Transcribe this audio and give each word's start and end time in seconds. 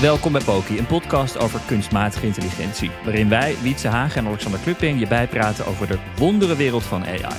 Welkom 0.00 0.32
bij 0.32 0.44
Poki, 0.44 0.78
een 0.78 0.86
podcast 0.86 1.38
over 1.38 1.60
kunstmatige 1.66 2.26
intelligentie. 2.26 2.90
Waarin 3.04 3.28
wij, 3.28 3.56
Wietse 3.62 3.88
Hagen 3.88 4.20
en 4.20 4.26
Alexander 4.26 4.60
Klupping 4.60 5.00
je 5.00 5.06
bijpraten 5.06 5.66
over 5.66 5.86
de 5.86 5.98
wondere 6.16 6.56
wereld 6.56 6.82
van 6.82 7.04
AI. 7.04 7.34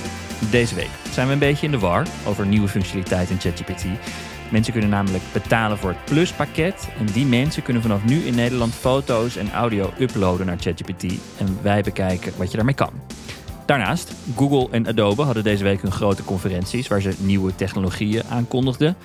Deze 0.50 0.74
week 0.74 0.90
zijn 1.10 1.26
we 1.26 1.32
een 1.32 1.38
beetje 1.38 1.66
in 1.66 1.72
de 1.72 1.78
war 1.78 2.06
over 2.26 2.46
nieuwe 2.46 2.68
functionaliteit 2.68 3.30
in 3.30 3.40
ChatGPT. 3.40 3.84
Mensen 4.50 4.72
kunnen 4.72 4.90
namelijk 4.90 5.24
betalen 5.32 5.78
voor 5.78 5.90
het 5.90 6.04
pluspakket. 6.04 6.88
En 6.98 7.06
die 7.06 7.26
mensen 7.26 7.62
kunnen 7.62 7.82
vanaf 7.82 8.04
nu 8.04 8.18
in 8.18 8.34
Nederland 8.34 8.74
foto's 8.74 9.36
en 9.36 9.52
audio 9.52 9.92
uploaden 9.98 10.46
naar 10.46 10.58
ChatGPT. 10.60 11.04
En 11.38 11.58
wij 11.62 11.82
bekijken 11.82 12.32
wat 12.36 12.50
je 12.50 12.56
daarmee 12.56 12.74
kan. 12.74 12.92
Daarnaast, 13.66 14.12
Google 14.36 14.68
en 14.70 14.86
Adobe 14.86 15.22
hadden 15.22 15.44
deze 15.44 15.64
week 15.64 15.82
hun 15.82 15.92
grote 15.92 16.24
conferenties 16.24 16.88
waar 16.88 17.00
ze 17.00 17.14
nieuwe 17.18 17.54
technologieën 17.54 18.22
aankondigden. 18.28 18.96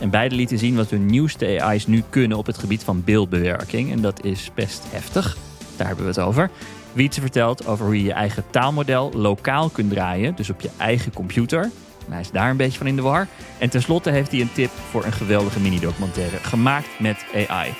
En 0.00 0.10
beide 0.10 0.34
lieten 0.34 0.58
zien 0.58 0.76
wat 0.76 0.90
hun 0.90 1.06
nieuwste 1.06 1.62
AI's 1.62 1.86
nu 1.86 2.02
kunnen 2.10 2.38
op 2.38 2.46
het 2.46 2.58
gebied 2.58 2.84
van 2.84 3.04
beeldbewerking. 3.04 3.90
En 3.92 4.00
dat 4.00 4.24
is 4.24 4.50
best 4.54 4.82
heftig. 4.90 5.36
Daar 5.76 5.86
hebben 5.86 6.04
we 6.04 6.10
het 6.10 6.20
over. 6.20 6.50
Wietse 6.92 7.20
vertelt 7.20 7.66
over 7.66 7.84
hoe 7.86 7.96
je 7.98 8.04
je 8.04 8.12
eigen 8.12 8.44
taalmodel 8.50 9.12
lokaal 9.12 9.68
kunt 9.68 9.90
draaien, 9.90 10.34
dus 10.34 10.50
op 10.50 10.60
je 10.60 10.70
eigen 10.78 11.12
computer. 11.12 11.62
En 12.06 12.12
hij 12.12 12.20
is 12.20 12.30
daar 12.30 12.50
een 12.50 12.56
beetje 12.56 12.78
van 12.78 12.86
in 12.86 12.96
de 12.96 13.02
war. 13.02 13.26
En 13.58 13.70
tenslotte 13.70 14.10
heeft 14.10 14.30
hij 14.30 14.40
een 14.40 14.52
tip 14.52 14.70
voor 14.70 15.04
een 15.04 15.12
geweldige 15.12 15.60
mini-documentaire 15.60 16.36
gemaakt 16.36 16.88
met 17.00 17.24
AI. 17.48 17.72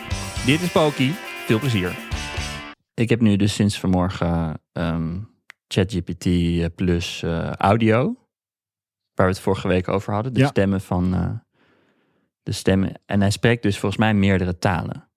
Dit 0.46 0.60
is 0.62 0.70
Poki. 0.72 1.14
Veel 1.46 1.58
plezier. 1.58 1.96
Ik 2.94 3.08
heb 3.08 3.20
nu 3.20 3.36
dus 3.36 3.54
sinds 3.54 3.80
vanmorgen 3.80 4.60
ehm, 4.72 5.18
ChatGPT 5.68 6.26
plus 6.74 7.22
eh, 7.22 7.50
audio. 7.50 8.02
Waar 9.14 9.26
we 9.26 9.32
het 9.32 9.40
vorige 9.40 9.68
week 9.68 9.88
over 9.88 10.12
hadden. 10.14 10.32
De 10.34 10.40
Ja. 10.40 10.46
stemmen 10.46 10.80
van 10.80 11.14
eh, 11.14 11.30
de 12.44 12.52
stemmen. 12.52 12.92
En 13.06 13.20
hij 13.20 13.30
spreekt 13.30 13.62
dus 13.62 13.78
volgens 13.78 14.00
mij 14.00 14.14
meerdere 14.14 14.58
talen. 14.58 15.08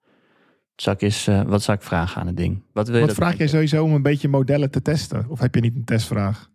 Zal 0.75 0.93
ik 0.93 1.01
eens, 1.01 1.27
eh, 1.27 1.41
wat 1.41 1.63
zou 1.63 1.77
ik 1.77 1.83
vragen 1.83 2.21
aan 2.21 2.27
het 2.27 2.37
ding? 2.37 2.63
Wat 2.73 2.87
wil 2.87 2.99
je 2.99 3.05
Wat 3.05 3.15
vraag 3.15 3.37
jij 3.37 3.47
sowieso 3.47 3.83
om 3.83 3.93
een 3.93 4.01
beetje 4.01 4.27
modellen 4.27 4.71
te 4.71 4.81
testen? 4.81 5.25
Of 5.29 5.39
heb 5.39 5.55
je 5.55 5.61
niet 5.61 5.75
een 5.75 5.85
testvraag? 5.85 6.49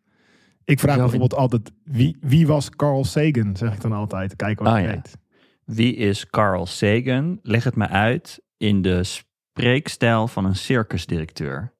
Ik 0.64 0.80
vraag 0.80 0.96
bijvoorbeeld 0.96 1.34
altijd, 1.34 1.72
wie, 1.84 2.16
wie 2.20 2.46
was 2.46 2.70
Carl 2.70 3.04
Sagan? 3.04 3.56
Zeg 3.56 3.74
ik 3.74 3.80
dan 3.80 3.92
altijd. 3.92 4.36
Kijken 4.36 4.64
wat 4.64 4.74
Oh 4.74 4.80
ik 4.80 4.86
ja. 4.86 4.92
weet. 4.92 5.18
Wie 5.64 5.96
is 5.96 6.26
Carl 6.26 6.66
Sagan? 6.66 7.38
Leg 7.42 7.64
het 7.64 7.76
me 7.76 7.88
uit 7.88 8.42
in 8.56 8.82
de 8.82 9.04
spreekstijl 9.04 10.28
van 10.28 10.44
een 10.44 10.56
circusdirecteur. 10.56 11.74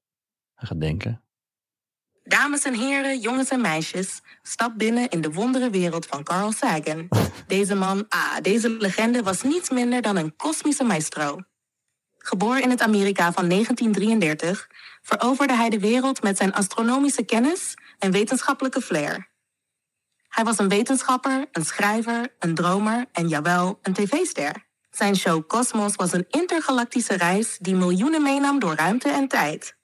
Hij 0.55 0.69
gaat 0.69 0.81
denken. 0.81 1.23
Dames 2.25 2.63
en 2.63 2.75
heren, 2.75 3.19
jongens 3.19 3.49
en 3.49 3.61
meisjes, 3.61 4.21
stap 4.43 4.73
binnen 4.77 5.09
in 5.09 5.21
de 5.21 5.33
wondere 5.33 5.71
wereld 5.71 6.07
van 6.07 6.23
Carl 6.23 6.53
Sagan. 6.53 7.09
Deze 7.47 7.75
man, 7.75 8.05
ah, 8.09 8.37
deze 8.43 8.69
legende 8.69 9.23
was 9.23 9.43
niets 9.43 9.71
minder 9.71 10.03
dan 10.03 10.17
een 10.17 10.37
kosmische 10.37 10.85
maestro. 10.85 11.41
Geboren 12.19 12.63
in 12.63 12.71
het 12.71 12.81
Amerika 12.81 13.33
van 13.33 13.49
1933, 13.49 14.69
veroverde 15.03 15.55
hij 15.55 15.69
de 15.69 15.79
wereld 15.79 16.23
met 16.23 16.37
zijn 16.37 16.53
astronomische 16.53 17.25
kennis 17.25 17.75
en 17.99 18.11
wetenschappelijke 18.11 18.81
flair. 18.81 19.31
Hij 20.29 20.45
was 20.45 20.59
een 20.59 20.69
wetenschapper, 20.69 21.47
een 21.53 21.65
schrijver, 21.65 22.35
een 22.39 22.55
dromer 22.55 23.07
en 23.13 23.29
jawel, 23.29 23.79
een 23.83 23.93
tv-ster. 23.93 24.67
Zijn 24.91 25.17
show 25.17 25.47
Cosmos 25.47 25.95
was 25.95 26.13
een 26.13 26.27
intergalactische 26.31 27.15
reis 27.15 27.59
die 27.61 27.75
miljoenen 27.75 28.23
meenam 28.23 28.59
door 28.59 28.75
ruimte 28.75 29.09
en 29.09 29.29
tijd. 29.29 29.77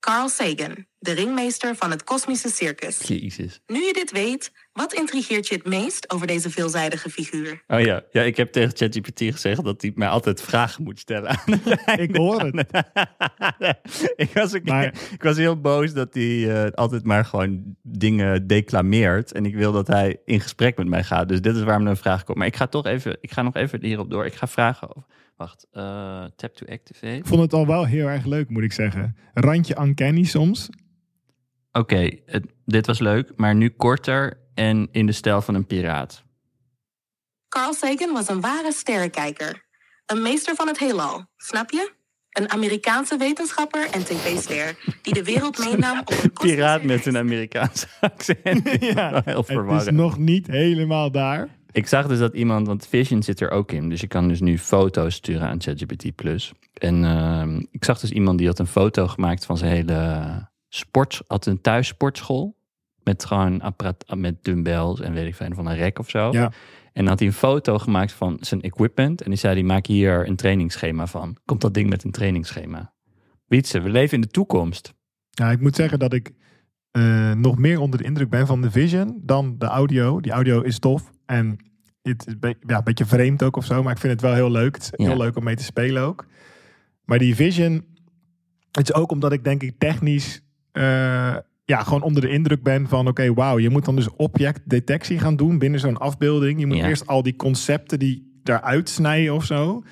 Carl 0.00 0.28
Sagan, 0.28 0.86
de 1.04 1.12
ringmeester 1.12 1.76
van 1.76 1.90
het 1.90 2.04
kosmische 2.04 2.48
circus. 2.48 2.98
Jezus. 3.06 3.60
Nu 3.66 3.78
je 3.84 3.92
dit 3.92 4.10
weet, 4.12 4.52
wat 4.72 4.92
intrigeert 4.94 5.48
je 5.48 5.54
het 5.54 5.66
meest 5.66 6.10
over 6.10 6.26
deze 6.26 6.50
veelzijdige 6.50 7.10
figuur? 7.10 7.62
Oh 7.66 7.80
ja, 7.80 8.02
ja 8.10 8.22
ik 8.22 8.36
heb 8.36 8.52
tegen 8.52 8.76
ChatGPT 8.76 9.20
gezegd 9.22 9.64
dat 9.64 9.82
hij 9.82 9.92
mij 9.94 10.08
altijd 10.08 10.40
vragen 10.42 10.82
moet 10.84 10.98
stellen. 10.98 11.28
aan 11.28 11.38
het 11.50 11.84
einde. 11.84 12.02
Ik 12.08 12.16
hoor 12.16 12.40
het. 12.40 12.66
ik, 14.16 14.30
was 14.34 14.52
een 14.52 14.62
keer- 14.62 14.72
Maar- 14.72 14.94
ik 15.16 15.22
was 15.22 15.36
heel 15.36 15.60
boos 15.60 15.92
dat 15.92 16.14
hij 16.14 16.64
eh, 16.64 16.70
altijd 16.72 17.04
maar 17.04 17.24
gewoon 17.24 17.76
dingen 17.82 18.46
declameert. 18.46 19.32
En 19.32 19.46
ik 19.46 19.54
wil 19.54 19.72
dat 19.72 19.86
hij 19.86 20.20
in 20.24 20.40
gesprek 20.40 20.76
met 20.76 20.86
mij 20.86 21.04
gaat. 21.04 21.28
Dus 21.28 21.40
dit 21.40 21.56
is 21.56 21.62
waarom 21.62 21.84
er 21.84 21.90
een 21.90 21.96
vraag 21.96 22.24
komt. 22.24 22.38
Maar 22.38 22.46
ik 22.46 22.56
ga 22.56 22.66
toch 22.66 22.86
even, 22.86 23.16
ik 23.20 23.32
ga 23.32 23.42
nog 23.42 23.54
even 23.54 23.84
hierop 23.84 24.10
door. 24.10 24.26
Ik 24.26 24.34
ga 24.34 24.46
vragen 24.46 24.88
over. 24.96 25.02
Wacht, 25.36 25.66
eh, 25.72 25.82
tap 26.36 26.54
to 26.54 26.66
activate. 26.66 27.16
Ik 27.16 27.26
vond 27.26 27.40
het 27.40 27.52
al 27.52 27.66
wel 27.66 27.84
heel 27.86 28.06
erg 28.06 28.24
leuk, 28.24 28.48
moet 28.48 28.62
ik 28.62 28.72
zeggen. 28.72 29.16
Randje 29.34 29.76
uncanny 29.80 30.24
soms. 30.24 30.68
Oké, 31.78 32.10
dit 32.64 32.86
was 32.86 32.98
leuk, 32.98 33.32
maar 33.36 33.54
nu 33.54 33.68
korter 33.68 34.40
en 34.54 34.88
in 34.92 35.06
de 35.06 35.12
stijl 35.12 35.42
van 35.42 35.54
een 35.54 35.66
piraat. 35.66 36.22
Carl 37.48 37.72
Sagan 37.72 38.12
was 38.12 38.28
een 38.28 38.40
ware 38.40 38.72
sterrenkijker. 38.72 39.64
Een 40.06 40.22
meester 40.22 40.54
van 40.54 40.66
het 40.66 40.78
heelal, 40.78 41.26
snap 41.36 41.70
je? 41.70 41.92
Een 42.30 42.50
Amerikaanse 42.50 43.16
wetenschapper 43.16 43.90
en 43.90 44.04
tv-ster 44.04 44.76
die 45.02 45.14
de 45.14 45.24
wereld 45.24 45.58
meenam 45.58 45.98
op 45.98 46.10
een 46.22 46.32
Piraat 46.32 46.82
met 46.82 47.06
een 47.06 47.16
Amerikaanse 47.16 47.86
accent. 48.00 48.70
ja, 48.80 49.22
heel 49.24 49.44
Het 49.46 49.86
is 49.86 49.92
nog 49.92 50.18
niet 50.18 50.46
helemaal 50.46 51.10
daar. 51.10 51.48
Ik 51.72 51.86
zag 51.86 52.06
dus 52.06 52.18
dat 52.18 52.34
iemand, 52.34 52.66
want 52.66 52.86
Vision 52.86 53.22
zit 53.22 53.40
er 53.40 53.50
ook 53.50 53.72
in. 53.72 53.88
Dus 53.88 54.00
je 54.00 54.06
kan 54.06 54.28
dus 54.28 54.40
nu 54.40 54.58
foto's 54.58 55.14
sturen 55.14 55.48
aan 55.48 55.60
ChatGPT 55.60 56.14
Plus. 56.14 56.52
En 56.72 57.04
ehm, 57.04 57.62
ik 57.70 57.84
zag 57.84 58.00
dus 58.00 58.10
iemand 58.10 58.38
die 58.38 58.46
had 58.46 58.58
een 58.58 58.66
foto 58.66 59.08
gemaakt 59.08 59.46
van 59.46 59.58
zijn 59.58 59.72
hele 59.72 60.52
sport, 60.74 61.22
had 61.26 61.46
een 61.46 61.60
thuis 61.60 61.86
sportschool. 61.86 62.56
Met 63.02 63.24
gewoon 63.24 63.60
apparaat, 63.60 64.04
met 64.16 64.44
dumbbells 64.44 65.00
en 65.00 65.12
weet 65.12 65.26
ik 65.26 65.34
veel, 65.34 65.54
van 65.54 65.66
een 65.66 65.76
rek 65.76 65.98
of 65.98 66.10
zo. 66.10 66.32
Ja. 66.32 66.44
En 66.92 67.00
dan 67.02 67.06
had 67.06 67.18
hij 67.18 67.28
een 67.28 67.34
foto 67.34 67.78
gemaakt 67.78 68.12
van 68.12 68.36
zijn 68.40 68.60
equipment. 68.60 69.22
En 69.22 69.30
die 69.30 69.38
zei, 69.38 69.54
die 69.54 69.64
maak 69.64 69.86
hier 69.86 70.28
een 70.28 70.36
trainingsschema 70.36 71.06
van. 71.06 71.36
Komt 71.44 71.60
dat 71.60 71.74
ding 71.74 71.88
met 71.90 72.04
een 72.04 72.10
trainingsschema? 72.10 72.92
Wietse, 73.46 73.80
we 73.80 73.88
leven 73.88 74.14
in 74.14 74.20
de 74.20 74.28
toekomst. 74.28 74.94
Ja, 75.30 75.50
ik 75.50 75.60
moet 75.60 75.74
zeggen 75.76 75.98
dat 75.98 76.12
ik 76.12 76.30
eh, 76.90 77.32
nog 77.32 77.58
meer 77.58 77.80
onder 77.80 77.98
de 77.98 78.04
indruk 78.04 78.30
ben 78.30 78.46
van 78.46 78.60
de 78.60 78.70
Vision 78.70 79.20
dan 79.22 79.58
de 79.58 79.66
audio. 79.66 80.20
Die 80.20 80.32
audio 80.32 80.60
is 80.60 80.78
tof 80.78 81.10
en 81.26 81.58
het 82.02 82.26
is 82.26 82.54
ja, 82.66 82.76
een 82.76 82.84
beetje 82.84 83.06
vreemd 83.06 83.42
ook 83.42 83.56
of 83.56 83.64
zo, 83.64 83.82
maar 83.82 83.92
ik 83.92 83.98
vind 83.98 84.12
het 84.12 84.22
wel 84.22 84.34
heel 84.34 84.50
leuk. 84.50 84.74
Het 84.74 84.82
is 84.82 84.90
Ja. 84.96 85.06
heel 85.06 85.16
leuk 85.18 85.36
om 85.36 85.44
mee 85.44 85.56
te 85.56 85.64
spelen 85.64 86.02
ook. 86.02 86.26
Maar 87.04 87.18
die 87.18 87.34
Vision, 87.34 87.84
het 88.70 88.88
is 88.88 88.94
ook 88.94 89.10
omdat 89.10 89.32
ik 89.32 89.44
denk 89.44 89.62
ik 89.62 89.78
technisch 89.78 90.43
eh, 90.74 91.36
ja, 91.64 91.82
gewoon 91.82 92.02
onder 92.02 92.22
de 92.22 92.28
indruk 92.28 92.62
ben 92.62 92.88
van 92.88 93.08
oké, 93.08 93.34
wauw, 93.34 93.58
je 93.58 93.70
moet 93.70 93.84
dan 93.84 93.96
dus 93.96 94.10
objectdetectie 94.16 95.18
gaan 95.18 95.36
doen 95.36 95.58
binnen 95.58 95.80
zo'n 95.80 95.96
afbeelding. 95.98 96.60
Je 96.60 96.66
moet 96.66 96.76
Ja. 96.76 96.88
eerst 96.88 97.06
al 97.06 97.22
die 97.22 97.36
concepten 97.36 97.98
die 97.98 98.40
daaruit 98.42 98.88
snijden 98.88 99.34
of 99.34 99.44
zo. 99.44 99.82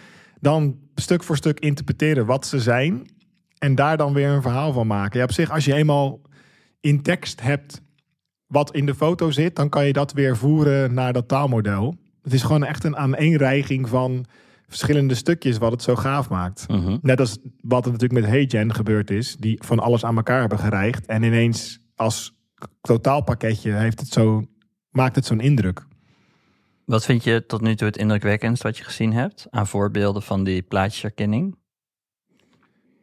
Dan 0.41 0.79
stuk 0.95 1.23
voor 1.23 1.37
stuk 1.37 1.61
interpreteren 1.61 2.27
wat 2.27 2.47
ze 2.47 2.61
zijn. 2.61 3.07
En 3.59 3.75
daar 3.75 3.97
dan 3.97 4.13
weer 4.13 4.29
een 4.29 4.43
verhaal 4.43 4.73
van 4.73 4.87
maken. 4.87 5.19
Ja, 5.19 5.25
op 5.25 5.33
zich, 5.33 5.51
als 5.51 5.65
je 5.65 5.75
eenmaal 5.75 6.21
in 6.81 7.03
tekst 7.03 7.41
hebt 7.41 7.81
wat 8.47 8.75
in 8.75 8.87
de 8.87 8.95
foto 8.95 9.31
zit, 9.31 9.57
dan 9.57 9.69
kan 9.69 9.87
je 9.87 9.93
dat 9.93 10.13
weer 10.13 10.37
voeren 10.37 10.95
naar 10.95 11.13
dat 11.13 11.29
taalmodel. 11.29 11.97
Het 12.23 12.33
is 12.33 12.43
gewoon 12.43 12.65
echt 12.65 12.85
een 12.85 12.97
aaneenreiging 12.97 13.89
van 13.89 14.25
verschillende 14.73 15.15
stukjes 15.15 15.59
wat 15.59 15.73
het 15.73 15.83
zo 15.83 15.97
gaaf 15.97 16.29
maakt. 16.29 16.69
Mhm. 16.69 16.99
Net 17.03 17.21
als 17.21 17.39
wat 17.61 17.85
er 17.85 17.93
natuurlijk 17.93 18.21
met 18.21 18.31
HeyGen 18.31 18.75
gebeurd 18.75 19.11
is, 19.11 19.37
die 19.37 19.59
van 19.65 19.79
alles 19.79 20.05
aan 20.05 20.17
elkaar 20.17 20.41
hebben 20.41 20.59
gerijgd 20.59 21.07
en 21.07 21.23
ineens 21.23 21.81
als 21.95 22.35
totaalpakketje 22.81 23.73
heeft 23.73 24.01
het 24.01 24.09
zo, 24.09 24.45
maakt 24.91 25.17
het 25.17 25.27
zo'n 25.27 25.41
indruk. 25.41 25.87
Wat 26.85 27.05
vind 27.05 27.25
je 27.25 27.47
tot 27.47 27.61
nu 27.61 27.75
toe 27.75 27.87
het 27.87 27.97
indrukwekkendst 27.97 28.63
wat 28.63 28.79
je 28.79 28.85
gezien 28.85 29.13
hebt 29.13 29.47
aan 29.51 29.67
voorbeelden 29.67 30.23
van 30.23 30.45
die 30.45 30.63
plaatjesherkenning? 30.63 31.57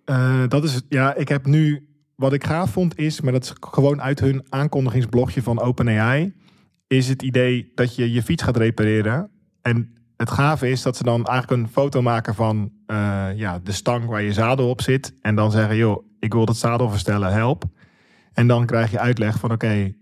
Eh, 0.05 0.43
dat 0.47 0.63
is. 0.63 0.81
Ja, 0.89 1.15
ik 1.15 1.27
heb 1.27 1.45
nu. 1.45 1.83
Wat 2.15 2.33
ik 2.33 2.45
gaaf 2.45 2.71
vond 2.71 2.97
is, 2.97 3.21
maar 3.21 3.31
dat 3.31 3.43
is 3.43 3.53
gewoon 3.59 4.01
uit 4.01 4.19
hun 4.19 4.45
aankondigingsblogje 4.49 5.41
van 5.41 5.59
OpenAI, 5.59 6.33
is 6.87 7.07
het 7.07 7.21
idee 7.21 7.71
dat 7.75 7.95
je 7.95 8.11
je 8.11 8.23
fiets 8.23 8.43
gaat 8.43 8.57
repareren. 8.57 9.31
En 9.61 9.98
het 10.19 10.31
gave 10.31 10.69
is 10.69 10.81
dat 10.81 10.97
ze 10.97 11.03
dan 11.03 11.25
eigenlijk 11.25 11.61
een 11.61 11.69
foto 11.69 12.01
maken 12.01 12.35
van 12.35 12.71
eh, 12.85 13.27
ja, 13.35 13.59
de 13.63 13.71
stang 13.71 14.05
waar 14.05 14.21
je 14.21 14.33
zadel 14.33 14.69
op 14.69 14.81
zit. 14.81 15.13
En 15.21 15.35
dan 15.35 15.51
zeggen, 15.51 15.75
joh, 15.75 16.03
ik 16.19 16.33
wil 16.33 16.45
dat 16.45 16.57
zadel 16.57 16.89
verstellen, 16.89 17.31
help. 17.31 17.63
En 18.33 18.47
dan 18.47 18.65
krijg 18.65 18.91
je 18.91 18.99
uitleg 18.99 19.39
van, 19.39 19.51
oké, 19.51 19.93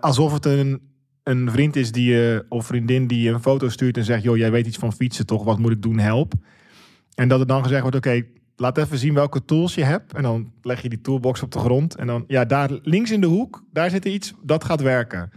alsof 0.00 0.32
het 0.32 0.44
een, 0.44 0.80
een 1.22 1.50
vriend 1.50 1.76
is 1.76 1.92
die 1.92 2.10
je, 2.10 2.46
of 2.48 2.66
vriendin 2.66 3.06
die 3.06 3.22
je 3.22 3.30
een 3.30 3.42
foto 3.42 3.68
stuurt 3.68 3.96
en 3.96 4.04
zegt, 4.04 4.22
joh, 4.22 4.36
jij 4.36 4.50
weet 4.50 4.66
iets 4.66 4.76
van 4.76 4.92
fietsen 4.92 5.26
toch, 5.26 5.44
wat 5.44 5.58
moet 5.58 5.72
ik 5.72 5.82
doen, 5.82 5.98
help. 5.98 6.32
En 7.14 7.28
dat 7.28 7.40
er 7.40 7.46
dan 7.46 7.62
gezegd 7.62 7.82
wordt, 7.82 7.96
oké, 7.96 8.22
laat 8.56 8.78
even 8.78 8.98
zien 8.98 9.14
welke 9.14 9.44
tools 9.44 9.74
je 9.74 9.84
hebt. 9.84 10.12
En 10.12 10.22
dan 10.22 10.52
leg 10.62 10.82
je 10.82 10.88
die 10.88 11.00
toolbox 11.00 11.42
op 11.42 11.52
de 11.52 11.58
grond. 11.58 11.94
En 11.94 12.06
dan, 12.06 12.24
ja, 12.26 12.44
daar 12.44 12.70
links 12.82 13.10
in 13.10 13.20
de 13.20 13.26
hoek, 13.26 13.64
daar 13.72 13.90
zit 13.90 14.04
iets, 14.04 14.34
dat 14.42 14.64
gaat 14.64 14.80
werken. 14.80 15.30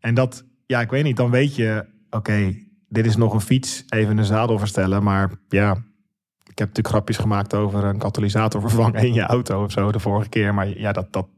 En 0.00 0.14
dat, 0.14 0.44
ja, 0.66 0.80
ik 0.80 0.90
weet 0.90 1.04
niet, 1.04 1.16
dan 1.16 1.30
weet 1.30 1.56
je, 1.56 1.86
oké, 2.10 2.66
dit 2.88 3.06
is 3.06 3.16
nog 3.16 3.34
een 3.34 3.40
fiets, 3.40 3.84
even 3.88 4.18
een 4.18 4.24
zadel 4.24 4.58
verstellen. 4.58 5.02
Maar 5.02 5.30
ja, 5.48 5.70
ik 6.42 6.58
heb 6.58 6.68
natuurlijk 6.68 6.88
grapjes 6.88 7.16
gemaakt 7.16 7.54
over 7.54 7.84
een 7.84 7.98
katalysator 7.98 8.60
vervangen 8.60 9.02
in 9.06 9.14
je 9.14 9.22
auto 9.22 9.64
of 9.64 9.72
zo 9.72 9.92
de 9.92 9.98
vorige 9.98 10.28
keer. 10.28 10.54
Maar 10.54 10.78
ja, 10.78 10.92
dat, 10.92 11.12
dat 11.12 11.28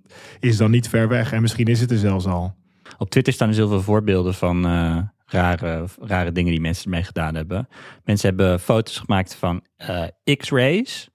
is 0.40 0.56
dan 0.56 0.70
niet 0.70 0.88
ver 0.88 1.08
weg. 1.08 1.32
En 1.32 1.40
misschien 1.40 1.66
is 1.66 1.80
het 1.80 1.90
er 1.90 1.98
zelfs 1.98 2.26
al. 2.26 2.54
Op 2.98 3.10
Twitter 3.10 3.32
staan 3.32 3.48
er 3.48 3.54
zoveel 3.54 3.82
voorbeelden 3.82 4.34
van 4.34 4.66
eh, 4.66 4.98
rare, 5.26 5.84
rare 6.00 6.32
dingen 6.32 6.50
die 6.50 6.60
mensen 6.60 6.84
ermee 6.84 7.02
gedaan 7.02 7.34
hebben. 7.34 7.68
Mensen 8.04 8.28
hebben 8.28 8.60
foto's 8.60 8.98
gemaakt 8.98 9.34
van 9.34 9.64
eh, 9.76 10.36
X-rays, 10.36 11.10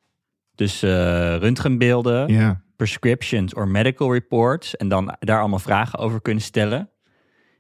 dus 0.56 0.84
eh, 0.84 0.90
röntgenbeelden, 1.38 2.62
prescriptions 2.76 3.54
of 3.54 3.66
medical 3.66 4.14
reports. 4.14 4.76
En 4.76 4.88
dan 4.88 5.16
daar 5.20 5.40
allemaal 5.40 5.60
vragen 5.60 6.00
over 6.00 6.22
kunnen 6.22 6.44
stellen. 6.44 6.90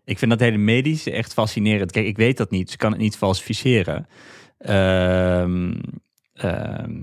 Ik 0.05 0.17
vind 0.17 0.31
dat 0.31 0.39
hele 0.39 0.57
medische 0.57 1.11
echt 1.11 1.33
fascinerend. 1.33 1.91
Kijk, 1.91 2.05
ik 2.05 2.17
weet 2.17 2.37
dat 2.37 2.51
niet, 2.51 2.71
ik 2.71 2.77
kan 2.77 2.91
het 2.91 3.01
niet 3.01 3.17
falsificeren. 3.17 4.07
Ehm, 4.57 5.73
ehm, 6.33 6.93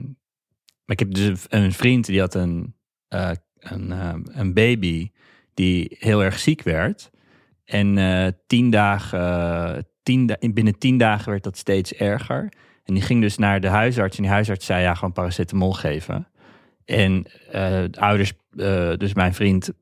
maar 0.84 0.96
ik 0.96 0.98
heb 0.98 1.14
dus 1.14 1.44
een 1.48 1.72
vriend 1.72 2.06
die 2.06 2.20
had 2.20 2.34
een, 2.34 2.74
eh, 3.08 3.30
een, 3.58 3.92
eh, 3.92 4.14
een 4.24 4.52
baby 4.54 5.10
die 5.54 5.96
heel 5.98 6.24
erg 6.24 6.38
ziek 6.38 6.62
werd. 6.62 7.10
En 7.64 7.98
eh, 7.98 8.26
tien 8.46 8.70
dagen, 8.70 9.86
tien, 10.02 10.26
da- 10.26 10.38
binnen 10.40 10.78
tien 10.78 10.98
dagen 10.98 11.30
werd 11.30 11.42
dat 11.42 11.56
steeds 11.56 11.94
erger. 11.94 12.52
En 12.84 12.94
die 12.94 13.02
ging 13.02 13.20
dus 13.20 13.38
naar 13.38 13.60
de 13.60 13.68
huisarts. 13.68 14.16
En 14.16 14.22
die 14.22 14.32
huisarts 14.32 14.66
zei 14.66 14.82
ja, 14.82 14.94
gewoon 14.94 15.12
paracetamol 15.12 15.72
geven. 15.72 16.26
En 16.84 17.22
de 17.90 18.00
ouders, 18.00 18.32
dus 18.96 19.14
mijn 19.14 19.34
vriend, 19.34 19.72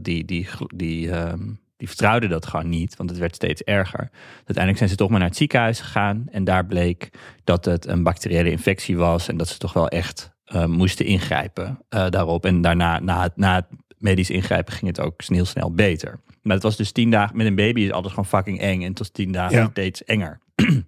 die, 0.00 0.24
die, 0.24 0.46
die, 0.74 1.10
ehm, 1.10 1.48
die 1.82 1.90
vertrouwden 1.90 2.30
dat 2.30 2.46
gewoon 2.46 2.68
niet, 2.68 2.96
want 2.96 3.10
het 3.10 3.18
werd 3.18 3.34
steeds 3.34 3.62
erger. 3.62 4.10
Uiteindelijk 4.36 4.76
zijn 4.76 4.88
ze 4.88 4.96
toch 4.96 5.10
maar 5.10 5.18
naar 5.18 5.28
het 5.28 5.36
ziekenhuis 5.36 5.80
gegaan. 5.80 6.24
En 6.30 6.44
daar 6.44 6.66
bleek 6.66 7.10
dat 7.44 7.64
het 7.64 7.86
een 7.86 8.02
bacteriële 8.02 8.50
infectie 8.50 8.96
was. 8.96 9.28
En 9.28 9.36
dat 9.36 9.48
ze 9.48 9.58
toch 9.58 9.72
wel 9.72 9.88
echt 9.88 10.32
eh, 10.44 10.64
moesten 10.64 11.06
ingrijpen 11.06 11.78
eh, 11.88 12.08
daarop. 12.08 12.44
En 12.44 12.60
daarna, 12.60 12.98
na 13.00 13.22
het, 13.22 13.36
na 13.36 13.54
het 13.54 13.64
medisch 13.98 14.30
ingrijpen, 14.30 14.72
ging 14.72 14.86
het 14.86 15.00
ook 15.00 15.22
heel 15.26 15.44
snel 15.44 15.74
beter. 15.74 16.20
Maar 16.42 16.54
het 16.54 16.62
was 16.62 16.76
dus 16.76 16.92
tien 16.92 17.10
dagen, 17.10 17.36
met 17.36 17.46
een 17.46 17.54
baby 17.54 17.80
is 17.80 17.90
alles 17.90 18.10
gewoon 18.10 18.26
fucking 18.26 18.60
eng. 18.60 18.82
En 18.82 18.88
het 18.88 18.98
was 18.98 19.10
tien 19.10 19.32
dagen 19.32 19.56
Ja. 19.56 19.68
steeds 19.70 20.04
enger. 20.04 20.38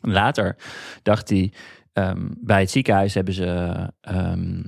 Later 0.00 0.56
dacht 1.02 1.28
hij, 1.28 1.52
ehm, 1.92 2.26
bij 2.36 2.60
het 2.60 2.70
ziekenhuis 2.70 3.14
hebben 3.14 3.34
ze 3.34 3.74
ehm, 4.00 4.62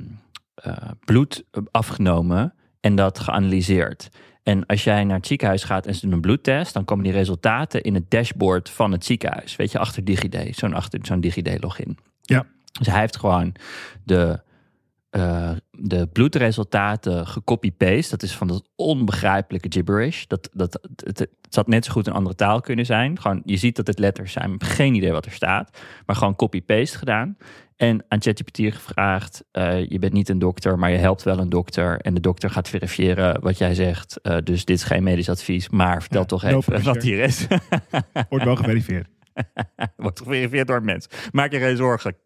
eh, 0.54 0.76
bloed 1.04 1.44
afgenomen 1.70 2.54
en 2.80 2.94
dat 2.94 3.18
geanalyseerd. 3.18 4.08
En 4.46 4.66
als 4.66 4.84
jij 4.84 5.04
naar 5.04 5.16
het 5.16 5.26
ziekenhuis 5.26 5.64
gaat 5.64 5.86
en 5.86 5.94
ze 5.94 6.00
doen 6.00 6.12
een 6.12 6.20
bloedtest, 6.20 6.74
dan 6.74 6.84
komen 6.84 7.04
die 7.04 7.12
resultaten 7.12 7.82
in 7.82 7.94
het 7.94 8.10
dashboard 8.10 8.70
van 8.70 8.92
het 8.92 9.04
ziekenhuis. 9.04 9.56
Weet 9.56 9.72
je, 9.72 9.78
achter 9.78 10.04
DigiD, 10.04 10.56
zo'n 10.56 10.74
achter 10.74 11.00
zo'n 11.02 11.20
DigiD-login. 11.20 11.98
Ja. 12.22 12.46
Dus 12.78 12.86
hij 12.86 13.00
heeft 13.00 13.16
gewoon 13.16 13.54
de, 14.04 14.40
eh, 15.10 15.50
de 15.70 16.06
bloedresultaten 16.06 17.26
gecopy-paste. 17.26 18.10
Dat 18.10 18.22
is 18.22 18.36
van 18.36 18.46
dat 18.46 18.68
onbegrijpelijke 18.76 19.72
gibberish. 19.72 20.24
Dat, 20.26 20.50
dat, 20.52 20.78
het, 20.96 21.18
het 21.18 21.54
had 21.54 21.66
net 21.66 21.84
zo 21.84 21.92
goed 21.92 22.06
een 22.06 22.12
andere 22.12 22.34
taal 22.34 22.60
kunnen 22.60 22.86
zijn. 22.86 23.20
Gewoon, 23.20 23.42
je 23.44 23.56
ziet 23.56 23.76
dat 23.76 23.86
het 23.86 23.98
letters 23.98 24.32
zijn, 24.32 24.50
maar 24.50 24.60
geen 24.60 24.94
idee 24.94 25.12
wat 25.12 25.26
er 25.26 25.32
staat. 25.32 25.78
Maar 26.06 26.16
gewoon 26.16 26.36
copy-paste 26.36 26.98
gedaan. 26.98 27.36
En 27.76 28.04
aan 28.08 28.22
ChatGPT 28.22 28.56
gevraagd, 28.56 29.44
eh, 29.50 29.88
je 29.88 29.98
bent 29.98 30.12
niet 30.12 30.28
een 30.28 30.38
dokter, 30.38 30.78
maar 30.78 30.90
je 30.90 30.96
helpt 30.96 31.22
wel 31.22 31.38
een 31.38 31.48
dokter. 31.48 32.00
En 32.00 32.14
de 32.14 32.20
dokter 32.20 32.50
gaat 32.50 32.68
verifiëren 32.68 33.40
wat 33.40 33.58
jij 33.58 33.74
zegt. 33.74 34.20
Eh, 34.20 34.36
dus 34.44 34.64
dit 34.64 34.76
is 34.76 34.84
geen 34.84 35.02
medisch 35.02 35.28
advies, 35.28 35.68
maar 35.68 36.00
vertel 36.02 36.20
Ja, 36.20 36.26
toch 36.26 36.42
no 36.42 36.48
even 36.48 36.64
pressure. 36.64 36.94
wat 36.94 37.02
hier 37.02 37.18
is. 37.18 37.46
wordt 38.28 38.44
wel 38.44 38.56
geverifieerd. 38.56 39.08
Wordt 39.96 40.18
geverifieerd 40.18 40.66
door 40.66 40.76
een 40.76 40.84
mens. 40.84 41.08
Maak 41.32 41.52
je 41.52 41.58
geen 41.58 41.76
zorgen, 41.76 42.16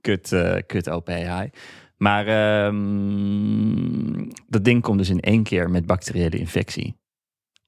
kut, 0.00 0.32
eh 0.32 0.56
kut 0.66 0.90
OpenAI. 0.90 1.50
Maar 1.96 2.26
ehm, 2.26 4.28
dat 4.48 4.64
ding 4.64 4.82
komt 4.82 4.98
dus 4.98 5.10
in 5.10 5.20
één 5.20 5.42
keer 5.42 5.70
met 5.70 5.86
bacteriële 5.86 6.38
infectie. 6.38 6.96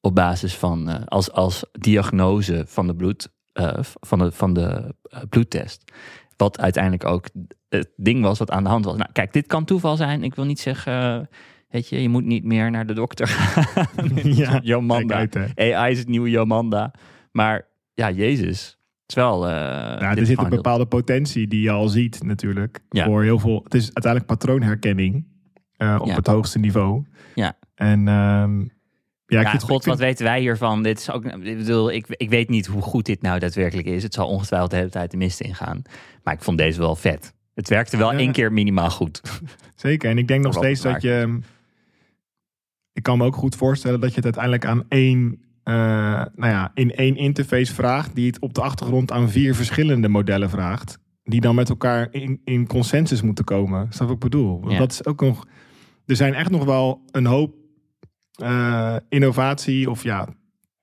Op 0.01 0.15
basis 0.15 0.55
van, 0.55 1.07
als, 1.07 1.33
als 1.33 1.65
diagnose 1.73 2.65
van 2.67 2.87
de, 2.87 2.95
bloed, 2.95 3.29
van 4.01 4.19
de, 4.19 4.33
van 4.33 4.55
de 4.55 4.95
bloedtest. 5.29 5.93
Wat 6.43 6.61
uiteindelijk 6.61 7.05
ook 7.05 7.27
het 7.69 7.91
ding 7.97 8.23
was 8.23 8.39
wat 8.39 8.51
aan 8.51 8.63
de 8.63 8.69
hand 8.69 8.85
was. 8.85 8.97
Nou, 8.97 9.11
kijk, 9.13 9.33
dit 9.33 9.47
kan 9.47 9.65
toeval 9.65 9.97
zijn. 9.97 10.23
Ik 10.25 10.35
wil 10.35 10.45
niet 10.45 10.61
zeggen, 10.61 10.93
eh, 10.93 11.27
weet 11.69 11.89
je, 11.89 12.03
je 12.03 12.09
moet 12.09 12.25
niet 12.25 12.45
meer 12.45 12.71
naar 12.71 12.87
de 12.87 12.93
dokter 12.95 13.27
gaan. 13.33 13.87
ja, 14.23 14.61
Jomanda. 14.63 15.15
uit. 15.15 15.37
AI 15.57 15.93
is 15.93 15.99
het 15.99 16.09
nieuwe 16.09 16.31
Jomanda. 16.31 16.95
Maar 17.33 17.67
ja, 17.95 18.11
Jezus. 18.11 18.67
Het 19.01 19.11
is 19.11 19.15
wel. 19.15 19.47
eh, 19.49 19.53
Ja, 20.01 20.17
er 20.17 20.27
zit 20.27 20.39
een 20.39 20.49
bepaalde 20.49 20.87
potentie 20.87 21.47
die 21.49 21.61
je 21.63 21.71
al 21.71 21.89
ziet 21.89 22.23
natuurlijk. 22.23 22.81
Ja. 22.91 23.05
Voor 23.05 23.23
heel 23.23 23.39
veel. 23.39 23.61
Het 23.65 23.75
is 23.75 23.85
uiteindelijk 23.85 24.27
patroonherkenning 24.27 25.27
eh, 25.77 25.97
op 26.01 26.07
Ja. 26.07 26.15
het 26.15 26.27
hoogste 26.27 26.59
niveau. 26.59 27.05
Ja. 27.35 27.53
En 27.75 28.09
ehm, 28.09 28.65
ja, 29.41 29.51
god, 29.51 29.67
vind- 29.69 29.85
wat 29.85 29.99
weten 29.99 30.25
wij 30.25 30.41
hiervan? 30.41 30.83
Dit 30.83 30.99
is 30.99 31.11
ook, 31.11 31.25
ik 31.25 31.57
bedoel, 31.59 31.93
ik, 31.93 32.05
ik 32.09 32.31
weet 32.31 32.49
niet 32.49 32.67
hoe 32.67 32.83
goed 32.83 33.07
dit 33.07 33.23
nou 33.23 33.39
daadwerkelijk 33.39 33.87
is. 33.87 34.03
Het 34.03 34.15
zal 34.15 34.29
ongetwijfeld 34.29 34.71
de 34.71 34.77
hele 34.77 34.89
tijd 34.91 35.11
de 35.11 35.17
mist 35.17 35.41
ingaan. 35.41 35.83
Maar 36.23 36.35
ik 36.35 36.43
vond 36.43 36.59
deze 36.59 36.79
wel 36.79 36.97
vet. 36.97 37.35
Het 37.55 37.69
werkte 37.69 37.97
wel 37.97 38.13
Ja. 38.13 38.19
één 38.19 38.33
keer 38.33 38.53
minimaal 38.53 38.91
goed. 38.91 39.21
Zeker. 39.77 40.11
En 40.11 40.19
ik 40.19 40.29
denk 40.29 40.45
nog 40.45 40.55
steeds 40.55 40.81
dat 40.81 41.03
je. 41.03 41.39
Ik 42.93 43.03
kan 43.03 43.19
me 43.19 43.25
ook 43.25 43.37
goed 43.37 43.57
voorstellen 43.57 44.01
dat 44.01 44.09
je 44.11 44.17
het 44.17 44.25
uiteindelijk 44.25 44.65
aan 44.65 44.85
één. 44.89 45.41
eh, 45.63 45.75
nou 46.35 46.53
ja, 46.53 46.71
in 46.75 46.95
één 46.95 47.17
interface 47.17 47.75
vraagt. 47.75 48.15
Die 48.15 48.27
het 48.27 48.39
op 48.41 48.55
de 48.55 48.61
achtergrond 48.63 49.13
aan 49.13 49.31
vier 49.31 49.55
verschillende 49.55 50.09
modellen 50.09 50.51
vraagt. 50.51 50.99
Die 51.25 51.41
dan 51.41 51.55
met 51.55 51.69
elkaar 51.69 52.09
in, 52.11 52.41
in 52.45 52.67
consensus 52.67 53.23
moeten 53.23 53.45
komen. 53.45 53.87
Snap 53.91 54.07
wat 54.07 54.17
ik 54.17 54.23
bedoel? 54.23 54.71
Ja. 54.71 54.79
Dat 54.79 54.93
is 54.93 55.05
ook 55.05 55.21
nog. 55.21 55.47
Er 56.07 56.17
zijn 56.17 56.35
echt 56.35 56.51
nog 56.51 56.65
wel 56.65 57.03
een 57.11 57.27
hoop 57.27 57.55
eh, 58.35 58.97
innovatie. 59.09 59.91
Of 59.91 60.03
ja, 60.03 60.29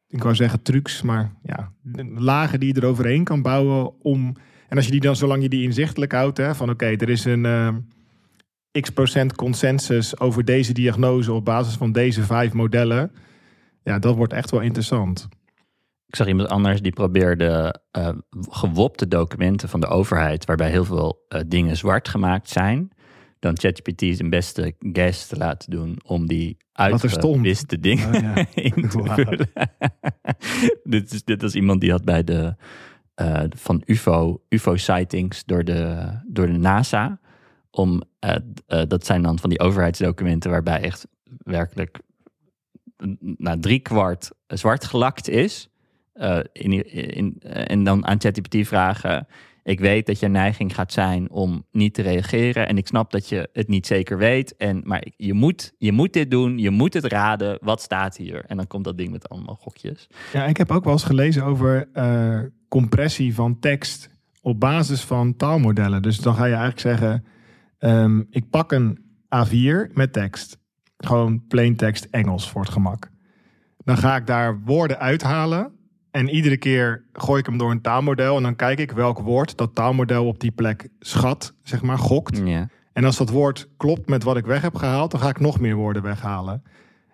ik 0.08 0.24
wou 0.24 0.36
zeggen 0.36 0.62
trucs. 0.62 1.02
Maar 1.02 1.34
ja, 1.44 1.74
lagen 2.16 2.60
die 2.60 2.74
je 2.74 2.82
eroverheen 2.82 3.24
kan 3.24 3.42
bouwen. 3.42 4.02
Om. 4.02 4.36
En 4.70 4.78
als 4.78 4.86
je 4.86 4.92
die 4.92 5.02
dan, 5.02 5.16
zolang 5.16 5.42
je 5.42 5.50
die 5.50 5.64
inzichtelijk 5.64 6.12
houdt. 6.12 6.38
Hè, 6.38 6.56
van 6.56 6.70
oké, 6.70 6.86
er 6.86 7.10
is 7.10 7.26
een. 7.26 7.46
eh, 7.46 7.76
x 8.72 8.90
procent 8.90 9.36
consensus 9.36 10.20
over 10.20 10.46
deze 10.46 10.74
diagnose 10.74 11.34
op 11.34 11.46
basis 11.46 11.74
van 11.76 11.92
deze 11.92 12.24
vijf 12.24 12.54
modellen. 12.54 13.12
Ja, 13.84 14.00
dat 14.00 14.16
wordt 14.16 14.34
echt 14.34 14.52
wel 14.52 14.60
interessant. 14.60 15.28
Ik 16.08 16.16
zag 16.16 16.28
iemand 16.28 16.50
anders 16.50 16.82
die 16.82 16.92
probeerde 16.92 17.82
eh, 17.92 18.10
gewopte 18.50 19.08
documenten 19.08 19.70
van 19.70 19.80
de 19.80 19.88
overheid, 19.88 20.46
waarbij 20.46 20.70
heel 20.70 20.86
veel 20.86 21.26
dingen 21.48 21.78
zwart 21.78 22.08
gemaakt 22.08 22.50
zijn, 22.50 22.92
dan 23.40 23.58
ChatGPT 23.58 24.16
zijn 24.16 24.30
beste 24.30 24.76
guess 24.80 25.28
te 25.28 25.38
laten 25.38 25.72
doen 25.72 25.98
om 26.06 26.28
die 26.28 26.58
uitgewiste 26.72 27.80
dingen 27.80 28.16
Oh, 28.16 28.22
ja. 28.22 28.36
in 28.54 28.90
te 28.90 28.90
vullen. 28.90 29.50
dit, 30.84 31.14
is, 31.14 31.24
dit 31.24 31.42
was 31.42 31.56
iemand 31.56 31.82
die 31.82 31.92
had 31.92 32.06
bij 32.06 32.24
de 32.24 32.56
eh, 33.20 33.44
van 33.50 33.82
UFO, 33.86 34.42
UFO-sightings 34.50 35.46
door 35.46 35.64
de, 35.64 36.10
door 36.28 36.46
de 36.46 36.58
NASA. 36.58 37.20
Om, 37.72 38.04
eh, 38.20 38.36
eh, 38.68 38.82
dat 38.88 39.06
zijn 39.06 39.22
dan 39.22 39.40
van 39.40 39.50
die 39.50 39.60
overheidsdocumenten 39.60 40.52
waarbij 40.52 40.82
echt 40.82 41.08
werkelijk 41.38 42.00
nou, 43.20 43.60
drie 43.60 43.80
kwart 43.80 44.32
zwart 44.48 44.86
gelakt 44.86 45.30
is. 45.30 45.70
In, 46.52 46.92
in, 46.92 47.40
en 47.42 47.84
dan 47.84 48.06
aan 48.06 48.20
ChatGPT 48.20 48.68
vragen. 48.68 49.28
Ik 49.70 49.80
weet 49.80 50.06
dat 50.06 50.20
je 50.20 50.28
neiging 50.28 50.76
gaat 50.76 50.94
zijn 50.94 51.30
om 51.32 51.66
niet 51.72 51.94
te 51.94 52.02
reageren. 52.02 52.68
En 52.68 52.78
ik 52.78 52.88
snap 52.88 53.12
dat 53.12 53.30
je 53.30 53.50
het 53.54 53.68
niet 53.68 53.88
zeker 53.88 54.18
weet. 54.18 54.56
En, 54.56 54.82
maar 54.86 55.08
je 55.16 55.34
moet, 55.34 55.74
je 55.78 55.92
moet 55.92 56.14
dit 56.14 56.32
doen. 56.32 56.58
Je 56.58 56.70
moet 56.70 56.94
het 56.94 57.06
raden. 57.06 57.58
Wat 57.62 57.82
staat 57.82 58.18
hier? 58.18 58.46
En 58.46 58.58
dan 58.58 58.68
komt 58.68 58.84
dat 58.84 58.98
ding 58.98 59.12
met 59.12 59.30
allemaal 59.30 59.56
gokjes. 59.56 60.08
Ja, 60.34 60.46
ik 60.46 60.58
heb 60.58 60.72
ook 60.72 60.84
wel 60.84 60.94
eens 60.94 61.04
gelezen 61.04 61.44
over 61.44 61.90
eh, 61.94 62.40
compressie 62.68 63.36
van 63.36 63.60
tekst 63.60 64.10
op 64.42 64.60
basis 64.60 65.02
van 65.02 65.36
taalmodellen. 65.36 66.02
Dus 66.02 66.18
dan 66.18 66.36
ga 66.36 66.46
je 66.46 66.56
eigenlijk 66.56 66.82
zeggen, 66.82 67.26
ehm, 67.78 68.22
ik 68.30 68.50
pak 68.50 68.72
een 68.72 69.00
A4 69.36 69.94
met 69.94 70.14
tekst. 70.14 70.58
Gewoon 70.98 71.48
plain 71.48 71.76
tekst 71.76 72.08
Engels 72.12 72.50
voor 72.50 72.62
het 72.62 72.72
gemak. 72.72 73.10
Dan 73.78 73.98
ga 73.98 74.16
ik 74.16 74.28
daar 74.28 74.60
woorden 74.64 75.00
uithalen. 75.00 75.79
En 76.12 76.30
iedere 76.30 76.58
keer 76.58 77.04
gooi 77.14 77.40
ik 77.40 77.46
hem 77.46 77.58
door 77.58 77.72
een 77.72 77.82
taalmodel. 77.82 78.38
En 78.38 78.44
dan 78.44 78.56
kijk 78.56 78.80
ik 78.80 78.92
welk 78.92 79.20
woord 79.20 79.58
dat 79.58 79.76
taalmodel 79.76 80.26
op 80.28 80.40
die 80.40 80.52
plek 80.52 80.90
schat, 81.00 81.54
zeg 81.64 81.82
maar, 81.82 81.98
gokt. 81.98 82.42
Ja. 82.46 82.68
En 82.94 83.04
als 83.06 83.18
dat 83.18 83.30
woord 83.30 83.70
klopt 83.78 84.10
met 84.10 84.24
wat 84.24 84.38
ik 84.38 84.46
weg 84.46 84.62
heb 84.62 84.76
gehaald, 84.76 85.12
dan 85.12 85.20
ga 85.20 85.30
ik 85.30 85.40
nog 85.40 85.60
meer 85.60 85.76
woorden 85.76 86.02
weghalen. 86.02 86.64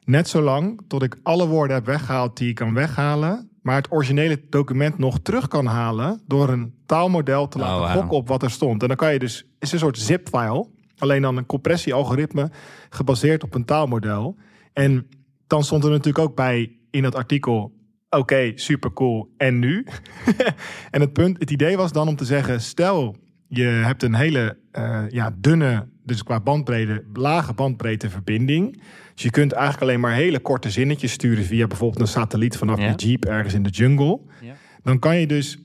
Net 0.04 0.28
zolang 0.30 0.82
tot 0.88 1.04
ik 1.04 1.18
alle 1.24 1.48
woorden 1.48 1.76
heb 1.76 1.86
weggehaald 1.86 2.38
die 2.38 2.50
ik 2.50 2.56
kan 2.56 2.74
weghalen, 2.74 3.50
maar 3.62 3.76
het 3.76 3.92
originele 3.92 4.42
document 4.50 4.98
nog 4.98 5.20
terug 5.20 5.48
kan 5.48 5.66
halen 5.66 6.22
door 6.28 6.50
een 6.50 6.74
taalmodel 6.86 7.48
te 7.48 7.58
Oh, 7.58 7.64
laten 7.64 7.82
wauw. 7.82 7.94
gokken 8.00 8.18
op 8.18 8.28
wat 8.28 8.44
er 8.44 8.52
stond. 8.52 8.82
En 8.82 8.88
dan 8.88 8.98
kan 8.98 9.14
je 9.14 9.20
dus, 9.20 9.38
het 9.38 9.48
is 9.60 9.72
een 9.72 9.80
soort 9.80 9.98
zip-file, 10.00 10.68
alleen 10.98 11.22
dan 11.22 11.38
een 11.38 11.46
compressie-algoritme 11.46 12.52
gebaseerd 12.90 13.44
op 13.44 13.56
een 13.56 13.66
taalmodel. 13.66 14.36
En 14.74 15.08
dan 15.48 15.64
stond 15.64 15.84
er 15.84 15.90
natuurlijk 15.90 16.26
ook 16.30 16.36
bij 16.36 16.72
in 16.90 17.04
dat 17.04 17.16
artikel, 17.16 17.74
oké, 18.18 18.52
super 18.56 18.94
cool, 18.94 19.34
en 19.38 19.60
nu? 19.60 19.86
en 20.92 21.02
het 21.02 21.14
punt, 21.14 21.40
het 21.40 21.52
idee 21.52 21.78
was 21.78 21.92
dan 21.92 22.08
om 22.08 22.16
te 22.16 22.26
zeggen, 22.26 22.62
stel 22.62 23.16
je 23.48 23.64
hebt 23.64 24.04
een 24.04 24.16
hele 24.16 24.58
eh, 24.72 25.04
ja, 25.10 25.36
dunne, 25.38 25.88
dus 26.04 26.24
qua 26.24 26.40
bandbreedte, 26.40 27.04
lage 27.14 27.54
bandbreedte 27.54 28.10
verbinding. 28.10 28.82
Dus 29.14 29.24
je 29.24 29.30
kunt 29.30 29.52
eigenlijk 29.52 29.84
alleen 29.84 30.00
maar 30.00 30.14
hele 30.14 30.40
korte 30.40 30.70
zinnetjes 30.70 31.12
sturen 31.12 31.44
via 31.44 31.68
bijvoorbeeld 31.68 32.02
een 32.02 32.08
satelliet 32.08 32.58
vanaf 32.58 32.80
Ja. 32.80 32.88
je 32.88 32.96
jeep 32.96 33.26
ergens 33.26 33.54
in 33.54 33.64
de 33.64 33.70
jungle. 33.70 34.20
Ja. 34.42 34.54
Dan 34.84 35.00
kan 35.00 35.18
je 35.20 35.28
dus 35.28 35.58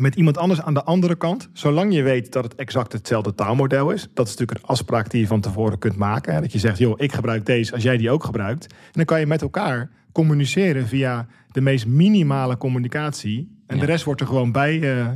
met 0.00 0.14
iemand 0.14 0.38
anders 0.38 0.62
aan 0.62 0.74
de 0.74 0.84
andere 0.84 1.14
kant, 1.14 1.48
zolang 1.52 1.94
je 1.94 2.02
weet 2.02 2.32
dat 2.32 2.44
het 2.44 2.54
exact 2.54 2.92
hetzelfde 2.92 3.34
taalmodel 3.34 3.90
is. 3.90 4.08
Dat 4.14 4.26
is 4.26 4.32
natuurlijk 4.32 4.58
een 4.60 4.68
afspraak 4.68 5.10
die 5.10 5.20
je 5.20 5.26
van 5.26 5.40
tevoren 5.40 5.78
kunt 5.78 5.96
maken. 5.96 6.34
Hè, 6.34 6.40
dat 6.40 6.52
je 6.52 6.58
zegt, 6.58 6.78
joh, 6.78 6.94
ik 6.96 7.12
gebruik 7.12 7.46
deze 7.46 7.72
als 7.72 7.82
jij 7.82 7.96
die 7.96 8.10
ook 8.10 8.24
gebruikt. 8.24 8.66
En 8.66 8.92
dan 8.92 9.04
kan 9.04 9.20
je 9.20 9.26
met 9.26 9.42
elkaar 9.42 9.90
communiceren 10.12 10.86
via 10.86 11.26
de 11.56 11.62
meest 11.62 11.86
minimale 11.86 12.56
communicatie. 12.56 13.60
En 13.66 13.74
Ja. 13.74 13.80
de 13.80 13.86
rest 13.86 14.04
wordt 14.04 14.20
er 14.20 14.26
gewoon 14.26 14.52
bij 14.52 14.98
eh, 14.98 15.08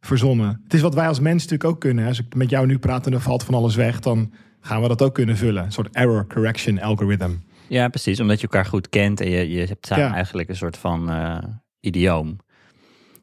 verzonnen. 0.00 0.60
Het 0.64 0.74
is 0.74 0.80
wat 0.80 0.94
wij 0.94 1.08
als 1.08 1.20
mens 1.20 1.42
natuurlijk 1.42 1.70
ook 1.70 1.80
kunnen. 1.80 2.02
Hè. 2.02 2.08
Als 2.08 2.18
ik 2.20 2.34
met 2.34 2.50
jou 2.50 2.66
nu 2.66 2.78
praat 2.78 3.06
en 3.06 3.12
er 3.12 3.20
valt 3.20 3.44
van 3.44 3.54
alles 3.54 3.74
weg, 3.74 4.00
dan 4.00 4.32
gaan 4.60 4.82
we 4.82 4.88
dat 4.88 5.02
ook 5.02 5.14
kunnen 5.14 5.36
vullen. 5.36 5.64
Een 5.64 5.72
soort 5.72 5.94
error 5.94 6.26
correction 6.26 6.80
algorithm. 6.80 7.30
Ja, 7.68 7.88
precies. 7.88 8.20
Omdat 8.20 8.36
je 8.40 8.42
elkaar 8.42 8.64
goed 8.64 8.88
kent 8.88 9.20
en 9.20 9.30
je, 9.30 9.48
je 9.50 9.64
hebt 9.64 9.86
samen 9.86 10.04
Ja. 10.04 10.14
eigenlijk 10.14 10.48
een 10.48 10.56
soort 10.56 10.76
van 10.76 11.10
eh, 11.10 11.38
idioom. 11.80 12.36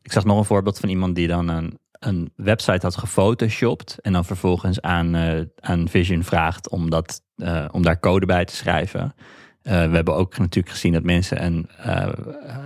Ik 0.02 0.12
zag 0.12 0.26
nog 0.26 0.38
een 0.38 0.46
voorbeeld 0.46 0.80
van 0.80 0.90
iemand 0.90 1.16
die 1.16 1.28
dan 1.28 1.48
een, 1.48 1.80
een 1.92 2.32
website 2.36 2.86
had 2.86 2.98
gefotoshopt 2.98 3.98
en 4.02 4.14
dan 4.14 4.26
vervolgens 4.26 4.82
aan, 4.82 5.16
eh, 5.16 5.42
aan 5.60 5.88
Vision 5.90 6.24
vraagt 6.24 6.70
om, 6.70 6.90
dat, 6.90 7.22
om 7.72 7.82
daar 7.82 8.00
code 8.00 8.26
bij 8.26 8.46
te 8.46 8.56
schrijven. 8.56 9.14
Eh, 9.66 9.90
we 9.90 9.96
hebben 9.96 10.16
ook 10.16 10.38
natuurlijk 10.38 10.74
gezien 10.74 10.94
dat 10.94 11.04
mensen 11.04 11.46
een 11.46 11.70
eh, 11.78 12.08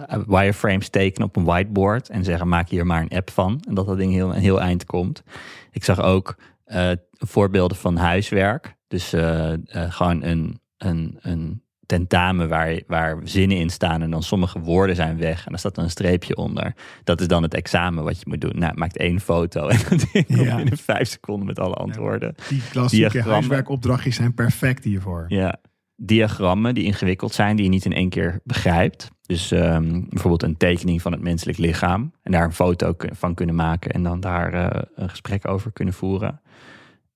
eh, 0.08 0.20
wireframes 0.28 0.90
tekenen 0.90 1.28
op 1.28 1.36
een 1.36 1.44
whiteboard 1.44 2.10
en 2.10 2.24
zeggen 2.24 2.48
maak 2.48 2.70
hier 2.70 2.86
maar 2.86 3.02
een 3.02 3.18
app 3.18 3.30
van. 3.30 3.64
En 3.68 3.74
dat 3.74 3.86
dat 3.86 3.98
ding 3.98 4.12
heel, 4.12 4.36
een 4.36 4.42
heel 4.42 4.62
eind 4.62 4.86
komt. 4.86 5.24
Ik 5.72 5.84
zag 5.84 6.02
ook 6.02 6.36
voorbeelden 7.12 7.78
van 7.78 7.96
huiswerk. 7.96 8.76
Dus 8.88 9.10
gewoon 9.90 10.24
een, 10.24 10.60
een, 10.78 11.18
een 11.22 11.64
tentamen 11.86 12.50
waar, 12.50 12.82
waar 12.88 13.18
zinnen 13.24 13.58
in 13.58 13.70
staan 13.70 14.02
en 14.02 14.12
dan 14.12 14.24
sommige 14.24 14.60
woorden 14.60 14.96
zijn 14.96 15.18
weg 15.18 15.38
en 15.46 15.50
dan 15.50 15.60
staat 15.60 15.78
er 15.78 15.84
een 15.84 15.90
streepje 15.90 16.36
onder. 16.36 16.74
Dat 17.04 17.22
is 17.22 17.28
dan 17.28 17.44
het 17.44 17.54
examen 17.54 18.04
wat 18.04 18.20
je 18.20 18.26
moet 18.28 18.42
doen. 18.42 18.60
Nou, 18.60 18.78
maakt 18.78 18.98
één 18.98 19.20
foto 19.20 19.68
en 19.68 19.86
komt 19.86 20.06
Ja. 20.28 20.56
binnen 20.56 20.78
vijf 20.78 21.10
seconden 21.10 21.46
met 21.46 21.60
alle 21.60 21.74
antwoorden. 21.74 22.36
Die 22.50 22.62
klassieke 22.72 23.22
huiswerkopdrachtjes 23.22 24.16
zijn 24.16 24.34
perfect 24.34 24.84
hiervoor. 24.84 25.26
Ja, 25.28 25.60
diagrammen 26.02 26.74
die 26.74 26.84
ingewikkeld 26.84 27.34
zijn, 27.34 27.56
die 27.56 27.66
je 27.66 27.72
niet 27.72 27.86
in 27.86 27.94
één 27.94 28.10
keer 28.10 28.40
begrijpt. 28.44 29.12
Dus 29.22 29.52
ehm, 29.52 30.02
bijvoorbeeld 30.10 30.44
een 30.44 30.58
tekening 30.58 31.02
van 31.02 31.12
het 31.12 31.22
menselijk 31.22 31.58
lichaam. 31.58 32.14
En 32.22 32.32
daar 32.32 32.44
een 32.44 32.54
foto 32.54 32.94
van 32.98 33.34
kunnen 33.34 33.56
maken 33.56 33.92
en 33.92 34.04
dan 34.04 34.20
daar 34.20 34.54
eh, 34.54 34.82
een 34.96 35.10
gesprek 35.10 35.48
over 35.48 35.72
kunnen 35.72 35.94
voeren. 35.94 36.42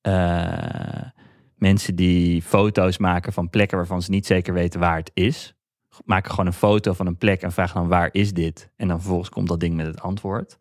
Eh, 0.01 1.01
mensen 1.55 1.95
die 1.95 2.41
foto's 2.41 2.97
maken 2.97 3.33
van 3.33 3.49
plekken 3.49 3.77
waarvan 3.77 4.01
ze 4.01 4.11
niet 4.11 4.25
zeker 4.25 4.53
weten 4.53 4.79
waar 4.79 4.97
het 4.97 5.11
is. 5.13 5.53
Maken 6.05 6.31
gewoon 6.31 6.45
een 6.45 6.53
foto 6.53 6.93
van 6.93 7.07
een 7.07 7.17
plek 7.17 7.41
en 7.41 7.51
vragen 7.51 7.75
dan 7.75 7.87
waar 7.87 8.09
is 8.11 8.33
dit? 8.33 8.69
En 8.75 8.87
dan 8.87 8.99
vervolgens 8.99 9.29
komt 9.29 9.47
dat 9.47 9.59
ding 9.59 9.75
met 9.75 9.85
het 9.85 10.01
antwoord. 10.01 10.57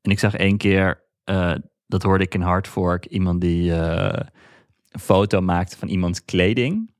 En 0.00 0.10
ik 0.10 0.18
zag 0.18 0.34
één 0.34 0.56
keer, 0.56 1.04
eh, 1.24 1.54
dat 1.86 2.02
hoorde 2.02 2.24
ik 2.24 2.34
in 2.34 2.40
Hardfork, 2.40 3.06
iemand 3.06 3.40
die 3.40 3.72
een 3.72 5.00
foto 5.00 5.40
maakte 5.40 5.76
van 5.76 5.88
iemands 5.88 6.24
kleding. 6.24 6.91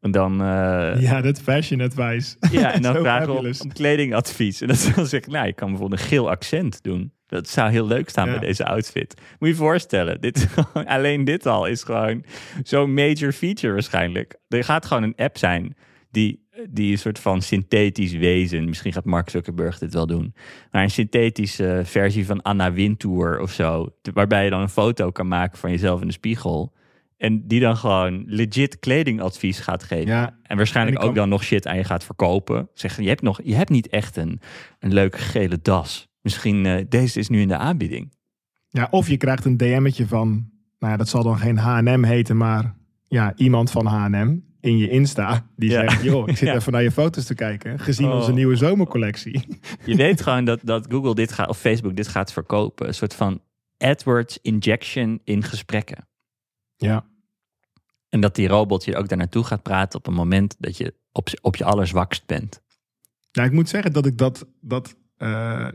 En 0.00 0.10
dan, 0.10 0.32
eh, 0.40 1.00
Ja, 1.00 1.20
dat 1.20 1.40
fashion 1.40 1.80
advice. 1.80 2.36
ja, 2.50 2.72
en 2.72 2.82
dan 2.92 2.96
vragen 2.96 3.42
we 3.42 3.54
om, 3.62 3.72
kledingadvies. 3.72 4.60
En 4.60 4.66
dan 4.66 4.76
zal 4.76 5.04
zeg 5.04 5.20
ik, 5.20 5.26
nou, 5.26 5.46
je 5.46 5.52
kan 5.52 5.68
bijvoorbeeld 5.68 6.00
een 6.00 6.06
geel 6.06 6.30
accent 6.30 6.82
doen. 6.82 7.12
Dat 7.26 7.48
zou 7.48 7.70
heel 7.70 7.86
leuk 7.86 8.08
staan 8.08 8.26
Ja. 8.26 8.38
bij 8.38 8.46
deze 8.48 8.64
outfit. 8.64 9.14
Moet 9.38 9.48
je 9.48 9.54
je 9.54 9.54
voorstellen, 9.54 10.20
dit, 10.20 10.48
alleen 10.84 11.24
dit 11.24 11.46
al 11.46 11.66
is 11.66 11.82
gewoon 11.82 12.24
zo'n 12.62 12.94
major 12.94 13.32
feature 13.32 13.72
waarschijnlijk. 13.72 14.36
Er 14.48 14.64
gaat 14.64 14.86
gewoon 14.86 15.02
een 15.02 15.14
app 15.16 15.38
zijn 15.38 15.76
die, 16.10 16.46
die 16.70 16.92
een 16.92 16.98
soort 16.98 17.18
van 17.18 17.42
synthetisch 17.42 18.12
wezen, 18.12 18.64
misschien 18.64 18.92
gaat 18.92 19.04
Mark 19.04 19.30
Zuckerberg 19.30 19.78
dit 19.78 19.94
wel 19.94 20.06
doen, 20.06 20.34
maar 20.70 20.82
een 20.82 20.90
synthetische 20.90 21.80
versie 21.84 22.26
van 22.26 22.42
Anna 22.42 22.72
Wintour 22.72 23.40
of 23.40 23.52
zo, 23.52 23.88
waarbij 24.14 24.44
je 24.44 24.50
dan 24.50 24.60
een 24.60 24.68
foto 24.68 25.10
kan 25.10 25.28
maken 25.28 25.58
van 25.58 25.70
jezelf 25.70 26.00
in 26.00 26.06
de 26.06 26.12
spiegel. 26.12 26.72
En 27.20 27.46
die 27.46 27.60
dan 27.60 27.76
gewoon 27.76 28.22
legit 28.26 28.78
kledingadvies 28.78 29.58
gaat 29.58 29.82
geven. 29.82 30.06
Ja, 30.06 30.38
En 30.42 30.56
waarschijnlijk 30.56 30.96
En 30.96 31.02
ook 31.02 31.08
kan- 31.08 31.18
dan 31.20 31.28
nog 31.28 31.44
shit 31.44 31.66
aan 31.66 31.76
je 31.76 31.84
gaat 31.84 32.04
verkopen. 32.04 32.68
Zeggen, 32.74 33.02
je 33.02 33.08
hebt, 33.08 33.22
nog, 33.22 33.40
je 33.44 33.54
hebt 33.54 33.70
niet 33.70 33.88
echt 33.88 34.16
een, 34.16 34.40
een 34.78 34.92
leuke 34.92 35.18
gele 35.18 35.58
das. 35.62 36.08
Misschien 36.20 36.66
eh, 36.66 36.84
deze 36.88 37.18
is 37.18 37.28
nu 37.28 37.40
in 37.40 37.48
de 37.48 37.56
aanbieding. 37.56 38.12
Ja, 38.68 38.88
of 38.90 39.08
je 39.08 39.16
krijgt 39.16 39.44
een 39.44 39.56
DM'tje 39.56 40.06
van, 40.06 40.28
nou 40.78 40.92
ja, 40.92 40.96
dat 40.96 41.08
zal 41.08 41.22
dan 41.22 41.38
geen 41.38 41.56
H&M 41.58 42.02
heten, 42.04 42.36
maar 42.36 42.74
ja, 43.08 43.32
iemand 43.36 43.70
van 43.70 43.86
H&M 43.86 44.36
in 44.60 44.76
je 44.78 44.88
Insta. 44.88 45.46
Die 45.56 45.70
Ja. 45.70 45.80
zegt, 45.80 46.02
joh, 46.02 46.28
ik 46.28 46.36
zit 46.36 46.48
Ja. 46.48 46.54
even 46.54 46.72
naar 46.72 46.82
je 46.82 46.90
foto's 46.90 47.24
te 47.24 47.34
kijken, 47.34 47.78
gezien 47.78 48.08
Oh. 48.08 48.14
onze 48.14 48.32
nieuwe 48.32 48.56
zomercollectie. 48.56 49.46
Je 49.84 49.96
weet 49.96 50.22
gewoon 50.22 50.44
dat, 50.44 50.60
dat 50.64 50.86
Google 50.90 51.14
dit 51.14 51.32
gaat, 51.32 51.48
of 51.48 51.58
Facebook 51.58 51.96
dit 51.96 52.08
gaat 52.08 52.32
verkopen. 52.32 52.86
Een 52.86 52.94
soort 52.94 53.14
van 53.14 53.40
AdWords 53.78 54.38
injection 54.42 55.20
in 55.24 55.42
gesprekken. 55.42 56.08
Ja, 56.76 57.04
En 58.10 58.20
dat 58.20 58.34
die 58.34 58.48
robot 58.48 58.84
je 58.84 58.96
ook 58.96 59.08
daar 59.08 59.18
naartoe 59.18 59.44
gaat 59.44 59.62
praten 59.62 59.98
op 59.98 60.06
een 60.06 60.14
moment 60.14 60.56
dat 60.58 60.76
je 60.76 60.94
op, 61.12 61.28
op 61.40 61.56
je 61.56 61.64
allerzwakst 61.64 62.26
bent. 62.26 62.60
nou 63.32 63.48
ik 63.48 63.54
moet 63.54 63.68
zeggen 63.68 63.92
dat 63.92 64.06
ik 64.06 64.18
dat, 64.18 64.46
dat 64.60 64.96
eh, 65.16 65.68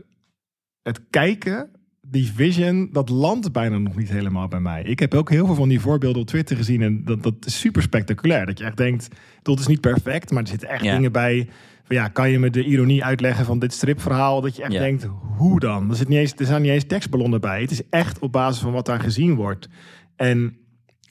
het 0.82 1.00
kijken, 1.10 1.70
die 2.00 2.32
vision, 2.32 2.88
dat 2.92 3.08
landt 3.08 3.52
bijna 3.52 3.78
nog 3.78 3.96
niet 3.96 4.08
helemaal 4.08 4.48
bij 4.48 4.60
mij. 4.60 4.82
Ik 4.82 4.98
heb 4.98 5.14
ook 5.14 5.30
heel 5.30 5.46
veel 5.46 5.54
van 5.54 5.68
die 5.68 5.80
voorbeelden 5.80 6.20
op 6.22 6.26
Twitter 6.26 6.56
gezien 6.56 6.82
en 6.82 7.04
dat, 7.04 7.22
dat 7.22 7.34
is 7.46 7.58
super 7.60 7.82
spectaculair. 7.82 8.46
Dat 8.46 8.58
je 8.58 8.64
echt 8.64 8.76
denkt, 8.76 9.08
dat 9.42 9.58
is 9.58 9.66
niet 9.66 9.80
perfect, 9.80 10.30
maar 10.30 10.42
er 10.42 10.48
zitten 10.48 10.68
echt 10.68 10.84
Ja. 10.84 10.94
dingen 10.94 11.12
bij. 11.12 11.48
Van, 11.84 11.96
ja, 11.96 12.08
kan 12.08 12.30
je 12.30 12.38
me 12.38 12.50
de 12.50 12.64
ironie 12.64 13.04
uitleggen 13.04 13.44
van 13.44 13.58
dit 13.58 13.72
stripverhaal? 13.72 14.40
Dat 14.40 14.56
je 14.56 14.62
echt 14.62 14.72
Ja. 14.72 14.78
denkt, 14.78 15.06
hoe 15.36 15.60
dan? 15.60 15.90
Er, 15.90 15.96
zit 15.96 16.08
niet 16.08 16.18
eens, 16.18 16.32
er 16.36 16.46
zijn 16.46 16.62
niet 16.62 16.70
eens 16.70 16.86
tekstballonnen 16.86 17.40
bij. 17.40 17.60
Het 17.60 17.70
is 17.70 17.88
echt 17.90 18.18
op 18.18 18.32
basis 18.32 18.62
van 18.62 18.72
wat 18.72 18.86
daar 18.86 19.00
gezien 19.00 19.34
wordt. 19.34 19.68
En 20.16 20.58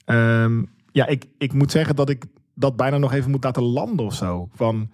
ehm, 0.04 0.62
ja, 0.96 1.06
ik, 1.06 1.24
ik 1.38 1.52
moet 1.52 1.70
zeggen 1.70 1.96
dat 1.96 2.08
ik 2.08 2.24
dat 2.54 2.76
bijna 2.76 2.98
nog 2.98 3.12
even 3.12 3.30
moet 3.30 3.44
laten 3.44 3.62
landen 3.62 4.04
of 4.06 4.14
zo. 4.14 4.48
Van, 4.54 4.90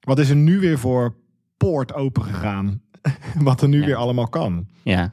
wat 0.00 0.18
is 0.18 0.30
er 0.30 0.36
nu 0.36 0.58
weer 0.60 0.78
voor 0.78 1.14
poort 1.56 1.94
open 1.94 2.22
gegaan? 2.22 2.82
wat 3.48 3.62
er 3.62 3.68
nu 3.68 3.80
Ja. 3.80 3.86
weer 3.86 3.94
allemaal 3.96 4.28
kan. 4.28 4.66
Ja, 4.82 5.12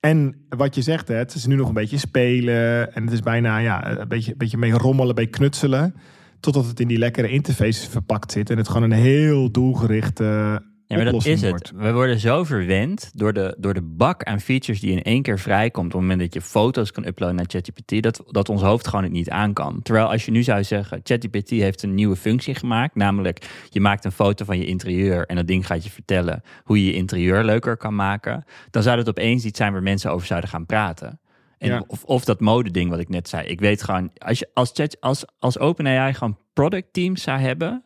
En 0.00 0.46
wat 0.48 0.74
je 0.74 0.82
zegt, 0.82 1.08
hè, 1.08 1.14
het 1.14 1.34
is 1.34 1.46
nu 1.46 1.54
nog 1.56 1.68
een 1.68 1.74
beetje 1.74 1.98
spelen. 1.98 2.94
En 2.94 3.02
het 3.04 3.12
is 3.12 3.20
bijna 3.20 3.58
ja, 3.58 3.98
een, 3.98 4.08
beetje, 4.08 4.32
een 4.32 4.38
beetje 4.38 4.56
mee 4.58 4.72
rommelen, 4.72 5.14
beetje 5.14 5.30
knutselen. 5.30 5.94
Totdat 6.40 6.66
het 6.66 6.80
in 6.80 6.88
die 6.88 6.98
lekkere 6.98 7.28
interface 7.28 7.90
verpakt 7.90 8.32
zit. 8.32 8.50
En 8.50 8.56
het 8.56 8.66
gewoon 8.68 8.82
een 8.90 8.98
heel 8.98 9.50
doelgerichte 9.50 10.62
Ja, 10.88 10.96
maar 10.96 11.04
dat 11.12 11.26
is 11.26 11.40
het. 11.40 11.50
wordt. 11.50 11.72
We 11.74 11.92
worden 11.92 12.18
zo 12.18 12.44
verwend 12.44 13.10
door 13.14 13.32
de, 13.32 13.54
door 13.58 13.74
de 13.74 13.82
bak 13.82 14.22
aan 14.24 14.40
features 14.40 14.80
die 14.80 14.90
in 14.90 15.02
één 15.02 15.22
keer 15.22 15.38
vrijkomt. 15.38 15.86
op 15.86 15.92
het 15.92 16.00
moment 16.00 16.20
dat 16.20 16.34
je 16.34 16.40
foto's 16.40 16.90
kan 16.90 17.06
uploaden 17.06 17.36
naar 17.36 17.44
ChatGPT. 17.48 18.02
Dat, 18.02 18.22
dat 18.30 18.48
ons 18.48 18.62
hoofd 18.62 18.88
gewoon 18.88 19.04
het 19.04 19.12
niet 19.12 19.30
aan 19.30 19.52
kan. 19.52 19.82
Terwijl 19.82 20.10
als 20.10 20.24
je 20.24 20.30
nu 20.30 20.42
zou 20.42 20.64
zeggen: 20.64 21.00
ChatGPT 21.02 21.50
heeft 21.50 21.82
een 21.82 21.94
nieuwe 21.94 22.16
functie 22.16 22.54
gemaakt. 22.54 22.94
Namelijk, 22.94 23.46
je 23.70 23.80
maakt 23.80 24.04
een 24.04 24.12
foto 24.12 24.44
van 24.44 24.58
je 24.58 24.64
interieur. 24.66 25.26
en 25.26 25.36
dat 25.36 25.46
ding 25.46 25.66
gaat 25.66 25.84
je 25.84 25.90
vertellen 25.90 26.42
hoe 26.64 26.78
je 26.78 26.86
je 26.86 26.94
interieur 26.94 27.44
leuker 27.44 27.76
kan 27.76 27.94
maken. 27.94 28.44
Dan 28.70 28.82
zou 28.82 28.96
dat 28.96 29.08
opeens 29.08 29.44
iets 29.44 29.58
zijn 29.58 29.72
waar 29.72 29.82
mensen 29.82 30.10
over 30.12 30.26
zouden 30.26 30.50
gaan 30.50 30.66
praten. 30.66 31.20
En 31.58 31.68
Ja. 31.68 31.84
of, 31.86 32.04
of 32.04 32.24
dat 32.24 32.40
modeding 32.40 32.90
wat 32.90 32.98
ik 32.98 33.08
net 33.08 33.28
zei. 33.28 33.46
Ik 33.46 33.60
weet 33.60 33.82
gewoon, 33.82 34.10
als, 34.18 34.38
je, 34.38 34.48
als, 34.54 34.70
Chat, 34.74 35.00
als, 35.00 35.24
als 35.38 35.58
OpenAI 35.58 36.14
gewoon 36.14 36.38
product 36.52 36.92
teams 36.92 37.22
zou 37.22 37.38
hebben. 37.38 37.82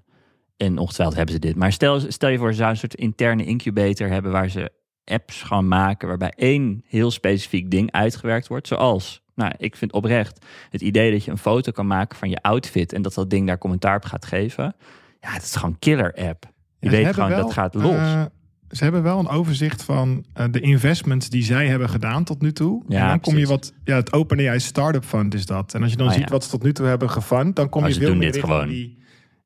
En 0.67 0.79
ongetwijfeld 0.79 1.17
hebben 1.17 1.35
ze 1.35 1.41
dit. 1.41 1.57
Maar 1.57 1.73
stel, 1.73 2.01
stel 2.01 2.29
je 2.31 2.39
voor, 2.39 2.51
ze 2.51 2.57
zou 2.59 2.71
een 2.71 2.77
soort 2.77 2.95
interne 2.95 3.45
incubator 3.45 4.09
hebben 4.09 4.33
waar 4.33 4.49
ze 4.49 4.71
apps 5.05 5.43
gaan 5.43 5.69
maken. 5.69 6.09
Waarbij 6.09 6.33
één 6.37 6.83
heel 6.87 7.11
specifiek 7.11 7.71
ding 7.71 7.93
uitgewerkt 7.93 8.47
wordt. 8.49 8.67
Zoals, 8.67 9.23
nou, 9.35 9.53
ik 9.59 9.77
vind 9.77 9.93
oprecht 9.93 10.47
het 10.71 10.81
idee 10.81 11.11
dat 11.13 11.25
je 11.25 11.31
een 11.31 11.39
foto 11.39 11.73
kan 11.73 11.87
maken 11.87 12.19
van 12.19 12.31
je 12.31 12.43
outfit. 12.43 12.93
En 12.93 13.03
dat 13.03 13.15
dat 13.15 13.31
ding 13.31 13.47
daar 13.47 13.59
commentaar 13.59 13.97
op 13.97 14.05
gaat 14.05 14.25
geven. 14.27 14.75
Ja, 15.21 15.31
het 15.33 15.43
is 15.43 15.57
gewoon 15.57 15.79
killer 15.79 16.15
app. 16.15 16.45
Je 16.79 16.91
Ja, 16.91 16.97
weet 16.97 17.15
gewoon, 17.15 17.29
wel, 17.29 17.41
dat 17.43 17.53
gaat 17.53 17.75
los. 17.75 17.93
eh, 17.93 18.23
ze 18.71 18.83
hebben 18.83 19.03
wel 19.03 19.19
een 19.19 19.29
overzicht 19.29 19.83
van 19.83 20.25
eh, 20.33 20.45
de 20.51 20.61
investments 20.61 21.29
die 21.29 21.43
zij 21.45 21.67
hebben 21.67 21.89
gedaan 21.89 22.25
tot 22.25 22.41
nu 22.43 22.53
toe. 22.53 22.85
Ja, 22.89 23.03
en 23.03 23.09
dan 23.09 23.21
kom 23.21 23.37
je 23.39 23.47
wat, 23.47 23.73
ja, 23.85 23.97
het 23.97 24.13
OpenAI 24.13 24.61
Startup 24.61 25.05
Fund 25.05 25.35
is 25.35 25.47
dat. 25.47 25.75
En 25.75 25.83
als 25.83 25.91
je 25.91 25.97
dan 25.97 26.07
Oh, 26.07 26.13
ziet 26.13 26.23
ja. 26.23 26.29
wat 26.31 26.45
ze 26.45 26.51
tot 26.51 26.63
nu 26.63 26.73
toe 26.73 26.87
hebben 26.87 27.11
gefund, 27.11 27.57
dan 27.57 27.69
kom 27.69 27.83
Oh, 27.83 27.89
je 27.89 27.95
ze 27.95 28.01
veel 28.01 28.09
doen 28.09 28.19
meer 28.19 28.35
gewoon. 28.35 28.69
die 28.69 28.99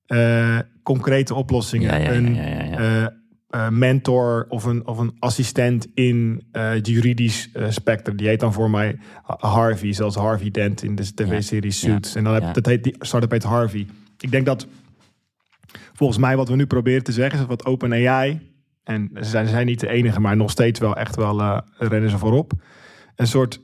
eh, 0.06 0.58
concrete 0.82 1.34
oplossingen. 1.34 1.90
Ja, 1.90 1.96
ja, 1.96 2.12
ja, 2.12 2.16
een 2.16 2.34
ja, 2.34 2.78
eh, 2.78 3.06
eh, 3.48 3.68
mentor 3.68 4.46
of 4.48 4.64
een, 4.64 4.86
of 4.86 4.98
een 4.98 5.16
assistent 5.18 5.86
in 5.94 6.46
het 6.52 6.86
juridisch 6.86 7.50
spectrum. 7.68 8.16
Die 8.16 8.28
heet 8.28 8.40
dan 8.40 8.52
voor 8.52 8.70
mij 8.70 8.98
Harvey, 9.24 9.92
zoals 9.92 10.14
Harvey 10.14 10.50
Dent 10.50 10.82
in 10.82 10.94
de 10.94 11.14
tv-serie 11.14 11.70
Suits. 11.70 12.14
En 12.14 12.24
dan 12.24 12.34
heb, 12.34 12.54
dat 12.54 12.66
heet 12.66 12.84
die 12.84 12.96
startup 12.98 13.30
heet 13.30 13.42
Harvey. 13.42 13.86
Ik 14.18 14.30
denk 14.30 14.46
dat 14.46 14.66
volgens 15.92 16.18
mij 16.18 16.36
wat 16.36 16.48
we 16.48 16.56
nu 16.56 16.66
proberen 16.66 17.04
te 17.04 17.12
zeggen 17.12 17.32
is 17.32 17.46
dat 17.46 17.48
wat 17.48 17.66
OpenAI 17.66 18.40
en 18.84 19.10
ze 19.14 19.24
zijn, 19.24 19.46
ze 19.46 19.52
zijn 19.52 19.66
niet 19.66 19.80
de 19.80 19.88
enige, 19.88 20.20
maar 20.20 20.36
nog 20.36 20.50
steeds 20.50 20.80
wel 20.80 20.96
echt 20.96 21.16
wel 21.16 21.62
rennen 21.78 22.10
ze 22.10 22.18
voorop. 22.18 22.52
Een 23.16 23.26
soort 23.26 23.60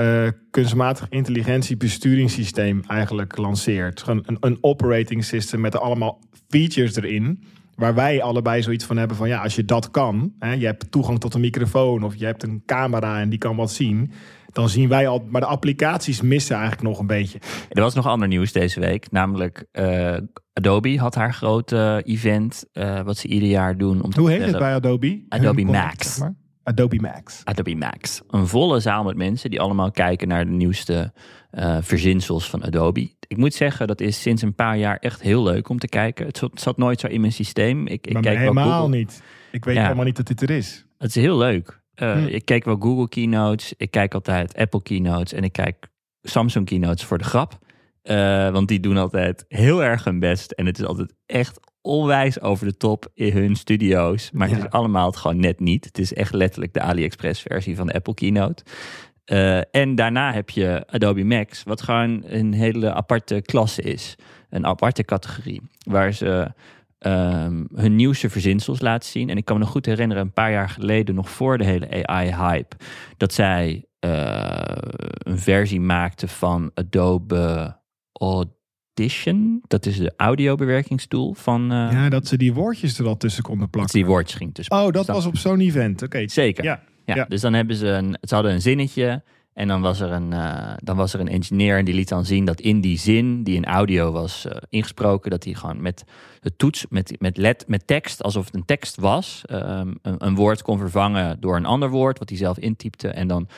eh 0.00 0.28
kunstmatig 0.50 1.06
intelligentie 1.08 1.76
besturingssysteem 1.76 2.82
eigenlijk 2.86 3.36
lanceert. 3.36 4.02
Gewoon 4.02 4.22
een, 4.26 4.36
een 4.40 4.58
operating 4.60 5.24
system 5.24 5.60
met 5.60 5.76
allemaal 5.76 6.20
features 6.48 6.96
erin. 6.96 7.42
Waar 7.74 7.94
wij 7.94 8.22
allebei 8.22 8.62
zoiets 8.62 8.84
van 8.84 8.96
hebben 8.96 9.16
van 9.16 9.28
ja, 9.28 9.42
als 9.42 9.54
je 9.54 9.64
dat 9.64 9.90
kan, 9.90 10.32
hè, 10.38 10.52
je 10.52 10.66
hebt 10.66 10.90
toegang 10.90 11.20
tot 11.20 11.34
een 11.34 11.40
microfoon 11.40 12.02
of 12.02 12.14
je 12.14 12.24
hebt 12.24 12.42
een 12.42 12.62
camera 12.66 13.20
en 13.20 13.28
die 13.28 13.38
kan 13.38 13.56
wat 13.56 13.70
zien. 13.72 14.10
Dan 14.52 14.68
zien 14.68 14.88
wij 14.88 15.08
al, 15.08 15.26
maar 15.28 15.40
de 15.40 15.46
applicaties 15.46 16.20
missen 16.20 16.56
eigenlijk 16.56 16.88
nog 16.88 16.98
een 16.98 17.06
beetje. 17.06 17.38
Er 17.68 17.82
was 17.82 17.94
nog 17.94 18.06
ander 18.06 18.28
nieuws 18.28 18.52
deze 18.52 18.80
week. 18.80 19.10
Namelijk 19.10 19.64
eh, 19.72 20.16
Adobe 20.52 20.98
had 20.98 21.14
haar 21.14 21.34
grote 21.34 22.02
event. 22.04 22.64
eh, 22.72 23.00
wat 23.02 23.16
ze 23.16 23.28
ieder 23.28 23.48
jaar 23.48 23.76
doen. 23.78 24.02
Om 24.02 24.10
te 24.10 24.20
Hoe 24.20 24.30
heet 24.30 24.44
het 24.44 24.58
bij 24.58 24.74
Adobe? 24.74 25.24
Adobe 25.28 25.62
Hun 25.62 25.70
Max. 25.70 26.08
zeg 26.08 26.18
maar? 26.18 26.34
Adobe 26.70 27.00
Max. 27.00 27.40
Adobe 27.44 27.74
Max. 27.74 28.20
Een 28.28 28.46
volle 28.46 28.80
zaal 28.80 29.04
met 29.04 29.16
mensen 29.16 29.50
die 29.50 29.60
allemaal 29.60 29.90
kijken 29.90 30.28
naar 30.28 30.44
de 30.44 30.50
nieuwste 30.50 31.12
eh, 31.50 31.76
verzinsels 31.80 32.50
van 32.50 32.62
Adobe. 32.64 33.10
Ik 33.28 33.36
moet 33.36 33.54
zeggen, 33.54 33.86
dat 33.86 34.00
is 34.00 34.22
sinds 34.22 34.42
een 34.42 34.54
paar 34.54 34.78
jaar 34.78 34.96
echt 34.96 35.22
heel 35.22 35.42
leuk 35.42 35.68
om 35.68 35.78
te 35.78 35.88
kijken. 35.88 36.26
Het 36.26 36.42
zat, 36.54 36.76
nooit 36.76 37.00
zo 37.00 37.06
in 37.06 37.20
mijn 37.20 37.32
systeem. 37.32 37.86
Ik, 37.86 38.06
ik 38.06 38.22
kijk 38.22 38.38
helemaal 38.38 38.88
niet. 38.88 39.22
Ik 39.52 39.64
weet 39.64 39.74
Ja. 39.76 39.82
helemaal 39.82 40.04
niet 40.04 40.16
dat 40.16 40.26
dit 40.26 40.42
er 40.42 40.50
is. 40.50 40.84
Het 40.98 41.08
is 41.16 41.22
heel 41.22 41.38
leuk. 41.38 41.80
Eh, 41.94 42.12
Hm. 42.12 42.26
Ik 42.26 42.44
kijk 42.44 42.64
wel 42.64 42.76
Google 42.80 43.08
keynotes. 43.08 43.74
Ik 43.76 43.90
kijk 43.90 44.14
altijd 44.14 44.54
Apple 44.56 44.82
keynotes. 44.82 45.32
En 45.32 45.42
ik 45.44 45.52
kijk 45.52 45.88
Samsung 46.22 46.66
keynotes 46.66 47.04
voor 47.04 47.18
de 47.18 47.24
grap. 47.24 47.58
Eh, 48.02 48.50
want 48.50 48.68
die 48.68 48.80
doen 48.80 48.96
altijd 48.96 49.44
heel 49.48 49.82
erg 49.84 50.04
hun 50.04 50.18
best. 50.18 50.50
En 50.50 50.66
het 50.66 50.78
is 50.78 50.84
altijd 50.84 51.14
echt 51.26 51.60
onwijs 51.82 52.40
over 52.40 52.66
de 52.66 52.76
top 52.76 53.08
in 53.14 53.32
hun 53.32 53.56
studio's. 53.56 54.30
Maar 54.30 54.48
het 54.48 54.58
is 54.58 54.70
allemaal 54.70 55.06
het 55.06 55.16
gewoon 55.16 55.40
net 55.40 55.60
niet. 55.60 55.84
Het 55.84 55.98
is 55.98 56.14
echt 56.14 56.34
letterlijk 56.34 56.72
de 56.72 56.80
AliExpress 56.80 57.42
versie 57.42 57.76
van 57.76 57.86
de 57.86 57.92
Apple 57.92 58.14
keynote. 58.14 58.62
Eh, 59.24 59.74
en 59.74 59.94
daarna 59.94 60.32
heb 60.32 60.50
je 60.50 60.84
Adobe 60.86 61.24
Max, 61.24 61.62
wat 61.62 61.82
gewoon 61.82 62.22
een 62.26 62.52
hele 62.52 62.92
aparte 62.92 63.42
klasse 63.42 63.82
is. 63.82 64.16
Een 64.48 64.66
aparte 64.66 65.04
categorie. 65.04 65.62
Waar 65.86 66.12
ze 66.12 66.52
ehm, 66.98 67.64
hun 67.74 67.96
nieuwste 67.96 68.30
verzinsels 68.30 68.80
laten 68.80 69.10
zien. 69.10 69.30
En 69.30 69.36
ik 69.36 69.44
kan 69.44 69.56
me 69.56 69.62
nog 69.62 69.72
goed 69.72 69.86
herinneren, 69.86 70.22
een 70.22 70.32
paar 70.32 70.50
jaar 70.50 70.68
geleden, 70.68 71.14
nog 71.14 71.30
voor 71.30 71.58
de 71.58 71.64
hele 71.64 72.06
AI-hype, 72.06 72.76
dat 73.16 73.32
zij 73.32 73.84
eh, 73.98 74.76
een 75.18 75.38
versie 75.38 75.80
maakten 75.80 76.28
van 76.28 76.70
Adobe 76.74 77.76
Audition. 79.00 79.62
Dat 79.66 79.86
is 79.86 79.96
de 79.98 80.12
audiobewerkingstool 80.16 81.34
van. 81.34 81.62
eh 81.72 81.88
Ja, 81.92 82.08
dat 82.08 82.26
ze 82.26 82.36
die 82.36 82.52
woordjes 82.54 82.98
er 82.98 83.06
al 83.06 83.16
tussen 83.16 83.42
konden 83.42 83.70
plakken. 83.70 83.94
die 83.94 84.06
woordjes 84.06 84.36
ging 84.36 84.54
tussen. 84.54 84.76
Oh, 84.76 84.90
dat 84.92 85.06
was 85.06 85.26
op 85.26 85.36
zo'n 85.36 85.60
event. 85.60 86.02
Oké. 86.02 86.28
Zeker. 86.28 86.64
Ja. 86.64 86.80
Ja, 87.04 87.14
Ja. 87.14 87.24
dus 87.28 87.40
dan 87.40 87.52
hebben 87.52 87.76
ze 87.76 87.86
een, 87.86 88.16
ze 88.20 88.34
hadden 88.34 88.52
een 88.52 88.60
zinnetje 88.60 89.22
en 89.52 89.68
dan 89.68 89.80
was 89.80 90.00
er 90.00 90.10
een, 90.12 90.32
eh, 90.32 90.72
dan 90.76 90.96
was 90.96 91.14
er 91.14 91.20
een 91.20 91.28
engineer 91.28 91.78
en 91.78 91.84
die 91.84 91.94
liet 91.94 92.08
dan 92.08 92.24
zien 92.24 92.44
dat 92.44 92.60
in 92.60 92.80
die 92.80 92.98
zin 92.98 93.42
die 93.42 93.54
in 93.56 93.64
audio 93.64 94.12
was 94.12 94.46
eh, 94.46 94.56
ingesproken, 94.68 95.30
dat 95.30 95.44
hij 95.44 95.54
gewoon 95.54 95.82
met 95.82 96.04
de 96.40 96.56
toets, 96.56 96.86
met, 96.88 97.14
met, 97.18 97.36
let, 97.36 97.64
met 97.68 97.86
tekst, 97.86 98.22
alsof 98.22 98.44
het 98.44 98.54
een 98.54 98.64
tekst 98.64 98.96
was, 98.96 99.42
ehm, 99.46 99.94
een, 100.02 100.14
een 100.26 100.34
woord 100.34 100.62
kon 100.62 100.78
vervangen 100.78 101.40
door 101.40 101.56
een 101.56 101.66
ander 101.66 101.90
woord 101.90 102.18
wat 102.18 102.28
hij 102.28 102.38
zelf 102.38 102.58
intypte 102.58 103.08
en 103.08 103.28
dan 103.28 103.48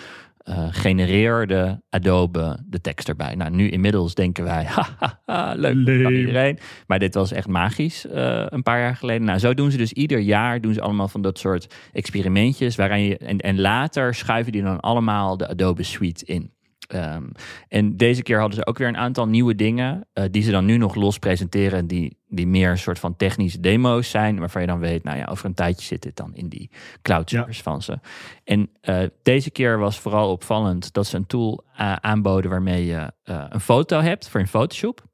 eh, 0.43 0.67
genereerde 0.71 1.83
Adobe 1.91 2.59
de 2.67 2.81
tekst 2.81 3.09
erbij. 3.09 3.35
Nou, 3.35 3.51
nu 3.51 3.69
inmiddels 3.69 4.15
denken 4.15 4.45
wij, 4.45 4.65
haha, 4.75 5.55
leuk, 5.55 5.73
kan 5.75 5.83
Leem. 5.85 6.15
iedereen. 6.15 6.59
Maar 6.87 6.99
dit 6.99 7.15
was 7.15 7.33
echt 7.33 7.49
magisch 7.49 8.07
eh, 8.07 8.45
een 8.49 8.63
paar 8.63 8.81
jaar 8.81 8.97
geleden. 8.97 9.27
Nou, 9.27 9.39
zo 9.39 9.55
doen 9.55 9.71
ze 9.71 9.77
dus 9.77 9.93
ieder 9.93 10.19
jaar 10.19 10.61
doen 10.61 10.75
ze 10.75 10.81
allemaal 10.81 11.09
van 11.09 11.23
dat 11.23 11.39
soort 11.39 11.75
experimentjes. 11.93 12.77
Waarin 12.77 13.03
je, 13.03 13.19
en, 13.19 13.39
en 13.39 13.61
later 13.61 14.15
schuiven 14.15 14.53
die 14.53 14.63
dan 14.63 14.81
allemaal 14.81 15.37
de 15.37 15.49
Adobe 15.49 15.83
Suite 15.83 16.25
in. 16.25 16.51
Ehm, 16.89 17.25
en 17.69 17.97
deze 17.97 18.23
keer 18.23 18.39
hadden 18.39 18.57
ze 18.59 18.67
ook 18.67 18.79
weer 18.79 18.89
een 18.89 18.97
aantal 18.97 19.29
nieuwe 19.29 19.55
dingen. 19.55 20.07
eh, 20.13 20.25
die 20.31 20.43
ze 20.43 20.51
dan 20.51 20.65
nu 20.65 20.77
nog 20.77 20.95
los 20.95 21.19
presenteren. 21.19 21.87
Die, 21.87 22.17
die 22.37 22.47
meer 22.47 22.71
een 22.71 22.79
soort 22.79 22.99
van 22.99 23.17
technische 23.17 23.61
demo's 23.61 24.11
zijn. 24.11 24.39
Waarvan 24.39 24.61
je 24.61 24.67
dan 24.67 24.79
weet, 24.79 25.05
nou 25.05 25.19
ja, 25.19 25.25
over 25.25 25.45
een 25.47 25.55
tijdje 25.55 25.87
zit 25.87 26.03
dit 26.03 26.17
dan 26.17 26.35
in 26.35 26.49
die 26.49 26.71
cloud 27.03 27.31
Ja. 27.31 27.37
servers 27.37 27.63
van 27.63 27.83
ze. 27.83 27.99
En 28.45 28.71
eh, 28.81 29.03
deze 29.23 29.51
keer 29.51 29.79
was 29.79 29.99
vooral 29.99 30.31
opvallend 30.31 30.93
dat 30.93 31.07
ze 31.07 31.17
een 31.17 31.27
tool 31.27 31.65
eh, 31.77 31.93
aanboden 31.93 32.51
waarmee 32.51 32.87
je 32.87 33.13
eh, 33.23 33.45
een 33.49 33.61
foto 33.61 34.01
hebt 34.01 34.29
voor 34.29 34.41
in 34.41 34.47
Photoshop. 34.49 35.05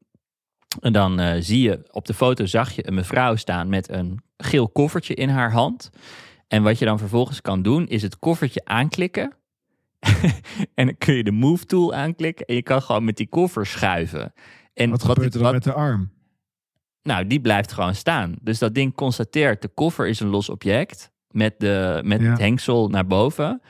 En 0.81 0.92
dan 0.92 1.42
zie 1.42 1.61
je 1.62 1.88
op 1.90 2.07
de 2.07 2.14
foto 2.14 2.46
zag 2.46 2.70
je 2.72 2.87
een 2.87 2.94
mevrouw 2.94 3.37
staan 3.37 3.68
met 3.68 3.88
een 3.90 4.22
geel 4.37 4.68
koffertje 4.68 5.14
in 5.14 5.28
haar 5.28 5.52
hand. 5.52 5.90
En 6.48 6.62
wat 6.62 6.78
je 6.78 6.85
dan 6.85 6.98
vervolgens 6.98 7.40
kan 7.40 7.62
doen, 7.62 7.87
is 7.88 8.02
het 8.02 8.18
koffertje 8.18 8.61
aanklikken. 8.64 9.33
en 10.74 10.87
dan 10.87 10.94
kun 10.98 11.14
je 11.14 11.24
de 11.24 11.31
move 11.31 11.64
tool 11.64 11.94
aanklikken 11.94 12.46
en 12.46 12.54
je 12.54 12.62
kan 12.62 12.83
gewoon 12.83 13.04
met 13.04 13.16
die 13.16 13.28
koffer 13.28 13.66
schuiven. 13.66 14.33
En 14.74 14.90
Wat 14.90 15.02
gebeurt 15.04 15.35
er 15.35 15.40
dan 15.40 15.42
wat- 15.42 15.52
met 15.52 15.62
de 15.64 15.72
arm? 15.72 16.11
Nou, 17.09 17.27
die 17.27 17.40
blijft 17.40 17.73
gewoon 17.73 17.94
staan. 17.94 18.35
Dus 18.42 18.59
dat 18.59 18.75
ding 18.75 18.94
constateert, 18.94 19.62
de 19.62 19.68
koffer 19.68 20.07
is 20.09 20.21
een 20.21 20.29
los 20.29 20.49
object 20.49 21.11
met, 21.31 21.55
de, 21.59 22.01
met 22.05 22.21
Ja. 22.21 22.31
het 22.31 22.38
hengsel 22.38 22.88
naar 22.88 23.07
boven. 23.07 23.61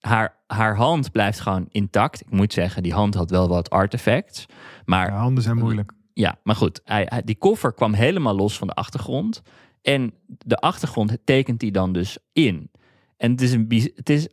Haar, 0.00 0.36
haar 0.46 0.76
hand 0.76 1.12
blijft 1.12 1.40
gewoon 1.40 1.66
intact. 1.68 2.20
Ik 2.20 2.30
moet 2.30 2.52
zeggen, 2.52 2.82
die 2.82 2.92
hand 2.92 3.14
had 3.14 3.30
wel 3.30 3.48
wat 3.48 3.70
artefacts. 3.70 4.46
Maar 4.84 5.06
Ja, 5.10 5.16
handen 5.16 5.42
zijn 5.42 5.56
moeilijk. 5.58 5.92
ja, 6.12 6.38
maar 6.42 6.56
goed, 6.56 6.80
hij, 6.84 7.06
hij- 7.08 7.22
die 7.24 7.36
koffer 7.38 7.72
kwam 7.74 7.92
helemaal 7.92 8.34
los 8.36 8.58
van 8.58 8.66
de 8.66 8.74
achtergrond. 8.74 9.42
En 9.82 10.14
de 10.26 10.56
achtergrond 10.56 11.16
tekent 11.24 11.60
hij 11.62 11.70
dan 11.70 11.92
dus 11.92 12.18
in. 12.32 12.70
En 13.16 13.30
het 13.30 13.40
is, 13.40 13.52
een, 13.52 13.90
het 13.94 14.10
is, 14.10 14.28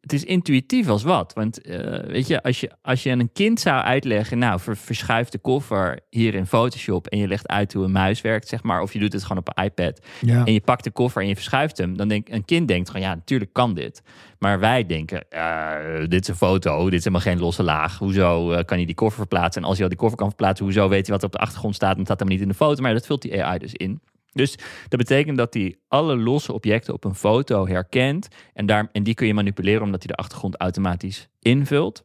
het 0.00 0.12
is 0.12 0.24
intuïtief 0.24 0.88
als 0.88 1.02
wat. 1.02 1.32
Want 1.32 1.62
eh, 1.62 2.10
weet 2.10 2.26
je 2.26 2.42
als, 2.42 2.60
je, 2.60 2.70
als 2.82 3.02
je 3.02 3.10
aan 3.10 3.20
een 3.20 3.32
kind 3.32 3.60
zou 3.60 3.82
uitleggen... 3.82 4.38
nou, 4.38 4.60
ver- 4.60 4.76
verschuif 4.76 5.28
de 5.28 5.38
koffer 5.38 6.00
hier 6.10 6.34
in 6.34 6.46
Photoshop... 6.46 7.06
en 7.06 7.18
je 7.18 7.28
legt 7.28 7.48
uit 7.48 7.72
hoe 7.72 7.84
een 7.84 7.92
muis 7.92 8.20
werkt, 8.20 8.48
zeg 8.48 8.62
maar... 8.62 8.82
of 8.82 8.92
je 8.92 8.98
doet 8.98 9.12
het 9.12 9.22
gewoon 9.22 9.38
op 9.38 9.52
een 9.54 9.64
iPad... 9.64 10.00
Ja. 10.20 10.44
en 10.44 10.52
je 10.52 10.60
pakt 10.60 10.84
de 10.84 10.90
koffer 10.90 11.22
en 11.22 11.28
je 11.28 11.34
verschuift 11.34 11.78
hem... 11.78 11.96
dan 11.96 12.08
denk 12.08 12.28
een 12.28 12.44
kind 12.44 12.68
denkt 12.68 12.90
gewoon, 12.90 13.06
ja, 13.06 13.14
natuurlijk 13.14 13.52
kan 13.52 13.74
dit. 13.74 14.02
Maar 14.38 14.60
wij 14.60 14.86
denken, 14.86 15.30
eh, 15.30 16.08
dit 16.08 16.22
is 16.22 16.28
een 16.28 16.36
foto, 16.36 16.84
dit 16.84 16.98
is 16.98 17.04
helemaal 17.04 17.26
geen 17.26 17.38
losse 17.38 17.62
laag. 17.62 17.98
Hoezo 17.98 18.52
eh, 18.52 18.64
kan 18.64 18.80
je 18.80 18.86
die 18.86 18.94
koffer 18.94 19.18
verplaatsen? 19.18 19.62
En 19.62 19.68
als 19.68 19.76
je 19.76 19.82
al 19.82 19.88
die 19.88 19.98
koffer 19.98 20.18
kan 20.18 20.28
verplaatsen, 20.28 20.64
hoezo 20.64 20.88
weet 20.88 21.06
je 21.06 21.12
wat 21.12 21.20
er 21.20 21.26
op 21.26 21.32
de 21.32 21.38
achtergrond 21.38 21.74
staat? 21.74 21.92
En 21.92 21.96
het 21.96 22.06
staat 22.06 22.20
hem 22.20 22.28
niet 22.28 22.40
in 22.40 22.48
de 22.48 22.54
foto, 22.54 22.82
maar 22.82 22.92
dat 22.92 23.06
vult 23.06 23.22
die 23.22 23.44
AI 23.44 23.58
dus 23.58 23.74
in. 23.74 24.00
Dus 24.36 24.58
dat 24.88 24.98
betekent 24.98 25.36
dat 25.36 25.54
hij 25.54 25.76
alle 25.88 26.16
losse 26.16 26.52
objecten 26.52 26.94
op 26.94 27.04
een 27.04 27.14
foto 27.14 27.66
herkent. 27.66 28.28
En, 28.52 28.66
daar, 28.66 28.88
en 28.92 29.02
die 29.02 29.14
kun 29.14 29.26
je 29.26 29.34
manipuleren 29.34 29.82
omdat 29.82 30.02
hij 30.02 30.12
de 30.16 30.22
achtergrond 30.22 30.56
automatisch 30.56 31.28
invult. 31.40 32.04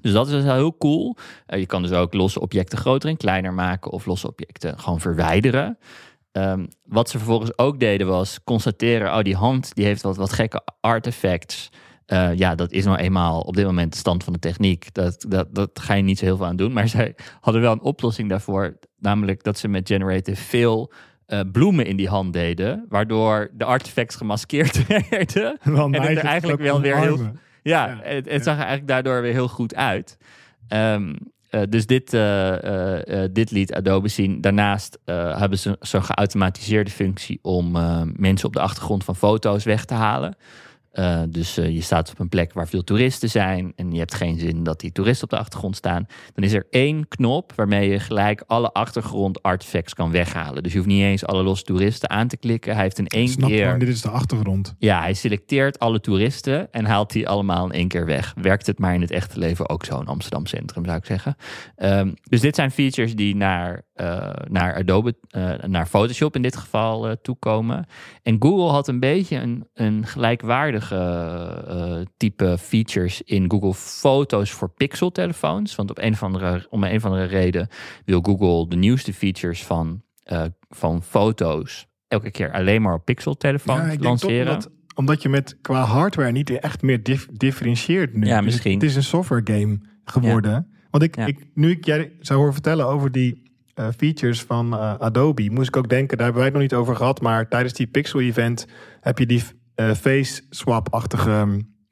Dus 0.00 0.12
dat 0.12 0.26
is 0.26 0.32
dus 0.32 0.42
heel 0.42 0.76
cool. 0.76 1.16
Eh, 1.46 1.58
je 1.58 1.66
kan 1.66 1.82
dus 1.82 1.92
ook 1.92 2.14
losse 2.14 2.40
objecten 2.40 2.78
groter 2.78 3.08
en 3.08 3.16
kleiner 3.16 3.52
maken 3.52 3.90
of 3.90 4.06
losse 4.06 4.28
objecten 4.28 4.78
gewoon 4.78 5.00
verwijderen. 5.00 5.78
Ehm, 6.32 6.66
wat 6.84 7.10
ze 7.10 7.18
vervolgens 7.18 7.58
ook 7.58 7.80
deden 7.80 8.06
was 8.06 8.44
constateren, 8.44 9.14
oh 9.16 9.22
die 9.22 9.36
hand 9.36 9.74
die 9.74 9.84
heeft 9.84 10.02
wat, 10.02 10.16
wat 10.16 10.32
gekke 10.32 10.62
artefacts. 10.80 11.70
Uh, 12.06 12.34
ja, 12.34 12.54
dat 12.54 12.72
is 12.72 12.84
nou 12.84 12.98
eenmaal 12.98 13.40
op 13.40 13.56
dit 13.56 13.64
moment 13.64 13.92
de 13.92 13.98
stand 13.98 14.24
van 14.24 14.32
de 14.32 14.38
techniek. 14.38 14.94
Dat, 14.94 15.24
dat, 15.28 15.54
dat 15.54 15.80
ga 15.80 15.94
je 15.94 16.02
niet 16.02 16.18
zo 16.18 16.24
heel 16.24 16.36
veel 16.36 16.46
aan 16.46 16.56
doen. 16.56 16.72
Maar 16.72 16.88
zij 16.98 17.14
hadden 17.40 17.62
wel 17.62 17.72
een 17.72 17.80
oplossing 17.80 18.28
daarvoor. 18.28 18.78
Namelijk 18.98 19.42
dat 19.42 19.58
ze 19.58 19.68
met 19.68 19.88
Generative 19.88 20.42
veel 20.42 20.92
uh, 21.28 21.40
bloemen 21.52 21.86
in 21.86 21.96
die 21.96 22.08
hand 22.08 22.32
deden. 22.32 22.86
Waardoor 22.88 23.50
de 23.52 23.64
artefacts 23.64 24.16
gemaskeerd 24.16 24.86
werden. 25.10 25.58
En 25.64 26.02
het 26.02 26.18
er 26.18 26.24
eigenlijk 26.24 26.60
wel 26.62 26.80
weer 26.80 26.96
heel... 26.98 27.18
Ja, 27.62 27.86
Ja, 27.86 27.98
het, 28.02 28.30
het 28.30 28.44
zag 28.44 28.54
er 28.54 28.60
eigenlijk 28.60 28.88
daardoor 28.88 29.22
weer 29.22 29.32
heel 29.32 29.48
goed 29.48 29.74
uit. 29.74 30.18
Ehm, 30.68 31.14
eh, 31.50 31.60
dus 31.68 31.86
dit, 31.86 32.14
eh, 32.14 32.64
eh, 32.64 33.22
eh, 33.24 33.30
dit 33.32 33.50
liet 33.50 33.74
Adobe 33.74 34.08
zien. 34.08 34.40
Daarnaast 34.40 34.98
eh, 35.04 35.38
hebben 35.38 35.58
ze 35.58 35.76
zo'n 35.80 36.04
geautomatiseerde 36.04 36.90
functie 36.90 37.38
om 37.42 37.76
eh, 37.76 38.02
mensen 38.16 38.46
op 38.46 38.52
de 38.52 38.60
achtergrond 38.60 39.04
van 39.04 39.16
foto's 39.16 39.64
weg 39.64 39.84
te 39.84 39.94
halen. 39.94 40.36
Eh, 40.94 41.22
dus 41.28 41.56
eh, 41.56 41.74
je 41.74 41.80
staat 41.80 42.10
op 42.10 42.18
een 42.18 42.28
plek 42.28 42.52
waar 42.52 42.68
veel 42.68 42.84
toeristen 42.84 43.30
zijn 43.30 43.72
en 43.76 43.92
je 43.92 43.98
hebt 43.98 44.14
geen 44.14 44.38
zin 44.38 44.64
dat 44.64 44.80
die 44.80 44.92
toeristen 44.92 45.24
op 45.24 45.30
de 45.30 45.38
achtergrond 45.38 45.76
staan. 45.76 46.06
Dan 46.34 46.44
is 46.44 46.52
er 46.52 46.66
één 46.70 47.08
knop 47.08 47.52
waarmee 47.54 47.90
je 47.90 48.00
gelijk 48.00 48.42
alle 48.46 48.72
achtergrond 48.72 49.42
artifacts 49.42 49.94
kan 49.94 50.10
weghalen. 50.10 50.62
Dus 50.62 50.72
je 50.72 50.78
hoeft 50.78 50.90
niet 50.90 51.02
eens 51.02 51.26
alle 51.26 51.42
losse 51.42 51.64
toeristen 51.64 52.10
aan 52.10 52.28
te 52.28 52.36
klikken. 52.36 52.74
Hij 52.74 52.82
heeft 52.82 52.98
in 52.98 53.06
één 53.06 53.28
Snap 53.28 53.48
keer. 53.48 53.64
gewoon, 53.64 53.78
dit 53.78 53.88
is 53.88 54.00
de 54.00 54.08
achtergrond. 54.08 54.74
Ja, 54.78 55.00
hij 55.00 55.14
selecteert 55.14 55.78
alle 55.78 56.00
toeristen 56.00 56.72
en 56.72 56.84
haalt 56.84 57.12
die 57.12 57.28
allemaal 57.28 57.64
in 57.64 57.72
één 57.72 57.88
keer 57.88 58.06
weg. 58.06 58.34
Werkt 58.40 58.66
het 58.66 58.78
maar 58.78 58.94
in 58.94 59.00
het 59.00 59.10
echte 59.10 59.38
leven 59.38 59.68
ook 59.68 59.84
zo 59.84 60.00
in 60.00 60.06
Amsterdam 60.06 60.46
Centrum, 60.46 60.84
zou 60.84 60.96
ik 60.96 61.04
zeggen. 61.04 61.36
Ehm, 61.76 62.12
dus 62.22 62.40
dit 62.40 62.54
zijn 62.54 62.70
features 62.70 63.14
die 63.14 63.36
naar, 63.36 63.82
eh, 63.94 64.30
naar 64.48 64.74
Adobe, 64.74 65.14
naar 65.66 65.86
Photoshop 65.86 66.36
in 66.36 66.42
dit 66.42 66.56
geval 66.56 67.16
toekomen. 67.22 67.86
En 68.22 68.36
Google 68.38 68.70
had 68.70 68.88
een 68.88 69.00
beetje 69.00 69.36
een, 69.36 69.68
een 69.74 70.06
gelijkwaardige 70.06 70.83
eh, 70.92 72.00
type 72.16 72.56
features 72.58 73.22
in 73.22 73.50
Google 73.50 73.74
Foto's 73.74 74.50
voor 74.50 74.68
Pixel-telefoons. 74.70 75.74
Want 75.74 75.90
op 75.90 75.98
een 75.98 76.12
of 76.12 76.22
andere, 76.22 76.66
om 76.70 76.84
een 76.84 76.96
of 76.96 77.04
andere 77.04 77.24
reden 77.24 77.68
wil 78.04 78.20
Google 78.20 78.68
de 78.68 78.76
nieuwste 78.76 79.12
features 79.12 79.64
van, 79.64 80.02
eh, 80.22 80.44
van 80.68 81.02
foto's 81.02 81.86
elke 82.08 82.30
keer 82.30 82.52
alleen 82.52 82.82
maar 82.82 82.94
op 82.94 83.04
Pixel-telefoons 83.04 83.92
Ja, 83.92 83.98
lanceren. 83.98 84.62
omdat, 84.94 85.22
je 85.22 85.28
met 85.28 85.58
qua 85.60 85.82
hardware 85.84 86.32
niet 86.32 86.50
echt 86.50 86.82
meer 86.82 87.02
dif- 87.02 87.28
differentieert 87.32 88.14
nu. 88.14 88.26
Ja, 88.26 88.36
Dus 88.36 88.44
misschien. 88.44 88.72
Het 88.74 88.82
is 88.82 88.96
een 88.96 89.02
software 89.02 89.42
game 89.44 89.78
geworden. 90.04 90.68
Want 90.90 91.02
ik, 91.02 91.16
Ja. 91.16 91.26
ik, 91.26 91.38
nu 91.54 91.70
ik 91.70 91.84
jij 91.84 92.12
zou 92.20 92.38
horen 92.38 92.52
vertellen 92.54 92.86
over 92.86 93.12
die 93.12 93.42
eh, 93.74 93.88
features 93.96 94.42
van 94.42 94.74
Adobe, 95.00 95.50
moest 95.50 95.68
ik 95.68 95.76
ook 95.76 95.88
denken, 95.88 96.16
daar 96.16 96.26
hebben 96.26 96.42
wij 96.44 96.44
het 96.44 96.60
nog 96.60 96.70
niet 96.70 96.80
over 96.80 96.96
gehad, 96.96 97.20
maar 97.20 97.48
tijdens 97.48 97.72
die 97.72 97.86
Pixel 97.86 98.20
event 98.20 98.66
heb 99.00 99.18
je 99.18 99.26
die 99.26 99.42
eh, 99.74 99.90
face 99.90 100.42
swap-achtige 100.50 101.46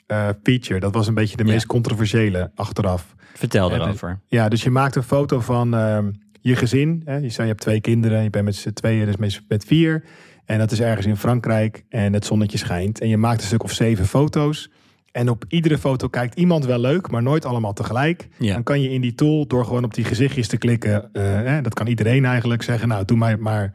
eh, 0.06 0.28
feature. 0.42 0.80
Dat 0.80 0.94
was 0.94 1.06
een 1.06 1.14
beetje 1.14 1.36
de 1.36 1.44
Ja. 1.44 1.52
meest 1.52 1.66
controversiële 1.66 2.50
achteraf. 2.54 3.14
Vertel 3.34 3.70
Ja, 3.70 3.74
erover. 3.80 4.20
Ja, 4.28 4.48
dus 4.48 4.62
je 4.62 4.70
maakt 4.70 4.96
een 4.96 5.02
foto 5.02 5.40
van 5.40 5.74
ehm, 5.74 6.10
je 6.40 6.56
gezin. 6.56 7.02
Hè? 7.04 7.16
Je, 7.16 7.28
zei, 7.28 7.42
je 7.46 7.52
hebt 7.52 7.60
twee 7.60 7.80
kinderen, 7.80 8.22
je 8.22 8.30
bent 8.30 8.44
met 8.44 8.56
z'n 8.56 8.72
tweeën, 8.72 9.06
dus 9.06 9.16
met, 9.16 9.42
met 9.48 9.64
vier. 9.64 10.04
En 10.44 10.58
dat 10.58 10.70
is 10.70 10.80
ergens 10.80 11.06
in 11.06 11.16
Frankrijk 11.16 11.84
en 11.88 12.12
het 12.12 12.24
zonnetje 12.24 12.58
schijnt. 12.58 13.00
En 13.00 13.08
je 13.08 13.16
maakt 13.16 13.40
een 13.40 13.46
stuk 13.46 13.62
of 13.62 13.72
zeven 13.72 14.06
foto's. 14.06 14.70
En 15.12 15.28
op 15.28 15.44
iedere 15.48 15.78
foto 15.78 16.08
kijkt 16.08 16.34
iemand 16.34 16.64
wel 16.64 16.78
leuk, 16.78 17.10
maar 17.10 17.22
nooit 17.22 17.44
allemaal 17.44 17.72
tegelijk. 17.72 18.28
Ja. 18.38 18.52
Dan 18.54 18.62
kan 18.62 18.80
je 18.80 18.90
in 18.90 19.00
die 19.00 19.14
tool, 19.14 19.46
door 19.46 19.64
gewoon 19.64 19.84
op 19.84 19.94
die 19.94 20.04
gezichtjes 20.04 20.48
te 20.48 20.56
klikken, 20.56 21.08
eh, 21.12 21.22
hè, 21.24 21.60
dat 21.60 21.74
kan 21.74 21.86
iedereen 21.86 22.24
eigenlijk 22.24 22.62
zeggen, 22.62 22.88
nou 22.88 23.04
doe 23.04 23.16
mij 23.16 23.36
maar 23.36 23.72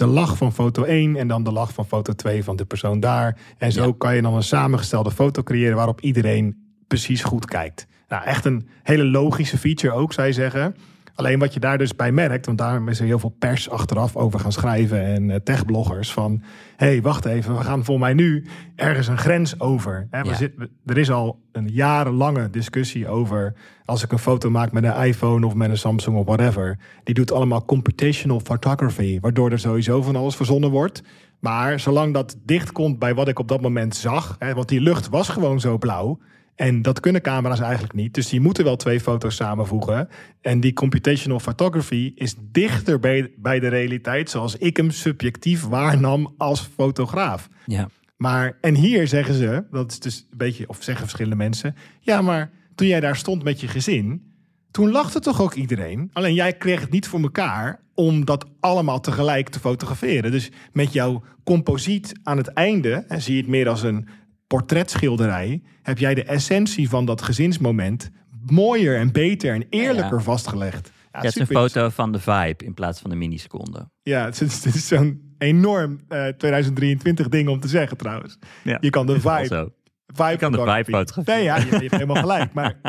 de 0.00 0.06
lach 0.06 0.36
van 0.36 0.52
foto 0.52 0.82
1 0.84 1.16
en 1.16 1.28
dan 1.28 1.42
de 1.44 1.52
lach 1.52 1.72
van 1.72 1.86
foto 1.86 2.12
2 2.12 2.44
van 2.44 2.56
de 2.56 2.64
persoon 2.64 3.00
daar. 3.00 3.38
En 3.58 3.72
zo 3.72 3.86
Ja. 3.86 3.92
kan 3.98 4.14
je 4.14 4.22
dan 4.22 4.34
een 4.34 4.42
samengestelde 4.42 5.10
foto 5.10 5.42
creëren 5.42 5.76
waarop 5.76 6.00
iedereen 6.00 6.56
precies 6.86 7.22
goed 7.22 7.44
kijkt. 7.46 7.86
Nou, 8.08 8.24
echt 8.24 8.44
een 8.44 8.68
hele 8.82 9.04
logische 9.04 9.58
feature 9.58 9.94
ook, 9.94 10.12
zou 10.12 10.26
je 10.26 10.32
zeggen. 10.32 10.76
Alleen 11.20 11.38
wat 11.38 11.54
je 11.54 11.60
daar 11.60 11.78
dus 11.78 11.96
bij 11.96 12.12
merkt, 12.12 12.46
want 12.46 12.58
daarom 12.58 12.88
is 12.88 13.00
er 13.00 13.06
heel 13.06 13.18
veel 13.18 13.34
pers 13.38 13.70
achteraf 13.70 14.16
over 14.16 14.40
gaan 14.40 14.52
schrijven 14.52 15.04
en 15.04 15.30
eh, 15.30 15.36
techbloggers 15.44 16.12
van, 16.12 16.42
hé, 16.76 16.86
hey, 16.86 17.02
wacht 17.02 17.24
even, 17.24 17.56
we 17.56 17.64
gaan 17.64 17.84
voor 17.84 17.98
mij 17.98 18.14
nu 18.14 18.46
ergens 18.76 19.06
een 19.08 19.18
grens 19.18 19.60
over. 19.60 20.06
Hè, 20.10 20.22
we 20.22 20.28
Ja. 20.28 20.34
zit- 20.34 20.52
we- 20.56 20.70
er 20.86 20.98
is 20.98 21.10
al 21.10 21.40
een 21.52 21.68
jarenlange 21.68 22.50
discussie 22.50 23.08
over, 23.08 23.54
als 23.84 24.02
ik 24.04 24.12
een 24.12 24.18
foto 24.18 24.50
maak 24.50 24.72
met 24.72 24.84
een 24.84 25.02
iPhone 25.04 25.46
of 25.46 25.54
met 25.54 25.70
een 25.70 25.78
Samsung 25.78 26.16
of 26.16 26.24
whatever, 26.26 26.78
die 27.04 27.14
doet 27.14 27.32
allemaal 27.32 27.64
computational 27.64 28.40
photography, 28.40 29.18
waardoor 29.20 29.50
er 29.50 29.58
sowieso 29.58 30.02
van 30.02 30.16
alles 30.16 30.36
verzonnen 30.36 30.70
wordt. 30.70 31.02
Maar 31.40 31.80
zolang 31.80 32.14
dat 32.14 32.36
dicht 32.44 32.72
komt 32.72 32.98
bij 32.98 33.14
wat 33.14 33.28
ik 33.28 33.38
op 33.38 33.48
dat 33.48 33.60
moment 33.60 33.96
zag, 33.96 34.36
hè, 34.38 34.54
want 34.54 34.68
die 34.68 34.80
lucht 34.80 35.08
was 35.08 35.28
gewoon 35.28 35.60
zo 35.60 35.78
blauw. 35.78 36.18
En 36.60 36.82
dat 36.82 37.00
kunnen 37.00 37.22
camera's 37.22 37.60
eigenlijk 37.60 37.92
niet. 37.92 38.14
Dus 38.14 38.28
die 38.28 38.40
moeten 38.40 38.64
wel 38.64 38.76
twee 38.76 39.00
foto's 39.00 39.36
samenvoegen. 39.36 40.08
En 40.40 40.60
die 40.60 40.72
computational 40.72 41.40
photography 41.40 42.12
is 42.14 42.34
dichter 42.38 42.98
bij, 42.98 43.32
bij 43.36 43.60
de 43.60 43.68
realiteit 43.68 44.30
zoals 44.30 44.56
ik 44.56 44.76
hem 44.76 44.90
subjectief 44.90 45.62
waarnam 45.62 46.34
als 46.36 46.70
fotograaf. 46.74 47.48
Ja. 47.66 47.88
Maar, 48.16 48.56
en 48.60 48.74
hier 48.74 49.08
zeggen 49.08 49.34
ze, 49.34 49.64
dat 49.70 49.90
is 49.90 49.98
dus 49.98 50.26
een 50.30 50.36
beetje, 50.36 50.68
of 50.68 50.76
zeggen 50.82 51.02
verschillende 51.02 51.36
mensen, 51.36 51.74
ja, 52.00 52.22
maar 52.22 52.50
toen 52.74 52.86
jij 52.86 53.00
daar 53.00 53.16
stond 53.16 53.42
met 53.42 53.60
je 53.60 53.68
gezin, 53.68 54.32
toen 54.70 54.90
lachte 54.90 55.20
toch 55.20 55.40
ook 55.40 55.54
iedereen. 55.54 56.10
Alleen 56.12 56.34
jij 56.34 56.52
kreeg 56.52 56.80
het 56.80 56.90
niet 56.90 57.08
voor 57.08 57.20
elkaar 57.20 57.80
om 57.94 58.24
dat 58.24 58.46
allemaal 58.60 59.00
tegelijk 59.00 59.48
te 59.48 59.60
fotograferen. 59.60 60.30
Dus 60.30 60.50
met 60.72 60.92
jouw 60.92 61.22
composiet 61.44 62.12
aan 62.22 62.36
het 62.36 62.48
einde, 62.48 63.04
en 63.08 63.22
zie 63.22 63.34
je 63.34 63.40
het 63.40 63.50
meer 63.50 63.68
als 63.68 63.82
een 63.82 64.08
portretschilderij, 64.50 65.62
heb 65.82 65.98
jij 65.98 66.14
de 66.14 66.24
essentie 66.24 66.88
van 66.88 67.04
dat 67.04 67.22
gezinsmoment 67.22 68.10
mooier 68.46 68.96
en 68.98 69.12
beter 69.12 69.54
en 69.54 69.64
eerlijker 69.70 70.16
Ja. 70.16 70.22
vastgelegd. 70.22 70.92
Ja, 71.12 71.18
het 71.20 71.24
is 71.24 71.34
een 71.36 71.46
foto 71.46 71.88
van 71.88 72.12
de 72.12 72.18
vibe 72.18 72.64
in 72.64 72.74
plaats 72.74 73.00
van 73.00 73.10
de 73.10 73.16
milliseconde. 73.16 73.90
ja, 74.02 74.24
het 74.24 74.40
is, 74.40 74.86
zo'n 74.88 75.34
enorm 75.38 76.00
eh, 76.08 76.26
2023 76.26 77.28
ding 77.28 77.48
om 77.48 77.60
te 77.60 77.68
zeggen 77.68 77.96
trouwens. 77.96 78.38
Ja, 78.64 78.78
Je 78.80 78.90
kan 78.90 79.06
de 79.06 79.20
vibe, 79.20 79.72
vibe 80.06 80.36
kan 80.36 80.52
de 80.52 80.82
vibe. 80.84 81.06
Nee, 81.24 81.42
ja, 81.42 81.56
je, 81.56 81.64
je 81.66 81.70
hebt 81.76 81.90
helemaal 81.90 82.16
gelijk. 82.26 82.52
Maar, 82.52 82.80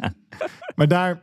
maar 0.76 0.88
daar... 0.88 1.22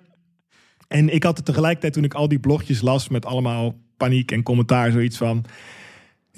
En 0.88 1.14
ik 1.14 1.24
had 1.24 1.38
het 1.38 1.46
tegelijkertijd 1.46 1.94
toen 1.94 2.04
ik 2.04 2.14
al 2.14 2.28
die 2.28 2.40
blogjes 2.40 2.82
las 2.82 3.10
met 3.10 3.26
allemaal 3.26 3.76
paniek 3.98 4.32
en 4.32 4.44
commentaar 4.44 4.92
zoiets 4.92 5.18
van... 5.18 5.46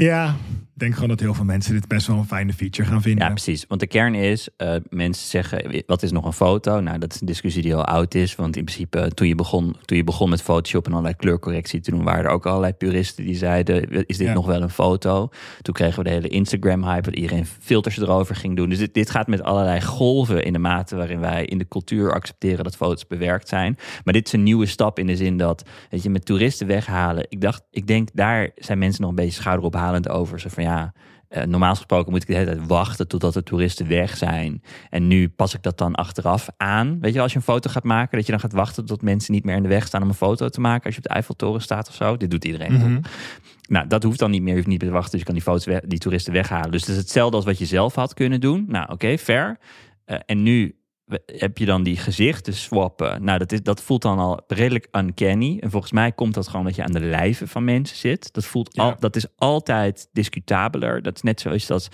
Ja, 0.03 0.35
ik 0.49 0.85
denk 0.85 0.93
gewoon 0.93 1.09
dat 1.09 1.19
heel 1.19 1.33
veel 1.33 1.45
mensen 1.45 1.73
dit 1.73 1.87
best 1.87 2.07
wel 2.07 2.17
een 2.17 2.25
fijne 2.25 2.53
feature 2.53 2.87
gaan 2.87 3.01
vinden. 3.01 3.25
Ja, 3.25 3.31
precies. 3.31 3.65
Want 3.67 3.79
de 3.81 3.87
kern 3.87 4.13
is, 4.15 4.47
eh, 4.57 4.75
mensen 4.89 5.27
zeggen, 5.27 5.83
wat 5.85 6.03
is 6.03 6.11
nog 6.11 6.25
een 6.25 6.33
foto? 6.33 6.79
Nou, 6.79 6.97
dat 6.97 7.13
is 7.13 7.21
een 7.21 7.27
discussie 7.27 7.61
die 7.61 7.75
al 7.75 7.85
oud 7.85 8.13
is. 8.15 8.35
Want 8.35 8.55
in 8.57 8.63
principe, 8.63 9.11
toen 9.13 9.27
je 9.27 9.35
begon, 9.35 9.75
toen 9.85 9.97
je 9.97 10.03
begon 10.03 10.29
met 10.29 10.41
Photoshop 10.41 10.85
en 10.85 10.91
allerlei 10.91 11.15
kleurcorrectie, 11.15 11.79
toen 11.81 12.03
waren 12.03 12.23
er 12.25 12.29
ook 12.31 12.45
allerlei 12.45 12.73
puristen 12.73 13.25
die 13.25 13.35
zeiden, 13.35 14.05
is 14.05 14.17
dit 14.17 14.27
Ja. 14.27 14.33
nog 14.33 14.45
wel 14.45 14.61
een 14.61 14.69
foto? 14.69 15.29
Toen 15.61 15.73
kregen 15.73 15.97
we 15.97 16.03
de 16.03 16.15
hele 16.15 16.27
Instagram-hype, 16.27 17.01
dat 17.01 17.15
iedereen 17.15 17.45
filters 17.45 17.97
erover 17.97 18.35
ging 18.35 18.55
doen. 18.55 18.69
Dus 18.69 18.77
dit, 18.77 18.93
dit 18.93 19.09
gaat 19.09 19.27
met 19.27 19.43
allerlei 19.43 19.81
golven 19.81 20.43
in 20.43 20.53
de 20.53 20.59
mate 20.59 20.95
waarin 20.95 21.19
wij 21.19 21.45
in 21.45 21.57
de 21.57 21.67
cultuur 21.67 22.13
accepteren 22.13 22.63
dat 22.63 22.75
foto's 22.75 23.07
bewerkt 23.07 23.47
zijn. 23.47 23.77
Maar 24.03 24.13
dit 24.13 24.27
is 24.27 24.33
een 24.33 24.43
nieuwe 24.43 24.65
stap 24.65 24.99
in 24.99 25.07
de 25.07 25.15
zin 25.15 25.37
dat, 25.37 25.63
weet 25.89 26.03
je, 26.03 26.09
met 26.09 26.25
toeristen 26.25 26.67
weghalen. 26.67 27.25
Ik 27.29 27.41
dacht, 27.41 27.63
ik 27.71 27.87
denk, 27.87 28.09
daar 28.13 28.49
zijn 28.55 28.79
mensen 28.79 29.01
nog 29.01 29.09
een 29.09 29.15
beetje 29.15 29.31
over. 30.09 30.39
Zo 30.39 30.49
van, 30.49 30.63
ja, 30.63 30.93
eh, 31.27 31.43
normaal 31.43 31.75
gesproken 31.75 32.11
moet 32.11 32.21
ik 32.21 32.27
de 32.27 32.33
hele 32.33 32.55
tijd 32.55 32.67
wachten 32.67 33.07
totdat 33.07 33.33
de 33.33 33.43
toeristen 33.43 33.87
weg 33.87 34.17
zijn. 34.17 34.63
En 34.89 35.07
nu 35.07 35.29
pas 35.29 35.53
ik 35.53 35.63
dat 35.63 35.77
dan 35.77 35.95
achteraf 35.95 36.49
aan. 36.57 36.99
Weet 36.99 37.13
je, 37.13 37.21
als 37.21 37.31
je 37.31 37.37
een 37.37 37.43
foto 37.43 37.69
gaat 37.69 37.83
maken, 37.83 38.17
dat 38.17 38.25
je 38.25 38.31
dan 38.31 38.41
gaat 38.41 38.51
wachten 38.53 38.85
tot 38.85 39.01
mensen 39.01 39.33
niet 39.33 39.43
meer 39.43 39.55
in 39.55 39.63
de 39.63 39.69
weg 39.69 39.87
staan 39.87 40.01
om 40.01 40.07
een 40.07 40.13
foto 40.13 40.49
te 40.49 40.61
maken. 40.61 40.85
Als 40.85 40.93
je 40.93 41.01
op 41.01 41.07
de 41.07 41.13
Eiffeltoren 41.13 41.61
staat 41.61 41.87
of 41.87 41.95
zo. 41.95 42.17
Dit 42.17 42.31
doet 42.31 42.45
iedereen. 42.45 42.79
toch? 42.79 42.87
Mhm. 42.89 43.01
Nou, 43.67 43.87
dat 43.87 44.03
hoeft 44.03 44.19
dan 44.19 44.31
niet 44.31 44.41
meer. 44.41 44.49
Je 44.49 44.55
hoeft 44.55 44.67
niet 44.67 44.79
meer 44.79 44.89
te 44.89 44.95
wachten. 44.95 45.11
Dus 45.11 45.19
je 45.19 45.25
kan 45.25 45.35
die, 45.35 45.43
foto's 45.43 45.65
weg- 45.65 45.81
die 45.87 45.99
toeristen 45.99 46.33
weghalen. 46.33 46.71
Dus 46.71 46.81
het 46.81 46.89
is 46.89 46.97
hetzelfde 46.97 47.35
als 47.35 47.45
wat 47.45 47.57
je 47.57 47.65
zelf 47.65 47.95
had 47.95 48.13
kunnen 48.13 48.41
doen. 48.41 48.65
Nou, 48.67 48.91
oké, 48.91 49.17
fair. 49.17 49.57
Eh, 50.05 50.17
en 50.25 50.43
nu 50.43 50.75
heb 51.25 51.57
je 51.57 51.65
dan 51.65 51.83
die 51.83 51.97
gezichten 51.97 52.53
swappen. 52.53 53.23
Nou, 53.23 53.39
dat, 53.39 53.51
is, 53.51 53.63
dat 53.63 53.81
voelt 53.81 54.01
dan 54.01 54.19
al 54.19 54.41
redelijk 54.47 54.87
uncanny. 54.91 55.57
En 55.59 55.71
volgens 55.71 55.91
mij 55.91 56.11
komt 56.11 56.33
dat 56.33 56.47
gewoon 56.47 56.65
dat 56.65 56.75
je 56.75 56.83
aan 56.83 56.91
de 56.91 56.99
lijven 56.99 57.47
van 57.47 57.63
mensen 57.63 57.97
zit. 57.97 58.33
Dat, 58.33 58.45
voelt 58.45 58.75
Ja. 58.75 58.83
al, 58.83 58.95
dat 58.99 59.15
is 59.15 59.25
altijd 59.35 60.09
discutabeler. 60.11 61.01
Dat 61.01 61.15
is 61.15 61.21
net 61.21 61.41
zoals 61.41 61.67
dat 61.67 61.89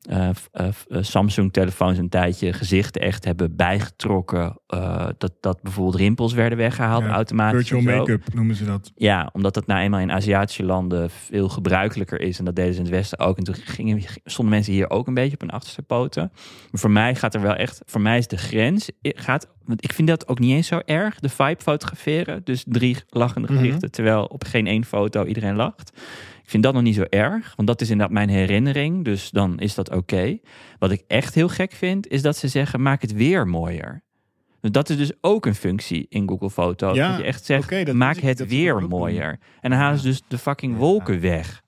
eh, 0.00 0.28
eh, 0.52 0.68
eh, 0.88 1.02
Samsung-telefoons 1.02 1.98
een 1.98 2.08
tijdje 2.08 2.52
gezichten 2.52 3.00
echt 3.00 3.24
hebben 3.24 3.56
bijgetrokken. 3.56 4.58
dat, 5.18 5.32
dat 5.40 5.62
bijvoorbeeld 5.62 5.96
rimpels 5.96 6.32
werden 6.32 6.58
weggehaald 6.58 7.04
Ja, 7.04 7.10
automatisch. 7.10 7.68
Virtual 7.68 7.98
make-up 7.98 8.34
noemen 8.34 8.56
ze 8.56 8.64
dat. 8.64 8.92
Ja, 8.94 9.30
omdat 9.32 9.54
dat 9.54 9.66
nou 9.66 9.80
eenmaal 9.80 10.00
in 10.00 10.12
Aziatische 10.12 10.64
landen 10.64 11.10
veel 11.10 11.48
gebruikelijker 11.48 12.20
is. 12.20 12.38
En 12.38 12.44
dat 12.44 12.56
deden 12.56 12.72
ze 12.72 12.78
in 12.78 12.84
het 12.84 12.94
Westen 12.94 13.18
ook. 13.18 13.38
En 13.38 13.44
toen 13.44 13.54
gingen, 13.54 14.02
stonden 14.24 14.54
mensen 14.54 14.72
hier 14.72 14.90
ook 14.90 15.06
een 15.06 15.14
beetje 15.14 15.34
op 15.34 15.40
hun 15.40 15.50
achterste 15.50 15.82
poten. 15.82 16.32
Maar 16.70 16.80
voor 16.80 16.90
mij 16.90 17.14
gaat 17.14 17.34
er 17.34 17.40
wel 17.40 17.54
echt... 17.54 17.82
Voor 17.86 18.00
mij 18.00 18.18
is 18.18 18.26
de 18.26 18.36
grens... 18.36 18.58
Gaat, 19.02 19.48
want 19.64 19.84
ik 19.84 19.92
vind 19.92 20.08
dat 20.08 20.28
ook 20.28 20.38
niet 20.38 20.52
eens 20.52 20.66
zo 20.66 20.80
erg. 20.84 21.20
De 21.20 21.28
vibe 21.28 21.62
fotograferen. 21.62 22.44
Dus 22.44 22.64
drie 22.68 22.96
lachende 23.08 23.52
Mhm. 23.52 23.58
gezichten. 23.60 23.90
Terwijl 23.90 24.24
op 24.24 24.44
geen 24.44 24.66
één 24.66 24.84
foto 24.84 25.24
iedereen 25.24 25.56
lacht. 25.56 25.92
Ik 26.42 26.50
vind 26.50 26.62
dat 26.62 26.74
nog 26.74 26.82
niet 26.82 26.94
zo 26.94 27.04
erg, 27.08 27.52
want 27.56 27.68
dat 27.68 27.80
is 27.80 27.90
inderdaad 27.90 28.14
mijn 28.14 28.28
herinnering. 28.28 29.04
Dus 29.04 29.30
dan 29.30 29.58
is 29.58 29.74
dat 29.74 29.90
oké. 29.90 30.38
Wat 30.78 30.90
ik 30.90 31.02
echt 31.06 31.34
heel 31.34 31.48
gek 31.48 31.72
vind, 31.72 32.08
is 32.08 32.22
dat 32.22 32.36
ze 32.36 32.48
zeggen: 32.48 32.82
maak 32.82 33.02
het 33.02 33.12
weer 33.12 33.46
mooier. 33.48 34.02
Dat 34.60 34.90
is 34.90 34.96
dus 34.96 35.12
ook 35.20 35.46
een 35.46 35.54
functie 35.54 36.06
in 36.08 36.28
Google 36.28 36.50
Foto's. 36.50 36.96
Ja, 36.96 37.08
dat 37.08 37.18
je 37.18 37.24
echt 37.24 37.44
zegt: 37.44 37.68
dat 37.86 37.94
maak 37.94 38.16
het 38.16 38.46
weer 38.46 38.82
mooier. 38.82 39.38
En 39.60 39.70
dan 39.70 39.78
halen 39.78 39.98
ze 39.98 40.04
dus 40.04 40.22
de 40.28 40.38
fucking 40.38 40.76
wolken 40.76 41.20
weg. 41.20 41.62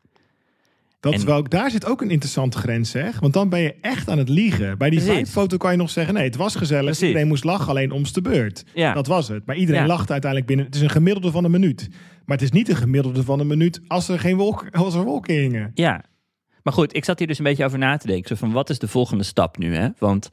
Dat 1.02 1.14
is 1.14 1.24
wel, 1.24 1.36
ook- 1.36 1.50
daar 1.50 1.70
zit 1.70 1.86
ook 1.86 2.02
een 2.02 2.10
interessante 2.10 2.58
grens, 2.58 2.90
zeg. 2.90 3.20
Want 3.20 3.32
dan 3.32 3.48
ben 3.48 3.60
je 3.60 3.74
echt 3.80 4.08
aan 4.08 4.18
het 4.18 4.28
liegen. 4.28 4.78
Bij 4.78 4.90
die 4.90 5.00
vibe-foto 5.02 5.56
kan 5.56 5.70
je 5.70 5.76
nog 5.76 5.90
zeggen... 5.90 6.14
nee, 6.14 6.24
het 6.24 6.36
was 6.36 6.54
gezellig. 6.54 6.84
Precies. 6.84 7.06
Iedereen 7.06 7.28
moest 7.28 7.44
lachen, 7.44 7.68
alleen 7.68 7.90
om's 7.90 8.12
de 8.12 8.22
beurt. 8.22 8.64
Ja. 8.74 8.92
Dat 8.92 9.06
was 9.06 9.28
het. 9.28 9.46
Maar 9.46 9.56
iedereen 9.56 9.80
Ja. 9.80 9.86
lacht 9.86 10.10
uiteindelijk 10.10 10.46
binnen... 10.50 10.66
Het 10.66 10.74
is 10.74 10.80
een 10.80 10.90
gemiddelde 10.90 11.30
van 11.30 11.44
een 11.44 11.50
minuut. 11.50 11.88
Maar 12.24 12.36
het 12.36 12.42
is 12.46 12.50
niet 12.52 12.68
een 12.68 12.76
gemiddelde 12.76 13.22
van 13.22 13.40
een 13.40 13.46
minuut... 13.46 13.80
als 13.86 14.08
er 14.08 14.18
geen 14.18 14.36
wolk, 14.36 14.66
als 14.70 14.94
er 14.94 15.04
wolken 15.04 15.34
hingen. 15.34 15.70
Ja. 15.74 16.04
Maar 16.62 16.72
goed, 16.72 16.96
ik 16.96 17.04
zat 17.04 17.18
hier 17.18 17.28
dus 17.28 17.38
een 17.38 17.44
beetje 17.44 17.64
over 17.64 17.78
na 17.78 17.96
te 17.96 18.06
denken. 18.06 18.28
Zo 18.28 18.34
van, 18.34 18.52
wat 18.52 18.70
is 18.70 18.78
de 18.78 18.88
volgende 18.88 19.24
stap 19.24 19.58
nu? 19.58 19.74
Hè? 19.74 19.88
Want 19.98 20.28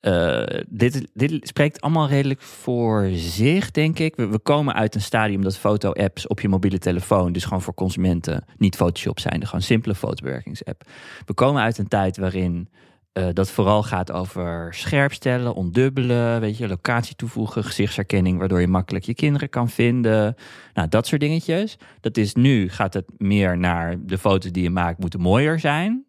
eh, 0.00 0.60
dit, 0.68 1.08
dit 1.14 1.48
spreekt 1.48 1.80
allemaal 1.80 2.08
redelijk 2.08 2.40
voor 2.40 3.08
zich, 3.12 3.70
denk 3.70 3.98
ik. 3.98 4.16
We, 4.16 4.38
komen 4.38 4.74
uit 4.74 4.94
een 4.94 5.00
stadium 5.00 5.42
dat 5.42 5.58
foto-apps 5.58 6.26
op 6.26 6.40
je 6.40 6.48
mobiele 6.48 6.78
telefoon... 6.78 7.32
dus 7.32 7.44
gewoon 7.44 7.62
voor 7.62 7.74
consumenten 7.74 8.44
niet 8.56 8.76
Photoshop 8.76 9.20
zijn. 9.20 9.46
Gewoon 9.46 9.62
simpele 9.62 9.94
fotobewerkingsapp. 9.94 10.84
We 11.26 11.34
komen 11.34 11.62
uit 11.62 11.78
een 11.78 11.88
tijd 11.88 12.16
waarin... 12.16 12.68
eh, 13.12 13.28
dat 13.32 13.50
vooral 13.50 13.82
gaat 13.82 14.12
over 14.12 14.74
scherpstellen, 14.74 15.54
ondubbelen, 15.54 16.40
weet 16.40 16.58
je, 16.58 16.68
locatie 16.68 17.16
toevoegen, 17.16 17.64
gezichtsherkenning, 17.64 18.38
waardoor 18.38 18.60
je 18.60 18.68
makkelijk 18.68 19.04
je 19.04 19.14
kinderen 19.14 19.48
kan 19.48 19.68
vinden. 19.68 20.34
Nou, 20.74 20.88
dat 20.88 21.06
soort 21.06 21.20
dingetjes. 21.20 21.76
Dat 22.00 22.16
is 22.16 22.34
nu, 22.34 22.68
gaat 22.68 22.94
het 22.94 23.06
meer 23.16 23.58
naar 23.58 24.06
de 24.06 24.18
foto's 24.18 24.52
die 24.52 24.62
je 24.62 24.70
maakt 24.70 24.98
moeten 24.98 25.20
mooier 25.20 25.58
zijn. 25.58 26.04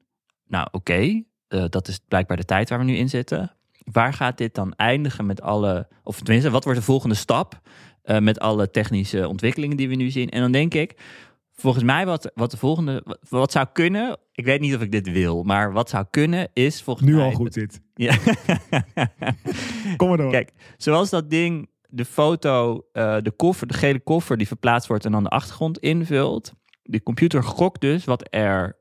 Nou, 0.48 0.68
oké, 0.72 1.24
eh, 1.48 1.66
dat 1.70 1.88
is 1.88 2.00
blijkbaar 2.08 2.38
de 2.38 2.46
tijd 2.46 2.70
waar 2.70 2.80
we 2.80 2.86
nu 2.86 2.96
in 2.96 3.10
zitten. 3.10 3.56
Waar 3.92 4.14
gaat 4.14 4.38
dit 4.38 4.56
dan 4.56 4.74
eindigen 4.74 5.26
met 5.26 5.42
alle, 5.42 5.88
of 6.04 6.20
tenminste, 6.20 6.50
wat 6.50 6.64
wordt 6.64 6.80
de 6.80 6.86
volgende 6.86 7.16
stap 7.16 7.62
eh, 8.04 8.20
met 8.20 8.40
alle 8.40 8.70
technische 8.70 9.28
ontwikkelingen 9.28 9.78
die 9.78 9.90
we 9.90 9.96
nu 9.96 10.10
zien? 10.10 10.30
En 10.30 10.42
dan 10.42 10.52
denk 10.52 10.74
ik, 10.74 10.96
volgens 11.52 11.84
mij 11.84 12.06
wat, 12.06 12.32
wat 12.36 12.52
de 12.52 12.58
volgende, 12.58 13.02
wat, 13.06 13.20
wat 13.30 13.52
zou 13.52 13.68
kunnen, 13.74 14.18
ik 14.32 14.46
weet 14.46 14.60
niet 14.60 14.76
of 14.76 14.82
ik 14.82 14.92
dit 14.92 15.12
wil, 15.12 15.44
maar 15.44 15.74
wat 15.74 15.90
zou 15.90 16.06
kunnen 16.10 16.50
is 16.54 16.82
volgens 16.82 17.08
Nu 17.08 17.16
mij... 17.16 17.26
al 17.26 17.32
goed 17.32 17.54
dit. 17.54 17.82
Ja. 17.96 18.18
Kom 19.98 20.08
maar 20.08 20.18
door. 20.18 20.32
Kijk, 20.32 20.52
zoals 20.78 21.10
dat 21.10 21.30
ding 21.30 21.70
de 21.88 22.06
foto, 22.06 22.86
eh, 22.92 23.18
de 23.22 23.32
koffer, 23.32 23.68
de 23.68 23.74
gele 23.74 24.00
koffer 24.00 24.38
die 24.38 24.48
verplaatst 24.48 24.88
wordt 24.88 25.06
en 25.06 25.12
dan 25.12 25.24
de 25.24 25.30
achtergrond 25.30 25.78
invult. 25.80 26.54
De 26.84 27.04
computer 27.04 27.44
gokt 27.44 27.82
dus 27.82 28.06
wat 28.06 28.28
er 28.30 28.78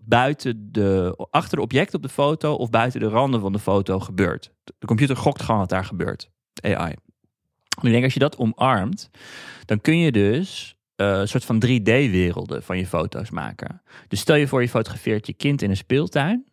buiten 0.00 0.72
de, 0.72 1.14
achter 1.30 1.56
de 1.56 1.62
objecten 1.62 1.96
op 1.96 2.02
de 2.02 2.08
foto 2.08 2.54
of 2.54 2.70
buiten 2.70 3.00
de 3.00 3.08
randen 3.08 3.40
van 3.40 3.52
de 3.52 3.58
foto 3.58 4.00
gebeurt. 4.00 4.52
De 4.78 4.86
computer 4.86 5.16
gokt 5.16 5.42
gewoon 5.42 5.60
wat 5.60 5.68
daar 5.68 5.84
gebeurt. 5.84 6.30
AI. 6.62 6.94
Nu 7.80 7.88
denk 7.88 7.96
ik, 7.96 8.04
als 8.04 8.14
je 8.14 8.18
dat 8.20 8.36
omarmt, 8.36 9.10
dan 9.64 9.80
kun 9.80 9.98
je 9.98 10.12
dus 10.12 10.76
eh, 10.96 11.18
een 11.18 11.28
soort 11.28 11.44
van 11.44 11.62
3D-werelden 11.66 12.62
van 12.62 12.78
je 12.78 12.86
foto's 12.86 13.30
maken. 13.30 13.82
Dus 14.08 14.20
stel 14.20 14.36
je 14.36 14.48
voor, 14.48 14.62
je 14.62 14.68
fotografeert 14.68 15.26
je 15.26 15.32
kind 15.32 15.62
in 15.62 15.70
een 15.70 15.76
speeltuin. 15.76 16.44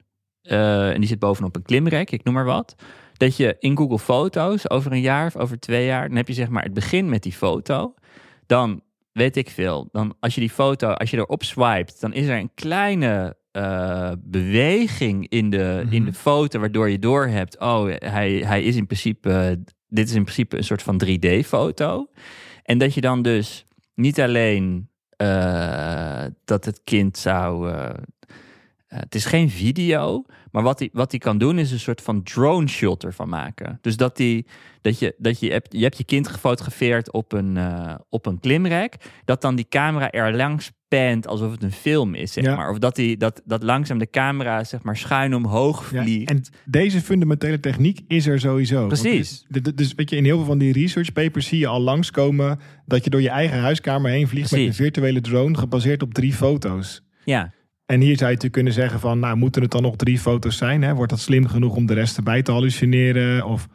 eh, 0.41 0.91
en 0.91 0.99
die 0.99 1.09
zit 1.09 1.19
bovenop 1.19 1.55
een 1.55 1.61
klimrek, 1.61 2.11
ik 2.11 2.23
noem 2.23 2.33
maar 2.33 2.45
wat. 2.45 2.75
Dat 3.13 3.37
je 3.37 3.55
in 3.59 3.77
Google 3.77 3.99
Foto's 3.99 4.69
over 4.69 4.91
een 4.91 5.01
jaar 5.01 5.25
of 5.25 5.35
over 5.35 5.59
twee 5.59 5.85
jaar, 5.85 6.07
dan 6.07 6.17
heb 6.17 6.27
je 6.27 6.33
zeg 6.33 6.49
maar 6.49 6.63
het 6.63 6.73
begin 6.73 7.09
met 7.09 7.23
die 7.23 7.33
foto. 7.33 7.93
Dan 8.45 8.81
weet 9.11 9.37
ik 9.37 9.49
veel. 9.49 9.89
Dan 9.91 10.15
als 10.19 10.35
je 10.35 10.41
die 10.41 10.49
foto, 10.49 10.87
als 10.87 11.09
je 11.09 11.17
erop 11.17 11.43
swipet, 11.43 11.99
dan 11.99 12.13
is 12.13 12.27
er 12.27 12.37
een 12.37 12.53
kleine 12.53 13.37
eh, 13.51 14.11
beweging 14.19 15.29
in 15.29 15.49
de, 15.49 15.85
in 15.89 16.05
de 16.05 16.13
foto, 16.13 16.59
waardoor 16.59 16.89
je 16.89 16.99
doorhebt, 16.99 17.59
oh, 17.59 17.89
hij, 17.95 18.31
hij 18.31 18.63
is 18.63 18.75
in 18.75 18.85
principe, 18.85 19.63
dit 19.87 20.09
is 20.09 20.15
in 20.15 20.23
principe 20.23 20.57
een 20.57 20.63
soort 20.63 20.83
van 20.83 21.01
3D-foto. 21.05 22.07
En 22.63 22.77
dat 22.77 22.93
je 22.93 23.01
dan 23.01 23.21
dus 23.21 23.65
niet 23.95 24.21
alleen 24.21 24.89
eh, 25.09 26.23
dat 26.45 26.65
het 26.65 26.81
kind 26.83 27.17
zou. 27.17 27.73
Eh, 28.91 28.99
het 28.99 29.15
is 29.15 29.25
geen 29.25 29.49
video, 29.49 30.25
maar 30.51 30.63
wat 30.63 30.79
hij 30.79 30.89
wat 30.93 31.11
hij 31.11 31.19
kan 31.19 31.37
doen 31.37 31.57
is 31.59 31.71
een 31.71 31.79
soort 31.79 32.01
van 32.01 32.23
drone 32.23 32.67
shot 32.67 33.03
ervan 33.03 33.29
maken. 33.29 33.77
Dus 33.81 33.97
dat, 33.97 34.17
die, 34.17 34.45
dat, 34.81 34.99
je, 34.99 35.15
dat 35.17 35.39
je, 35.39 35.51
hebt, 35.51 35.73
je 35.73 35.83
hebt 35.83 35.97
je 35.97 36.03
kind 36.03 36.27
gefotografeerd 36.27 37.11
op 37.11 37.31
een, 37.33 37.57
eh, 37.57 37.95
op 38.09 38.25
een 38.25 38.39
klimrek, 38.39 38.95
dat 39.25 39.41
dan 39.41 39.55
die 39.55 39.65
camera 39.69 40.11
er 40.11 40.35
langs 40.35 40.71
pant 40.87 41.27
alsof 41.27 41.51
het 41.51 41.63
een 41.63 41.71
film 41.71 42.15
is, 42.15 42.33
zeg 42.33 42.43
Ja. 42.43 42.55
maar. 42.55 42.69
Of 42.69 42.77
dat, 42.77 42.95
die, 42.95 43.17
dat, 43.17 43.41
dat 43.45 43.63
langzaam 43.63 43.97
de 43.97 44.09
camera 44.09 44.63
zeg 44.63 44.83
maar 44.83 44.97
schuin 44.97 45.35
omhoog 45.35 45.91
Ja, 45.91 46.01
vliegt. 46.03 46.29
en 46.29 46.41
deze 46.65 47.01
fundamentele 47.01 47.59
techniek 47.59 47.99
is 48.07 48.27
er 48.27 48.39
sowieso. 48.39 48.87
Precies. 48.87 49.45
Dus 49.75 49.93
weet 49.95 50.09
je, 50.09 50.15
in 50.15 50.23
heel 50.23 50.37
veel 50.37 50.45
van 50.45 50.57
die 50.57 50.73
research 50.73 51.11
papers 51.13 51.47
zie 51.47 51.59
je 51.59 51.67
al 51.67 51.79
langskomen 51.81 52.59
dat 52.85 53.03
je 53.03 53.09
door 53.09 53.21
je 53.21 53.29
eigen 53.29 53.59
huiskamer 53.59 54.11
heen 54.11 54.27
vliegt 54.27 54.51
met 54.51 54.59
een 54.59 54.73
virtuele 54.73 55.21
drone 55.21 55.57
gebaseerd 55.57 56.01
op 56.01 56.13
drie 56.13 56.33
foto's. 56.33 57.03
ja, 57.25 57.51
En 57.91 58.01
hier 58.01 58.17
zou 58.17 58.35
je 58.39 58.49
kunnen 58.49 58.73
zeggen 58.73 58.99
van, 58.99 59.19
nou 59.19 59.35
moeten 59.35 59.61
het 59.61 59.71
dan 59.71 59.81
nog 59.81 59.95
drie 59.95 60.19
foto's 60.19 60.57
zijn? 60.57 60.81
Hè? 60.81 60.93
Wordt 60.93 61.11
dat 61.11 61.19
slim 61.19 61.47
genoeg 61.47 61.75
om 61.75 61.85
de 61.85 61.93
rest 61.93 62.17
erbij 62.17 62.41
te 62.41 62.51
hallucineren? 62.51 63.45
Of 63.45 63.67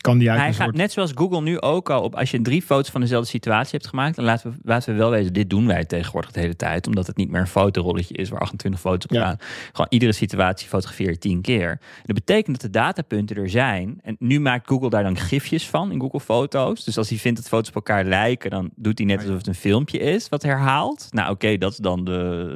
kan 0.00 0.18
die 0.18 0.30
uit 0.30 0.38
Hij 0.40 0.52
gaat 0.52 0.64
soort... 0.64 0.76
net 0.76 0.92
zoals 0.92 1.12
Google 1.14 1.40
nu 1.40 1.60
ook 1.60 1.90
al 1.90 2.02
op. 2.02 2.14
Als 2.14 2.30
je 2.30 2.40
drie 2.40 2.62
foto's 2.62 2.90
van 2.90 3.00
dezelfde 3.00 3.28
situatie 3.28 3.70
hebt 3.70 3.86
gemaakt, 3.86 4.16
dan 4.16 4.24
laten 4.24 4.50
we, 4.50 4.56
laten 4.62 4.92
we 4.92 4.98
wel 4.98 5.10
weten. 5.10 5.32
Dit 5.32 5.50
doen 5.50 5.66
wij 5.66 5.84
tegenwoordig 5.84 6.30
de 6.30 6.40
hele 6.40 6.56
tijd, 6.56 6.86
omdat 6.86 7.06
het 7.06 7.16
niet 7.16 7.30
meer 7.30 7.40
een 7.40 7.46
fotorolletje 7.46 8.14
is 8.14 8.28
waar 8.28 8.40
28 8.40 8.80
foto's 8.80 9.04
op 9.04 9.10
Ja. 9.10 9.24
gaan. 9.24 9.36
Gewoon 9.66 9.86
iedere 9.88 10.12
situatie 10.12 10.68
fotografeer 10.68 11.10
je 11.10 11.18
tien 11.18 11.40
keer. 11.40 11.80
Dat 12.04 12.14
betekent 12.14 12.60
dat 12.60 12.72
de 12.72 12.78
datapunten 12.78 13.36
er 13.36 13.50
zijn. 13.50 13.98
En 14.02 14.16
nu 14.18 14.40
maakt 14.40 14.68
Google 14.68 14.90
daar 14.90 15.02
dan 15.02 15.16
gifjes 15.16 15.68
van 15.68 15.92
in 15.92 16.00
Google 16.00 16.20
Foto's. 16.20 16.84
Dus 16.84 16.98
als 16.98 17.08
hij 17.08 17.18
vindt 17.18 17.38
dat 17.38 17.48
foto's 17.48 17.68
op 17.68 17.74
elkaar 17.74 18.04
lijken, 18.04 18.50
dan 18.50 18.70
doet 18.76 18.98
hij 18.98 19.06
net 19.06 19.20
alsof 19.20 19.36
het 19.36 19.46
een 19.46 19.54
filmpje 19.54 19.98
is 19.98 20.28
wat 20.28 20.42
herhaalt. 20.42 21.06
Nou, 21.10 21.30
oké, 21.30 21.58
dat 21.58 21.72
is 21.72 21.78
dan 21.78 22.04
de. 22.04 22.54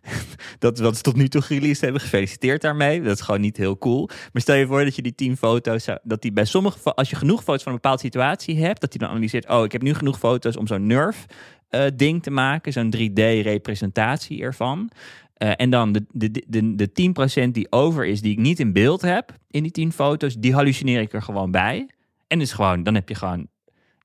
dat 0.58 0.78
wat 0.78 0.96
ze 0.96 1.02
tot 1.02 1.16
nu 1.16 1.28
toe 1.28 1.42
gereleased 1.42 1.80
hebben. 1.80 2.00
Gefeliciteerd 2.00 2.62
daarmee. 2.62 3.02
Dat 3.02 3.14
is 3.14 3.20
gewoon 3.20 3.40
niet 3.40 3.56
heel 3.56 3.78
cool. 3.78 4.08
Maar 4.32 4.42
stel 4.42 4.56
je 4.56 4.66
voor 4.66 4.84
dat 4.84 4.96
je 4.96 5.02
die 5.02 5.14
10 5.14 5.36
foto's, 5.36 5.86
dat 6.02 6.22
die 6.22 6.32
bij 6.32 6.44
sommige, 6.44 6.78
als 6.94 7.10
je 7.10 7.16
genoeg 7.16 7.42
foto's 7.42 7.62
van 7.62 7.72
een 7.72 7.78
bepaalde 7.82 8.02
situatie 8.02 8.64
hebt, 8.64 8.80
dat 8.80 8.90
hij 8.90 8.98
dan 8.98 9.08
analyseert, 9.08 9.48
oh, 9.48 9.64
ik 9.64 9.72
heb 9.72 9.82
nu 9.82 9.94
genoeg 9.94 10.18
foto's 10.18 10.56
om 10.56 10.66
zo'n 10.66 10.86
Nerf 10.86 11.26
eh, 11.68 11.86
te 12.20 12.30
maken, 12.30 12.72
zo'n 12.72 12.94
3D-representatie 12.96 14.42
ervan. 14.42 14.90
Eh, 15.34 15.52
en 15.56 15.70
dan 15.70 15.92
de, 15.92 16.04
de, 16.12 16.44
de, 16.46 16.74
de 16.74 17.46
10% 17.48 17.50
die 17.50 17.72
over 17.72 18.06
is, 18.06 18.20
die 18.20 18.32
ik 18.32 18.38
niet 18.38 18.60
in 18.60 18.72
beeld 18.72 19.02
heb 19.02 19.32
in 19.50 19.62
die 19.62 19.72
10 19.72 19.92
foto's, 19.92 20.34
die 20.34 20.54
hallucineer 20.54 21.00
ik 21.00 21.12
er 21.12 21.22
gewoon 21.22 21.50
bij. 21.50 21.88
En 22.26 22.40
is 22.40 22.52
gewoon, 22.52 22.82
dan 22.82 22.94
heb 22.94 23.08
je 23.08 23.14
gewoon 23.14 23.48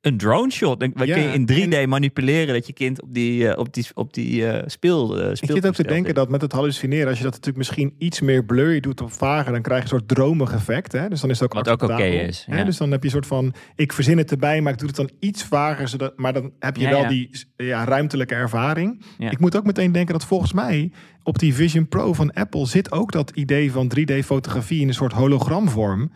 een 0.02 0.18
drone 0.18 0.52
shot. 0.52 0.80
Dan 0.80 0.92
Ja, 0.96 1.14
kun 1.14 1.24
je 1.24 1.34
in 1.34 1.46
3D 1.86 1.88
manipuleren 1.90 2.54
dat 2.54 2.68
je 2.68 2.74
kind 2.74 3.02
op 3.02 3.14
die, 3.14 3.48
eh, 3.48 3.60
op 3.60 3.74
die, 3.74 3.86
op 3.94 4.14
die 4.14 4.48
eh, 4.48 4.64
speel, 4.68 5.20
eh 5.22 5.30
Ik 5.30 5.38
zit 5.38 5.68
ook 5.68 5.74
te 5.74 5.84
denken 5.84 6.14
dat 6.14 6.30
met 6.30 6.42
het 6.42 6.52
hallucineren, 6.52 7.08
als 7.08 7.18
je 7.18 7.24
dat 7.24 7.32
natuurlijk 7.32 7.58
misschien 7.58 7.94
iets 7.98 8.22
meer 8.22 8.46
blurry 8.46 8.80
doet 8.80 9.02
of 9.02 9.14
vager, 9.14 9.52
dan 9.52 9.62
krijg 9.62 9.78
je 9.78 9.84
een 9.84 10.00
soort 10.00 10.08
dromig 10.08 10.54
effect. 10.54 10.92
Hè? 10.92 11.10
Dus 11.10 11.22
dan 11.22 11.30
is 11.30 11.40
het 11.40 11.50
ook 11.50 11.66
Wat 11.66 11.70
ook 11.70 11.90
oké 11.90 12.04
is, 12.04 12.46
Hè? 12.50 12.66
Dus 12.66 12.78
dan 12.78 12.92
heb 12.92 13.00
je 13.00 13.06
een 13.06 13.14
soort 13.14 13.28
van, 13.28 13.54
ik 13.76 13.94
verzin 13.94 14.18
het 14.18 14.32
erbij, 14.32 14.62
maar 14.62 14.74
ik 14.74 14.80
doe 14.80 14.88
het 14.88 14.98
dan 14.98 15.10
iets 15.20 15.44
vager, 15.44 15.88
zodat, 15.88 16.18
maar 16.18 16.34
dan 16.34 16.52
heb 16.60 16.76
je 16.76 16.82
Ja, 16.84 16.90
wel 16.90 17.02
ja. 17.02 17.08
die 17.08 17.30
ja, 17.56 17.84
ruimtelijke 17.84 18.36
ervaring. 18.36 19.06
Ja. 19.18 19.32
Ik 19.32 19.40
moet 19.40 19.56
ook 19.56 19.66
meteen 19.66 19.92
denken 19.92 20.14
dat 20.14 20.26
volgens 20.26 20.54
mij 20.54 20.92
op 21.24 21.40
die 21.40 21.54
Vision 21.54 21.88
Pro 21.88 22.14
van 22.14 22.34
Apple 22.34 22.66
zit 22.66 22.92
ook 22.92 23.12
dat 23.12 23.32
idee 23.34 23.72
van 23.72 23.92
3D-fotografie 24.00 24.82
in 24.82 24.88
een 24.88 24.94
soort 24.94 25.14
hologramvorm. 25.14 26.12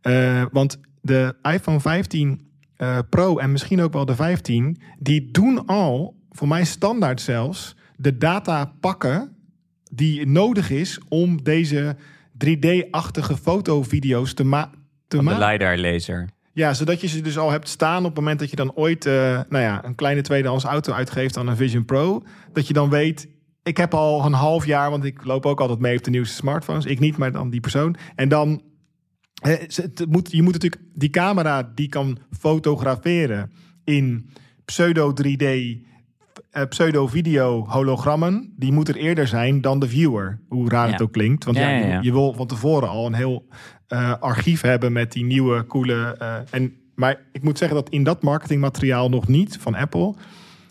Eh, 0.00 0.42
want 0.52 0.80
de 1.00 1.34
iPhone 1.42 1.80
15 1.80 2.49
eh, 2.80 2.98
Pro 3.10 3.38
en 3.38 3.52
misschien 3.52 3.80
ook 3.80 3.92
wel 3.92 4.04
de 4.04 4.14
15, 4.14 4.80
die 4.98 5.30
doen 5.30 5.66
al, 5.66 6.14
voor 6.30 6.48
mij 6.48 6.64
standaard 6.64 7.20
zelfs, 7.20 7.76
de 7.96 8.18
data 8.18 8.72
pakken 8.80 9.36
die 9.92 10.26
nodig 10.26 10.70
is 10.70 11.00
om 11.08 11.42
deze 11.42 11.96
3D-achtige 12.44 13.36
fotovideo's 13.36 14.34
te, 14.34 14.44
ma 14.44 14.70
te 15.08 15.16
Van 15.16 15.24
de 15.24 15.30
maken. 15.30 15.48
LiDAR-laser. 15.52 16.28
Ja, 16.52 16.74
zodat 16.74 17.00
je 17.00 17.08
ze 17.08 17.20
dus 17.20 17.38
al 17.38 17.50
hebt 17.50 17.68
staan 17.68 17.98
op 17.98 18.04
het 18.04 18.14
moment 18.14 18.38
dat 18.38 18.50
je 18.50 18.56
dan 18.56 18.74
ooit 18.74 19.06
eh, 19.06 19.12
nou 19.48 19.64
ja, 19.64 19.84
een 19.84 19.94
kleine 19.94 20.20
tweedehands 20.20 20.64
auto 20.64 20.92
uitgeeft 20.92 21.36
aan 21.36 21.46
een 21.46 21.56
Vision 21.56 21.84
Pro. 21.84 22.22
Dat 22.52 22.66
je 22.66 22.72
dan 22.72 22.90
weet, 22.90 23.28
ik 23.62 23.76
heb 23.76 23.94
al 23.94 24.24
een 24.24 24.32
half 24.32 24.66
jaar, 24.66 24.90
want 24.90 25.04
ik 25.04 25.24
loop 25.24 25.46
ook 25.46 25.60
altijd 25.60 25.78
mee 25.78 25.96
op 25.96 26.04
de 26.04 26.10
nieuwste 26.10 26.34
smartphones. 26.34 26.84
Ik 26.84 26.98
niet, 26.98 27.16
maar 27.16 27.32
dan 27.32 27.50
die 27.50 27.60
persoon. 27.60 27.96
En 28.14 28.28
dan, 28.28 28.62
het 29.40 30.06
moet, 30.08 30.32
je 30.32 30.42
moet 30.42 30.52
natuurlijk, 30.52 30.82
die 30.94 31.10
camera 31.10 31.70
die 31.74 31.88
kan 31.88 32.18
fotograferen 32.38 33.50
in 33.84 34.30
pseudo 34.64 35.12
3D, 35.12 35.44
eh, 36.50 36.62
pseudo 36.68 37.06
video 37.06 37.64
hologrammen. 37.68 38.52
Die 38.56 38.72
moet 38.72 38.88
er 38.88 38.96
eerder 38.96 39.26
zijn 39.26 39.60
dan 39.60 39.78
de 39.80 39.88
viewer. 39.88 40.40
Hoe 40.48 40.68
raar 40.68 40.86
het 40.92 41.02
ook 41.02 41.12
klinkt. 41.12 41.44
Want 41.44 41.56
ja, 41.56 41.68
je- 42.02 42.12
wil 42.12 42.32
van 42.34 42.46
tevoren 42.46 42.88
al 42.88 43.06
een 43.06 43.14
heel 43.14 43.46
eh, 43.86 44.14
archief 44.20 44.60
hebben 44.60 44.92
met 44.92 45.12
die 45.12 45.24
nieuwe, 45.24 45.66
coole. 45.66 46.16
eh, 46.18 46.36
en, 46.50 46.74
maar 46.94 47.20
ik 47.32 47.42
moet 47.42 47.58
zeggen 47.58 47.76
dat 47.76 47.88
in 47.88 48.02
dat 48.04 48.22
marketingmateriaal 48.22 49.08
nog 49.08 49.28
niet 49.28 49.56
van 49.60 49.74
Apple 49.74 50.14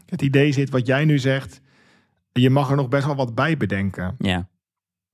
het 0.05 0.21
idee 0.21 0.51
zit 0.51 0.69
wat 0.69 0.87
jij 0.87 1.05
nu 1.05 1.17
zegt. 1.19 1.61
je 2.31 2.49
mag 2.49 2.69
er 2.69 2.75
nog 2.75 2.87
best 2.89 3.05
wel 3.05 3.15
wat 3.15 3.35
bij 3.35 3.57
bedenken. 3.57 4.15
Ja. 4.19 4.47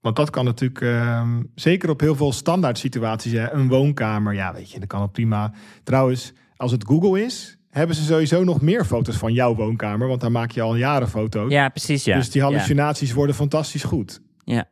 Want 0.06 0.18
dat 0.18 0.30
kan 0.30 0.46
natuurlijk, 0.46 0.82
ehm, 0.82 1.42
zeker 1.56 1.90
op 1.90 2.00
heel 2.00 2.16
veel 2.16 2.32
standaard 2.32 2.78
situaties, 2.78 3.32
hè, 3.32 3.52
een 3.52 3.68
woonkamer, 3.68 4.34
ja, 4.34 4.54
weet 4.54 4.72
je, 4.72 4.80
dat 4.80 4.88
kan 4.88 5.02
het 5.02 5.12
prima. 5.12 5.54
Trouwens, 5.84 6.34
als 6.58 6.72
het 6.72 6.86
Google 6.88 7.24
is, 7.24 7.58
hebben 7.70 7.96
ze 7.96 8.04
sowieso 8.04 8.44
nog 8.44 8.62
meer 8.62 8.86
foto's 8.86 9.16
van 9.18 9.34
jouw 9.34 9.56
woonkamer, 9.56 10.08
want 10.08 10.22
daar 10.22 10.32
maak 10.32 10.52
je 10.52 10.62
al 10.62 10.76
jaren 10.76 11.08
foto's. 11.10 11.52
ja, 11.52 11.70
precies. 11.70 12.04
Ja. 12.04 12.16
Dus 12.18 12.30
die 12.32 12.42
Ja. 12.42 12.48
hallucinaties 12.48 13.14
worden 13.14 13.36
fantastisch 13.36 13.84
goed. 13.84 14.22
Ja. 14.44 14.66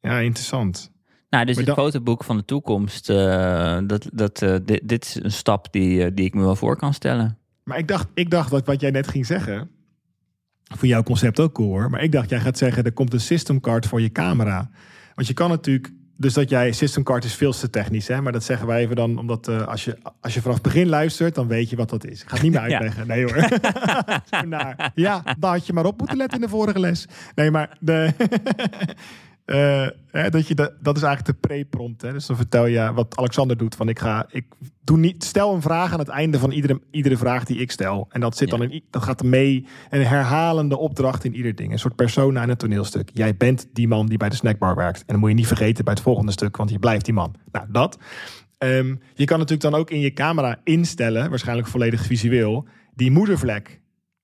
Ja, 0.00 0.18
interessant. 0.18 0.90
Nou, 1.30 1.44
dus 1.44 1.56
Maar 1.56 1.64
het 1.66 1.74
dan- 1.74 1.84
fotoboek 1.84 2.24
van 2.24 2.36
de 2.36 2.44
toekomst, 2.44 3.10
eh, 3.10 3.78
dat, 3.86 4.08
dat, 4.12 4.42
eh, 4.42 4.56
dit, 4.64 4.80
dit 4.88 5.04
is 5.04 5.22
een 5.22 5.32
stap 5.32 5.72
die, 5.72 6.04
eh, 6.04 6.10
die 6.14 6.24
ik 6.24 6.34
me 6.34 6.40
wel 6.42 6.56
voor 6.56 6.76
kan 6.76 6.94
stellen. 6.94 7.38
Maar 7.64 7.78
ik 7.78 7.88
dacht, 7.88 8.06
ik 8.14 8.30
dacht 8.30 8.50
dat 8.50 8.66
wat 8.66 8.80
jij 8.80 8.90
net 8.90 9.08
ging 9.08 9.26
zeggen, 9.26 9.70
voor 10.76 10.88
jouw 10.88 11.02
concept 11.02 11.40
ook 11.40 11.52
cool 11.52 11.68
hoor. 11.68 11.90
Maar 11.90 12.02
ik 12.02 12.12
dacht, 12.12 12.30
jij 12.30 12.40
gaat 12.40 12.58
zeggen, 12.58 12.84
er 12.84 12.92
komt 12.92 13.12
een 13.12 13.20
system 13.20 13.60
card 13.60 13.86
voor 13.86 14.00
je 14.00 14.12
camera. 14.12 14.70
Want 15.14 15.26
je 15.28 15.34
kan 15.34 15.48
natuurlijk, 15.48 15.92
dus 16.16 16.34
dat 16.34 16.48
jij, 16.50 16.72
system 16.72 17.02
card 17.02 17.24
is 17.24 17.34
veel 17.34 17.52
te 17.52 17.70
technisch 17.70 18.08
hè. 18.08 18.20
Maar 18.20 18.32
dat 18.32 18.44
zeggen 18.44 18.66
wij 18.66 18.80
even 18.80 18.96
dan, 18.96 19.18
omdat 19.18 19.48
eh, 19.48 19.66
als, 19.66 19.84
je, 19.84 19.98
als 20.20 20.34
je 20.34 20.40
vanaf 20.40 20.54
het 20.54 20.64
begin 20.66 20.88
luistert, 20.88 21.34
dan 21.34 21.46
weet 21.48 21.70
je 21.70 21.76
wat 21.76 21.90
dat 21.90 22.04
is. 22.06 22.22
Ik 22.22 22.28
ga 22.28 22.34
het 22.34 22.42
niet 22.42 22.52
meer 22.52 22.60
Ja. 22.68 22.78
uitleggen. 22.78 23.06
Nee 23.06 23.24
hoor. 23.24 23.48
Ja, 24.94 25.22
daar 25.38 25.52
had 25.52 25.66
je 25.66 25.72
maar 25.72 25.84
op 25.84 25.98
moeten 25.98 26.16
letten 26.16 26.38
in 26.38 26.44
de 26.44 26.50
vorige 26.50 26.80
les. 26.80 27.06
Nee, 27.34 27.50
maar 27.50 27.76
de... 27.80 28.12
eh, 29.44 29.86
hè, 30.10 30.30
dat, 30.30 30.48
je 30.48 30.54
de, 30.54 30.72
dat 30.80 30.96
is 30.96 31.02
eigenlijk 31.02 31.40
de 31.40 31.48
pre-prompt. 31.48 32.02
Hè? 32.02 32.12
Dus 32.12 32.26
dan 32.26 32.36
vertel 32.36 32.66
je 32.66 32.92
wat 32.94 33.16
Alexander 33.16 33.56
doet. 33.56 33.74
Van 33.74 33.88
ik 33.88 33.98
ga, 33.98 34.26
ik 34.30 34.44
doe 34.84 34.98
niet, 34.98 35.24
stel 35.24 35.54
een 35.54 35.62
vraag 35.62 35.92
aan 35.92 35.98
het 35.98 36.08
einde 36.08 36.38
van 36.38 36.50
iedere, 36.50 36.80
iedere 36.90 37.16
vraag 37.16 37.44
die 37.44 37.58
ik 37.58 37.70
stel. 37.70 38.06
En 38.10 38.20
dat, 38.20 38.36
zit 38.36 38.50
Ja. 38.50 38.56
dan 38.56 38.70
in, 38.70 38.82
dat 38.90 39.02
gaat 39.02 39.22
mee. 39.22 39.66
Een 39.90 40.06
herhalende 40.06 40.76
opdracht 40.78 41.24
in 41.24 41.34
ieder 41.34 41.54
ding. 41.54 41.72
Een 41.72 41.78
soort 41.78 41.96
persona 41.96 42.42
in 42.42 42.48
het 42.48 42.58
toneelstuk. 42.58 43.10
Jij 43.12 43.36
bent 43.36 43.66
die 43.72 43.88
man 43.88 44.06
die 44.06 44.18
bij 44.18 44.28
de 44.28 44.36
snackbar 44.36 44.74
werkt. 44.74 44.98
En 44.98 45.04
dan 45.06 45.18
moet 45.18 45.28
je 45.28 45.34
niet 45.34 45.46
vergeten 45.46 45.84
bij 45.84 45.92
het 45.94 46.02
volgende 46.02 46.32
stuk, 46.32 46.56
want 46.56 46.70
je 46.70 46.78
blijft 46.78 47.04
die 47.04 47.14
man. 47.14 47.34
Nou, 47.52 47.66
dat. 47.70 47.98
Ehm, 48.58 48.94
je 49.14 49.24
kan 49.24 49.38
natuurlijk 49.38 49.70
dan 49.70 49.80
ook 49.80 49.90
in 49.90 50.00
je 50.00 50.12
camera 50.12 50.60
instellen, 50.64 51.30
waarschijnlijk 51.30 51.68
volledig 51.68 52.06
visueel, 52.06 52.66
die 52.94 53.10
moedervlek. 53.10 53.80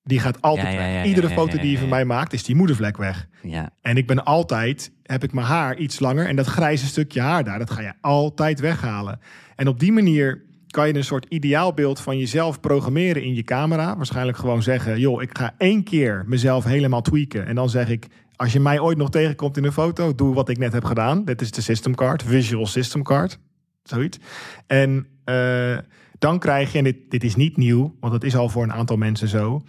Die 0.09 0.21
gaat 0.21 0.43
altijd 0.43 0.67
Ja, 0.67 0.73
ja, 0.73 0.79
weg. 0.79 0.95
ja, 0.95 1.05
Iedere 1.05 1.29
foto 1.29 1.59
die 1.59 1.71
je 1.71 1.79
van 1.79 1.89
mij 1.89 2.05
maakt, 2.05 2.33
is 2.33 2.43
die 2.45 2.55
moedervlek 2.55 2.97
weg. 2.97 3.29
Ja. 3.43 3.71
En 3.81 3.97
ik 3.97 4.07
ben 4.07 4.25
altijd, 4.25 4.93
heb 5.03 5.25
ik 5.25 5.33
mijn 5.33 5.47
haar 5.47 5.77
iets 5.77 6.01
langer. 6.01 6.27
En 6.27 6.37
dat 6.37 6.47
grijze 6.47 6.87
stukje 6.87 7.21
haar 7.21 7.45
daar, 7.45 7.59
dat 7.59 7.71
ga 7.71 7.81
je 7.81 7.93
altijd 8.01 8.61
weghalen. 8.61 9.21
En 9.57 9.69
op 9.69 9.81
die 9.81 9.93
manier 9.93 10.45
kan 10.69 10.89
je 10.89 10.95
een 10.95 11.05
soort 11.05 11.27
ideaalbeeld 11.29 12.01
van 12.01 12.19
jezelf 12.19 12.61
programmeren 12.61 13.23
in 13.23 13.35
je 13.35 13.43
camera. 13.43 13.97
Waarschijnlijk 13.97 14.39
gewoon 14.39 14.63
zeggen, 14.63 14.99
joh, 15.01 15.23
ik 15.23 15.39
ga 15.39 15.55
één 15.59 15.83
keer 15.85 16.25
mezelf 16.27 16.65
helemaal 16.65 17.03
tweaken. 17.03 17.47
En 17.47 17.55
dan 17.55 17.71
zeg 17.71 17.89
ik, 17.89 18.07
als 18.37 18.53
je 18.53 18.61
mij 18.61 18.81
ooit 18.81 18.99
nog 18.99 19.11
tegenkomt 19.11 19.57
in 19.57 19.65
een 19.65 19.73
foto, 19.73 20.15
doe 20.15 20.35
wat 20.35 20.49
ik 20.49 20.59
net 20.59 20.73
heb 20.73 20.85
gedaan. 20.85 21.25
Dit 21.25 21.41
is 21.41 21.51
de 21.51 21.61
system 21.61 21.95
card, 21.95 22.23
visual 22.23 22.67
system 22.67 23.03
card. 23.03 23.39
Zoiets. 23.83 24.19
En 24.67 25.07
eh, 25.25 25.79
dan 26.19 26.39
krijg 26.39 26.73
je, 26.73 26.79
en 26.79 26.85
dit, 26.85 26.97
dit 27.09 27.25
is 27.25 27.37
niet 27.37 27.57
nieuw, 27.57 27.95
want 28.01 28.13
het 28.13 28.25
is 28.25 28.37
al 28.37 28.49
voor 28.49 28.63
een 28.63 28.73
aantal 28.73 28.97
mensen 28.97 29.29
zo, 29.29 29.63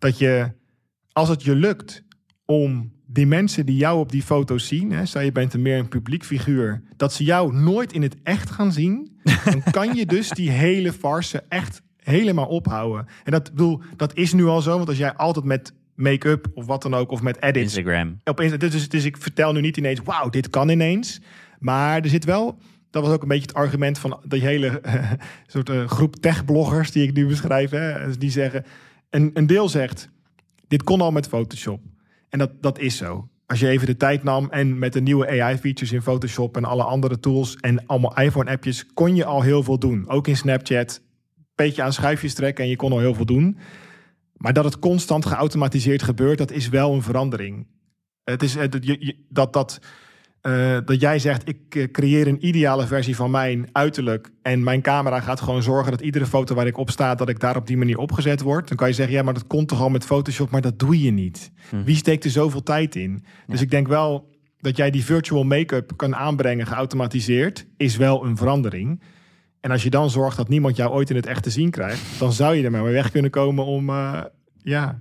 dat 0.00 0.18
je, 0.18 0.52
als 1.12 1.28
het 1.28 1.42
je 1.42 1.54
lukt 1.54 2.04
om 2.44 2.92
die 3.06 3.26
mensen 3.26 3.66
die 3.66 3.76
jou 3.76 3.98
op 3.98 4.12
die 4.12 4.22
foto's 4.22 4.66
zien, 4.66 4.92
hè, 4.92 5.06
stel 5.06 5.22
je 5.22 5.32
bent 5.32 5.54
een 5.54 5.62
meer 5.62 5.78
een 5.78 5.88
publiek 5.88 6.24
figuur, 6.24 6.82
dat 6.96 7.12
ze 7.12 7.24
jou 7.24 7.54
nooit 7.54 7.92
in 7.92 8.02
het 8.02 8.16
echt 8.22 8.50
gaan 8.50 8.72
zien, 8.72 9.20
dan 9.44 9.62
kan 9.70 9.94
je 9.94 10.06
dus 10.06 10.28
die 10.28 10.50
hele 10.50 10.92
farce 10.92 11.44
echt 11.48 11.82
helemaal 11.96 12.46
ophouden. 12.46 13.06
En 13.24 13.32
dat, 13.32 13.50
bedoel, 13.50 13.80
dat 13.96 14.16
is 14.16 14.32
nu 14.32 14.44
al 14.44 14.60
zo, 14.60 14.76
want 14.76 14.88
als 14.88 14.98
jij 14.98 15.14
altijd 15.14 15.44
met 15.44 15.72
make-up 15.94 16.46
of 16.54 16.66
wat 16.66 16.82
dan 16.82 16.94
ook, 16.94 17.10
of 17.10 17.22
met 17.22 17.42
edits 17.42 17.76
Instagram. 17.76 18.20
opeens, 18.24 18.58
dus, 18.58 18.88
dus 18.88 19.04
ik 19.04 19.16
vertel 19.16 19.52
nu 19.52 19.60
niet 19.60 19.76
ineens, 19.76 20.00
wauw, 20.04 20.28
dit 20.28 20.50
kan 20.50 20.68
ineens. 20.68 21.20
Maar 21.58 22.00
er 22.00 22.08
zit 22.08 22.24
wel, 22.24 22.58
dat 22.90 23.02
was 23.02 23.12
ook 23.12 23.22
een 23.22 23.28
beetje 23.28 23.46
het 23.46 23.54
argument 23.54 23.98
van 23.98 24.20
die 24.28 24.40
hele 24.40 24.80
soort 25.46 25.68
eh, 25.68 25.88
groep 25.88 26.16
tech-bloggers 26.16 26.90
die 26.90 27.02
ik 27.02 27.14
nu 27.14 27.26
beschrijf. 27.26 27.70
Hè, 27.70 28.16
die 28.18 28.30
zeggen, 28.30 28.64
een, 29.10 29.30
een 29.34 29.46
deel 29.46 29.68
zegt, 29.68 30.08
dit 30.68 30.82
kon 30.82 31.00
al 31.00 31.10
met 31.10 31.28
Photoshop. 31.28 31.80
En 32.28 32.38
dat, 32.38 32.62
dat 32.62 32.78
is 32.78 32.96
zo. 32.96 33.28
Als 33.46 33.60
je 33.60 33.68
even 33.68 33.86
de 33.86 33.96
tijd 33.96 34.22
nam 34.22 34.50
en 34.50 34.78
met 34.78 34.92
de 34.92 35.00
nieuwe 35.00 35.26
AI-features 35.26 35.92
in 35.92 36.02
Photoshop 36.02 36.56
en 36.56 36.64
alle 36.64 36.84
andere 36.84 37.20
tools 37.20 37.56
en 37.56 37.86
allemaal 37.86 38.18
iPhone-appjes, 38.18 38.86
kon 38.94 39.16
je 39.16 39.24
al 39.24 39.42
heel 39.42 39.62
veel 39.62 39.78
doen. 39.78 40.08
Ook 40.08 40.26
in 40.26 40.36
Snapchat, 40.36 41.02
beetje 41.54 41.82
aan 41.82 41.92
schuifjes 41.92 42.34
trekken 42.34 42.64
en 42.64 42.70
je 42.70 42.76
kon 42.76 42.92
al 42.92 42.98
heel 42.98 43.14
veel 43.14 43.24
doen. 43.24 43.58
Maar 44.36 44.52
dat 44.52 44.64
het 44.64 44.78
constant 44.78 45.26
geautomatiseerd 45.26 46.02
gebeurt, 46.02 46.38
dat 46.38 46.50
is 46.50 46.68
wel 46.68 46.92
een 46.92 47.02
verandering. 47.02 47.66
Het 48.24 48.42
is 48.42 48.56
dat, 49.28 49.52
dat, 49.52 49.80
dat, 50.40 50.52
eh, 50.52 50.78
dat 50.84 51.00
jij 51.00 51.18
zegt, 51.18 51.48
ik 51.48 51.74
eh, 51.74 51.90
creëer 51.90 52.26
een 52.26 52.46
ideale 52.46 52.86
versie 52.86 53.16
van 53.16 53.30
mijn 53.30 53.68
uiterlijk. 53.72 54.30
En 54.42 54.62
mijn 54.62 54.82
camera 54.82 55.20
gaat 55.20 55.40
gewoon 55.40 55.62
zorgen 55.62 55.90
dat 55.90 56.00
iedere 56.00 56.26
foto 56.26 56.54
waar 56.54 56.66
ik 56.66 56.76
op 56.76 56.90
sta, 56.90 57.14
dat 57.14 57.28
ik 57.28 57.40
daar 57.40 57.56
op 57.56 57.66
die 57.66 57.76
manier 57.76 57.98
opgezet 57.98 58.40
word. 58.40 58.68
Dan 58.68 58.76
kan 58.76 58.88
je 58.88 58.94
zeggen, 58.94 59.14
ja, 59.14 59.22
maar 59.22 59.34
dat 59.34 59.46
komt 59.46 59.68
toch 59.68 59.80
al 59.80 59.88
met 59.88 60.04
Photoshop, 60.04 60.50
maar 60.50 60.60
dat 60.60 60.78
doe 60.78 61.02
je 61.02 61.10
niet. 61.10 61.52
Hm. 61.68 61.82
Wie 61.82 61.96
steekt 61.96 62.24
er 62.24 62.30
zoveel 62.30 62.62
tijd 62.62 62.96
in? 62.96 63.24
Dus 63.46 63.60
ik 63.60 63.70
denk 63.70 63.88
wel 63.88 64.28
dat 64.60 64.76
jij 64.76 64.90
die 64.90 65.04
virtual 65.04 65.44
make-up 65.44 65.92
kan 65.96 66.16
aanbrengen, 66.16 66.66
geautomatiseerd, 66.66 67.66
is 67.76 67.96
wel 67.96 68.24
een 68.24 68.36
verandering. 68.36 69.02
En 69.60 69.70
als 69.70 69.82
je 69.82 69.90
dan 69.90 70.10
zorgt 70.10 70.36
dat 70.36 70.48
niemand 70.48 70.76
jou 70.76 70.90
ooit 70.90 71.10
in 71.10 71.16
het 71.16 71.26
echt 71.26 71.42
te 71.42 71.50
zien 71.50 71.70
krijgt, 71.70 72.18
dan 72.18 72.32
zou 72.32 72.54
je 72.54 72.64
er 72.64 72.70
maar 72.70 72.82
mee 72.82 72.92
weg 72.92 73.10
kunnen 73.10 73.30
komen 73.30 73.64
om, 73.64 73.88
eh, 73.88 74.22
ja. 74.62 75.00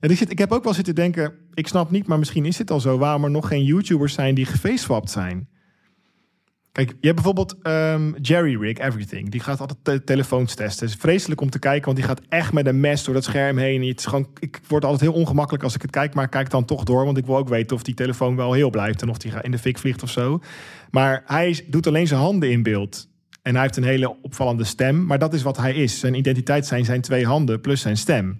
Ja 0.00 0.08
ik, 0.08 0.16
zit, 0.16 0.30
ik 0.30 0.38
heb 0.38 0.52
ook 0.52 0.64
wel 0.64 0.74
zitten 0.74 0.94
denken, 0.94 1.32
ik 1.54 1.68
snap 1.68 1.90
niet, 1.90 2.06
maar 2.06 2.18
misschien 2.18 2.44
is 2.46 2.56
dit 2.56 2.70
al 2.70 2.80
zo, 2.80 2.98
waarom 2.98 3.24
er 3.24 3.30
nog 3.30 3.48
geen 3.48 3.64
YouTubers 3.64 4.14
zijn 4.14 4.34
die 4.34 4.46
gefaceswapt 4.46 5.10
zijn. 5.10 5.48
Kijk, 6.72 6.88
je 6.90 7.06
hebt 7.06 7.14
bijvoorbeeld 7.14 7.56
ehm, 7.62 8.12
Jerry 8.20 8.60
Rig 8.60 8.78
Everything. 8.78 9.30
Die 9.30 9.40
gaat 9.40 9.60
altijd 9.60 9.78
te- 9.82 10.04
telefoons 10.04 10.54
testen. 10.54 10.86
Het 10.86 10.94
is 10.94 11.00
vreselijk 11.00 11.40
om 11.40 11.50
te 11.50 11.58
kijken, 11.58 11.84
want 11.84 11.96
die 11.96 12.06
gaat 12.06 12.20
echt 12.28 12.52
met 12.52 12.66
een 12.66 12.80
mes 12.80 13.04
door 13.04 13.14
dat 13.14 13.24
scherm 13.24 13.58
heen. 13.58 13.88
Het 13.88 14.08
ik 14.38 14.60
word 14.68 14.84
altijd 14.84 15.00
heel 15.10 15.20
ongemakkelijk 15.20 15.64
als 15.64 15.74
ik 15.74 15.82
het 15.82 15.90
kijk, 15.90 16.14
maar 16.14 16.28
kijk 16.28 16.50
dan 16.50 16.64
toch 16.64 16.84
door. 16.84 17.04
Want 17.04 17.16
ik 17.16 17.26
wil 17.26 17.36
ook 17.36 17.48
weten 17.48 17.76
of 17.76 17.82
die 17.82 17.94
telefoon 17.94 18.36
wel 18.36 18.52
heel 18.52 18.70
blijft 18.70 19.02
en 19.02 19.08
of 19.08 19.18
die 19.18 19.32
in 19.40 19.50
de 19.50 19.58
fik 19.58 19.78
vliegt 19.78 20.02
of 20.02 20.10
zo. 20.10 20.40
Maar 20.90 21.22
hij 21.26 21.64
doet 21.66 21.86
alleen 21.86 22.06
zijn 22.06 22.20
handen 22.20 22.50
in 22.50 22.62
beeld. 22.62 23.08
En 23.42 23.52
hij 23.52 23.62
heeft 23.62 23.76
een 23.76 23.84
hele 23.84 24.16
opvallende 24.22 24.64
stem. 24.64 25.06
Maar 25.06 25.18
dat 25.18 25.34
is 25.34 25.42
wat 25.42 25.56
hij 25.56 25.74
is. 25.74 26.00
Zijn 26.00 26.14
identiteit 26.14 26.66
zijn 26.66 26.84
zijn 26.84 27.00
twee 27.00 27.26
handen 27.26 27.60
plus 27.60 27.80
zijn 27.80 27.96
stem. 27.96 28.38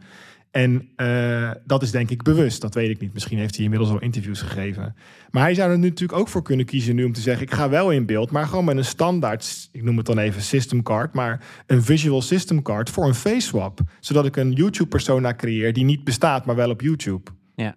En 0.51 0.89
eh, 0.97 1.51
dat 1.65 1.83
is 1.83 1.91
denk 1.91 2.11
ik 2.11 2.23
bewust. 2.23 2.61
Dat 2.61 2.75
weet 2.75 2.91
ik 2.91 3.01
niet. 3.01 3.13
Misschien 3.13 3.39
heeft 3.39 3.55
hij 3.55 3.65
inmiddels 3.65 3.91
al 3.91 4.01
interviews 4.01 4.41
gegeven. 4.41 4.95
Maar 5.31 5.43
hij 5.43 5.55
zou 5.55 5.71
er 5.71 5.79
nu 5.79 5.89
natuurlijk 5.89 6.19
ook 6.19 6.29
voor 6.29 6.43
kunnen 6.43 6.67
kiezen 6.67 6.95
nu 6.95 7.05
om 7.05 7.13
te 7.13 7.21
zeggen... 7.21 7.47
ik 7.47 7.53
ga 7.53 7.69
wel 7.69 7.91
in 7.91 8.07
beeld, 8.07 8.31
maar 8.31 8.47
gewoon 8.47 8.65
met 8.65 8.77
een 8.77 8.85
standaard... 8.85 9.69
ik 9.73 9.83
noem 9.83 9.97
het 9.97 10.07
dan 10.07 10.19
even 10.19 10.43
system 10.43 10.83
card... 10.83 11.15
maar 11.15 11.45
een 11.67 11.83
visual 11.83 12.23
system 12.23 12.63
card 12.63 12.91
voor 12.91 13.07
een 13.07 13.15
face 13.15 13.41
swap. 13.41 13.81
Zodat 14.01 14.27
ik 14.27 14.37
een 14.37 14.53
YouTube-persona 14.53 15.35
creëer 15.35 15.73
die 15.73 15.85
niet 15.85 16.05
bestaat, 16.05 16.47
maar 16.47 16.57
wel 16.57 16.71
op 16.71 16.81
YouTube. 16.81 17.31
Ja. 17.57 17.77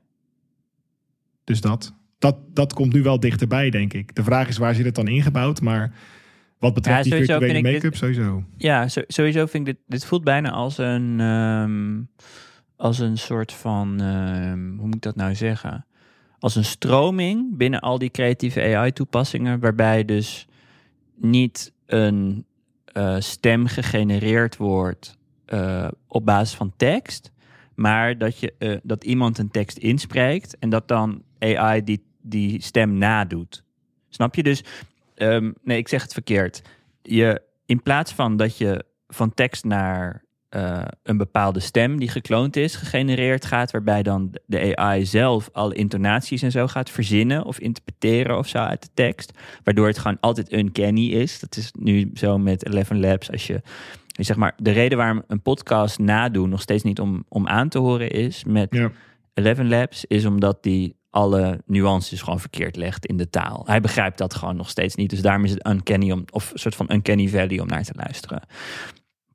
Dus 1.43 1.61
dat. 1.61 1.93
Dat, 2.19 2.37
dat 2.53 2.73
komt 2.73 2.93
nu 2.93 3.01
wel 3.01 3.19
dichterbij, 3.19 3.69
denk 3.69 3.93
ik. 3.93 4.15
De 4.15 4.23
vraag 4.23 4.47
is 4.47 4.57
waar 4.57 4.75
zit 4.75 4.85
het 4.85 4.95
dan 4.95 5.07
ingebouwd? 5.07 5.61
Maar 5.61 5.93
wat 6.61 6.73
betreft 6.73 7.05
Ja, 7.05 7.15
die 7.15 7.25
virtuele 7.25 7.61
make-up, 7.61 7.95
sowieso. 7.95 8.43
Ja, 8.57 8.87
sowieso 8.87 9.45
vind 9.45 9.67
ik 9.67 9.73
dit, 9.75 9.83
dit 9.87 10.05
voelt 10.05 10.23
bijna 10.23 10.51
als 10.51 10.77
een, 10.77 11.19
ehm, 11.19 11.99
als 12.81 12.99
een 12.99 13.17
soort 13.17 13.53
van, 13.53 14.01
ehm, 14.01 14.77
hoe 14.77 14.85
moet 14.85 14.95
ik 14.95 15.01
dat 15.01 15.15
nou 15.15 15.35
zeggen? 15.35 15.85
Als 16.39 16.55
een 16.55 16.65
stroming 16.65 17.57
binnen 17.57 17.79
al 17.79 17.97
die 17.97 18.09
creatieve 18.09 18.75
AI-toepassingen, 18.75 19.59
waarbij 19.59 20.05
dus 20.05 20.47
niet 21.15 21.73
een 21.85 22.45
eh, 22.85 23.15
stem 23.19 23.67
gegenereerd 23.67 24.57
wordt 24.57 25.17
eh, 25.45 25.87
op 26.07 26.25
basis 26.25 26.55
van 26.55 26.73
tekst, 26.77 27.31
maar 27.75 28.17
dat, 28.17 28.39
je, 28.39 28.53
eh, 28.57 28.77
dat 28.83 29.03
iemand 29.03 29.37
een 29.37 29.51
tekst 29.51 29.77
inspreekt 29.77 30.57
en 30.57 30.69
dat 30.69 30.87
dan 30.87 31.23
AI 31.39 31.83
die, 31.83 32.03
die 32.21 32.61
stem 32.61 32.97
nadoet. 32.97 33.63
Snap 34.09 34.35
je? 34.35 34.43
Dus, 34.43 34.63
ehm, 35.15 35.51
nee, 35.63 35.77
ik 35.77 35.87
zeg 35.87 36.01
het 36.01 36.13
verkeerd. 36.13 36.61
Je, 37.01 37.41
in 37.65 37.81
plaats 37.81 38.13
van 38.13 38.37
dat 38.37 38.57
je 38.57 38.85
van 39.07 39.33
tekst 39.33 39.63
naar 39.63 40.23
eh, 40.51 40.81
een 41.03 41.17
bepaalde 41.17 41.59
stem 41.59 41.99
die 41.99 42.09
gekloond 42.09 42.55
is, 42.55 42.75
gegenereerd 42.75 43.45
gaat, 43.45 43.71
waarbij 43.71 44.03
dan 44.03 44.35
de 44.45 44.75
AI 44.75 45.05
zelf 45.05 45.49
alle 45.51 45.73
intonaties 45.73 46.41
en 46.41 46.51
zo 46.51 46.67
gaat 46.67 46.89
verzinnen 46.89 47.45
of 47.45 47.59
interpreteren 47.59 48.37
of 48.37 48.47
zo 48.47 48.57
uit 48.57 48.81
de 48.81 48.89
tekst, 48.93 49.31
waardoor 49.63 49.87
het 49.87 49.97
gewoon 49.97 50.17
altijd 50.19 50.53
uncanny 50.53 51.07
is. 51.07 51.39
Dat 51.39 51.57
is 51.57 51.71
nu 51.79 52.11
zo 52.13 52.37
met 52.37 52.65
Eleven 52.65 52.99
Labs. 52.99 53.31
Als 53.31 53.47
je, 53.47 53.61
zeg 54.07 54.35
maar, 54.35 54.53
de 54.57 54.71
reden 54.71 54.97
waarom 54.97 55.23
een 55.27 55.41
podcast 55.41 55.99
nadoen 55.99 56.49
nog 56.49 56.61
steeds 56.61 56.83
niet 56.83 56.99
om, 56.99 57.25
om 57.27 57.47
aan 57.47 57.69
te 57.69 57.79
horen 57.79 58.09
is 58.09 58.43
met 58.43 58.75
Ja. 58.75 58.91
Eleven 59.33 59.67
Labs 59.67 60.05
is 60.05 60.25
omdat 60.25 60.63
die 60.63 60.95
alle 61.09 61.61
nuances 61.65 62.21
gewoon 62.21 62.39
verkeerd 62.39 62.75
legt 62.75 63.05
in 63.05 63.17
de 63.17 63.29
taal. 63.29 63.63
Hij 63.65 63.81
begrijpt 63.81 64.17
dat 64.17 64.33
gewoon 64.33 64.55
nog 64.55 64.69
steeds 64.69 64.95
niet. 64.95 65.09
Dus 65.09 65.21
daarom 65.21 65.43
is 65.43 65.51
het 65.51 65.67
uncanny 65.67 66.11
om, 66.11 66.23
of 66.29 66.51
een 66.51 66.59
soort 66.59 66.75
van 66.75 66.91
uncanny 66.91 67.27
valley 67.27 67.59
om 67.59 67.67
naar 67.67 67.83
te 67.83 67.93
luisteren. 67.95 68.41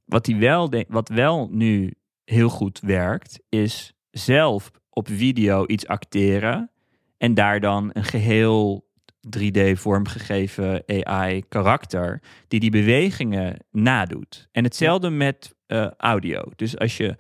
Wat, 0.07 0.27
hij 0.27 0.39
wel 0.39 0.85
wat 0.89 1.09
wel 1.09 1.49
nu 1.51 1.95
heel 2.25 2.49
goed 2.49 2.81
werkt, 2.81 3.41
is 3.49 3.95
zelf 4.11 4.71
op 4.91 5.09
video 5.09 5.67
iets 5.67 5.87
acteren 5.87 6.71
en 7.19 7.35
daar 7.35 7.61
dan 7.61 7.91
een 7.93 8.05
geheel 8.05 8.87
3D 9.39 9.73
vormgegeven 9.73 10.83
AI 10.87 11.43
karakter 11.49 12.23
die 12.49 12.61
die 12.61 12.71
bewegingen 12.71 13.65
nadoet. 13.71 14.49
En 14.53 14.65
hetzelfde 14.65 15.11
met 15.11 15.55
eh, 15.67 15.91
audio. 15.97 16.43
Dus 16.57 16.79
als 16.79 16.97
je 16.97 17.17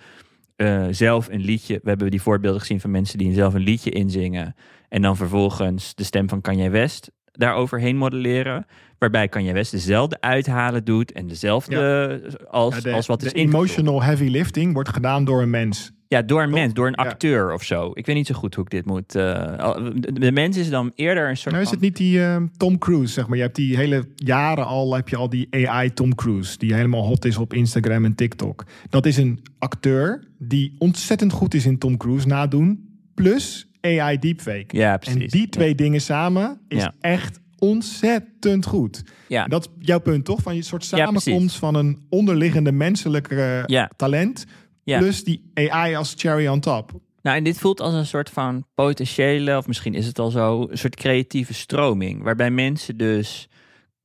eh, 0.56 0.86
zelf 0.90 1.28
een 1.28 1.40
liedje, 1.40 1.80
we 1.82 1.88
hebben 1.88 2.10
die 2.10 2.22
voorbeelden 2.22 2.60
gezien 2.60 2.80
van 2.80 2.90
mensen 2.90 3.18
die 3.18 3.34
zelf 3.34 3.54
een 3.54 3.60
liedje 3.60 3.90
inzingen 3.90 4.54
en 4.88 5.02
dan 5.02 5.16
vervolgens 5.16 5.94
de 5.94 6.04
stem 6.04 6.28
van 6.28 6.40
Kanye 6.40 6.70
West 6.70 7.10
daar 7.36 7.54
overheen 7.54 7.96
modelleren. 7.96 8.66
Waarbij 8.98 9.28
Kanye 9.28 9.52
West 9.52 9.70
dezelfde 9.70 10.20
uithalen 10.20 10.84
doet 10.84 11.12
en 11.12 11.26
dezelfde 11.26 12.20
als, 12.50 12.74
Ja, 12.74 12.80
de, 12.80 12.92
als 12.92 13.06
wat 13.06 13.20
de 13.20 13.26
is 13.26 13.32
ingevuld. 13.32 13.54
emotional 13.54 14.02
heavy 14.02 14.28
lifting 14.28 14.72
wordt 14.72 14.88
gedaan 14.88 15.24
door 15.24 15.42
een 15.42 15.50
mens. 15.50 15.94
Ja, 16.08 16.22
door 16.22 16.42
een 16.42 16.50
mens, 16.50 16.74
door 16.74 16.86
een 16.86 16.94
Ja. 16.96 17.10
acteur 17.10 17.52
of 17.52 17.62
zo. 17.62 17.90
Ik 17.94 18.06
weet 18.06 18.16
niet 18.16 18.26
zo 18.26 18.34
goed 18.34 18.54
hoe 18.54 18.64
ik 18.64 18.70
dit 18.70 18.84
moet. 18.86 19.14
eh, 19.14 19.76
de, 20.12 20.32
mens 20.32 20.56
is 20.56 20.70
dan 20.70 20.92
eerder 20.94 21.28
een 21.28 21.36
soort. 21.36 21.50
Nou 21.54 21.64
is 21.66 21.70
het 21.70 21.80
niet 21.80 21.96
die 21.96 22.22
eh, 22.24 22.36
Tom 22.56 22.78
Cruise, 22.78 23.12
zeg 23.12 23.26
maar. 23.26 23.36
Je 23.36 23.42
hebt 23.42 23.56
die 23.56 23.76
hele 23.76 24.08
jaren 24.14 24.66
al, 24.66 24.94
heb 24.94 25.08
je 25.08 25.16
al 25.16 25.28
die 25.28 25.48
AI 25.68 25.92
Tom 25.92 26.14
Cruise, 26.14 26.58
die 26.58 26.74
helemaal 26.74 27.06
hot 27.06 27.24
is 27.24 27.36
op 27.36 27.52
Instagram 27.54 28.04
en 28.04 28.14
TikTok. 28.14 28.64
Dat 28.90 29.06
is 29.06 29.16
een 29.16 29.40
acteur 29.58 30.24
die 30.38 30.74
ontzettend 30.78 31.32
goed 31.32 31.54
is 31.54 31.66
in 31.66 31.78
Tom 31.78 31.96
Cruise 31.96 32.26
nadoen, 32.26 32.98
plus 33.14 33.65
AI 34.00 34.18
deepfake. 34.18 34.66
Ja, 34.76 34.96
precies. 34.96 35.22
En 35.22 35.28
die 35.28 35.48
twee 35.48 35.74
dingen 35.74 36.00
samen 36.00 36.60
is 36.68 36.82
Ja. 36.82 36.94
echt 37.00 37.40
ontzettend 37.58 38.66
goed. 38.66 39.02
Ja. 39.28 39.46
Dat 39.46 39.62
is 39.64 39.86
jouw 39.86 39.98
punt, 40.00 40.24
toch? 40.24 40.42
Van 40.42 40.54
je 40.54 40.62
soort 40.62 40.88
Ja, 40.88 40.96
samenkomst 41.06 41.56
van 41.56 41.74
een 41.74 42.06
onderliggende 42.08 42.72
menselijke 42.72 43.62
Ja. 43.66 43.90
talent, 43.96 44.44
plus 44.84 45.24
die 45.24 45.50
AI 45.54 45.94
als 45.94 46.14
cherry 46.16 46.46
on 46.46 46.60
top. 46.60 46.90
Nou, 47.22 47.36
en 47.38 47.44
dit 47.44 47.58
voelt 47.58 47.80
als 47.80 47.94
een 47.94 48.06
soort 48.06 48.30
van 48.30 48.66
potentiële, 48.74 49.56
of 49.56 49.66
misschien 49.66 49.94
is 49.94 50.06
het 50.06 50.18
al 50.18 50.30
zo, 50.30 50.66
een 50.70 50.78
soort 50.78 50.96
creatieve 50.96 51.54
stroming. 51.54 52.22
Waarbij 52.22 52.50
mensen 52.50 52.96
dus, 52.96 53.48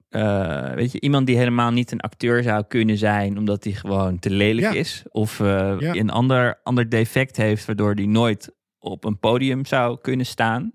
eh, 0.10 0.74
weet 0.74 0.92
je, 0.92 1.00
iemand 1.02 1.28
die 1.28 1.38
helemaal 1.38 1.72
niet 1.72 1.92
een 1.92 2.00
acteur 2.02 2.44
zou 2.44 2.64
kunnen 2.68 2.98
zijn, 2.98 3.38
omdat 3.38 3.64
hij 3.64 3.74
gewoon 3.74 4.20
te 4.20 4.30
lelijk 4.30 4.74
Ja. 4.74 4.80
is. 4.80 5.04
Of 5.10 5.40
eh, 5.40 5.76
Ja. 5.80 5.94
een 5.96 6.10
ander, 6.10 6.60
ander 6.64 6.90
defect 6.90 7.38
heeft, 7.38 7.66
waardoor 7.66 7.94
hij 7.94 8.06
nooit 8.06 8.52
op 8.82 9.04
een 9.04 9.20
podium 9.20 9.66
zou 9.66 9.98
kunnen 10.02 10.26
staan. 10.26 10.74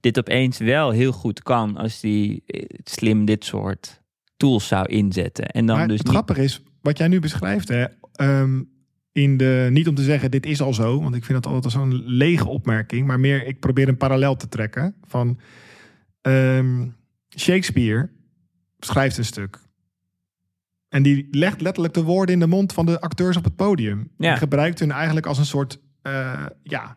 Dit 0.00 0.18
opeens 0.18 0.58
wel 0.58 0.90
heel 0.90 1.12
goed 1.12 1.42
kan 1.42 1.76
als 1.76 2.00
hij 2.00 2.40
eh, 2.46 2.64
slim 2.84 3.24
dit 3.24 3.44
soort 3.44 4.02
tools 4.36 4.66
zou 4.66 4.86
inzetten. 4.86 5.46
En 5.46 5.66
dan 5.66 5.76
maar 5.76 5.88
dus 5.88 5.98
het 5.98 6.06
niet 6.06 6.14
grappige 6.14 6.42
is, 6.42 6.62
wat 6.80 6.98
jij 6.98 7.08
nu 7.08 7.20
beschrijft, 7.20 7.68
hè, 7.68 7.84
ehm, 8.12 8.62
in 9.12 9.36
de, 9.36 9.68
niet 9.70 9.88
om 9.88 9.94
te 9.94 10.02
zeggen 10.02 10.30
dit 10.30 10.46
is 10.46 10.60
al 10.60 10.74
zo, 10.74 11.02
want 11.02 11.14
ik 11.14 11.24
vind 11.24 11.42
dat 11.42 11.52
altijd 11.52 11.72
zo'n 11.72 12.02
lege 12.04 12.48
opmerking, 12.48 13.06
maar 13.06 13.20
meer 13.20 13.46
ik 13.46 13.60
probeer 13.60 13.88
een 13.88 13.96
parallel 13.96 14.36
te 14.36 14.48
trekken 14.48 14.94
van 15.06 15.38
ehm, 16.20 16.86
Shakespeare 17.38 18.10
schrijft 18.78 19.18
een 19.18 19.24
stuk. 19.24 19.60
En 20.88 21.02
die 21.02 21.28
legt 21.30 21.60
letterlijk 21.60 21.94
de 21.94 22.02
woorden 22.02 22.34
in 22.34 22.40
de 22.40 22.46
mond 22.46 22.72
van 22.72 22.86
de 22.86 23.00
acteurs 23.00 23.36
op 23.36 23.44
het 23.44 23.56
podium. 23.56 24.10
Ja. 24.18 24.30
En 24.30 24.38
gebruikt 24.38 24.78
hun 24.78 24.90
eigenlijk 24.90 25.26
als 25.26 25.38
een 25.38 25.46
soort 25.46 25.78
eh, 26.02 26.46
ja, 26.62 26.96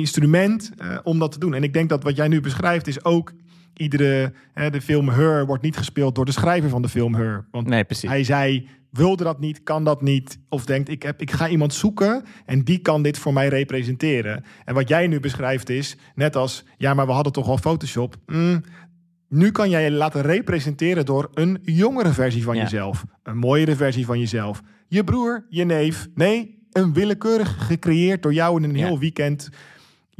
instrument 0.00 0.70
eh, 0.76 0.98
om 1.02 1.18
dat 1.18 1.32
te 1.32 1.38
doen. 1.38 1.54
En 1.54 1.62
ik 1.62 1.72
denk 1.72 1.88
dat 1.88 2.02
wat 2.02 2.16
jij 2.16 2.28
nu 2.28 2.40
beschrijft 2.40 2.86
is 2.86 3.04
ook 3.04 3.32
iedere... 3.74 4.32
Hè, 4.52 4.70
de 4.70 4.80
film 4.80 5.08
Her 5.08 5.46
wordt 5.46 5.62
niet 5.62 5.76
gespeeld 5.76 6.14
door 6.14 6.24
de 6.24 6.32
schrijver 6.32 6.70
van 6.70 6.82
de 6.82 6.88
film 6.88 7.14
Her. 7.14 7.46
Want 7.50 7.66
Nee, 7.66 7.84
precies. 7.84 8.08
hij 8.08 8.24
zei, 8.24 8.68
wilde 8.90 9.24
dat 9.24 9.40
niet, 9.40 9.62
kan 9.62 9.84
dat 9.84 10.02
niet. 10.02 10.38
Of 10.48 10.64
denkt, 10.64 10.88
ik, 10.88 11.02
heb, 11.02 11.20
ik 11.20 11.30
ga 11.30 11.48
iemand 11.48 11.74
zoeken 11.74 12.24
en 12.46 12.62
die 12.64 12.78
kan 12.78 13.02
dit 13.02 13.18
voor 13.18 13.32
mij 13.32 13.48
representeren. 13.48 14.44
En 14.64 14.74
wat 14.74 14.88
jij 14.88 15.06
nu 15.06 15.20
beschrijft 15.20 15.68
is, 15.68 15.96
net 16.14 16.36
als, 16.36 16.64
ja, 16.78 16.94
maar 16.94 17.06
we 17.06 17.12
hadden 17.12 17.32
toch 17.32 17.48
al 17.48 17.58
Photoshop. 17.58 18.16
Mm, 18.26 18.60
nu 19.28 19.50
kan 19.50 19.70
jij 19.70 19.84
je 19.84 19.90
laten 19.90 20.22
representeren 20.22 21.04
door 21.04 21.30
een 21.34 21.58
jongere 21.62 22.12
versie 22.12 22.42
van 22.42 22.56
Ja. 22.56 22.62
jezelf. 22.62 23.04
Een 23.22 23.38
mooiere 23.38 23.76
versie 23.76 24.06
van 24.06 24.18
jezelf. 24.18 24.62
Je 24.88 25.04
broer, 25.04 25.46
je 25.48 25.64
neef. 25.64 26.08
Nee, 26.14 26.58
een 26.72 26.92
willekeurig 26.92 27.66
gecreëerd 27.66 28.22
door 28.22 28.34
jou 28.34 28.62
in 28.62 28.68
een 28.70 28.76
Ja. 28.76 28.86
heel 28.86 28.98
weekend. 28.98 29.48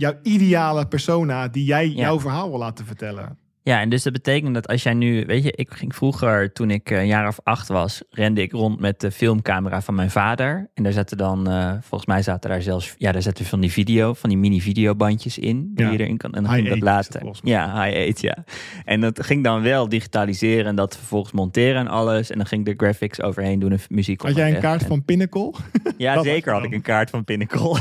Jouw 0.02 0.18
ideale 0.22 0.86
persona 0.86 1.48
die 1.48 1.64
jij 1.64 1.88
Ja. 1.88 1.94
jouw 1.94 2.20
verhaal 2.20 2.50
wil 2.50 2.58
laten 2.58 2.86
vertellen. 2.86 3.38
Ja, 3.64 3.80
en 3.80 3.88
dus 3.88 4.02
dat 4.02 4.12
betekent 4.12 4.54
dat 4.54 4.68
als 4.68 4.82
jij 4.82 4.94
nu, 4.94 5.24
weet 5.26 5.42
je, 5.44 5.52
ik 5.52 5.70
ging 5.72 5.94
vroeger, 5.94 6.52
toen 6.52 6.70
ik 6.70 6.90
eh, 6.90 6.98
een 6.98 7.06
jaar 7.06 7.28
of 7.28 7.38
acht 7.42 7.68
was, 7.68 8.02
rende 8.10 8.42
ik 8.42 8.52
rond 8.52 8.80
met 8.80 9.00
de 9.00 9.10
filmcamera 9.10 9.80
van 9.82 9.94
mijn 9.94 10.10
vader. 10.10 10.70
En 10.74 10.82
daar 10.82 10.92
zaten 10.92 11.16
dan, 11.16 11.48
eh, 11.50 11.72
volgens 11.80 12.06
mij 12.06 12.22
zaten 12.22 12.50
daar 12.50 12.62
zelfs, 12.62 12.94
ja, 12.98 13.12
daar 13.12 13.22
zaten 13.22 13.44
van 13.44 13.60
die 13.60 13.72
video, 13.72 14.14
van 14.14 14.28
die 14.28 14.38
mini 14.38 14.60
videobandjes 14.60 15.38
in, 15.38 15.70
die 15.74 15.84
Ja. 15.86 15.92
je 15.92 15.98
erin 16.00 16.16
kan. 16.16 16.32
En 16.34 16.42
dan 16.42 16.52
ging 16.52 16.68
dat 16.68 16.80
later. 16.80 17.22
Ja, 17.42 17.82
high 17.84 17.96
eight, 17.96 18.20
ja. 18.20 18.44
En 18.84 19.00
dat 19.00 19.24
ging 19.24 19.44
dan 19.44 19.62
wel 19.62 19.88
digitaliseren 19.88 20.66
en 20.66 20.74
dat 20.76 20.96
vervolgens 20.96 21.32
monteren 21.32 21.80
en 21.80 21.88
alles. 21.88 22.30
En 22.30 22.36
dan 22.36 22.46
ging 22.46 22.64
de 22.64 22.74
graphics 22.76 23.22
overheen 23.22 23.58
doen 23.58 23.72
en 23.72 23.78
muziek 23.88 24.20
Had 24.22 24.36
jij 24.36 24.54
een 24.54 24.60
kaart 24.60 24.82
En- 24.82 24.88
van 24.88 25.04
Pinnacle? 25.04 25.52
ja, 25.96 26.22
zeker 26.22 26.52
had 26.52 26.64
ik 26.64 26.72
een 26.72 26.82
kaart 26.82 27.10
van 27.10 27.24
Pinnacle. 27.24 27.78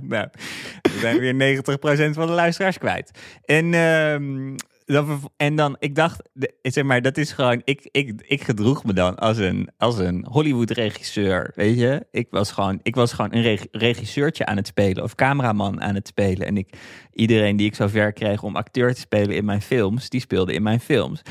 nou, 0.00 0.28
we 0.82 0.98
zijn 1.00 1.18
weer 1.18 1.34
90% 2.10 2.14
van 2.14 2.26
de 2.26 2.32
luisteraars 2.32 2.78
kwijt. 2.78 3.12
En, 3.44 3.74
ehm, 3.74 4.56
dan, 4.84 5.30
en 5.36 5.56
dan, 5.56 5.76
ik 5.78 5.94
dacht, 5.94 6.22
zeg 6.62 6.84
maar, 6.84 7.02
dat 7.02 7.16
is 7.16 7.32
gewoon, 7.32 7.62
ik, 7.64 7.88
ik, 7.90 8.22
ik 8.26 8.42
gedroeg 8.42 8.84
me 8.84 8.92
dan 8.92 9.16
als 9.16 9.38
een, 9.38 9.68
als 9.76 9.98
een 9.98 10.26
Hollywood-regisseur, 10.28 11.52
weet 11.54 11.78
je. 11.78 12.06
Ik 12.10 12.26
was 12.30 12.52
gewoon, 12.52 12.80
ik 12.82 12.94
was 12.94 13.12
gewoon 13.12 13.34
een 13.34 13.42
reg- 13.42 13.66
regisseurtje 13.70 14.46
aan 14.46 14.56
het 14.56 14.66
spelen 14.66 15.02
of 15.02 15.14
cameraman 15.14 15.82
aan 15.82 15.94
het 15.94 16.06
spelen. 16.06 16.46
En 16.46 16.56
ik, 16.56 16.76
iedereen 17.12 17.56
die 17.56 17.66
ik 17.66 17.74
zo 17.74 17.86
ver 17.86 18.12
kreeg 18.12 18.42
om 18.42 18.56
acteur 18.56 18.94
te 18.94 19.00
spelen 19.00 19.36
in 19.36 19.44
mijn 19.44 19.62
films, 19.62 20.08
die 20.08 20.20
speelde 20.20 20.52
in 20.52 20.62
mijn 20.62 20.80
films 20.80 21.22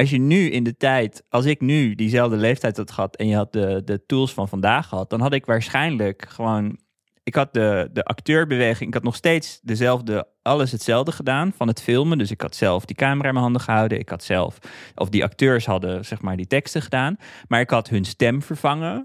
als 0.00 0.10
je 0.10 0.18
nu 0.18 0.50
in 0.50 0.64
de 0.64 0.76
tijd, 0.76 1.24
als 1.28 1.44
ik 1.44 1.60
nu 1.60 1.94
diezelfde 1.94 2.36
leeftijd 2.36 2.76
had 2.76 2.90
gehad 2.90 3.16
en 3.16 3.26
je 3.26 3.36
had 3.36 3.52
de, 3.52 3.82
de 3.84 4.06
tools 4.06 4.32
van 4.32 4.48
vandaag 4.48 4.88
gehad, 4.88 5.10
dan 5.10 5.20
had 5.20 5.32
ik 5.32 5.46
waarschijnlijk 5.46 6.24
gewoon. 6.28 6.78
Ik 7.22 7.34
had 7.34 7.52
de, 7.52 7.88
de 7.92 8.04
acteurbeweging, 8.04 8.88
ik 8.88 8.94
had 8.94 9.02
nog 9.02 9.16
steeds 9.16 9.60
dezelfde, 9.62 10.26
alles 10.42 10.72
hetzelfde 10.72 11.12
gedaan 11.12 11.52
van 11.56 11.68
het 11.68 11.82
filmen. 11.82 12.18
Dus 12.18 12.30
ik 12.30 12.40
had 12.40 12.56
zelf 12.56 12.84
die 12.84 12.96
camera 12.96 13.26
in 13.26 13.32
mijn 13.32 13.44
handen 13.44 13.62
gehouden. 13.62 13.98
Ik 13.98 14.08
had 14.08 14.24
zelf, 14.24 14.58
of 14.94 15.08
die 15.08 15.24
acteurs 15.24 15.66
hadden 15.66 16.04
zeg 16.04 16.20
maar 16.22 16.36
die 16.36 16.46
teksten 16.46 16.82
gedaan. 16.82 17.16
Maar 17.48 17.60
ik 17.60 17.70
had 17.70 17.88
hun 17.88 18.04
stem 18.04 18.42
vervangen. 18.42 19.04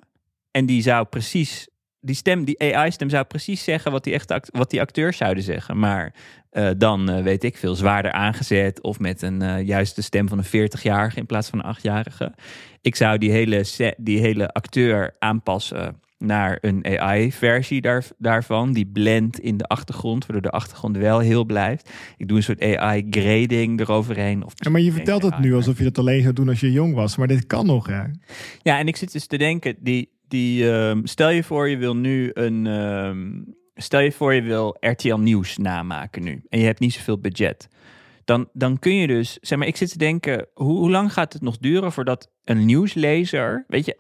En 0.52 0.66
die 0.66 0.82
zou 0.82 1.06
precies, 1.06 1.68
die 2.00 2.16
stem, 2.16 2.44
die 2.44 2.76
AI-stem 2.76 3.10
zou 3.10 3.24
precies 3.24 3.64
zeggen 3.64 3.92
wat 3.92 4.04
die, 4.04 4.14
echte 4.14 4.44
wat 4.52 4.70
die 4.70 4.82
acteurs 4.82 5.18
zouden 5.18 5.44
zeggen. 5.44 5.80
Maar 5.80 6.14
eh, 6.50 6.70
dan 6.78 7.10
eh, 7.10 7.24
weet 7.24 7.44
ik 7.44 7.58
veel 7.58 7.76
zwaarder 7.76 8.12
aangezet 8.12 8.82
of 8.82 9.00
met 9.00 9.22
een 9.22 9.42
eh, 9.42 9.66
juiste 9.66 10.02
stem 10.02 10.28
van 10.28 10.38
een 10.38 10.70
40-jarige 10.70 11.20
in 11.20 11.26
plaats 11.26 11.50
van 11.50 11.64
een 11.64 11.76
8-jarige. 11.76 12.34
Ik 12.82 12.96
zou 12.96 13.18
die 13.18 13.32
hele, 13.32 13.66
die 13.98 14.20
hele 14.20 14.50
acteur 14.50 15.16
aanpassen 15.20 16.00
naar 16.18 16.58
een 16.62 17.00
AI-versie 17.00 17.82
daar, 17.82 18.06
daarvan. 18.18 18.74
Die 18.74 18.86
blend 18.86 19.40
in 19.40 19.58
de 19.58 19.66
achtergrond, 19.68 20.26
waardoor 20.26 20.52
de 20.52 20.58
achtergrond 20.58 20.98
wel 20.98 21.20
heel 21.20 21.46
blijft. 21.46 21.90
Ik 22.18 22.28
doe 22.28 22.38
een 22.38 22.44
soort 22.44 22.62
AI-grading 22.62 23.80
eroverheen. 23.80 24.44
Of 24.44 24.54
Ja, 24.56 24.70
maar 24.70 24.82
je 24.82 24.92
vertelt 24.92 25.24
het 25.24 25.40
nu 25.40 25.56
alsof 25.56 25.78
je 25.78 25.84
dat 25.84 25.98
alleen 25.98 26.22
zou 26.22 26.34
doen 26.34 26.50
als 26.50 26.60
je 26.60 26.72
jong 26.72 26.94
was. 26.94 27.18
Maar 27.18 27.28
dit 27.28 27.48
kan 27.48 27.66
nog, 27.66 27.88
hè? 27.88 28.04
Ja, 28.62 28.80
en 28.80 28.88
ik 28.88 28.96
zit 28.96 29.12
dus 29.12 29.28
te 29.28 29.38
denken, 29.38 29.76
die, 29.80 30.10
die, 30.28 30.72
ehm, 30.72 31.02
stel 31.04 31.30
je 31.30 31.44
voor 31.44 31.70
je 31.70 31.78
wil 31.78 31.96
nu 31.96 32.32
een, 32.34 32.68
ehm, 32.68 33.42
stel 33.76 34.00
je 34.00 34.12
voor 34.12 34.34
je 34.34 34.42
wil 34.42 34.78
RTL 34.80 35.16
Nieuws 35.16 35.58
namaken 35.58 36.24
nu 36.24 36.44
en 36.50 36.60
je 36.60 36.66
hebt 36.66 36.80
niet 36.80 36.94
zoveel 36.94 37.20
budget. 37.20 37.68
Dan, 38.26 38.50
dan 38.54 38.80
kun 38.80 38.96
je 38.96 39.08
dus, 39.08 39.38
zeg 39.42 39.58
maar, 39.58 39.68
ik 39.68 39.76
zit 39.76 39.92
te 39.92 39.98
denken, 39.98 40.48
hoe, 40.54 40.78
hoe 40.78 40.90
lang 40.90 41.14
gaat 41.14 41.34
het 41.34 41.42
nog 41.42 41.58
duren 41.58 41.92
voordat 41.92 42.32
een 42.44 42.66
nieuwslezer, 42.66 43.66
weet 43.68 43.86
je, 43.86 43.98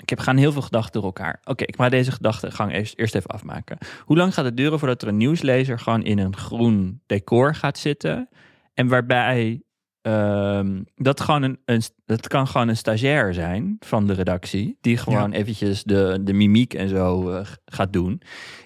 ik 0.00 0.08
heb 0.08 0.18
gaan 0.18 0.36
heel 0.36 0.52
veel 0.52 0.62
gedachten 0.62 0.92
door 0.92 1.04
elkaar. 1.04 1.40
Oké, 1.44 1.64
ik 1.64 1.76
ga 1.76 1.88
deze 1.88 2.12
gedachtegang 2.12 2.72
eerst, 2.72 2.98
eerst 2.98 3.14
even 3.14 3.30
afmaken. 3.30 3.78
Hoe 4.04 4.16
lang 4.16 4.34
gaat 4.34 4.44
het 4.44 4.56
duren 4.56 4.78
voordat 4.78 5.02
er 5.02 5.08
een 5.08 5.16
nieuwslezer 5.16 5.78
gewoon 5.78 6.02
in 6.02 6.18
een 6.18 6.36
groen 6.36 7.00
decor 7.06 7.54
gaat 7.54 7.78
zitten 7.78 8.28
en 8.74 8.88
waarbij 8.88 9.62
Ehm, 10.08 10.82
dat, 10.96 11.20
gewoon 11.20 11.42
een, 11.42 11.58
een, 11.64 11.82
dat 12.06 12.28
kan 12.28 12.46
gewoon 12.46 12.68
een 12.68 12.76
stagiair 12.76 13.34
zijn 13.34 13.76
van 13.80 14.06
de 14.06 14.12
redactie. 14.12 14.78
Die 14.80 14.96
gewoon 14.96 15.32
eventjes 15.32 15.84
de, 15.84 16.18
de 16.22 16.32
mimiek 16.32 16.74
en 16.74 16.88
zo 16.88 17.30
eh, 17.30 17.46
gaat 17.64 17.92
doen. 17.92 18.22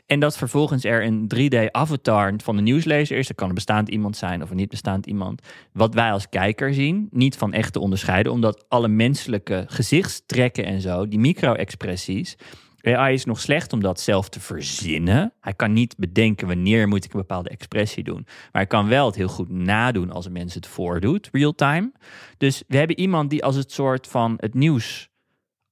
En 0.07 0.20
dat 0.20 0.36
vervolgens 0.36 0.84
er 0.84 1.05
een 1.05 1.30
3D-avatar 1.34 2.34
van 2.36 2.57
de 2.57 2.62
nieuwslezer 2.62 3.18
is. 3.18 3.26
Dat 3.26 3.36
kan 3.36 3.49
een 3.49 3.55
bestaand 3.55 3.88
iemand 3.88 4.16
zijn 4.16 4.43
of 4.43 4.51
een 4.51 4.57
niet 4.57 4.68
bestaand 4.68 5.07
iemand. 5.07 5.43
Wat 5.72 5.95
wij 5.95 6.12
als 6.12 6.28
kijker 6.28 6.74
zien, 6.74 7.09
niet 7.11 7.36
van 7.36 7.53
echt 7.53 7.72
te 7.72 7.80
onderscheiden. 7.80 8.32
Omdat 8.32 8.64
alle 8.68 8.88
menselijke 8.88 9.64
gezichtstrekken 9.66 10.64
en 10.64 10.80
zo, 10.80 11.09
die 11.09 11.18
micro-expressies... 11.18 12.36
AI 12.83 13.14
is 13.14 13.24
nog 13.24 13.41
slecht 13.41 13.72
om 13.72 13.80
dat 13.80 14.01
zelf 14.01 14.28
te 14.28 14.41
verzinnen. 14.41 15.33
Hij 15.41 15.55
kan 15.55 15.72
niet 15.72 15.97
bedenken 15.97 16.47
wanneer 16.47 16.89
moet 16.89 17.05
ik 17.05 17.12
een 17.12 17.20
bepaalde 17.20 17.49
expressie 17.49 18.05
doen. 18.05 18.22
Maar 18.24 18.49
hij 18.53 18.66
kan 18.66 18.89
wel 18.89 19.07
het 19.07 19.14
heel 19.14 19.28
goed 19.28 19.51
nadoen 19.51 20.11
als 20.11 20.26
een 20.26 20.33
mens 20.33 20.55
het 20.55 20.66
voordoet, 20.66 21.28
real 21.33 21.55
time. 21.55 21.93
Dus 22.39 22.62
we 22.68 22.76
hebben 22.76 22.99
iemand 22.99 23.30
die 23.30 23.45
als 23.45 23.57
het 23.57 23.72
soort 23.72 24.07
van 24.07 24.35
het 24.37 24.55
nieuws 24.55 25.11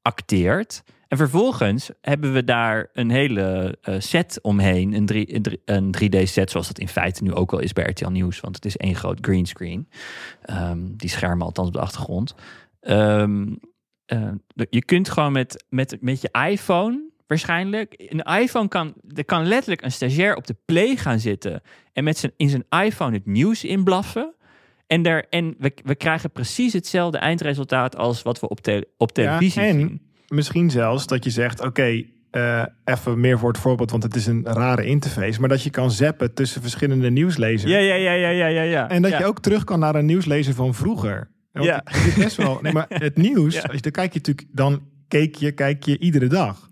acteert. 0.03 0.83
En 1.09 1.17
vervolgens 1.17 1.91
hebben 2.01 2.33
we 2.33 2.45
daar 2.45 2.89
een 2.93 3.11
hele 3.11 3.79
eh, 3.83 3.95
set 3.99 4.39
omheen. 4.43 4.93
Een, 4.93 4.95
een, 4.95 5.43
drie- 5.43 5.63
een 5.65 5.95
3D-set, 5.97 6.51
zoals 6.51 6.67
dat 6.67 6.79
in 6.79 6.89
feite 6.89 7.23
nu 7.23 7.35
ook 7.35 7.51
wel 7.51 7.61
is 7.61 7.73
bij 7.73 7.85
RTL 7.85 8.09
Nieuws. 8.09 8.41
Want 8.41 8.55
het 8.55 8.65
is 8.65 8.77
één 8.77 8.95
groot 8.95 9.19
greenscreen. 9.21 9.89
Ehm 10.43 10.79
die 10.97 11.09
schermen 11.09 11.47
althans 11.47 11.69
op 11.69 11.75
de 11.75 11.81
achtergrond. 11.81 12.35
Ehm, 12.81 13.47
eh, 14.11 14.67
je 14.71 14.85
kunt 14.85 15.09
gewoon 15.09 15.33
met, 15.33 15.65
met, 15.69 15.97
met 16.01 16.21
je 16.21 16.49
iPhone 16.49 17.09
waarschijnlijk... 17.27 17.95
Een 18.09 18.41
iPhone 18.41 18.69
kan... 18.69 18.95
Er 19.15 19.25
kan 19.25 19.47
letterlijk 19.47 19.83
een 19.83 19.93
stagiair 19.93 20.37
op 20.37 20.47
de 20.47 20.57
play 20.65 20.97
gaan 20.97 21.19
zitten... 21.19 21.63
en 21.93 22.05
met 22.05 22.19
zijn, 22.19 22.33
in 22.37 22.49
zijn 22.49 22.85
iPhone 22.85 23.13
het 23.17 23.27
nieuws 23.27 23.65
inblaffen... 23.65 24.35
En, 24.87 25.03
daar, 25.03 25.27
en 25.29 25.55
we, 25.59 25.73
we 25.85 25.95
krijgen 25.95 26.31
precies 26.31 26.73
hetzelfde 26.73 27.19
eindresultaat 27.19 27.97
als 27.97 28.23
wat 28.23 28.41
we 28.41 28.49
op, 28.49 28.61
te, 28.61 28.89
op 28.97 29.13
televisie 29.13 29.63
en 29.63 29.79
zien. 29.79 30.01
misschien 30.29 30.71
zelfs 30.71 31.07
dat 31.07 31.25
je 31.25 31.31
zegt, 31.31 31.61
oké, 31.63 32.05
eh, 32.31 32.65
even 32.85 33.21
meer 33.21 33.39
voor 33.39 33.49
het 33.49 33.59
voorbeeld, 33.59 33.91
want 33.91 34.03
het 34.03 34.15
is 34.15 34.27
een 34.27 34.45
rare 34.45 34.85
interface. 34.85 35.41
Maar 35.41 35.49
dat 35.49 35.63
je 35.63 35.71
kan 35.71 35.91
zappen 35.91 36.35
tussen 36.35 36.61
verschillende 36.61 37.11
nieuwslezers. 37.11 37.73
Ja, 37.73 37.79
ja, 37.79 37.95
ja, 37.95 38.13
ja, 38.13 38.29
ja, 38.29 38.47
ja. 38.47 38.63
ja. 38.63 38.89
En 38.89 39.03
dat 39.03 39.11
ja. 39.11 39.19
je 39.19 39.25
ook 39.25 39.41
terug 39.41 39.65
kan 39.65 39.79
naar 39.79 39.95
een 39.95 40.07
nieuwslezer 40.07 40.55
van 40.55 40.75
vroeger. 40.75 41.31
Want 41.53 41.67
Ja. 41.67 41.81
het 41.85 42.07
is 42.07 42.15
best 42.15 42.37
wel. 42.37 42.59
Nee, 42.63 42.73
maar 42.73 42.87
het 42.89 43.17
nieuws, 43.29 43.55
Ja. 43.55 43.61
als 43.61 43.75
je, 43.75 43.81
dan 43.81 43.93
kijk 43.93 44.13
je 44.13 44.19
natuurlijk, 44.19 44.47
dan 44.53 44.83
keek 45.09 45.35
je, 45.35 45.53
kijk 45.53 45.85
je 45.85 45.99
iedere 45.99 46.27
dag. 46.27 46.69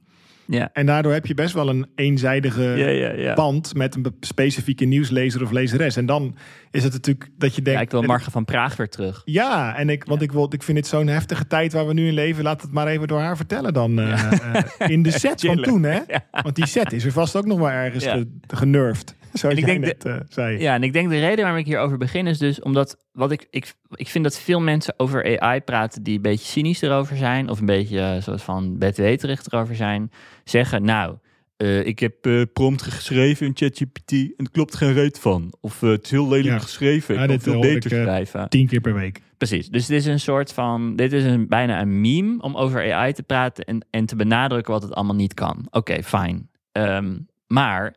Ja, 0.50 0.70
En 0.72 0.86
daardoor 0.86 1.12
heb 1.12 1.26
je 1.26 1.34
best 1.34 1.54
wel 1.54 1.68
een 1.68 1.86
eenzijdige 1.94 2.62
ja, 2.62 2.86
ja. 2.88 3.12
ja. 3.12 3.34
band 3.34 3.74
met 3.74 3.94
een 3.94 4.06
specifieke 4.20 4.84
nieuwslezer 4.84 5.42
of 5.42 5.50
lezeres. 5.50 5.96
En 5.96 6.06
dan 6.06 6.36
is 6.70 6.84
het 6.84 6.92
natuurlijk 6.92 7.30
dat 7.38 7.54
je 7.54 7.62
denkt. 7.62 7.80
Ik 7.82 7.90
wil 7.90 8.02
Marga 8.02 8.30
van 8.30 8.44
Praag 8.44 8.76
weer 8.76 8.88
terug. 8.88 9.22
Ja, 9.24 9.76
en 9.76 9.88
ik, 9.88 10.04
want 10.04 10.22
ik, 10.22 10.32
wil, 10.32 10.46
ik 10.54 10.62
vind 10.62 10.78
het 10.78 10.86
zo'n 10.86 11.06
heftige 11.06 11.46
tijd 11.46 11.72
waar 11.72 11.86
we 11.86 11.92
nu 11.92 12.06
in 12.06 12.14
leven. 12.14 12.42
Laat 12.44 12.62
het 12.62 12.72
maar 12.72 12.86
even 12.86 13.08
door 13.08 13.20
haar 13.20 13.36
vertellen 13.36 13.72
dan. 13.72 13.98
eh, 14.00 14.32
eh, 14.54 14.90
in 14.90 15.02
de 15.02 15.10
set 15.18 15.40
van 15.40 15.62
toen, 15.62 15.82
hè? 15.82 15.98
Want 16.42 16.54
die 16.56 16.66
set 16.66 16.92
is 16.92 17.04
er 17.04 17.12
vast 17.12 17.36
ook 17.36 17.46
nog 17.46 17.58
wel 17.58 17.70
ergens 17.70 18.06
genurfd. 18.46 19.14
Zoals 19.32 19.54
En 19.54 19.60
ik 19.60 19.66
denk 19.66 19.80
net 19.80 20.04
eh, 20.04 20.16
zei. 20.28 20.58
Ja, 20.58 20.74
en 20.74 20.82
ik 20.82 20.92
denk 20.92 21.08
de 21.10 21.18
reden 21.20 21.38
waarom 21.38 21.56
ik 21.60 21.66
hierover 21.66 21.98
begin 21.98 22.26
is 22.26 22.38
dus 22.38 22.60
omdat 22.60 22.96
wat 23.12 23.30
ik, 23.30 23.46
ik, 23.50 23.74
ik 23.94 24.08
vind 24.08 24.24
dat 24.24 24.38
veel 24.38 24.60
mensen 24.60 24.94
over 24.96 25.40
AI 25.40 25.60
praten 25.60 26.02
die 26.02 26.16
een 26.16 26.22
beetje 26.22 26.46
cynisch 26.46 26.82
erover 26.82 27.16
zijn, 27.16 27.48
of 27.48 27.60
een 27.60 27.66
beetje 27.66 28.00
eh, 28.00 28.22
soort 28.22 28.42
van 28.42 28.78
bedweterig 28.78 29.46
erover 29.46 29.74
zijn, 29.76 30.10
zeggen 30.44 30.84
nou, 30.84 31.16
eh, 31.56 31.86
ik 31.86 31.98
heb 31.98 32.46
prompt 32.52 32.82
geschreven 32.82 33.46
in 33.46 33.52
ChatGPT 33.56 34.12
en 34.12 34.32
het 34.36 34.50
klopt 34.50 34.76
geen 34.76 34.92
reet 34.92 35.18
van. 35.18 35.52
Of 35.60 35.80
het 35.80 36.04
is 36.04 36.10
heel 36.10 36.28
lelijk 36.28 36.46
Ja. 36.46 36.58
geschreven, 36.58 37.14
Ja, 37.14 37.20
ik 37.20 37.26
kan 37.26 37.36
dit 37.36 37.44
veel 37.44 37.60
beter 37.60 37.92
ik, 37.92 38.02
schrijven. 38.02 38.48
Tien 38.48 38.66
keer 38.66 38.80
per 38.80 38.94
week. 38.94 39.20
Precies. 39.38 39.68
Dus 39.68 39.86
dit 39.86 39.98
is 39.98 40.06
een 40.06 40.20
soort 40.20 40.52
van. 40.52 40.96
Dit 40.96 41.12
is 41.12 41.24
een, 41.24 41.48
bijna 41.48 41.80
een 41.80 42.00
meme 42.00 42.42
om 42.42 42.56
over 42.56 42.92
AI 42.94 43.12
te 43.12 43.22
praten 43.22 43.64
en, 43.64 43.86
en 43.90 44.06
te 44.06 44.16
benadrukken 44.16 44.72
wat 44.72 44.82
het 44.82 44.94
allemaal 44.94 45.14
niet 45.14 45.34
kan. 45.34 45.66
Oké, 45.70 46.02
fijn. 46.02 46.50
Ehm, 46.72 47.16
maar 47.46 47.94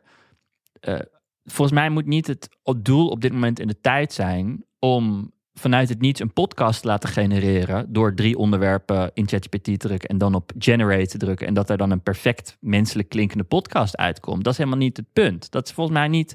volgens 1.44 1.78
mij 1.78 1.90
moet 1.90 2.06
niet 2.06 2.26
het 2.26 2.48
doel 2.76 3.08
op 3.08 3.20
dit 3.20 3.32
moment 3.32 3.60
in 3.60 3.66
de 3.66 3.80
tijd 3.80 4.12
zijn 4.12 4.64
om 4.78 5.32
vanuit 5.54 5.88
het 5.88 6.00
niets 6.00 6.20
een 6.20 6.32
podcast 6.32 6.80
te 6.80 6.86
laten 6.86 7.08
genereren 7.08 7.92
door 7.92 8.14
drie 8.14 8.38
onderwerpen 8.38 9.10
in 9.14 9.28
ChatGPT 9.28 9.64
te 9.64 9.76
drukken 9.76 10.08
en 10.08 10.18
dan 10.18 10.34
op 10.34 10.52
generate 10.58 11.06
te 11.06 11.18
drukken 11.18 11.46
en 11.46 11.54
dat 11.54 11.70
er 11.70 11.76
dan 11.76 11.90
een 11.90 12.02
perfect 12.02 12.56
menselijk 12.60 13.08
klinkende 13.08 13.44
podcast 13.44 13.96
uitkomt. 13.96 14.44
Dat 14.44 14.52
is 14.52 14.58
helemaal 14.58 14.78
niet 14.78 14.96
het 14.96 15.12
punt. 15.12 15.50
Dat 15.50 15.66
is 15.66 15.72
volgens 15.72 15.96
mij 15.96 16.08
niet 16.08 16.34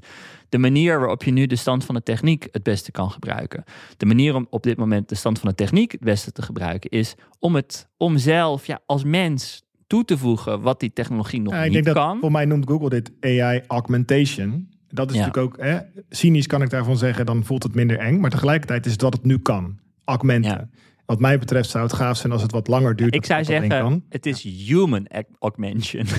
de 0.49 0.58
manier 0.58 0.99
waarop 0.99 1.24
je 1.24 1.32
nu 1.32 1.45
de 1.45 1.55
stand 1.55 1.86
van 1.86 1.95
de 1.95 2.03
techniek 2.03 2.47
het 2.51 2.64
beste 2.64 2.91
kan 2.91 3.12
gebruiken. 3.12 3.64
De 3.97 4.05
manier 4.05 4.36
om 4.36 4.47
op 4.49 4.64
dit 4.64 4.78
moment 4.78 5.10
de 5.10 5.16
stand 5.16 5.39
van 5.39 5.49
de 5.49 5.55
techniek 5.55 5.91
het 5.91 6.01
beste 6.01 6.32
te 6.32 6.41
gebruiken 6.41 6.89
is 6.89 7.16
om 7.39 7.55
het 7.55 7.89
om 7.97 8.18
zelf 8.18 8.68
ja, 8.68 8.80
als 8.86 9.03
mens 9.03 9.66
toe 9.88 10.05
te 10.05 10.18
voegen 10.18 10.62
wat 10.62 10.80
die 10.80 10.93
technologie 10.93 11.41
nog 11.41 11.53
Ja, 11.53 11.60
ik 11.60 11.66
niet 11.66 11.74
denk 11.74 11.86
dat, 11.86 11.95
kan. 11.95 12.20
voor 12.20 12.32
mij 12.32 12.45
noemt 12.45 12.70
Google 12.70 12.89
dit 12.89 13.12
AI 13.20 13.62
augmentation. 13.68 14.70
Dat 14.89 15.09
is 15.11 15.15
Ja. 15.17 15.25
natuurlijk 15.25 15.53
ook, 15.59 15.65
hè, 15.65 15.77
cynisch 16.09 16.47
kan 16.47 16.61
ik 16.61 16.69
daarvan 16.69 16.97
zeggen, 16.97 17.25
dan 17.25 17.43
voelt 17.43 17.63
het 17.63 17.75
minder 17.75 17.97
eng. 17.99 18.19
Maar 18.19 18.29
tegelijkertijd 18.29 18.85
is 18.85 18.91
het 18.91 19.01
wat 19.01 19.13
het 19.13 19.23
nu 19.25 19.38
kan. 19.39 19.79
Augmenten. 20.05 20.51
Ja. 20.51 20.69
Wat 21.05 21.19
mij 21.19 21.39
betreft 21.39 21.69
zou 21.69 21.83
het 21.83 21.93
gaaf 21.93 22.17
zijn 22.17 22.33
als 22.33 22.41
het 22.41 22.51
wat 22.51 22.67
langer 22.67 22.95
duurt. 22.95 23.13
Ik 23.15 23.19
dat 23.21 23.29
zou 23.29 23.43
zeggen, 23.43 23.69
Kan. 23.69 24.03
het 24.09 24.25
is 24.25 24.43
human 24.43 25.07
aug- 25.07 25.23
augmentation. 25.39 26.05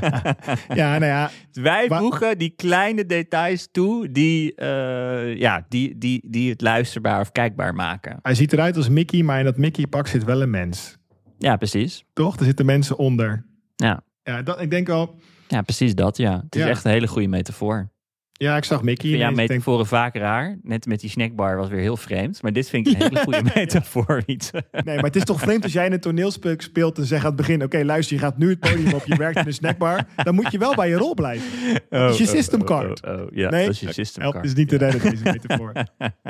Ja, 0.80 0.90
nou 0.98 1.04
ja, 1.04 1.30
Wij 1.52 1.88
Maar- 1.88 1.98
voegen 2.00 2.38
die 2.38 2.50
kleine 2.56 3.06
details 3.06 3.68
toe 3.72 4.10
die, 4.12 4.54
eh, 4.54 5.36
ja, 5.36 5.66
die, 5.68 5.98
die, 5.98 6.22
die 6.30 6.50
het 6.50 6.60
luisterbaar 6.60 7.20
of 7.20 7.32
kijkbaar 7.32 7.74
maken. 7.74 8.18
hij 8.22 8.34
ziet 8.34 8.52
eruit 8.52 8.76
als 8.76 8.88
Mickey, 8.88 9.22
maar 9.22 9.38
in 9.38 9.44
dat 9.44 9.56
Mickey-pak 9.56 10.06
zit 10.06 10.24
wel 10.24 10.42
een 10.42 10.50
mens. 10.50 10.96
Ja, 11.38 11.56
precies. 11.56 12.04
Toch? 12.12 12.36
Er 12.38 12.44
zitten 12.44 12.66
mensen 12.66 12.96
onder. 12.98 13.46
Ja, 13.76 14.02
Ja, 14.24 14.42
dat, 14.42 14.60
ik 14.60 14.70
denk 14.70 14.86
wel... 14.86 15.14
ja 15.52 15.62
precies 15.62 15.94
dat, 15.94 16.16
ja. 16.16 16.40
Het 16.44 16.54
is 16.54 16.62
Ja. 16.62 16.68
echt 16.68 16.84
een 16.84 16.90
hele 16.90 17.06
goede 17.08 17.28
metafoor. 17.28 17.90
Ja, 18.32 18.56
ik 18.56 18.64
zag 18.64 18.82
Mickey. 18.82 19.10
Ja. 19.10 19.28
Ik 19.28 19.36
denk, 19.36 19.48
metaforen 19.48 19.86
vaak 19.86 20.16
raar. 20.16 20.58
Net 20.62 20.86
met 20.86 21.00
die 21.00 21.10
snackbar 21.10 21.56
was 21.56 21.68
weer 21.68 21.80
heel 21.80 21.96
vreemd. 21.96 22.42
Maar 22.42 22.52
dit 22.52 22.68
vind 22.68 22.86
ik 22.86 22.92
een 22.92 23.02
hele 23.08 23.20
goede 23.20 23.42
metafoor. 23.54 24.22
Iets. 24.26 24.50
nee, 24.70 24.94
maar 24.94 25.04
het 25.04 25.16
is 25.16 25.24
toch 25.24 25.40
vreemd 25.40 25.62
als 25.62 25.72
jij 25.72 25.86
in 25.86 25.92
een 25.92 26.00
toneelstuk 26.00 26.62
speelt 26.62 26.98
en 26.98 27.04
zegt 27.06 27.20
aan 27.22 27.26
het 27.26 27.36
begin... 27.36 27.62
Oké, 27.62 27.84
luister, 27.84 28.16
je 28.16 28.22
gaat 28.22 28.38
nu 28.38 28.48
het 28.50 28.58
podium 28.58 28.92
op, 28.94 29.04
je 29.06 29.16
werkt 29.16 29.38
in 29.38 29.46
een 29.46 29.52
snackbar. 29.52 30.04
Dan 30.16 30.34
moet 30.34 30.52
je 30.52 30.58
wel 30.58 30.74
bij 30.74 30.88
je 30.88 30.94
rol 30.96 31.14
blijven. 31.14 31.48
Dat 31.88 32.10
is 32.12 32.18
je 32.18 32.26
system 32.26 32.64
card. 32.64 33.04
Oh, 33.06 33.12
oh, 33.12 33.20
oh, 33.20 33.26
ja, 33.30 33.50
Nee, 33.50 33.64
dat 33.64 33.74
is 33.74 33.80
je 33.80 33.92
system 33.92 34.22
Help 34.22 34.34
card. 34.34 34.44
is 34.46 34.54
niet 34.54 34.68
te 34.68 34.76
redden, 34.76 35.10
deze 35.10 35.22
metafoor. 35.24 35.72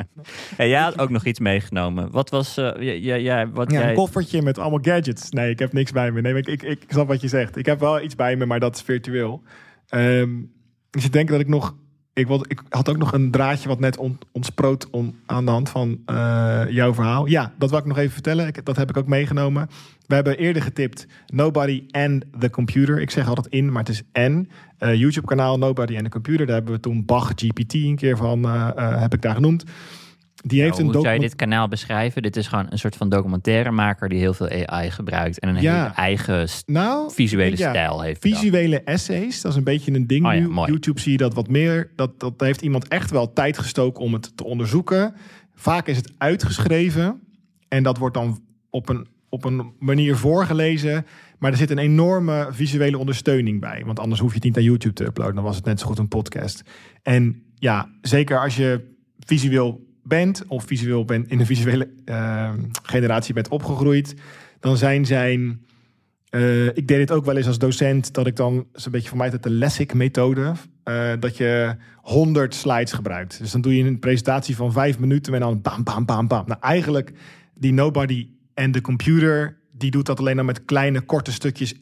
Jij 0.57 0.81
had 0.81 0.99
ook 0.99 1.11
nog 1.11 1.25
iets 1.25 1.39
meegenomen. 1.41 2.11
Wat 2.11 2.31
was... 2.31 2.55
jij, 2.55 2.99
jij- 3.01 3.23
jij- 3.23 3.49
wat 3.49 3.71
Ja, 3.71 3.79
jij... 3.81 3.89
een 3.89 3.95
koffertje 3.95 4.43
met 4.43 4.59
allemaal 4.59 4.81
gadgets. 4.83 5.31
Nee, 5.31 5.51
ik 5.51 5.59
heb 5.59 5.73
niks 5.73 5.93
bij 5.93 6.11
me. 6.11 6.21
Nee, 6.21 6.35
ik, 6.35 6.47
ik, 6.47 6.63
ik 6.63 6.83
snap 6.89 7.09
wat 7.09 7.21
je 7.21 7.29
zegt. 7.29 7.57
Ik 7.57 7.67
heb 7.67 7.81
wel 7.81 8.01
iets 8.03 8.15
bij 8.15 8.37
me, 8.37 8.47
maar 8.47 8.61
dat 8.61 8.75
is 8.77 8.83
virtueel. 8.83 9.43
Ehm 9.89 10.31
ik 10.91 11.01
zit 11.01 11.13
denken 11.13 11.33
dat 11.33 11.41
ik 11.41 11.49
nog... 11.49 11.77
Ik, 12.15 12.29
ik 12.29 12.63
had 12.69 12.89
ook 12.89 12.97
nog 12.97 13.13
een 13.13 13.31
draadje 13.31 13.69
wat 13.69 13.81
net 13.81 13.97
on, 13.97 14.19
ontsproot 14.33 14.91
om, 14.91 15.15
aan 15.27 15.45
de 15.45 15.51
hand 15.51 15.69
van 15.69 16.01
eh, 16.07 16.63
jouw 16.69 16.95
verhaal. 16.95 17.27
Ja, 17.27 17.53
dat 17.59 17.71
wil 17.71 17.79
ik 17.79 17.85
nog 17.85 17.99
even 17.99 18.13
vertellen. 18.13 18.55
Dat 18.65 18.77
heb 18.77 18.91
ik 18.91 18.97
ook 18.97 19.07
meegenomen. 19.07 19.69
We 20.07 20.15
hebben 20.15 20.39
eerder 20.39 20.63
getipt 20.63 21.07
Nobody 21.27 21.85
and 21.91 22.25
the 22.39 22.51
Computer. 22.51 23.01
Ik 23.01 23.11
zeg 23.11 23.29
altijd 23.29 23.47
in, 23.47 23.73
maar 23.73 23.85
het 23.85 23.89
is 23.89 24.03
N. 24.13 24.49
Eh, 24.79 24.95
YouTube 24.95 25.27
kanaal 25.27 25.59
Nobody 25.59 25.95
and 25.95 26.05
the 26.05 26.11
Computer. 26.11 26.47
Daar 26.47 26.55
hebben 26.55 26.75
we 26.75 26.81
toen 26.81 27.05
Bach 27.05 27.33
GPT 27.37 27.75
een 27.75 27.97
keer 27.97 28.17
van, 28.17 28.45
eh, 28.45 29.01
heb 29.01 29.15
ik 29.15 29.23
daar 29.23 29.35
genoemd. 29.35 29.65
Die 30.35 30.61
heeft 30.61 30.73
Nou, 30.77 30.87
een 30.89 30.95
hoe 30.95 31.03
zou 31.03 31.15
je 31.15 31.21
dit 31.21 31.37
kanaal 31.37 31.69
beschrijven? 31.69 32.23
Dit 32.23 32.37
is 32.37 32.47
gewoon 32.47 32.67
een 32.71 32.79
soort 32.79 32.97
van 32.97 33.09
documentairemaker 33.09 34.09
die 34.09 34.19
heel 34.19 34.35
veel 34.35 34.67
AI 34.67 34.91
gebruikt. 34.91 35.39
En 35.39 35.49
een 35.49 35.63
Ja. 35.63 35.83
hele 35.83 35.95
eigen 35.95 36.49
nou, 36.67 37.13
visuele 37.13 37.57
ja, 37.57 37.69
stijl 37.71 38.03
heeft. 38.03 38.21
Visuele 38.21 38.83
essays, 38.83 39.41
dat 39.41 39.51
is 39.53 39.59
een 39.59 39.65
beetje 39.65 39.93
een 39.93 40.07
ding 40.07 40.27
Oh 40.27 40.33
nu. 40.33 40.49
YouTube 40.73 41.01
zie 41.01 41.13
je 41.13 41.19
dat 41.19 41.35
wat 41.35 41.49
meer. 41.49 41.91
Dat, 41.97 42.21
dat 42.21 42.35
heeft 42.41 42.63
iemand 42.63 42.89
echt 42.89 43.11
wel 43.11 43.33
tijd 43.33 43.59
gestoken 43.59 44.03
om 44.03 44.13
het 44.13 44.37
te 44.37 44.45
onderzoeken. 44.45 45.15
Vaak 45.55 45.87
is 45.87 45.97
het 45.97 46.13
uitgeschreven 46.19 47.21
en 47.69 47.83
dat 47.83 47.99
wordt 47.99 48.15
dan 48.15 48.41
op 48.71 48.89
een, 48.89 49.07
op 49.29 49.45
een 49.45 49.73
manier 49.79 50.17
voorgelezen. 50.17 51.07
Maar 51.39 51.51
er 51.51 51.57
zit 51.57 51.71
een 51.71 51.79
enorme 51.79 52.49
visuele 52.51 52.99
ondersteuning 52.99 53.61
bij. 53.61 53.83
Want 53.87 53.99
anders 54.01 54.21
hoef 54.21 54.29
je 54.29 54.35
het 54.35 54.45
niet 54.45 54.55
naar 54.55 54.65
YouTube 54.65 54.95
te 54.95 55.05
uploaden. 55.05 55.35
Dan 55.35 55.45
was 55.45 55.57
het 55.57 55.65
net 55.65 55.81
zo 55.81 55.87
goed 55.87 55.99
een 55.99 56.09
podcast. 56.09 56.63
En 57.03 57.43
ja, 57.55 57.89
zeker 58.01 58.41
als 58.41 58.57
je 58.57 58.95
visueel 59.19 59.91
bent 60.03 60.45
of 60.49 60.65
visueel 60.65 61.05
bent 61.05 61.31
in 61.31 61.41
een 61.41 61.47
visuele 61.47 61.89
eh, 62.05 62.53
generatie 62.83 63.35
bent 63.35 63.49
opgegroeid, 63.49 64.15
dan 64.61 64.77
zijn 64.77 65.07
zijn 65.07 65.61
eh, 66.33 66.67
ik 66.67 66.89
deed 66.89 66.89
dit 66.89 67.11
ook 67.11 67.25
wel 67.25 67.37
eens 67.37 67.47
als 67.47 67.59
docent, 67.59 68.15
dat 68.15 68.27
ik 68.27 68.37
dan, 68.37 68.67
een 68.73 68.91
beetje 68.91 69.09
voor 69.09 69.19
mij 69.19 69.31
dat 69.31 69.43
de 69.43 69.51
Lessig-methode, 69.51 70.53
eh, 70.85 71.13
dat 71.21 71.37
je 71.37 71.77
100 71.97 72.55
slides 72.55 72.93
gebruikt. 72.93 73.39
Dus 73.39 73.51
dan 73.51 73.61
doe 73.61 73.77
je 73.77 73.85
een 73.85 73.99
presentatie 73.99 74.57
van 74.57 74.73
vijf 74.73 74.99
minuten 74.99 75.35
en 75.35 75.41
dan 75.41 75.61
bam, 75.61 75.83
bam, 75.83 76.05
bam, 76.05 76.27
bam. 76.27 76.45
Nou, 76.47 76.61
eigenlijk 76.61 77.13
die 77.55 77.73
Nobody 77.73 78.29
en 78.55 78.73
de 78.73 78.81
computer, 78.81 79.59
die 79.73 79.91
doet 79.91 80.07
dat 80.07 80.19
alleen 80.19 80.37
dan 80.37 80.45
met 80.45 80.65
kleine, 80.65 81.01
korte 81.01 81.33
stukjes 81.33 81.75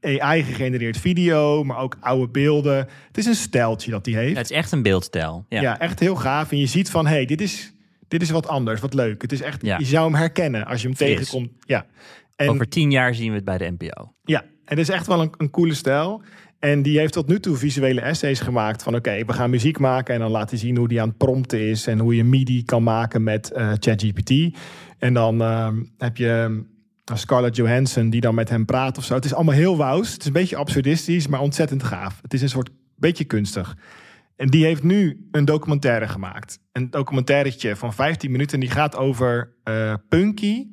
AI-gegenereerd 0.00 0.96
video, 0.98 1.64
maar 1.64 1.78
ook 1.78 1.96
oude 2.00 2.28
beelden. 2.32 2.76
Het 3.06 3.18
is 3.18 3.26
een 3.26 3.34
stijltje 3.34 3.90
dat 3.90 4.04
die 4.04 4.16
heeft. 4.16 4.32
Ja, 4.32 4.36
het 4.38 4.50
is 4.50 4.56
echt 4.56 4.72
een 4.72 4.82
beeldstijl. 4.82 5.44
Ja. 5.48 5.60
Ja. 5.60 5.78
echt 5.78 6.00
heel 6.00 6.16
gaaf. 6.16 6.50
En 6.50 6.58
je 6.58 6.66
ziet 6.66 6.90
van, 6.90 7.06
hé, 7.06 7.12
hey, 7.12 7.24
dit, 7.24 7.40
is, 7.40 7.72
dit 8.08 8.22
is 8.22 8.30
wat 8.30 8.46
anders, 8.48 8.80
wat 8.80 8.94
leuk. 8.94 9.22
Het 9.22 9.32
is 9.32 9.40
echt, 9.42 9.62
Ja. 9.62 9.78
je 9.78 9.84
zou 9.84 10.04
hem 10.04 10.14
herkennen 10.14 10.66
als 10.66 10.80
je 10.82 10.86
hem 10.86 10.96
Fris. 10.96 11.08
tegenkomt. 11.16 11.50
Ja. 11.66 11.86
En, 12.36 12.48
Over 12.48 12.68
tien 12.68 12.90
jaar 12.90 13.14
zien 13.14 13.28
we 13.28 13.34
het 13.36 13.44
bij 13.44 13.58
de 13.58 13.70
NPO. 13.78 14.12
ja, 14.24 14.40
en 14.42 14.76
het 14.76 14.88
is 14.88 14.94
echt 14.94 15.06
wel 15.06 15.20
een, 15.20 15.32
een 15.36 15.50
coole 15.50 15.74
stijl. 15.74 16.22
En 16.58 16.82
die 16.82 16.98
heeft 16.98 17.12
tot 17.12 17.28
nu 17.28 17.40
toe 17.40 17.56
visuele 17.56 18.00
essays 18.00 18.40
gemaakt 18.40 18.82
van 18.82 18.94
oké, 18.94 19.24
we 19.24 19.32
gaan 19.32 19.50
muziek 19.50 19.78
maken 19.78 20.14
en 20.14 20.20
dan 20.20 20.30
laat 20.30 20.50
hij 20.50 20.58
zien 20.58 20.76
hoe 20.76 20.88
die 20.88 21.00
aan 21.00 21.08
het 21.08 21.16
prompten 21.16 21.60
is 21.68 21.86
en 21.86 21.98
hoe 21.98 22.16
je 22.16 22.24
MIDI 22.24 22.64
kan 22.64 22.82
maken 22.82 23.22
met 23.22 23.50
eh, 23.52 23.72
ChatGPT. 23.78 24.32
En 24.98 25.14
dan 25.14 25.42
ehm, 25.42 25.82
heb 25.98 26.16
je 26.16 26.62
Scarlett 27.16 27.56
Johansson 27.56 28.10
die 28.10 28.20
dan 28.20 28.34
met 28.34 28.48
hem 28.48 28.64
praat 28.64 28.98
of 28.98 29.04
zo. 29.04 29.14
Het 29.14 29.24
is 29.24 29.34
allemaal 29.34 29.54
heel 29.54 29.76
wous. 29.76 30.12
Het 30.12 30.20
is 30.20 30.26
een 30.26 30.32
beetje 30.32 30.56
absurdistisch, 30.56 31.26
maar 31.26 31.40
ontzettend 31.40 31.82
gaaf. 31.82 32.18
Het 32.22 32.34
is 32.34 32.42
een 32.42 32.48
soort 32.48 32.70
beetje 32.96 33.24
kunstig. 33.24 33.76
En 34.36 34.48
die 34.48 34.64
heeft 34.64 34.82
nu 34.82 35.28
een 35.30 35.44
documentaire 35.44 36.08
gemaakt. 36.08 36.58
Een 36.72 36.90
documentairetje 36.90 37.76
van 37.76 37.94
15 37.94 38.30
minuten. 38.30 38.60
Die 38.60 38.70
gaat 38.70 38.96
over 38.96 39.54
eh, 39.64 39.94
Punky. 40.08 40.66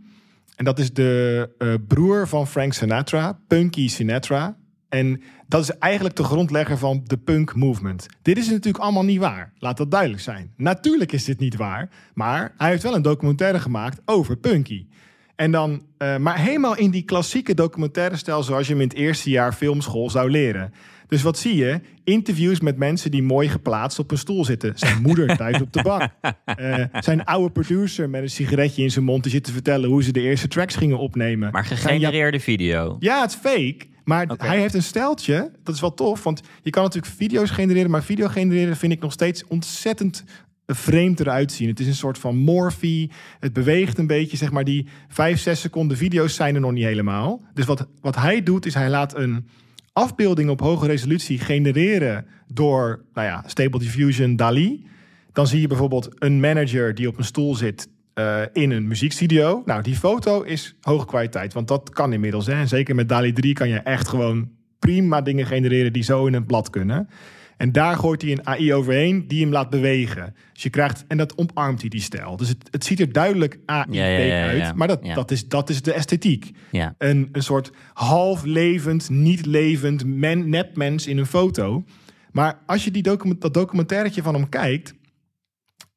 En 0.56 0.66
dat 0.66 0.80
is 0.80 0.94
de 0.94 1.50
eh, 1.58 1.74
broer 1.88 2.28
van 2.28 2.48
Frank 2.48 2.74
Sinatra, 2.74 3.40
Punky 3.48 3.88
Sinatra. 3.88 4.58
En 4.90 5.22
dat 5.48 5.62
is 5.62 5.70
eigenlijk 5.70 6.16
de 6.16 6.24
grondlegger 6.24 6.78
van 6.78 7.02
de 7.04 7.18
punk 7.18 7.56
movement. 7.56 8.06
Dit 8.22 8.38
is 8.38 8.50
natuurlijk 8.50 8.84
allemaal 8.84 9.04
niet 9.04 9.20
waar. 9.20 9.54
Laat 9.58 9.78
dat 9.78 9.92
duidelijk 9.92 10.22
zijn. 10.22 10.54
Natuurlijk 10.58 11.12
is 11.12 11.24
dit 11.24 11.40
niet 11.40 11.56
waar. 11.56 11.90
Maar 12.14 12.54
hij 12.58 12.70
heeft 12.70 12.84
wel 12.84 12.96
een 12.96 13.02
documentaire 13.02 13.60
gemaakt 13.60 14.02
over 14.06 14.38
Punky. 14.38 14.88
En 15.36 15.52
dan, 15.52 15.82
eh, 15.98 16.18
maar 16.18 16.38
helemaal 16.38 16.78
in 16.78 16.92
die 16.92 17.04
klassieke 17.04 17.54
documentaire 17.54 18.16
stijl 18.16 18.44
zoals 18.44 18.68
je 18.68 18.74
hem 18.74 18.82
in 18.82 18.88
het 18.88 18.98
eerste 18.98 19.30
jaar 19.30 19.54
filmschool 19.54 20.10
zou 20.10 20.30
leren. 20.30 20.74
Dus 21.08 21.22
wat 21.22 21.38
zie 21.38 21.56
je? 21.56 21.80
Interviews 22.04 22.60
met 22.60 22.78
mensen 22.78 23.12
die 23.12 23.24
mooi 23.24 23.50
geplaatst 23.50 24.00
op 24.00 24.12
een 24.12 24.18
stoel 24.18 24.46
zitten. 24.46 24.72
Zijn 24.76 25.02
moeder 25.02 25.36
thuis 25.38 25.62
op 25.62 25.74
de 25.74 25.82
bank. 25.82 26.10
Eh, 26.46 26.84
zijn 27.00 27.24
oude 27.24 27.52
producer 27.52 28.10
met 28.10 28.22
een 28.22 28.30
sigaretje 28.30 28.84
in 28.84 28.92
zijn 28.92 29.06
mond 29.06 29.24
die 29.24 29.32
zit 29.32 29.44
te 29.44 29.52
vertellen 29.52 29.90
hoe 29.90 30.04
ze 30.04 30.12
de 30.12 30.22
eerste 30.22 30.48
tracks 30.48 30.76
gingen 30.76 30.98
opnemen. 30.98 31.52
Maar 31.52 31.66
gegenereerde 31.66 32.40
video. 32.40 32.96
ja, 33.00 33.22
het 33.22 33.30
is 33.30 33.52
fake. 33.52 33.86
Maar 34.04 34.28
hij 34.38 34.60
heeft 34.60 34.74
een 34.74 34.84
steltje. 34.84 35.52
Dat 35.64 35.76
is 35.76 35.82
wel 35.82 35.94
tof. 35.94 36.24
Want 36.24 36.42
je 36.62 36.70
kan 36.70 36.84
natuurlijk 36.84 37.14
video's 37.14 37.50
genereren. 37.50 37.92
Maar 37.92 38.04
video 38.04 38.28
genereren 38.28 38.78
vind 38.78 38.92
ik 38.92 39.02
nog 39.02 39.12
steeds 39.12 39.48
ontzettend 39.48 40.24
vreemd 40.68 41.20
eruit 41.20 41.52
zien. 41.52 41.70
Het 41.70 41.80
is 41.80 41.88
een 41.88 41.96
soort 41.96 42.18
van 42.18 42.38
morphie. 42.38 43.12
Het 43.40 43.54
beweegt 43.54 43.98
een 43.98 44.08
beetje. 44.08 44.38
Zeg 44.38 44.52
maar 44.52 44.64
die 44.64 44.88
vijf, 45.08 45.40
zes 45.40 45.62
seconden 45.62 45.98
video's 45.98 46.36
zijn 46.36 46.56
er 46.56 46.62
nog 46.62 46.72
niet 46.72 46.84
helemaal. 46.84 47.42
Dus 47.54 47.66
wat, 47.66 47.88
wat 48.02 48.16
hij 48.16 48.44
doet 48.44 48.66
is 48.66 48.74
hij 48.74 48.90
laat 48.90 49.16
een 49.16 49.48
afbeelding 49.94 50.50
op 50.50 50.60
hoge 50.60 50.88
resolutie 50.88 51.40
genereren 51.40 52.26
door 52.48 53.06
nou 53.14 53.28
ja, 53.28 53.44
Stable 53.46 53.80
Diffusion 53.80 54.36
DALI. 54.36 54.86
Dan 55.32 55.48
zie 55.48 55.62
je 55.62 55.68
bijvoorbeeld 55.68 56.10
een 56.20 56.40
manager 56.40 56.96
die 56.96 57.08
op 57.08 57.18
een 57.18 57.24
stoel 57.24 57.56
zit 57.56 57.88
eh, 58.14 58.42
in 58.54 58.72
een 58.72 58.88
muziekstudio. 58.88 59.62
Nou, 59.66 59.82
die 59.82 59.96
foto 59.96 60.42
is 60.42 60.76
hoge 60.82 61.06
kwaliteit, 61.06 61.54
want 61.54 61.68
dat 61.68 61.90
kan 61.90 62.14
inmiddels. 62.14 62.48
En 62.48 62.68
zeker 62.68 62.96
met 62.96 63.10
DALI 63.10 63.34
3 63.34 63.54
kan 63.54 63.70
je 63.70 63.78
echt 63.78 64.08
gewoon 64.08 64.50
prima 64.80 65.22
dingen 65.22 65.46
genereren 65.46 65.94
die 65.94 66.04
zo 66.04 66.26
in 66.26 66.34
een 66.34 66.46
blad 66.46 66.70
kunnen. 66.70 67.10
En 67.58 67.72
daar 67.72 67.96
gooit 67.96 68.22
hij 68.22 68.32
een 68.32 68.48
AI 68.48 68.74
overheen 68.74 69.28
die 69.28 69.42
hem 69.42 69.52
laat 69.52 69.70
bewegen. 69.70 70.36
Dus 70.54 70.64
je 70.64 70.70
krijgt, 70.70 71.06
en 71.08 71.18
dat 71.18 71.38
omarmt 71.38 71.80
hij 71.82 71.90
die 71.90 72.02
stijl. 72.02 72.38
Dus 72.38 72.48
het, 72.50 72.68
het 72.72 72.86
ziet 72.86 73.00
er 73.00 73.12
duidelijk 73.12 73.60
AI 73.66 73.86
Ja, 73.92 74.44
uit, 74.48 74.76
maar 74.76 74.88
dat, 74.88 75.06
dat, 75.14 75.32
is, 75.32 75.48
dat 75.48 75.70
is 75.70 75.82
de 75.82 75.94
esthetiek 75.94 76.52
Ja. 76.72 76.96
een, 76.98 77.30
een 77.32 77.44
soort 77.44 77.72
half 77.94 78.44
levend, 78.44 79.10
niet 79.10 79.46
levend 79.46 80.06
men, 80.06 80.50
nepmens 80.50 81.08
in 81.08 81.18
een 81.18 81.26
foto. 81.26 81.84
Maar 82.32 82.60
als 82.66 82.84
je 82.84 82.92
die 82.92 83.04
document, 83.04 83.42
dat 83.42 83.54
documentairetje 83.54 84.22
van 84.22 84.34
hem 84.34 84.50
kijkt, 84.50 84.94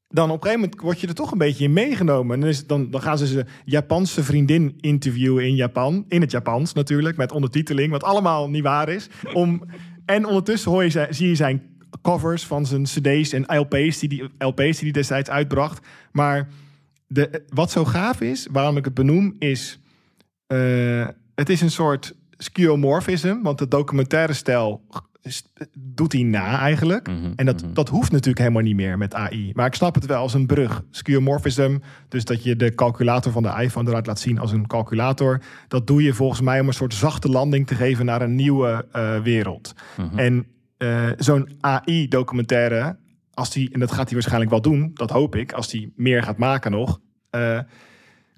dan 0.09 0.31
op 0.31 0.37
een 0.37 0.43
gegeven 0.43 0.61
moment 0.61 0.81
word 0.81 1.01
je 1.01 1.07
er 1.07 1.15
toch 1.15 1.33
een 1.33 1.39
beetje 1.39 1.65
in 1.65 1.73
meegenomen. 1.73 2.35
En 2.35 2.41
dan, 2.41 2.49
is, 2.49 2.67
dan, 2.67 2.91
dan 2.91 3.03
gaan 3.03 3.19
ze 3.19 3.27
zijn 3.27 3.49
Japanse 3.65 4.23
vriendin 4.25 4.75
interviewen 4.81 5.45
in 5.45 5.55
Japan, 5.55 6.05
in 6.09 6.21
het 6.21 6.31
Japans 6.31 6.73
natuurlijk, 6.73 7.17
met 7.17 7.33
ondertiteling, 7.33 7.91
wat 7.91 8.03
allemaal 8.03 8.51
niet 8.51 8.63
waar 8.63 8.89
is. 8.89 9.09
Om, 9.33 9.63
en 10.09 10.27
ondertussen 10.27 10.71
hoor 10.71 10.85
je, 10.85 11.07
zie 11.11 11.29
je 11.29 11.35
zijn 11.35 11.63
covers 12.03 12.47
van 12.47 12.67
zijn 12.67 12.83
cd's 12.83 13.33
en 13.33 13.59
LP's 13.59 13.99
die 13.99 14.09
die, 14.09 14.23
LP's 14.39 14.77
die 14.77 14.85
die 14.85 14.93
destijds 14.93 15.31
uitbracht. 15.31 15.87
Maar 16.13 16.49
de, 17.07 17.43
wat 17.49 17.71
zo 17.71 17.85
gaaf 17.85 18.21
is, 18.21 18.49
waarom 18.51 18.77
ik 18.77 18.85
het 18.85 18.95
benoem, 18.95 19.37
is... 19.39 19.81
eh, 20.47 21.07
het 21.35 21.49
is 21.49 21.61
een 21.61 21.71
soort 21.71 22.15
skeuomorphism, 22.31 23.43
want 23.43 23.59
de 23.59 23.69
documentaire 23.69 24.33
stijl 24.33 24.83
doet 25.79 26.13
hij 26.13 26.23
na 26.23 26.59
eigenlijk. 26.59 27.07
Mhm, 27.09 27.33
En 27.37 27.47
dat, 27.47 27.63
mhm. 27.63 27.73
dat 27.73 27.89
hoeft 27.89 28.11
natuurlijk 28.11 28.39
helemaal 28.39 28.63
niet 28.63 28.77
meer 28.77 28.99
met 28.99 29.15
AI. 29.15 29.51
Maar 29.55 29.67
ik 29.67 29.75
snap 29.75 29.95
het 29.95 30.07
wel 30.07 30.21
als 30.21 30.35
een 30.35 30.47
brug. 30.47 30.83
Skeuomorphism, 30.91 31.79
dus 32.09 32.25
dat 32.25 32.43
je 32.43 32.57
de 32.57 32.75
calculator 32.75 33.33
van 33.33 33.43
de 33.43 33.55
iPhone 33.61 33.89
eruit 33.89 34.07
laat 34.07 34.21
zien 34.21 34.39
als 34.39 34.53
een 34.53 34.67
calculator. 34.67 35.41
Dat 35.69 35.87
doe 35.87 36.03
je 36.03 36.15
volgens 36.15 36.41
mij 36.41 36.61
om 36.61 36.67
een 36.67 36.73
soort 36.73 36.95
zachte 36.95 37.29
landing 37.29 37.67
te 37.67 37.75
geven 37.75 38.05
naar 38.05 38.23
een 38.23 38.35
nieuwe 38.35 38.87
eh, 38.93 39.21
wereld. 39.21 39.75
Mhm. 39.97 40.19
En 40.19 40.47
eh, 40.77 41.09
zo'n 41.17 41.49
AI-documentaire, 41.61 42.97
als 43.35 43.51
die, 43.51 43.73
en 43.73 43.81
dat 43.81 43.93
gaat 43.93 44.05
hij 44.05 44.15
waarschijnlijk 44.15 44.51
wel 44.51 44.61
doen, 44.61 44.91
dat 44.95 45.11
hoop 45.11 45.37
ik, 45.37 45.53
als 45.53 45.73
hij 45.73 45.91
meer 45.97 46.23
gaat 46.23 46.39
maken 46.39 46.71
nog, 46.71 47.01
eh, 47.31 47.59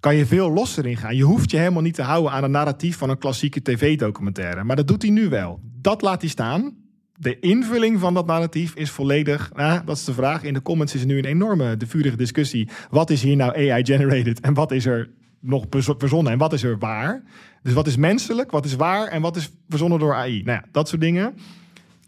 kan 0.01 0.17
je 0.17 0.27
veel 0.27 0.53
losser 0.53 0.87
in 0.87 0.97
gaan. 0.97 1.17
Je 1.17 1.23
hoeft 1.23 1.51
je 1.51 1.57
helemaal 1.57 1.83
niet 1.83 1.95
te 1.95 2.03
houden 2.03 2.33
aan 2.33 2.45
een 2.45 2.51
narratief 2.51 2.97
van 2.97 3.11
een 3.11 3.19
klassieke 3.19 3.63
tv-documentaire. 3.63 4.65
Maar 4.65 4.77
dat 4.77 4.89
doet 4.89 5.03
hij 5.03 5.11
nu 5.11 5.29
wel. 5.29 5.61
Dat 5.63 6.03
laat 6.03 6.21
hij 6.21 6.31
staan. 6.31 6.75
De 7.17 7.39
invulling 7.39 8.01
van 8.01 8.15
dat 8.15 8.27
narratief 8.27 8.75
is 8.75 8.91
volledig. 8.91 9.51
Nou, 9.55 9.85
dat 9.85 9.97
is 9.97 10.05
de 10.05 10.13
vraag. 10.13 10.43
In 10.43 10.55
de 10.55 10.63
comments 10.63 10.95
is 10.95 11.05
nu 11.05 11.19
een 11.19 11.25
enorme, 11.25 11.77
de 11.77 11.87
vurige 11.87 12.17
discussie. 12.17 12.69
Wat 12.91 13.11
is 13.11 13.23
hier 13.23 13.37
nou 13.37 13.57
AI-generated 13.57 14.41
en 14.41 14.55
wat 14.55 14.73
is 14.73 14.87
er 14.87 15.11
nog 15.41 15.67
verzonnen 15.99 16.33
en 16.33 16.39
wat 16.39 16.53
is 16.53 16.63
er 16.63 16.79
waar? 16.79 17.23
Dus 17.63 17.73
wat 17.73 17.87
is 17.87 17.97
menselijk, 17.97 18.51
wat 18.51 18.65
is 18.65 18.77
waar 18.77 19.07
en 19.07 19.21
wat 19.21 19.37
is 19.37 19.51
verzonnen 19.69 19.99
door 19.99 20.15
AI? 20.15 20.43
Nou 20.43 20.59
ja, 20.63 20.69
dat 20.73 20.89
soort 20.89 21.01
dingen. 21.01 21.35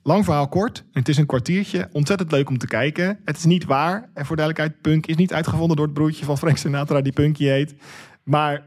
Lang 0.02 0.24
verhaal 0.24 0.48
kort. 0.48 0.84
Het 0.92 1.08
is 1.08 1.16
een 1.16 1.26
kwartiertje. 1.26 1.88
Ontzettend 1.92 2.32
leuk 2.32 2.48
om 2.48 2.58
te 2.58 2.66
kijken. 2.66 3.18
Het 3.24 3.36
is 3.36 3.44
niet 3.44 3.64
waar. 3.64 4.10
En 4.14 4.26
voor 4.26 4.36
duidelijkheid, 4.36 4.80
Punk 4.80 5.06
is 5.06 5.16
niet 5.16 5.32
uitgevonden 5.32 5.76
door 5.76 5.86
het 5.86 5.94
broertje 5.94 6.24
van 6.24 6.38
Frank 6.38 6.56
Sinatra 6.56 7.00
die 7.00 7.12
Punky 7.12 7.44
heet. 7.44 7.74
Maar 8.22 8.64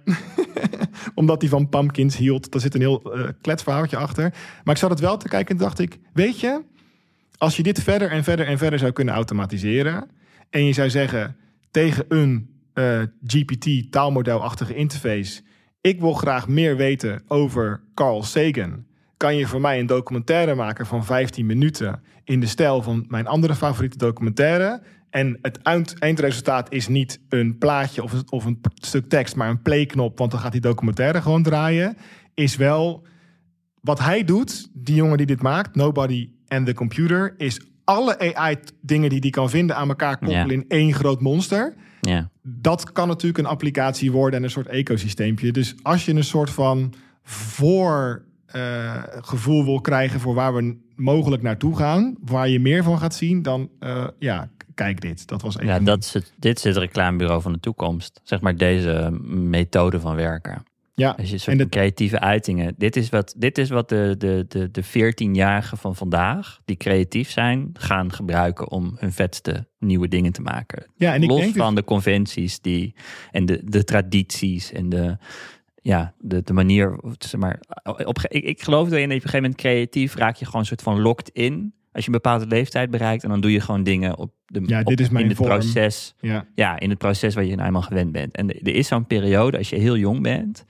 omdat 1.15 1.41
hij 1.41 1.49
van 1.49 1.69
pumpkins 1.69 2.17
hield. 2.17 2.51
Daar 2.51 2.61
zit 2.61 2.73
een 2.73 2.81
heel 2.81 3.13
eh 3.13 3.29
kletsverhaaltje 3.41 3.97
achter. 3.97 4.33
Maar 4.63 4.73
ik 4.73 4.81
zat 4.81 4.89
het 4.89 4.99
wel 4.99 5.17
te 5.17 5.27
kijken 5.27 5.55
en 5.55 5.61
dacht 5.61 5.79
ik... 5.79 5.99
Weet 6.13 6.39
je, 6.39 6.61
als 7.38 7.57
je 7.57 7.63
dit 7.63 7.83
verder 7.83 8.11
en 8.11 8.23
verder 8.23 8.47
en 8.47 8.57
verder 8.57 8.79
zou 8.79 8.91
kunnen 8.91 9.13
automatiseren... 9.13 10.09
en 10.49 10.65
je 10.65 10.73
zou 10.73 10.89
zeggen 10.89 11.38
tegen 11.71 12.05
een 12.07 12.49
eh, 12.73 13.01
GPT 13.25 13.91
taalmodelachtige 13.91 14.75
interface... 14.75 15.41
ik 15.81 15.99
wil 15.99 16.13
graag 16.13 16.47
meer 16.47 16.77
weten 16.77 17.23
over 17.27 17.81
Carl 17.93 18.23
Sagan... 18.23 18.86
kan 19.18 19.36
je 19.36 19.47
voor 19.47 19.61
mij 19.61 19.80
een 19.80 19.86
documentaire 19.86 20.55
maken 20.55 20.86
van 20.86 21.05
15 21.05 21.45
minuten... 21.45 22.01
in 22.24 22.39
de 22.39 22.47
stijl 22.47 22.82
van 22.82 23.05
mijn 23.07 23.28
andere 23.28 23.55
favoriete 23.55 23.97
documentaire... 23.97 24.82
En 25.09 25.38
het 25.41 25.61
eind- 25.61 25.99
eindresultaat 25.99 26.72
is 26.72 26.88
niet 26.88 27.20
een 27.30 27.57
plaatje 27.57 28.03
of, 28.03 28.13
een- 28.13 28.32
of 28.32 28.45
een 28.45 28.59
stuk 28.74 29.09
tekst, 29.09 29.36
maar 29.36 29.49
een 29.49 29.61
playknop, 29.61 30.18
want 30.18 30.32
dan 30.32 30.39
gaat 30.39 30.51
die 30.51 30.61
documentaire 30.61 31.22
gewoon 31.22 31.43
draaien. 31.43 31.97
Is 32.34 32.55
wel 32.55 33.07
wat 33.82 33.99
hij 33.99 34.24
doet, 34.24 34.70
die 34.74 34.95
jongen 34.95 35.18
die 35.18 35.26
dit 35.26 35.41
maakt, 35.41 35.76
Nobody 35.76 36.30
and 36.47 36.66
the 36.66 36.74
Computer, 36.74 37.34
is 37.38 37.61
alle 37.84 38.36
AI-dingen 38.36 39.09
die 39.09 39.20
hij 39.20 39.30
kan 39.30 39.49
vinden 39.49 39.76
aan 39.76 39.89
elkaar 39.89 40.18
koppelen 40.18 40.51
in 40.51 40.66
één 40.68 40.93
groot 40.93 41.22
monster. 41.22 41.74
Dat 42.41 42.91
kan 42.91 43.07
natuurlijk 43.07 43.38
een 43.38 43.45
applicatie 43.45 44.11
worden 44.11 44.39
en 44.39 44.45
een 44.45 44.51
soort 44.51 44.68
ecosysteempje. 44.68 45.51
Dus 45.51 45.76
als 45.82 46.05
je 46.05 46.13
een 46.13 46.24
soort 46.24 46.49
van 46.49 46.93
voor 47.24 48.24
eh, 48.55 49.03
gevoel 49.21 49.63
wil 49.65 49.81
krijgen 49.81 50.19
voor 50.19 50.33
waar 50.33 50.53
we 50.55 50.77
mogelijk 50.95 51.41
naartoe 51.43 51.75
gaan, 51.77 52.15
waar 52.21 52.49
je 52.49 52.59
meer 52.59 52.83
van 52.83 52.97
gaat 52.99 53.15
zien, 53.15 53.41
dan 53.41 53.69
eh, 53.79 54.07
ja, 54.19 54.49
kijk 54.73 55.01
dit. 55.01 55.27
Dat 55.27 55.41
was 55.41 55.55
even 55.57 55.67
Ja, 55.67 55.79
dat 55.79 56.03
is 56.03 56.13
het, 56.13 56.33
dit 56.39 56.57
is 56.57 56.63
het 56.63 56.77
reclamebureau 56.77 57.41
van 57.41 57.53
de 57.53 57.59
toekomst. 57.59 58.19
Zeg 58.23 58.41
maar 58.41 58.55
deze 58.57 59.09
methode 59.29 59.99
van 59.99 60.15
werken. 60.15 60.63
ja. 60.93 61.15
Als 61.17 61.27
je 61.27 61.33
En 61.33 61.39
soort 61.39 61.57
de- 61.57 61.69
creatieve 61.69 62.19
uitingen. 62.19 62.73
Dit 62.77 62.95
is 62.95 63.09
wat, 63.09 63.33
dit 63.37 63.57
is 63.57 63.69
wat 63.69 63.89
de, 63.89 64.15
de, 64.17 64.45
de, 64.47 64.71
de 64.71 64.83
14-jarigen 64.83 65.77
van 65.77 65.95
vandaag, 65.95 66.59
die 66.65 66.77
creatief 66.77 67.29
zijn, 67.29 67.69
gaan 67.73 68.11
gebruiken 68.13 68.71
om 68.71 68.95
hun 68.99 69.11
vetste 69.11 69.67
nieuwe 69.79 70.07
dingen 70.07 70.31
te 70.31 70.41
maken. 70.41 70.85
Ja, 70.95 71.13
en 71.13 71.23
ik 71.23 71.29
Los 71.29 71.39
denk 71.39 71.53
dus- 71.53 71.61
van 71.63 71.75
de 71.75 71.83
conventies 71.83 72.59
die, 72.61 72.95
en 73.31 73.45
de, 73.45 73.61
de 73.63 73.83
tradities 73.83 74.71
en 74.71 74.89
de, 74.89 75.17
ja, 75.86 76.13
de, 76.19 76.41
de 76.41 76.53
manier. 76.53 76.99
Zeg 77.17 77.39
maar, 77.39 77.59
op, 78.05 78.19
ik, 78.21 78.43
ik 78.43 78.61
geloof 78.61 78.89
dat 78.89 78.97
je 78.99 79.03
op 79.05 79.11
een 79.11 79.15
gegeven 79.21 79.41
moment 79.41 79.55
creatief 79.59 80.15
raak 80.15 80.36
je 80.36 80.45
gewoon 80.45 80.61
een 80.61 80.67
soort 80.67 80.81
van 80.81 81.01
locked 81.01 81.29
in. 81.29 81.73
Als 81.91 82.05
je 82.05 82.09
een 82.11 82.21
bepaalde 82.21 82.47
leeftijd 82.47 82.89
bereikt 82.89 83.23
en 83.23 83.29
dan 83.29 83.41
doe 83.41 83.51
je 83.51 83.59
gewoon 83.59 83.83
dingen 83.83 84.17
op 84.17 84.33
de 84.45 84.61
Ja, 84.65 84.79
op- 84.79 84.86
dit 84.86 84.99
is 84.99 85.09
mijn 85.09 85.23
in 85.23 85.29
het 85.29 85.38
vorm. 85.38 85.49
proces 85.49 86.13
ja. 86.19 86.47
ja, 86.55 86.79
in 86.79 86.89
het 86.89 86.97
proces 86.97 87.36
waar 87.36 87.43
je 87.43 87.55
nou 87.55 87.67
eenmaal 87.67 87.81
gewend 87.81 88.11
bent. 88.11 88.36
En 88.36 88.49
er 88.49 88.75
is 88.75 88.88
zo'n 88.88 89.07
periode, 89.07 89.57
als 89.57 89.69
je 89.69 89.75
heel 89.75 89.97
jong 89.97 90.21
bent, 90.21 90.65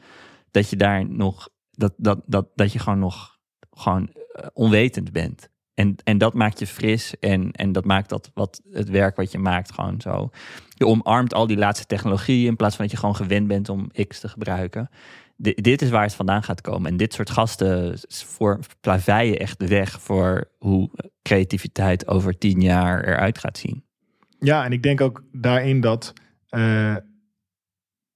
dat 0.52 0.70
je 0.70 0.76
daar 0.76 1.10
nog, 1.10 1.50
dat, 1.72 1.94
dat, 1.98 2.22
dat, 2.26 2.48
dat 2.56 2.72
je 2.74 2.80
gewoon 2.80 3.00
nog 3.00 3.38
gewoon 3.72 4.10
eh, 4.32 4.46
onwetend 4.54 5.12
bent. 5.12 5.50
En, 5.74 5.96
en 6.04 6.18
dat 6.18 6.34
maakt 6.34 6.60
je 6.60 6.68
fris 6.68 7.20
en, 7.20 7.52
en 7.52 7.72
dat 7.72 7.86
maakt 7.86 8.10
dat 8.10 8.32
wat 8.34 8.62
het 8.72 8.90
werk 8.90 9.16
wat 9.16 9.32
je 9.32 9.38
maakt 9.40 9.72
gewoon 9.72 10.02
zo. 10.02 10.30
Je 10.78 10.86
omarmt 10.88 11.34
al 11.34 11.48
die 11.48 11.58
laatste 11.58 11.86
technologieën 11.86 12.48
in 12.48 12.56
plaats 12.56 12.76
van 12.76 12.84
dat 12.86 12.94
je 12.94 13.00
gewoon 13.00 13.16
gewend 13.16 13.48
bent 13.48 13.70
om 13.70 13.92
X 14.08 14.20
te 14.20 14.28
gebruiken. 14.28 14.90
Di- 15.38 15.54
dit 15.56 15.82
is 15.82 15.90
waar 15.90 16.04
het 16.04 16.14
vandaan 16.16 16.44
gaat 16.44 16.62
komen. 16.62 16.92
En 16.92 16.98
dit 16.98 17.14
soort 17.14 17.30
gasten 17.30 18.00
voor 18.10 18.60
plaveien 18.82 19.40
echt 19.40 19.60
de 19.60 19.68
weg 19.68 20.02
voor 20.02 20.50
hoe 20.60 20.90
creativiteit 21.22 22.08
over 22.08 22.38
tien 22.38 22.62
jaar 22.62 23.04
eruit 23.08 23.38
gaat 23.38 23.58
zien. 23.58 23.84
Ja, 24.40 24.66
en 24.66 24.72
ik 24.72 24.84
denk 24.84 25.02
ook 25.02 25.24
daarin 25.32 25.82
dat 25.82 26.14
eh, 26.50 26.96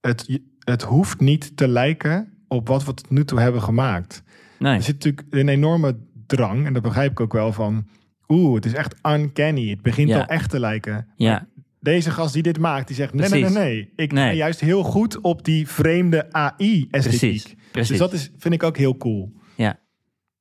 het, 0.01 0.39
het 0.59 0.81
hoeft 0.81 1.19
niet 1.19 1.57
te 1.57 1.67
lijken 1.67 2.33
op 2.47 2.67
wat 2.67 2.85
we 2.85 2.93
tot 2.93 3.09
nu 3.09 3.25
toe 3.25 3.39
hebben 3.39 3.61
gemaakt. 3.61 4.23
Nee. 4.59 4.75
Er 4.75 4.81
zit 4.83 4.93
natuurlijk 4.93 5.27
een 5.29 5.49
enorme 5.49 5.97
drang, 6.27 6.65
en 6.65 6.73
dat 6.73 6.81
begrijp 6.81 7.11
ik 7.11 7.19
ook 7.19 7.33
wel 7.33 7.53
van. 7.53 7.87
Oeh, 8.27 8.55
het 8.55 8.65
is 8.65 8.73
echt 8.73 8.95
uncanny. 9.07 9.69
Het 9.69 9.81
begint 9.81 10.09
Ja. 10.09 10.19
al 10.19 10.25
echt 10.25 10.49
te 10.49 10.59
lijken. 10.59 11.07
Ja, 11.15 11.47
deze 11.79 12.11
gast 12.11 12.33
die 12.33 12.43
dit 12.43 12.59
maakt, 12.59 12.87
die 12.87 12.95
zegt 12.95 13.13
nee, 13.13 13.29
nee, 13.29 13.41
nee, 13.41 13.51
Precies. 13.51 13.63
nee. 13.63 13.93
Ik 13.95 14.11
Nee. 14.11 14.27
ben 14.27 14.35
juist 14.35 14.59
heel 14.59 14.83
goed 14.83 15.19
op 15.21 15.43
die 15.45 15.67
vreemde 15.67 16.33
AI-esthetiek. 16.33 17.19
Precies, 17.19 17.55
precies. 17.71 17.89
Dus 17.89 17.97
dat 17.97 18.13
is, 18.13 18.29
vind 18.37 18.53
ik 18.53 18.63
ook 18.63 18.77
heel 18.77 18.97
cool. 18.97 19.33
Ja. 19.55 19.79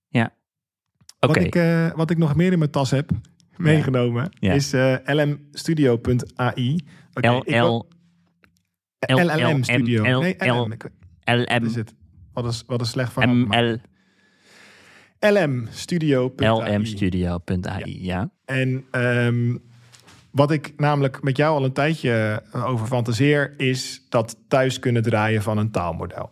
Ja. 0.09 0.37
Oké. 1.21 1.33
Wat, 1.35 1.37
ik, 1.37 1.55
eh, 1.55 1.91
wat 1.95 2.11
ik 2.11 2.19
nog 2.19 2.35
meer 2.37 2.53
in 2.53 2.59
mijn 2.59 2.71
tas 2.71 2.91
heb 2.91 3.11
meegenomen, 3.57 4.31
Ja. 4.39 4.53
is 4.53 4.73
eh, 4.73 4.95
lmstudio.ai. 5.05 6.77
Wil- 7.13 7.43
LL 7.47 7.87
LLM 8.99 9.63
Studio. 9.63 10.03
L- 10.19 10.21
Nee, 10.21 10.35
L- 10.39 10.53
LM. 10.63 10.73
Ik- 10.73 10.83
Wat 11.25 11.37
is 11.63 11.73
LM. 11.73 11.79
het? 11.79 11.95
Wat 12.33 12.47
is, 12.47 12.63
wat 12.67 12.81
is 12.81 12.91
slecht 12.91 13.13
van 13.13 13.47
ML. 13.49 13.79
lmstudio.ai. 15.21 16.79
lmstudio.ai. 16.79 18.05
Ja. 18.05 18.31
En 18.45 18.85
ehm, 18.91 19.57
wat 20.31 20.51
ik 20.51 20.73
namelijk 20.77 21.23
met 21.23 21.37
jou 21.37 21.57
al 21.57 21.65
een 21.65 21.73
tijdje 21.73 22.43
eh, 22.53 22.67
over 22.67 22.87
fantaseer, 22.87 23.55
is 23.57 24.07
dat 24.09 24.37
thuis 24.49 24.79
kunnen 24.79 25.03
draaien 25.03 25.43
van 25.43 25.59
een 25.59 25.71
taalmodel. 25.71 26.31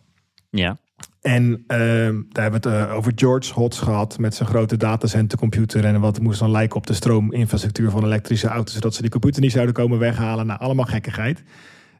Ja. 0.49 0.77
En 1.21 1.63
ehm, 1.67 2.21
daar 2.29 2.43
hebben 2.43 2.61
we 2.61 2.69
het 2.69 2.89
eh, 2.89 2.95
over 2.95 3.11
George 3.15 3.53
Hotz 3.53 3.79
gehad 3.79 4.19
met 4.19 4.35
zijn 4.35 4.49
grote 4.49 4.77
datacentercomputer. 4.77 5.85
En 5.85 5.99
wat 5.99 6.19
moest 6.19 6.39
dan 6.39 6.51
lijken 6.51 6.77
op 6.77 6.87
de 6.87 6.93
stroominfrastructuur 6.93 7.89
van 7.89 8.03
elektrische 8.03 8.47
auto's, 8.47 8.73
zodat 8.73 8.93
ze 8.93 9.01
die 9.01 9.11
computer 9.11 9.41
niet 9.41 9.51
zouden 9.51 9.73
komen 9.73 9.99
weghalen. 9.99 10.45
Nou, 10.45 10.59
allemaal 10.59 10.85
gekkigheid. 10.85 11.43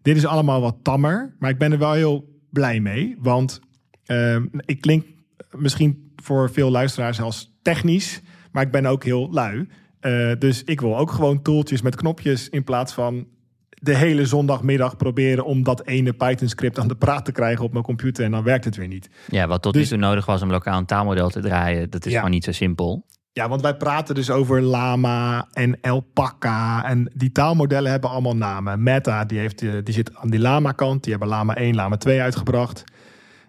Dit 0.01 0.17
is 0.17 0.25
allemaal 0.25 0.61
wat 0.61 0.77
tammer, 0.81 1.35
maar 1.39 1.49
ik 1.49 1.57
ben 1.57 1.71
er 1.71 1.77
wel 1.77 1.93
heel 1.93 2.39
blij 2.49 2.79
mee. 2.79 3.15
Want 3.19 3.59
ehm, 4.05 4.45
ik 4.65 4.81
klink 4.81 5.05
misschien 5.51 6.13
voor 6.15 6.51
veel 6.51 6.71
luisteraars 6.71 7.21
als 7.21 7.57
technisch, 7.61 8.21
maar 8.51 8.63
ik 8.63 8.71
ben 8.71 8.85
ook 8.85 9.03
heel 9.03 9.31
lui. 9.31 9.67
Eh, 9.99 10.31
dus 10.39 10.63
ik 10.63 10.81
wil 10.81 10.97
ook 10.97 11.11
gewoon 11.11 11.41
toeltjes 11.41 11.81
met 11.81 11.95
knopjes 11.95 12.49
in 12.49 12.63
plaats 12.63 12.93
van 12.93 13.27
de 13.69 13.95
hele 13.95 14.25
zondagmiddag 14.25 14.97
proberen 14.97 15.45
om 15.45 15.63
dat 15.63 15.85
ene 15.85 16.13
Python-script 16.13 16.79
aan 16.79 16.87
de 16.87 16.95
praat 16.95 17.25
te 17.25 17.31
krijgen 17.31 17.65
op 17.65 17.71
mijn 17.71 17.83
computer 17.83 18.25
en 18.25 18.31
dan 18.31 18.43
werkt 18.43 18.65
het 18.65 18.75
weer 18.75 18.87
niet. 18.87 19.09
ja, 19.27 19.47
wat 19.47 19.61
tot 19.61 19.73
Dus- 19.73 19.81
nu 19.83 19.87
toe 19.97 19.97
nodig 20.07 20.25
was 20.25 20.41
om 20.41 20.51
lokaal 20.51 20.77
een 20.77 20.85
taalmodel 20.85 21.29
te 21.29 21.39
draaien, 21.41 21.89
dat 21.89 22.05
is 22.05 22.11
Ja. 22.11 22.17
gewoon 22.17 22.33
niet 22.33 22.43
zo 22.43 22.51
simpel. 22.51 23.05
Ja, 23.31 23.49
want 23.49 23.61
wij 23.61 23.75
praten 23.77 24.15
dus 24.15 24.29
over 24.29 24.61
Lama 24.61 25.47
en 25.51 25.77
Alpaca. 25.81 26.85
En 26.85 27.11
die 27.15 27.31
taalmodellen 27.31 27.91
hebben 27.91 28.09
allemaal 28.09 28.35
namen. 28.35 28.83
Meta, 28.83 29.25
die, 29.25 29.39
heeft, 29.39 29.61
eh, 29.61 29.71
die 29.83 29.93
zit 29.93 30.15
aan 30.15 30.29
die 30.29 30.39
Lama-kant. 30.39 31.01
Die 31.03 31.11
hebben 31.11 31.29
Lama 31.29 31.55
1, 31.57 31.75
Lama 31.75 31.97
2 31.97 32.21
uitgebracht. 32.21 32.83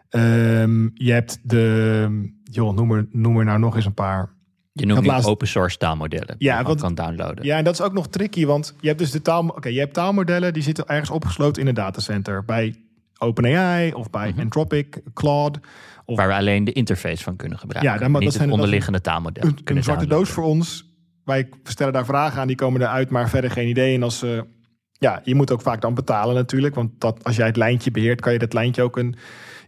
Ehm, 0.08 0.88
je 0.94 1.12
hebt 1.12 1.38
de... 1.42 2.30
Joh, 2.44 2.74
noem 2.74 2.92
er, 2.92 3.06
noem 3.10 3.38
er 3.38 3.44
nou 3.44 3.58
nog 3.58 3.76
eens 3.76 3.84
een 3.84 3.94
paar. 3.94 4.36
Je 4.80 4.86
noemt 4.86 5.00
nu 5.00 5.06
laatst- 5.06 5.28
open 5.28 5.48
source 5.48 5.76
taalmodellen. 5.78 6.34
Ja, 6.38 6.50
die 6.52 6.58
je 6.60 6.64
want- 6.68 6.80
kan 6.80 6.94
downloaden. 6.94 7.44
Ja, 7.44 7.56
en 7.56 7.64
dat 7.64 7.74
is 7.74 7.80
ook 7.80 7.92
nog 7.92 8.08
tricky. 8.08 8.46
Want 8.46 8.74
je 8.80 8.86
hebt 8.86 8.98
dus 8.98 9.10
de 9.10 9.22
taal... 9.22 9.46
Oké, 9.48 9.68
je 9.68 9.78
hebt 9.78 9.94
taalmodellen 9.94 10.52
die 10.52 10.62
zitten 10.62 10.86
ergens 10.86 11.10
opgesloten 11.10 11.62
in 11.62 11.68
een 11.68 11.74
datacenter. 11.74 12.44
Bij 12.44 12.74
OpenAI 13.18 13.92
of 13.92 14.10
bij 14.10 14.30
Mhm. 14.30 14.40
Anthropic, 14.40 15.00
Claude. 15.14 15.60
Of 16.04 16.16
Waar 16.16 16.28
we 16.28 16.34
alleen 16.34 16.64
de 16.64 16.72
interface 16.72 17.22
van 17.22 17.36
kunnen 17.36 17.58
gebruiken. 17.58 17.92
Ja, 17.94 17.98
dan- 17.98 18.12
niet 18.12 18.22
dat 18.22 18.32
zijn- 18.32 18.42
het 18.44 18.52
is 18.52 18.54
onderliggende 18.58 19.00
taalmodel. 19.00 19.44
een, 19.44 19.58
een 19.76 19.82
zwarte 19.82 20.06
doos 20.06 20.30
voor 20.30 20.44
ons. 20.44 20.86
Wij 21.24 21.48
stellen 21.62 21.92
daar 21.92 22.04
vragen 22.04 22.40
aan, 22.40 22.46
die 22.46 22.56
komen 22.56 22.80
eruit, 22.80 23.10
maar 23.10 23.28
verder 23.28 23.50
geen 23.50 23.68
idee. 23.68 23.94
En 23.94 24.02
als 24.02 24.18
ze, 24.18 24.44
ja, 24.92 25.20
je 25.24 25.34
moet 25.34 25.50
ook 25.52 25.60
vaak 25.62 25.80
dan 25.80 25.94
betalen 25.94 26.34
natuurlijk, 26.34 26.74
want 26.74 26.90
dat, 27.00 27.24
als 27.24 27.36
jij 27.36 27.46
het 27.46 27.56
lijntje 27.56 27.90
beheert, 27.90 28.20
kan 28.20 28.32
je 28.32 28.38
dat 28.38 28.52
lijntje 28.52 28.82
ook 28.82 28.96
een 28.96 29.16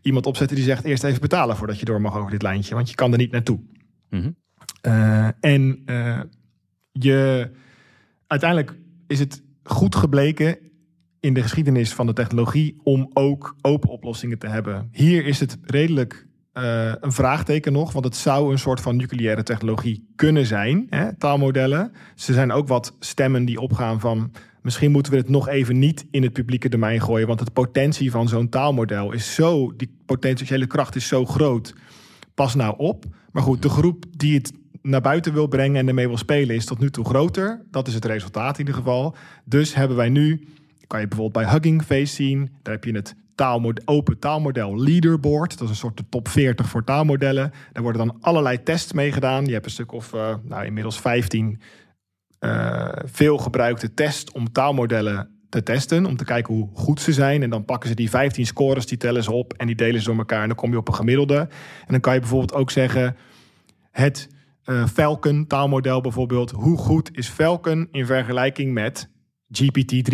iemand 0.03 0.27
opzetten 0.27 0.57
die 0.57 0.65
zegt 0.65 0.85
eerst 0.85 1.05
even 1.05 1.21
betalen 1.21 1.57
voordat 1.57 1.79
je 1.79 1.85
door 1.85 2.01
mag 2.01 2.17
over 2.17 2.31
dit 2.31 2.43
lijntje, 2.43 2.75
want 2.75 2.89
je 2.89 2.95
kan 2.95 3.13
er 3.13 3.19
niet 3.19 3.31
naartoe. 3.31 3.61
Mhm. 4.11 4.31
Eh, 4.81 5.29
en 5.41 5.83
eh, 5.85 6.21
je, 6.93 7.51
uiteindelijk 8.27 8.79
is 9.07 9.19
het 9.19 9.43
goed 9.63 9.95
gebleken 9.95 10.59
in 11.21 11.35
de 11.35 11.43
geschiedenis 11.43 11.95
van 11.95 12.07
de 12.07 12.13
technologie 12.13 12.81
om 12.83 13.11
ook 13.13 13.57
open 13.61 13.89
oplossingen 13.89 14.39
te 14.39 14.47
hebben. 14.47 14.89
Hier 14.93 15.27
is 15.27 15.41
het 15.41 15.59
redelijk 15.65 16.27
eh, 16.53 16.93
een 17.01 17.13
vraagteken 17.13 17.73
nog, 17.73 17.93
want 17.93 18.05
het 18.05 18.17
zou 18.17 18.53
een 18.53 18.59
soort 18.59 18.81
van 18.81 18.97
nucleaire 18.97 19.43
technologie 19.43 20.13
kunnen 20.17 20.47
zijn, 20.47 20.87
hè, 20.89 21.17
taalmodellen. 21.17 21.93
Ze 22.15 22.33
zijn 22.33 22.53
ook 22.53 22.69
wat 22.69 22.97
stemmen 22.99 23.45
die 23.45 23.61
opgaan 23.61 24.01
van 24.01 24.33
misschien 24.63 24.91
moeten 24.91 25.13
we 25.13 25.19
het 25.19 25.29
nog 25.29 25.49
even 25.49 25.79
niet 25.79 26.07
in 26.11 26.23
het 26.23 26.33
publieke 26.33 26.69
domein 26.69 27.01
gooien, 27.01 27.27
want 27.27 27.45
de 27.45 27.51
potentie 27.51 28.11
van 28.11 28.29
zo'n 28.29 28.49
taalmodel 28.49 29.13
is 29.13 29.35
zo, 29.35 29.77
die 29.77 29.97
potentiële 30.07 30.67
kracht 30.67 30.97
is 30.97 31.09
zo 31.09 31.25
groot. 31.25 31.75
Pas 32.35 32.55
nou 32.55 32.75
op. 32.77 33.05
Maar 33.33 33.43
goed, 33.43 33.63
de 33.63 33.69
groep 33.69 34.05
die 34.17 34.35
het 34.35 34.53
naar 34.83 35.01
buiten 35.01 35.33
wil 35.33 35.47
brengen 35.47 35.77
en 35.77 35.89
ermee 35.89 36.09
wil 36.09 36.17
spelen 36.17 36.57
is 36.57 36.65
tot 36.65 36.79
nu 36.79 36.91
toe 36.91 37.05
groter. 37.05 37.63
Dat 37.71 37.89
is 37.89 37.95
het 37.95 38.05
resultaat 38.05 38.53
in 38.53 38.67
ieder 38.67 38.75
geval. 38.75 39.17
Dus 39.45 39.75
hebben 39.75 39.97
wij 39.97 40.09
nu, 40.09 40.49
kan 40.87 41.01
je 41.01 41.09
bijvoorbeeld 41.09 41.45
bij 41.45 41.53
Hugging 41.53 41.83
Face 41.83 42.15
zien, 42.15 42.51
daar 42.63 42.75
heb 42.75 42.85
je 42.85 42.93
het 42.93 43.15
taalmodel, 43.35 43.87
open 43.87 44.19
taalmodel 44.19 44.79
leaderboard. 44.79 45.51
Dat 45.51 45.63
is 45.63 45.69
een 45.69 45.77
soort 45.77 45.97
de 45.97 46.05
top 46.09 46.29
40 46.29 46.69
voor 46.69 46.85
taalmodellen. 46.85 47.53
Daar 47.73 47.83
worden 47.83 48.07
dan 48.07 48.17
allerlei 48.21 48.63
tests 48.63 48.93
mee 48.93 49.13
gedaan. 49.13 49.47
Je 49.47 49.53
hebt 49.53 49.65
een 49.65 49.71
stuk 49.71 49.93
of, 49.93 50.13
eh, 50.13 50.35
nou 50.43 50.65
inmiddels 50.65 51.01
15 51.01 51.61
eh, 52.39 52.89
veel 53.05 53.39
gebruikte 53.39 53.95
tests 53.95 54.33
om 54.33 54.53
taalmodellen 54.53 55.31
te 55.49 55.63
testen. 55.63 56.07
Om 56.07 56.17
te 56.17 56.25
kijken 56.25 56.55
hoe 56.55 56.69
goed 56.73 57.01
ze 57.01 57.13
zijn. 57.13 57.43
En 57.43 57.51
dan 57.51 57.65
pakken 57.65 57.89
ze 57.89 57.95
die 57.95 58.11
15 58.11 58.47
scores, 58.47 58.87
die 58.87 58.99
tellen 58.99 59.23
ze 59.23 59.33
op 59.33 59.53
en 59.53 59.67
die 59.67 59.77
delen 59.77 60.01
ze 60.01 60.07
door 60.07 60.19
elkaar. 60.19 60.43
En 60.43 60.49
dan 60.49 60.57
kom 60.57 60.71
je 60.71 60.77
op 60.77 60.89
een 60.89 60.95
gemiddelde. 60.95 61.39
En 61.81 61.87
dan 61.87 62.01
kan 62.01 62.15
je 62.15 62.21
bijvoorbeeld 62.21 62.55
ook 62.55 62.71
zeggen: 62.71 63.17
het 63.91 64.29
eh, 64.71 64.87
Falcon 64.87 65.47
taalmodel 65.47 66.01
bijvoorbeeld. 66.01 66.51
Hoe 66.51 66.79
goed 66.79 67.17
is 67.17 67.29
Falcon 67.29 67.89
in 67.93 68.07
vergelijking 68.07 68.73
met 68.73 69.11
GPT 69.51 70.11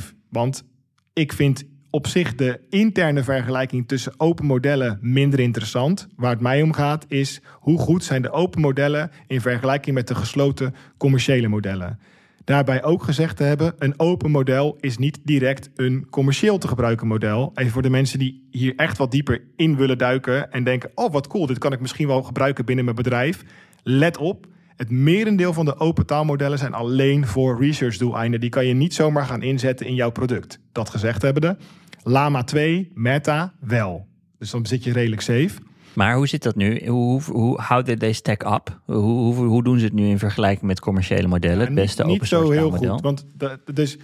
3.5? 0.00 0.14
Want 0.28 0.64
ik 1.12 1.32
vind 1.32 1.64
op 1.90 2.06
zich 2.06 2.34
de 2.34 2.60
interne 2.68 3.22
vergelijking 3.22 3.88
tussen 3.88 4.12
open 4.16 4.46
modellen 4.46 4.98
minder 5.00 5.40
interessant. 5.40 6.08
Waar 6.16 6.30
het 6.30 6.40
mij 6.40 6.62
om 6.62 6.72
gaat 6.72 7.04
is 7.08 7.40
hoe 7.52 7.78
goed 7.78 8.04
zijn 8.04 8.22
de 8.22 8.30
open 8.30 8.60
modellen 8.60 9.10
in 9.26 9.40
vergelijking 9.40 9.94
met 9.94 10.08
de 10.08 10.14
gesloten 10.14 10.74
commerciële 10.96 11.48
modellen. 11.48 11.98
Daarbij 12.44 12.82
ook 12.82 13.02
gezegd 13.02 13.36
te 13.36 13.42
hebben, 13.42 13.74
een 13.78 13.94
open 13.96 14.30
model 14.30 14.76
is 14.80 14.98
niet 14.98 15.20
direct 15.24 15.70
een 15.74 16.06
commercieel 16.10 16.58
te 16.58 16.68
gebruiken 16.68 17.06
model. 17.06 17.50
Even 17.54 17.72
voor 17.72 17.82
de 17.82 17.90
mensen 17.90 18.18
die 18.18 18.48
hier 18.50 18.72
echt 18.76 18.98
wat 18.98 19.10
dieper 19.10 19.42
in 19.56 19.76
willen 19.76 19.98
duiken 19.98 20.52
en 20.52 20.64
denken, 20.64 20.90
oh 20.94 21.12
wat 21.12 21.26
cool, 21.26 21.46
dit 21.46 21.58
kan 21.58 21.72
ik 21.72 21.80
misschien 21.80 22.06
wel 22.06 22.22
gebruiken 22.22 22.64
binnen 22.64 22.84
mijn 22.84 22.96
bedrijf. 22.96 23.44
Let 23.82 24.16
op, 24.16 24.46
het 24.76 24.90
merendeel 24.90 25.52
van 25.52 25.64
de 25.64 25.78
open 25.78 26.06
taalmodellen 26.06 26.58
zijn 26.58 26.74
alleen 26.74 27.26
voor 27.26 27.60
research 27.60 27.96
doeleinden. 27.96 28.40
Die 28.40 28.50
kan 28.50 28.66
je 28.66 28.74
niet 28.74 28.94
zomaar 28.94 29.26
gaan 29.26 29.42
inzetten 29.42 29.86
in 29.86 29.94
jouw 29.94 30.10
product. 30.10 30.58
Dat 30.72 30.90
gezegd 30.90 31.22
hebbende, 31.22 31.56
Lama 32.02 32.44
2, 32.44 32.90
Meta 32.94 33.54
wel. 33.60 34.06
Dus 34.38 34.50
dan 34.50 34.66
zit 34.66 34.84
je 34.84 34.92
redelijk 34.92 35.22
safe. 35.22 35.50
Maar 35.92 36.16
hoe 36.16 36.26
zit 36.26 36.42
dat 36.42 36.56
nu? 36.56 36.86
Hoe, 36.86 37.22
hoe, 37.22 37.82
did 37.82 37.98
they 37.98 38.12
stack 38.12 38.44
up? 38.44 38.80
Hoe, 38.84 38.96
hoe, 38.96 39.34
hoe 39.34 39.64
doen 39.64 39.78
ze 39.78 39.84
het 39.84 39.94
nu 39.94 40.06
in 40.06 40.18
vergelijking 40.18 40.66
met 40.66 40.80
commerciële 40.80 41.28
modellen? 41.28 41.66
het 41.66 41.74
beste 41.74 42.02
niet, 42.02 42.12
open 42.12 42.20
niet 42.20 42.28
zo 42.28 42.40
source 42.40 42.58
heel 42.58 42.70
goed. 42.70 43.00
Want 43.00 43.26
dus, 43.74 43.98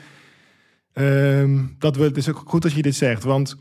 ehm, 0.92 1.64
dat 1.78 1.96
wil, 1.96 2.04
het 2.04 2.16
is 2.16 2.28
ook 2.28 2.42
goed 2.44 2.62
dat 2.62 2.72
je 2.72 2.82
dit 2.82 2.94
zegt. 2.94 3.24
Want 3.24 3.56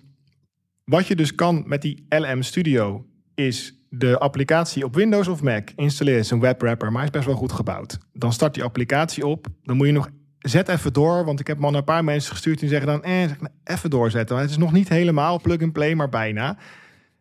wat 0.83 1.07
je 1.07 1.15
dus 1.15 1.35
kan 1.35 1.63
met 1.65 1.81
die 1.81 2.05
LM 2.09 2.41
Studio 2.41 3.05
is 3.35 3.76
de 3.89 4.17
applicatie 4.17 4.85
op 4.85 4.95
Windows 4.95 5.27
of 5.27 5.43
Mac 5.43 5.69
installeren. 5.75 6.17
Het 6.17 6.25
is 6.25 6.31
een 6.31 6.39
webwrapper, 6.39 6.91
maar 6.91 7.03
is 7.03 7.09
best 7.09 7.25
wel 7.25 7.35
goed 7.35 7.51
gebouwd. 7.51 7.97
Dan 8.13 8.33
start 8.33 8.53
die 8.53 8.63
applicatie 8.63 9.25
op. 9.25 9.47
Dan 9.63 9.77
moet 9.77 9.87
je 9.87 9.93
nog 9.93 10.09
zet 10.39 10.69
even 10.69 10.93
door, 10.93 11.25
want 11.25 11.39
ik 11.39 11.47
heb 11.47 11.63
al 11.63 11.75
een 11.75 11.83
paar 11.83 12.03
mensen 12.03 12.31
gestuurd 12.31 12.59
die 12.59 12.69
zeggen 12.69 12.87
dan 12.87 13.03
eh, 13.03 13.19
zeg 13.19 13.39
nou, 13.39 13.53
even 13.63 13.89
doorzetten. 13.89 14.37
Het 14.37 14.49
is 14.49 14.57
nog 14.57 14.71
niet 14.71 14.89
helemaal 14.89 15.41
plug 15.41 15.61
and 15.61 15.73
play, 15.73 15.95
maar 15.95 16.09
bijna. 16.09 16.57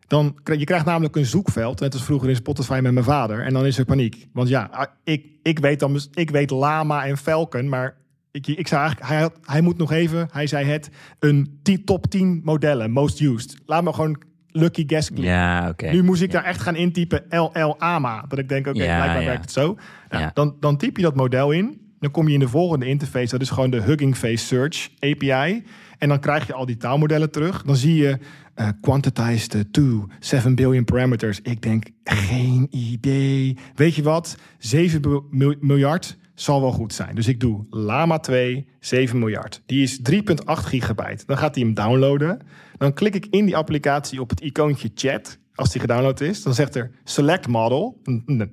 Dan 0.07 0.37
je 0.43 0.63
krijgt 0.63 0.85
namelijk 0.85 1.15
een 1.15 1.25
zoekveld, 1.25 1.79
net 1.79 1.93
als 1.93 2.03
vroeger 2.03 2.29
in 2.29 2.35
Spotify 2.35 2.79
met 2.81 2.93
mijn 2.93 3.05
vader. 3.05 3.43
En 3.43 3.53
dan 3.53 3.65
is 3.65 3.77
er 3.77 3.85
paniek. 3.85 4.27
Want 4.33 4.49
ja, 4.49 4.69
ah, 4.71 4.85
ik, 5.03 5.25
ik, 5.43 5.59
weet, 5.59 5.79
dan, 5.79 5.99
ik 6.13 6.29
weet 6.29 6.49
Lama 6.49 7.05
en 7.05 7.17
Falcon, 7.17 7.69
maar 7.69 7.97
ik, 8.31 8.47
ik 8.47 8.67
zou 8.67 8.81
eigenlijk, 8.81 9.11
hij, 9.11 9.29
hij 9.41 9.61
moet 9.61 9.77
nog 9.77 9.91
even, 9.91 10.27
hij 10.31 10.47
zei 10.47 10.65
het, 10.65 10.89
een 11.19 11.59
top 11.85 12.09
10 12.09 12.41
modellen, 12.43 12.91
most 12.91 13.19
used. 13.19 13.57
Laat 13.65 13.83
me 13.83 13.93
gewoon 13.93 14.21
lucky 14.57 14.83
guess. 14.87 15.09
Ja, 15.13 15.69
oké. 15.69 15.89
Nu 15.91 16.03
moest 16.03 16.21
ik 16.21 16.31
daar 16.31 16.43
echt 16.43 16.61
gaan 16.61 16.75
intypen 16.75 17.23
LL 17.29 17.75
AMA. 17.79 18.25
Dat 18.27 18.39
ik 18.39 18.49
denk, 18.49 18.67
oké, 18.67 18.83
Ja, 18.83 18.95
blijkbaar 19.01 19.25
werkt 19.25 19.41
het 19.41 19.51
zo. 19.51 19.77
Nou, 20.09 20.23
Ja. 20.23 20.31
dan, 20.33 20.55
dan 20.59 20.77
typ 20.77 20.95
je 20.97 21.03
dat 21.03 21.15
model 21.15 21.51
in. 21.51 21.81
Dan 21.99 22.11
kom 22.11 22.27
je 22.27 22.33
in 22.33 22.39
de 22.39 22.47
volgende 22.47 22.85
interface. 22.85 23.29
Dat 23.31 23.41
is 23.41 23.49
gewoon 23.49 23.69
de 23.69 23.81
Hugging 23.81 24.15
Face 24.15 24.45
Search 24.45 24.89
API. 24.99 25.63
En 25.97 26.09
dan 26.09 26.19
krijg 26.19 26.47
je 26.47 26.53
al 26.53 26.65
die 26.65 26.77
taalmodellen 26.77 27.31
terug. 27.31 27.61
Dan 27.63 27.75
zie 27.75 27.95
je 27.95 28.17
eh 28.55 28.67
quantized 28.81 29.73
to 29.73 30.07
7 30.19 30.55
billion 30.55 30.83
parameters. 30.85 31.39
Ik 31.41 31.61
denk, 31.61 31.85
geen 32.03 32.67
idee. 32.71 33.57
Weet 33.75 33.95
je 33.95 34.03
wat? 34.03 34.37
7 34.57 35.01
bil- 35.01 35.27
mil- 35.31 35.55
miljard 35.59 36.17
zal 36.35 36.61
wel 36.61 36.71
goed 36.71 36.93
zijn. 36.93 37.15
Dus 37.15 37.27
ik 37.27 37.39
doe 37.39 37.65
Lama 37.69 38.19
2, 38.19 38.67
7 38.79 39.19
miljard. 39.19 39.61
Die 39.65 39.81
is 39.83 39.99
3,8 40.01 40.65
gigabyte. 40.65 41.23
Dan 41.25 41.37
gaat 41.37 41.55
hij 41.55 41.63
hem 41.63 41.73
downloaden. 41.73 42.39
Dan 42.77 42.93
klik 42.93 43.15
ik 43.15 43.27
in 43.29 43.45
die 43.45 43.55
applicatie 43.55 44.21
op 44.21 44.29
het 44.29 44.41
icoontje 44.41 44.91
chat. 44.95 45.37
als 45.55 45.71
die 45.71 45.81
gedownload 45.81 46.21
is, 46.21 46.43
dan 46.43 46.53
zegt 46.53 46.75
er 46.75 46.91
select 47.03 47.47
model. 47.47 48.01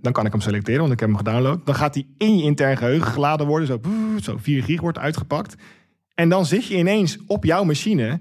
Dan 0.01 0.13
kan 0.13 0.27
ik 0.27 0.33
hem 0.33 0.41
selecteren, 0.41 0.81
want 0.81 0.93
ik 0.93 1.01
heb 1.01 1.09
hem 1.09 1.19
gedownload. 1.19 1.67
Dan 1.67 1.75
gaat 1.75 1.95
die 1.95 2.15
in 2.19 2.37
je 2.37 2.43
intern 2.43 2.77
geheugen 2.77 3.13
geladen 3.13 3.47
worden. 3.47 3.67
Zo, 3.67 3.81
zo 4.21 4.37
4 4.39 4.63
gig 4.63 4.81
wordt 4.81 4.99
uitgepakt. 4.99 5.55
En 6.15 6.29
dan 6.29 6.47
zit 6.47 6.67
je 6.67 6.77
ineens 6.77 7.19
op 7.27 7.45
jouw 7.45 7.65
machine 7.65 8.21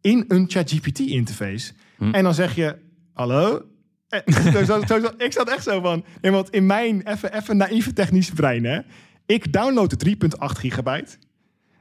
in 0.00 0.24
een 0.28 0.44
ChatGPT 0.48 0.98
interface. 0.98 1.72
Hm. 1.96 2.10
En 2.12 2.22
dan 2.24 2.34
zeg 2.34 2.54
je, 2.54 2.76
hallo? 3.12 3.62
Eh, 4.08 4.20
ik 5.26 5.32
zat 5.32 5.48
echt 5.48 5.62
zo 5.62 5.80
van, 5.80 6.04
want 6.20 6.50
in 6.50 6.66
mijn 6.66 7.08
even, 7.08 7.36
even 7.36 7.56
naïeve 7.56 7.92
technische 7.92 8.32
brein, 8.34 8.64
hè. 8.64 8.80
Ik 9.26 9.52
download 9.52 9.98
de 9.98 10.16
3.8 10.16 10.18
gigabyte. 10.38 11.16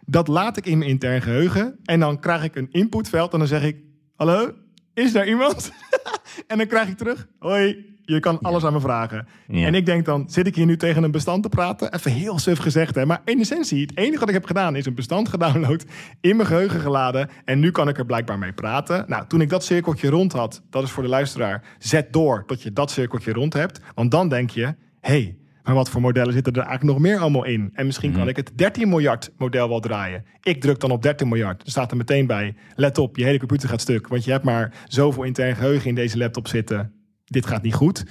Dat 0.05 0.27
laat 0.27 0.57
ik 0.57 0.65
in 0.65 0.77
mijn 0.77 0.89
intern 0.89 1.21
geheugen. 1.21 1.79
En 1.83 1.99
dan 1.99 2.19
krijg 2.19 2.43
ik 2.43 2.55
een 2.55 2.71
inputveld 2.71 3.33
en 3.33 3.39
dan 3.39 3.47
zeg 3.47 3.63
ik, 3.63 3.77
hallo? 4.15 4.51
Is 4.93 5.11
daar 5.11 5.27
iemand? 5.27 5.71
en 6.47 6.57
dan 6.57 6.67
krijg 6.67 6.87
ik 6.87 6.97
terug, 6.97 7.27
hoi, 7.39 7.93
je 8.05 8.19
kan 8.19 8.39
alles 8.41 8.63
aan 8.63 8.73
me 8.73 8.79
vragen. 8.79 9.27
Ja. 9.47 9.65
En 9.65 9.75
ik 9.75 9.85
denk 9.85 10.05
dan, 10.05 10.29
zit 10.29 10.47
ik 10.47 10.55
hier 10.55 10.65
nu 10.65 10.77
tegen 10.77 11.03
een 11.03 11.11
bestand 11.11 11.43
te 11.43 11.49
praten? 11.49 11.93
Even 11.93 12.11
heel 12.11 12.39
suf 12.39 12.59
gezegd, 12.59 12.95
hè. 12.95 13.05
Maar 13.05 13.21
in 13.25 13.39
essentie, 13.39 13.81
het 13.81 13.97
enige 13.97 14.19
wat 14.19 14.27
ik 14.27 14.33
heb 14.33 14.45
gedaan 14.45 14.75
is 14.75 14.85
een 14.85 14.95
bestand 14.95 15.29
gedownload, 15.29 15.85
in 16.21 16.35
mijn 16.35 16.47
geheugen 16.47 16.79
geladen. 16.79 17.29
En 17.45 17.59
nu 17.59 17.71
kan 17.71 17.87
ik 17.87 17.97
er 17.97 18.05
blijkbaar 18.05 18.39
mee 18.39 18.53
praten. 18.53 19.05
Nou, 19.07 19.27
toen 19.27 19.41
ik 19.41 19.49
dat 19.49 19.63
cirkeltje 19.63 20.09
rond 20.09 20.33
had, 20.33 20.61
dat 20.69 20.83
is 20.83 20.91
voor 20.91 21.03
de 21.03 21.09
luisteraar, 21.09 21.63
zet 21.79 22.13
door 22.13 22.45
tot 22.45 22.61
je 22.61 22.73
dat 22.73 22.91
cirkeltje 22.91 23.33
rond 23.33 23.53
hebt. 23.53 23.79
Want 23.95 24.11
dan 24.11 24.29
denk 24.29 24.49
je, 24.49 24.75
hey, 24.99 25.37
maar 25.63 25.73
wat 25.73 25.89
voor 25.89 26.01
modellen 26.01 26.33
zitten 26.33 26.53
er 26.53 26.61
eigenlijk 26.61 26.97
nog 26.97 27.07
meer 27.07 27.19
allemaal 27.19 27.45
in? 27.45 27.69
En 27.73 27.85
misschien 27.85 28.13
kan 28.13 28.27
ik 28.27 28.35
het 28.35 28.51
13 28.55 28.89
miljard 28.89 29.31
model 29.37 29.69
wel 29.69 29.79
draaien. 29.79 30.25
Ik 30.41 30.61
druk 30.61 30.79
dan 30.79 30.91
op 30.91 31.01
13 31.01 31.27
miljard. 31.27 31.63
Er 31.63 31.71
staat 31.71 31.91
er 31.91 31.97
meteen 31.97 32.27
bij, 32.27 32.55
let 32.75 32.97
op, 32.97 33.17
je 33.17 33.23
hele 33.23 33.39
computer 33.39 33.69
gaat 33.69 33.81
stuk. 33.81 34.07
Want 34.07 34.23
je 34.23 34.31
hebt 34.31 34.43
maar 34.43 34.73
zoveel 34.87 35.23
intern 35.23 35.55
geheugen 35.55 35.89
in 35.89 35.95
deze 35.95 36.17
laptop 36.17 36.47
zitten. 36.47 36.93
Dit 37.25 37.45
gaat 37.45 37.61
niet 37.61 37.73
goed. 37.73 38.05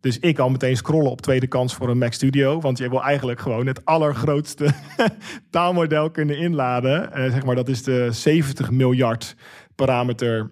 Dus 0.00 0.18
ik 0.18 0.38
al 0.38 0.50
meteen 0.50 0.76
scrollen 0.76 1.10
op 1.10 1.20
tweede 1.20 1.46
kans 1.46 1.74
voor 1.74 1.88
een 1.88 1.98
Mac 1.98 2.12
Studio. 2.12 2.60
Want 2.60 2.78
je 2.78 2.88
wil 2.88 3.02
eigenlijk 3.02 3.40
gewoon 3.40 3.66
het 3.66 3.84
allergrootste 3.84 4.68
taalmodel 5.50 6.10
kunnen 6.10 6.38
inladen. 6.38 7.12
Eh, 7.12 7.30
zeg 7.30 7.44
maar, 7.44 7.54
dat 7.54 7.68
is 7.68 7.82
de 7.82 8.08
70 8.12 8.70
miljard 8.70 9.36
parameter 9.74 10.50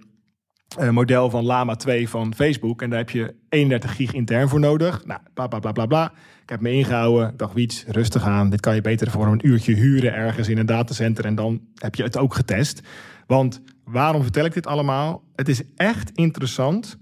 model 0.91 1.31
van 1.31 1.45
Lama 1.45 1.77
2 1.77 2.09
van 2.09 2.35
Facebook. 2.35 2.83
En 2.83 2.91
daar 2.91 2.99
heb 2.99 3.11
je 3.11 3.35
31 3.49 3.97
gig 3.97 4.13
intern 4.13 4.49
voor 4.49 4.61
nodig. 4.61 5.05
Nou, 5.05 5.21
bla 5.35 5.47
bla 5.47 5.59
bla 5.59 5.73
bla 5.73 5.87
bla. 5.87 6.13
Ik 6.43 6.49
heb 6.49 6.61
me 6.61 6.71
ingehouden. 6.71 7.37
Dacht, 7.37 7.55
Wiets, 7.55 7.85
rustig 7.87 8.25
aan. 8.25 8.51
Dit 8.51 8.61
kan 8.61 8.75
je 8.75 8.81
beter 8.81 9.11
voor 9.11 9.27
een 9.27 9.47
uurtje 9.47 9.75
huren 9.75 10.15
ergens 10.15 10.49
in 10.49 10.59
een 10.59 10.67
datacenter. 10.67 11.25
En 11.25 11.35
dan 11.35 11.61
heb 11.75 11.95
je 11.95 12.03
het 12.03 12.17
ook 12.17 12.35
getest. 12.35 12.81
Want 13.27 13.63
waarom 13.85 14.23
vertel 14.23 14.45
ik 14.45 14.53
dit 14.53 14.67
allemaal? 14.67 15.23
Het 15.35 15.49
is 15.49 15.63
echt 15.77 16.11
interessant 16.11 16.99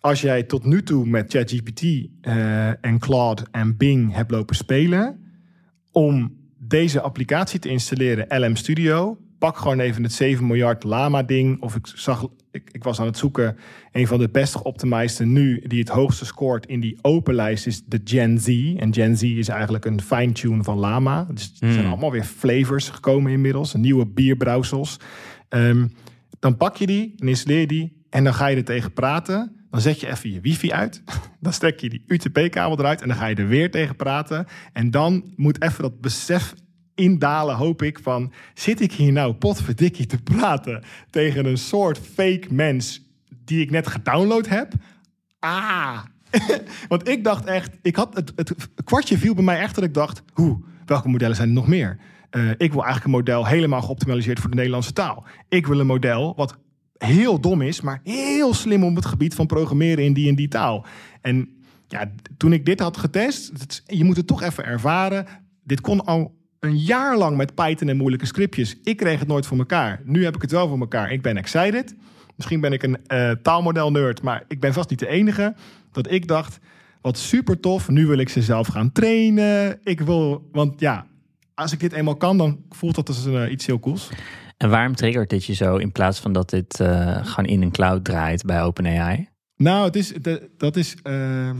als 0.00 0.20
jij 0.20 0.42
tot 0.42 0.64
nu 0.64 0.82
toe 0.82 1.06
met 1.06 1.32
ChatGPT 1.32 1.82
eh, 2.20 2.84
en 2.84 2.98
Claude 2.98 3.46
en 3.50 3.76
Bing 3.76 4.14
hebt 4.14 4.30
lopen 4.30 4.56
spelen, 4.56 5.20
om 5.92 6.36
deze 6.58 7.00
applicatie 7.00 7.58
te 7.58 7.68
installeren, 7.68 8.42
LM 8.44 8.56
Studio, 8.56 9.18
pak 9.38 9.56
gewoon 9.56 9.80
even 9.80 10.02
het 10.02 10.12
7 10.12 10.46
miljard 10.46 10.84
Lama 10.84 11.22
ding. 11.22 11.62
Of 11.62 11.74
ik 11.74 11.86
zag, 11.94 12.28
ik, 12.50 12.68
ik 12.72 12.84
was 12.84 13.00
aan 13.00 13.06
het 13.06 13.18
zoeken, 13.18 13.56
een 13.92 14.06
van 14.06 14.18
de 14.18 14.28
best 14.28 14.56
geoptimized 14.56 15.26
nu, 15.26 15.62
die 15.66 15.78
het 15.78 15.88
hoogste 15.88 16.24
scoort 16.24 16.66
in 16.66 16.80
die 16.80 16.98
open 17.02 17.34
lijst, 17.34 17.66
is 17.66 17.84
de 17.84 18.00
Gen 18.04 18.38
Z. 18.38 18.74
En 18.76 18.94
Gen 18.94 19.16
Z 19.16 19.22
is 19.22 19.48
eigenlijk 19.48 19.84
een 19.84 20.02
fine-tune 20.02 20.64
van 20.64 20.78
Lama. 20.78 21.26
Dus 21.30 21.56
er 21.60 21.72
zijn 21.72 21.86
allemaal 21.86 22.12
weer 22.12 22.24
flavors 22.24 22.88
gekomen 22.88 23.32
inmiddels, 23.32 23.74
nieuwe 23.74 24.06
bierbrouwsels. 24.06 24.96
Ehm, 25.48 25.86
dan 26.38 26.56
pak 26.56 26.76
je 26.76 26.86
die, 26.86 27.12
dan 27.16 27.28
installeer 27.28 27.60
je 27.60 27.66
die 27.66 28.02
en 28.10 28.24
dan 28.24 28.34
ga 28.34 28.46
je 28.46 28.56
er 28.56 28.64
tegen 28.64 28.92
praten. 28.92 29.52
Dan 29.70 29.80
zet 29.80 30.00
je 30.00 30.08
even 30.08 30.32
je 30.32 30.40
wifi 30.40 30.72
uit. 30.72 31.02
Dan 31.40 31.52
stek 31.52 31.80
je 31.80 31.88
die 31.88 32.02
UTP-kabel 32.06 32.78
eruit 32.78 33.02
en 33.02 33.08
dan 33.08 33.16
ga 33.16 33.26
je 33.26 33.34
er 33.34 33.48
weer 33.48 33.70
tegen 33.70 33.96
praten. 33.96 34.46
En 34.72 34.90
dan 34.90 35.32
moet 35.36 35.62
even 35.62 35.82
dat 35.82 36.00
besef 36.00 36.54
indalen, 36.98 37.56
hoop 37.56 37.82
ik, 37.82 37.98
van... 38.02 38.32
zit 38.54 38.80
ik 38.80 38.92
hier 38.92 39.12
nou 39.12 39.32
potverdikkie 39.32 40.06
te 40.06 40.22
praten 40.22 40.82
tegen 41.10 41.46
een 41.46 41.58
soort 41.58 41.98
fake 41.98 42.46
mens... 42.50 43.06
die 43.44 43.60
ik 43.60 43.70
net 43.70 43.86
gedownload 43.86 44.48
heb? 44.48 44.72
Ah! 45.38 45.98
Want 46.88 47.08
ik 47.08 47.24
dacht 47.24 47.44
echt, 47.44 47.78
ik 47.82 47.96
had 47.96 48.14
het, 48.14 48.32
kwartje 48.84 49.18
viel 49.18 49.34
bij 49.34 49.44
mij 49.44 49.58
echt 49.58 49.74
dat 49.74 49.84
ik 49.84 49.94
dacht... 49.94 50.22
hoe, 50.32 50.60
welke 50.84 51.08
modellen 51.08 51.36
zijn 51.36 51.48
er 51.48 51.54
nog 51.54 51.68
meer? 51.68 51.98
Eh, 52.30 52.50
ik 52.50 52.72
wil 52.72 52.84
eigenlijk 52.84 53.04
een 53.04 53.10
model 53.10 53.46
helemaal 53.46 53.82
geoptimaliseerd 53.82 54.40
voor 54.40 54.50
de 54.50 54.56
Nederlandse 54.56 54.92
taal. 54.92 55.24
Ik 55.48 55.66
wil 55.66 55.80
een 55.80 55.86
model 55.86 56.34
wat 56.36 56.58
heel 56.98 57.40
dom 57.40 57.62
is, 57.62 57.80
maar 57.80 58.00
heel 58.04 58.54
slim 58.54 58.84
op 58.84 58.96
het 58.96 59.06
gebied 59.06 59.34
van 59.34 59.46
programmeren 59.46 60.04
in 60.04 60.12
die 60.12 60.28
en 60.28 60.34
die 60.34 60.48
taal. 60.48 60.86
En 61.20 61.48
ja, 61.88 62.10
toen 62.36 62.52
ik 62.52 62.64
dit 62.64 62.80
had 62.80 62.96
getest, 62.96 63.82
je 63.86 64.04
moet 64.04 64.16
het 64.16 64.26
toch 64.26 64.42
even 64.42 64.64
ervaren. 64.64 65.26
Dit 65.64 65.80
kon 65.80 66.04
al 66.04 66.37
een 66.60 66.76
jaar 66.78 67.16
lang 67.18 67.36
met 67.36 67.54
Python 67.54 67.88
en 67.88 67.96
moeilijke 67.96 68.26
scriptjes. 68.26 68.76
Ik 68.82 68.96
kreeg 68.96 69.18
het 69.18 69.28
nooit 69.28 69.46
voor 69.46 69.58
elkaar. 69.58 70.00
Nu 70.04 70.24
heb 70.24 70.34
ik 70.34 70.42
het 70.42 70.50
wel 70.50 70.68
voor 70.68 70.78
elkaar. 70.78 71.12
Ik 71.12 71.22
ben 71.22 71.36
excited. 71.36 71.94
Misschien 72.36 72.60
ben 72.60 72.72
ik 72.72 72.82
een 72.82 73.06
eh, 73.06 73.30
taalmodel 73.30 73.90
nerd, 73.90 74.22
maar 74.22 74.44
ik 74.48 74.60
ben 74.60 74.72
vast 74.72 74.90
niet 74.90 74.98
de 74.98 75.08
enige. 75.08 75.54
Dat 75.92 76.10
ik 76.10 76.26
dacht, 76.28 76.58
wat 77.00 77.18
super 77.18 77.60
tof. 77.60 77.88
Nu 77.88 78.06
wil 78.06 78.18
ik 78.18 78.28
ze 78.28 78.42
zelf 78.42 78.66
gaan 78.66 78.92
trainen. 78.92 79.78
Ik 79.84 80.00
wil, 80.00 80.48
want 80.52 80.80
ja, 80.80 81.06
als 81.54 81.72
ik 81.72 81.80
dit 81.80 81.92
eenmaal 81.92 82.16
kan, 82.16 82.38
dan 82.38 82.64
voelt 82.68 82.94
dat 82.94 83.08
als 83.08 83.24
een, 83.24 83.36
eh, 83.44 83.50
iets 83.52 83.66
heel 83.66 83.80
cools. 83.80 84.08
En 84.56 84.70
waarom 84.70 84.94
triggert 84.94 85.30
dit 85.30 85.44
je 85.44 85.54
zo 85.54 85.76
in 85.76 85.92
plaats 85.92 86.20
van 86.20 86.32
dat 86.32 86.50
dit 86.50 86.80
eh, 86.80 87.26
gewoon 87.26 87.50
in 87.50 87.62
een 87.62 87.70
cloud 87.70 88.04
draait 88.04 88.44
bij 88.44 88.62
OpenAI? 88.62 89.28
Nou, 89.56 89.84
het 89.84 89.96
is, 89.96 90.08
de- 90.12 90.50
dat 90.56 90.76
is. 90.76 90.96
ehm, 91.02 91.56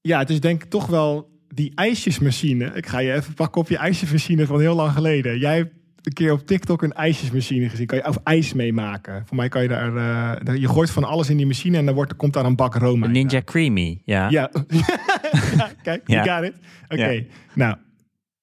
ja, 0.00 0.18
het 0.18 0.30
is 0.30 0.40
denk 0.40 0.62
ik 0.62 0.70
toch 0.70 0.86
wel 0.86 1.28
die 1.54 1.72
ijsjesmachine. 1.74 2.64
Ik 2.74 2.86
ga 2.86 2.98
je 2.98 3.12
even 3.12 3.34
pakken 3.34 3.60
op 3.60 3.68
je 3.68 3.76
ijsjesmachine 3.76 4.46
van 4.46 4.60
heel 4.60 4.74
lang 4.74 4.92
geleden. 4.92 5.38
Jij 5.38 5.56
hebt 5.56 5.72
een 6.02 6.12
keer 6.12 6.32
op 6.32 6.46
TikTok 6.46 6.82
een 6.82 6.92
ijsjesmachine 6.92 7.68
gezien. 7.68 7.86
Kan 7.86 7.98
je 7.98 8.06
of 8.08 8.16
ijs 8.24 8.52
meemaken? 8.52 9.22
Voor 9.26 9.36
mij 9.36 9.48
kan 9.48 9.62
je 9.62 9.68
daar. 9.68 9.88
eh, 9.96 10.44
daar- 10.44 10.56
je 10.56 10.68
gooit 10.68 10.90
van 10.90 11.04
alles 11.04 11.30
in 11.30 11.36
die 11.36 11.46
machine 11.46 11.76
en 11.78 11.84
dan 11.86 11.94
wordt, 11.94 12.16
komt 12.16 12.32
daar 12.32 12.44
een 12.44 12.56
bak 12.56 12.74
room 12.74 12.96
Een 12.96 13.02
uit. 13.02 13.12
Ninja 13.12 13.42
Creamy, 13.44 14.02
ja. 14.04 14.28
Ja, 14.28 14.50
ja 15.56 15.70
kijk, 15.82 16.02
Ja. 16.08 16.24
you 16.24 16.36
got 16.36 16.48
it. 16.52 16.54
Oké, 16.88 17.10
Ja. 17.10 17.22
nou, 17.54 17.76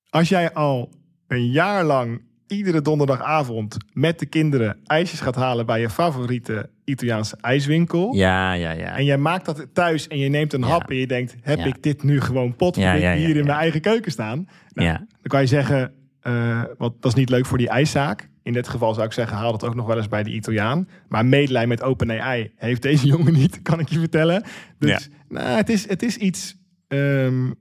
als 0.10 0.30
jij 0.30 0.54
al 0.54 0.92
een 1.28 1.52
jaar 1.52 1.84
lang 1.84 2.22
iedere 2.48 2.82
donderdagavond 2.82 3.78
met 3.94 4.20
de 4.20 4.26
kinderen 4.26 4.78
ijsjes 4.86 5.20
gaat 5.20 5.36
halen 5.36 5.66
bij 5.66 5.80
je 5.82 5.90
favoriete 5.90 6.70
Italiaanse 6.84 7.38
ijswinkel. 7.42 8.14
Ja, 8.14 8.54
ja, 8.54 8.72
ja. 8.72 8.98
En 8.98 9.06
jij 9.06 9.18
maakt 9.18 9.46
dat 9.46 9.68
thuis 9.74 10.08
en 10.08 10.18
je 10.18 10.30
neemt 10.30 10.54
een 10.54 10.60
Ja. 10.60 10.68
hap 10.68 10.90
en 10.90 10.96
je 10.96 11.08
denkt, 11.08 11.36
heb 11.42 11.58
Ja. 11.60 11.66
ik 11.66 11.84
dit 11.84 12.04
nu 12.04 12.22
gewoon 12.22 12.56
pot 12.56 12.76
Ja, 12.76 12.94
hier 12.96 13.36
in 13.36 13.46
mijn 13.46 13.58
eigen 13.58 13.82
keuken 13.82 14.12
staan? 14.12 14.48
Nou, 14.74 14.88
Ja. 14.88 14.98
Dan 14.98 15.08
kan 15.28 15.42
je 15.42 15.48
zeggen, 15.48 15.94
eh, 16.20 16.64
wat, 16.78 17.02
dat 17.02 17.12
is 17.12 17.18
niet 17.18 17.30
leuk 17.30 17.46
voor 17.46 17.58
die 17.58 17.70
ijszaak. 17.70 18.30
In 18.44 18.54
dit 18.54 18.68
geval 18.68 18.94
zou 18.94 19.06
ik 19.06 19.14
zeggen, 19.14 19.38
haal 19.38 19.52
dat 19.52 19.64
ook 19.66 19.76
nog 19.76 19.86
wel 19.88 19.98
eens 19.98 20.08
bij 20.08 20.24
de 20.24 20.34
Italiaan. 20.34 20.88
Maar 21.08 21.26
medelijden 21.26 21.70
met 21.70 21.82
OpenAI 21.84 22.52
heeft 22.56 22.82
deze 22.82 23.08
jongen 23.14 23.34
niet, 23.34 23.62
kan 23.62 23.80
ik 23.80 23.90
je 23.90 24.00
vertellen. 24.00 24.44
Dus 24.80 25.10
nou, 25.30 25.46
het, 25.58 25.70
is, 25.70 25.88
het 25.90 26.04
is 26.04 26.18
iets... 26.18 26.56
ehm, 26.88 27.52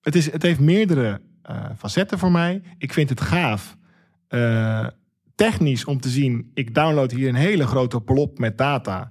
het, 0.00 0.14
is, 0.14 0.32
het 0.32 0.42
heeft 0.42 0.60
meerdere 0.60 1.20
eh, 1.42 1.64
facetten 1.78 2.18
voor 2.18 2.30
mij. 2.32 2.62
Ik 2.78 2.92
vind 2.92 3.08
het 3.08 3.20
gaaf. 3.20 3.76
Eh, 4.30 4.86
technisch 5.34 5.84
om 5.84 6.00
te 6.00 6.08
zien, 6.08 6.50
ik 6.54 6.74
download 6.74 7.10
hier 7.10 7.28
een 7.28 7.34
hele 7.34 7.66
grote 7.66 8.00
blob 8.00 8.38
met 8.38 8.58
data. 8.58 9.10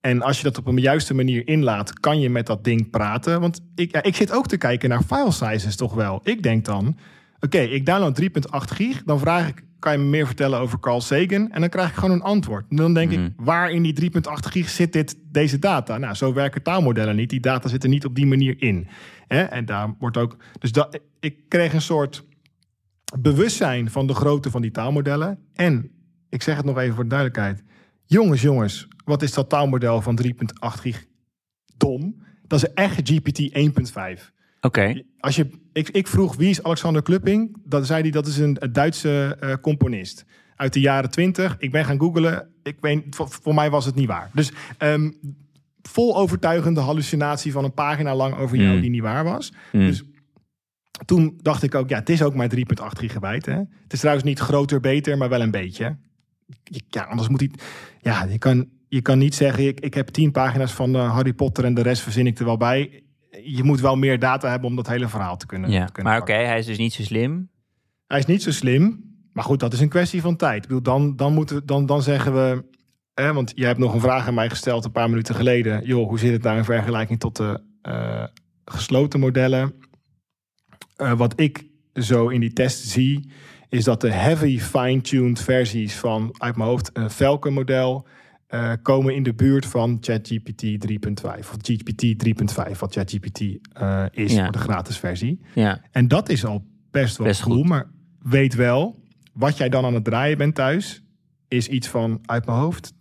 En 0.00 0.22
als 0.22 0.36
je 0.36 0.42
dat 0.42 0.58
op 0.58 0.66
een 0.66 0.76
juiste 0.76 1.14
manier 1.14 1.46
inlaat, 1.46 2.00
kan 2.00 2.20
je 2.20 2.30
met 2.30 2.46
dat 2.46 2.64
ding 2.64 2.90
praten. 2.90 3.40
Want 3.40 3.60
ik, 3.74 3.92
ja, 3.92 4.02
ik 4.02 4.16
zit 4.16 4.32
ook 4.32 4.46
te 4.46 4.56
kijken 4.56 4.88
naar 4.88 5.02
file 5.02 5.32
sizes 5.32 5.76
toch 5.76 5.94
wel. 5.94 6.20
Ik 6.24 6.42
denk 6.42 6.64
dan, 6.64 6.96
oké, 7.40 7.58
ik 7.58 7.86
download 7.86 8.20
3.8 8.22 8.28
gig. 8.50 9.02
Dan 9.02 9.18
vraag 9.18 9.48
ik, 9.48 9.64
kan 9.78 9.92
je 9.92 9.98
me 9.98 10.04
meer 10.04 10.26
vertellen 10.26 10.58
over 10.58 10.80
Carl 10.80 11.00
Sagan? 11.00 11.50
En 11.50 11.60
dan 11.60 11.68
krijg 11.68 11.88
ik 11.88 11.94
gewoon 11.94 12.10
een 12.10 12.22
antwoord. 12.22 12.64
En 12.68 12.76
dan 12.76 12.94
denk 12.94 13.10
ik, 13.10 13.20
waar 13.36 13.70
in 13.70 13.82
die 13.82 14.12
3.8 14.12 14.20
gig 14.50 14.68
zit 14.68 14.92
dit, 14.92 15.16
deze 15.30 15.58
data? 15.58 15.98
Nou, 15.98 16.14
zo 16.14 16.32
werken 16.32 16.62
taalmodellen 16.62 17.16
niet. 17.16 17.30
Die 17.30 17.40
data 17.40 17.68
zitten 17.68 17.90
niet 17.90 18.04
op 18.04 18.14
die 18.14 18.26
manier 18.26 18.54
in. 18.58 18.88
Hè? 19.26 19.42
En 19.42 19.64
daar 19.64 19.94
wordt 19.98 20.16
ook... 20.16 20.36
Dus 20.58 20.72
dat, 20.72 21.00
ik 21.20 21.36
kreeg 21.48 21.72
een 21.72 21.82
soort 21.82 22.24
bewustzijn 23.18 23.90
van 23.90 24.06
de 24.06 24.14
grootte 24.14 24.50
van 24.50 24.62
die 24.62 24.70
taalmodellen. 24.70 25.38
En, 25.52 25.90
ik 26.28 26.42
zeg 26.42 26.56
het 26.56 26.64
nog 26.64 26.78
even 26.78 26.94
voor 26.94 27.04
de 27.04 27.08
duidelijkheid. 27.10 27.62
Jongens, 28.06 28.42
jongens, 28.42 28.88
wat 29.04 29.22
is 29.22 29.32
dat 29.32 29.48
taalmodel 29.48 30.00
van 30.00 30.18
3.8 30.24 30.32
gig 30.80 31.04
dom? 31.76 32.22
Dat 32.46 32.62
is 32.62 32.72
echt 32.72 33.00
GPT 33.10 33.58
1.5. 34.18 34.32
Oké. 34.60 35.02
Als 35.18 35.36
je, 35.36 35.50
ik, 35.72 35.88
ik 35.88 36.06
vroeg 36.06 36.36
wie 36.36 36.48
is 36.50 36.62
Alexander 36.62 37.02
Klupping? 37.02 37.56
Dan 37.64 37.84
zei 37.84 38.02
hij 38.02 38.10
dat 38.10 38.26
is 38.26 38.38
een, 38.38 38.56
een 38.58 38.72
Duitse 38.72 39.36
eh, 39.40 39.54
componist 39.60 40.24
uit 40.56 40.72
de 40.72 40.80
jaren 40.80 41.10
20. 41.10 41.56
Ik 41.58 41.72
ben 41.72 41.84
gaan 41.84 41.98
googlen. 42.00 42.48
Ik 42.62 42.76
weet, 42.80 43.02
voor, 43.10 43.28
voor 43.30 43.54
mij 43.54 43.70
was 43.70 43.84
het 43.84 43.94
niet 43.94 44.06
waar. 44.06 44.30
Dus 44.32 44.52
ehm, 44.78 45.10
vol 45.82 46.16
overtuigende 46.16 46.80
hallucinatie 46.80 47.52
van 47.52 47.64
een 47.64 47.74
pagina 47.74 48.14
lang 48.14 48.36
over 48.36 48.56
jou 48.56 48.74
Mm. 48.74 48.80
die 48.80 48.90
niet 48.90 49.02
waar 49.02 49.24
was. 49.24 49.52
Mm. 49.72 49.86
Dus 49.86 50.02
toen 51.04 51.38
dacht 51.42 51.62
ik 51.62 51.74
ook, 51.74 51.88
ja, 51.88 51.98
het 51.98 52.08
is 52.08 52.22
ook 52.22 52.34
maar 52.34 52.48
3,8 52.56 52.62
gigabyte. 52.98 53.50
Hè? 53.50 53.56
Het 53.56 53.92
is 53.92 53.98
trouwens 53.98 54.26
niet 54.26 54.38
groter, 54.38 54.80
beter, 54.80 55.18
maar 55.18 55.28
wel 55.28 55.40
een 55.40 55.50
beetje. 55.50 55.96
Je- 56.64 56.82
Ja, 56.88 57.02
anders 57.02 57.28
moet 57.28 57.40
hij. 57.40 57.50
Ja, 58.00 58.24
je 58.24 58.38
kan. 58.38 58.68
je 58.88 59.00
kan 59.02 59.18
niet 59.18 59.34
zeggen, 59.34 59.66
ik, 59.66 59.80
ik 59.80 59.94
heb 59.94 60.08
tien 60.08 60.30
pagina's 60.30 60.72
van 60.72 60.94
eh, 60.94 61.12
Harry 61.14 61.32
Potter 61.32 61.64
en 61.64 61.74
de 61.74 61.82
rest 61.82 62.02
verzin 62.02 62.26
ik 62.26 62.38
er 62.38 62.44
wel 62.44 62.56
bij. 62.56 63.02
Je 63.44 63.62
moet 63.62 63.80
wel 63.80 63.96
meer 63.96 64.18
data 64.18 64.50
hebben 64.50 64.68
om 64.68 64.76
dat 64.76 64.88
hele 64.88 65.08
verhaal 65.08 65.36
te 65.36 65.46
kunnen. 65.46 65.70
Ja, 65.70 65.86
te 65.86 65.92
kunnen 65.92 66.12
maar 66.12 66.20
oké, 66.20 66.32
hij 66.32 66.58
is 66.58 66.66
dus 66.66 66.78
niet 66.78 66.92
zo 66.92 67.02
slim. 67.02 67.48
Hij 68.06 68.18
is 68.18 68.26
niet 68.26 68.42
zo 68.42 68.50
slim. 68.50 69.12
Maar 69.32 69.44
goed, 69.44 69.60
dat 69.60 69.72
is 69.72 69.80
een 69.80 69.88
kwestie 69.88 70.20
van 70.20 70.36
tijd. 70.36 70.62
Ik 70.62 70.68
bedoel, 70.68 70.82
dan, 70.82 71.16
dan, 71.16 71.32
moeten, 71.34 71.56
we- 71.56 71.64
dan, 71.64 71.86
dan 71.86 72.02
zeggen 72.02 72.32
we... 72.34 72.64
Hè, 73.14 73.32
want 73.32 73.52
jij 73.54 73.66
hebt 73.66 73.78
nog 73.78 73.94
een 73.94 74.00
vraag 74.00 74.26
aan 74.26 74.34
mij 74.34 74.48
gesteld 74.50 74.84
een 74.84 74.90
paar 74.92 75.08
minuten 75.10 75.34
geleden. 75.34 75.84
Joh, 75.84 76.08
hoe 76.08 76.18
zit 76.18 76.32
het 76.32 76.42
nou 76.42 76.56
in 76.56 76.64
vergelijking 76.64 77.20
tot 77.20 77.36
de 77.36 77.60
eh, 77.82 78.24
gesloten 78.64 79.20
modellen? 79.20 79.74
Eh, 80.96 81.12
wat 81.12 81.40
ik 81.40 81.64
zo 81.94 82.28
in 82.28 82.40
die 82.40 82.52
test 82.52 82.88
zie... 82.88 83.30
is 83.68 83.84
dat 83.84 84.00
de 84.00 84.10
heavy 84.10 84.58
fine-tuned 84.58 85.40
versies 85.40 85.94
van, 85.94 86.34
uit 86.38 86.56
mijn 86.56 86.68
hoofd, 86.68 86.90
een 86.92 87.10
Falcon-model... 87.10 88.06
eh, 88.46 88.72
komen 88.82 89.14
in 89.14 89.22
de 89.22 89.34
buurt 89.34 89.66
van 89.66 89.98
ChatGPT 90.00 90.62
3.5. 90.62 91.38
Of 91.38 91.56
GPT 91.62 92.04
3.5, 92.72 92.78
wat 92.78 92.92
ChatGPT 92.94 93.40
eh, 93.72 94.04
is, 94.10 94.32
Ja. 94.32 94.42
voor 94.42 94.52
de 94.52 94.58
gratis 94.58 94.98
versie. 94.98 95.40
Ja, 95.54 95.80
En 95.90 96.08
dat 96.08 96.28
is 96.28 96.44
al 96.44 96.64
best 96.90 97.16
wel 97.16 97.26
Best 97.26 97.42
cool. 97.42 97.56
goed. 97.56 97.66
Maar 97.68 97.86
weet 98.22 98.54
wel, 98.54 98.98
wat 99.32 99.56
jij 99.56 99.68
dan 99.68 99.84
aan 99.84 99.94
het 99.94 100.04
draaien 100.04 100.38
bent 100.38 100.54
thuis, 100.54 101.02
is 101.48 101.68
iets 101.68 101.88
van 101.88 102.18
uit 102.24 102.46
mijn 102.46 102.58
hoofd 102.58 102.92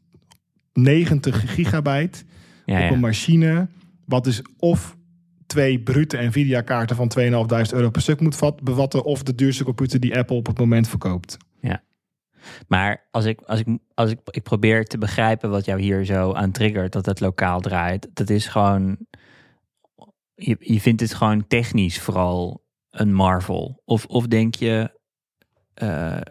90 0.73 1.53
gigabyte 1.55 2.23
ja, 2.65 2.85
op 2.85 2.91
een 2.91 2.99
machine. 2.99 3.67
Wat 4.05 4.23
dus 4.23 4.41
of 4.57 4.97
twee 5.54 5.80
brute 5.80 6.18
Nvidia 6.18 6.62
kaarten 6.62 6.95
van 6.95 7.12
2.500 7.20 7.26
euro 7.74 7.89
per 7.89 8.01
stuk 8.01 8.20
moet 8.20 8.36
vat, 8.36 8.62
bevatten. 8.62 9.04
Of 9.04 9.24
de 9.24 9.36
duurste 9.36 9.64
computer 9.64 9.99
die 9.99 10.18
Apple 10.18 10.36
op 10.36 10.45
het 10.45 10.60
moment 10.60 10.88
verkoopt. 10.88 11.38
Maar 12.68 13.08
als 13.12 13.26
ik, 13.26 13.41
als 13.41 13.60
ik, 13.60 13.68
als 13.93 14.12
ik, 14.12 14.20
ik 14.30 14.43
probeer 14.43 14.86
te 14.86 14.97
begrijpen 14.97 15.49
wat 15.49 15.66
jou 15.66 15.82
hier 15.82 16.06
zo 16.06 16.34
aan 16.34 16.51
triggert, 16.51 16.91
dat 16.91 17.06
het 17.06 17.20
lokaal 17.20 17.60
draait, 17.60 18.10
dat 18.14 18.30
is 18.30 18.47
gewoon, 18.47 18.97
je, 20.36 20.58
je 20.60 20.82
vindt 20.82 21.01
het 21.01 21.14
gewoon 21.14 21.47
technisch 21.47 21.99
vooral 21.99 22.64
een 22.89 23.14
marvel. 23.14 23.82
Of, 23.86 24.06
of 24.06 24.28
denk 24.28 24.56
je, 24.56 24.99
eh, 25.74 26.22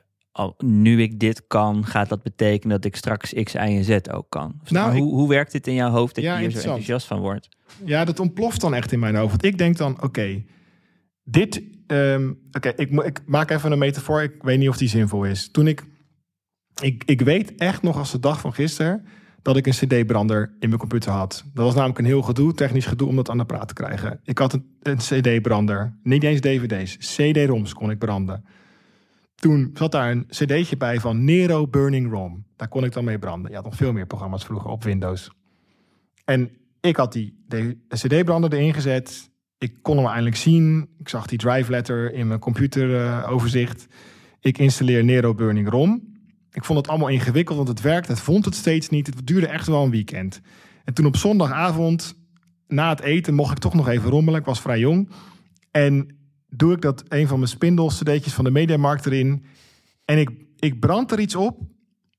nu 0.58 1.02
ik 1.02 1.20
dit 1.20 1.46
kan, 1.46 1.86
gaat 1.86 2.08
dat 2.08 2.22
betekenen 2.22 2.76
dat 2.76 2.84
ik 2.84 2.96
straks 2.96 3.32
X, 3.42 3.52
Y 3.54 3.56
en 3.56 3.84
Z 3.84 3.98
ook 4.10 4.26
kan? 4.28 4.54
Of 4.62 4.70
Nou, 4.70 4.92
ik- 4.92 4.98
hoe, 5.02 5.12
hoe 5.14 5.28
werkt 5.28 5.52
dit 5.52 5.66
in 5.66 5.74
jouw 5.74 5.90
hoofd 5.90 6.14
dat 6.14 6.24
Ja, 6.24 6.34
je 6.34 6.40
hier 6.40 6.50
zo 6.50 6.56
enthousiast 6.58 7.06
van 7.06 7.20
wordt? 7.20 7.48
Ja, 7.84 8.04
dat 8.04 8.20
ontploft 8.20 8.60
dan 8.60 8.74
echt 8.74 8.92
in 8.92 8.98
mijn 8.98 9.14
hoofd. 9.16 9.30
Want 9.30 9.44
ik 9.44 9.58
denk 9.58 9.76
dan, 9.76 10.02
oké, 10.02 10.42
dit... 11.24 11.62
ehm, 11.86 12.32
oké, 12.52 12.68
ik, 12.76 12.90
ik 12.90 13.20
maak 13.26 13.50
even 13.50 13.72
een 13.72 13.78
metafoor. 13.78 14.22
Ik 14.22 14.34
weet 14.42 14.58
niet 14.58 14.68
of 14.68 14.76
die 14.76 14.88
zinvol 14.88 15.24
is. 15.24 15.50
Toen 15.50 15.66
ik... 15.66 15.84
Ik, 16.82 17.02
ik 17.06 17.20
weet 17.20 17.54
echt 17.54 17.82
nog 17.82 17.96
als 17.98 18.12
de 18.12 18.18
dag 18.20 18.40
van 18.40 18.54
gisteren... 18.54 19.04
dat 19.42 19.56
ik 19.56 19.66
een 19.66 19.72
cd-brander 19.72 20.56
in 20.58 20.68
mijn 20.68 20.80
computer 20.80 21.10
had. 21.10 21.44
Dat 21.54 21.64
was 21.64 21.74
namelijk 21.74 21.98
een 21.98 22.04
heel 22.04 22.22
gedoe, 22.22 22.54
technisch 22.54 22.86
gedoe... 22.86 23.08
om 23.08 23.16
dat 23.16 23.30
aan 23.30 23.38
de 23.38 23.44
praat 23.44 23.68
te 23.68 23.74
krijgen. 23.74 24.20
Ik 24.24 24.38
had 24.38 24.52
een, 24.52 24.76
een 24.82 24.96
cd-brander. 24.96 25.98
Niet 26.02 26.22
eens 26.22 26.40
dvd's. 26.40 26.96
cd-roms 27.16 27.74
kon 27.74 27.90
ik 27.90 27.98
branden. 27.98 28.44
Toen 29.42 29.70
zat 29.74 29.92
daar 29.92 30.10
een 30.10 30.26
cd'tje 30.28 30.76
bij 30.76 31.00
van 31.00 31.24
Nero 31.24 31.66
Burning 31.66 32.10
ROM. 32.10 32.44
Daar 32.56 32.68
kon 32.68 32.84
ik 32.84 32.92
dan 32.92 33.04
mee 33.04 33.18
branden. 33.18 33.50
Je 33.50 33.56
had 33.56 33.64
nog 33.64 33.76
veel 33.76 33.92
meer 33.92 34.06
programma's 34.06 34.44
vroeger 34.44 34.70
op 34.70 34.84
Windows. 34.84 35.30
En 36.24 36.50
ik 36.80 36.96
had 36.96 37.12
die 37.12 37.44
de 37.46 37.76
CD-brander 37.88 38.52
erin 38.52 38.74
gezet. 38.74 39.30
Ik 39.58 39.78
kon 39.82 39.96
hem 39.96 40.06
eindelijk 40.06 40.36
zien. 40.36 40.88
Ik 40.98 41.08
zag 41.08 41.26
die 41.26 41.38
drive 41.38 41.70
letter 41.70 42.12
in 42.12 42.26
mijn 42.26 42.40
computeroverzicht. 42.40 43.86
ik 44.40 44.58
installeer 44.58 45.04
Nero 45.04 45.34
Burning 45.34 45.68
ROM. 45.68 46.16
Ik 46.50 46.64
vond 46.64 46.78
het 46.78 46.88
allemaal 46.88 47.08
ingewikkeld, 47.08 47.56
want 47.56 47.68
het 47.68 47.80
werkte. 47.80 48.12
Het 48.12 48.20
vond 48.20 48.44
het 48.44 48.54
steeds 48.54 48.88
niet. 48.88 49.06
Het 49.06 49.26
duurde 49.26 49.46
echt 49.46 49.66
wel 49.66 49.84
een 49.84 49.90
weekend. 49.90 50.40
En 50.84 50.94
toen 50.94 51.06
op 51.06 51.16
zondagavond, 51.16 52.14
na 52.66 52.88
het 52.88 53.00
eten, 53.00 53.34
mocht 53.34 53.52
ik 53.52 53.58
toch 53.58 53.74
nog 53.74 53.88
even 53.88 54.10
rommelen. 54.10 54.40
Ik 54.40 54.46
was 54.46 54.60
vrij 54.60 54.78
jong. 54.78 55.10
En 55.70 56.16
doe 56.56 56.72
ik 56.72 56.80
dat 56.80 57.04
een 57.08 57.28
van 57.28 57.38
mijn 57.38 57.50
spindel-cd'tjes 57.50 58.32
van 58.32 58.44
de 58.44 58.50
Mediamarkt 58.50 59.06
erin. 59.06 59.44
En 60.04 60.18
ik, 60.18 60.30
ik 60.58 60.80
brand 60.80 61.12
er 61.12 61.20
iets 61.20 61.34
op. 61.34 61.60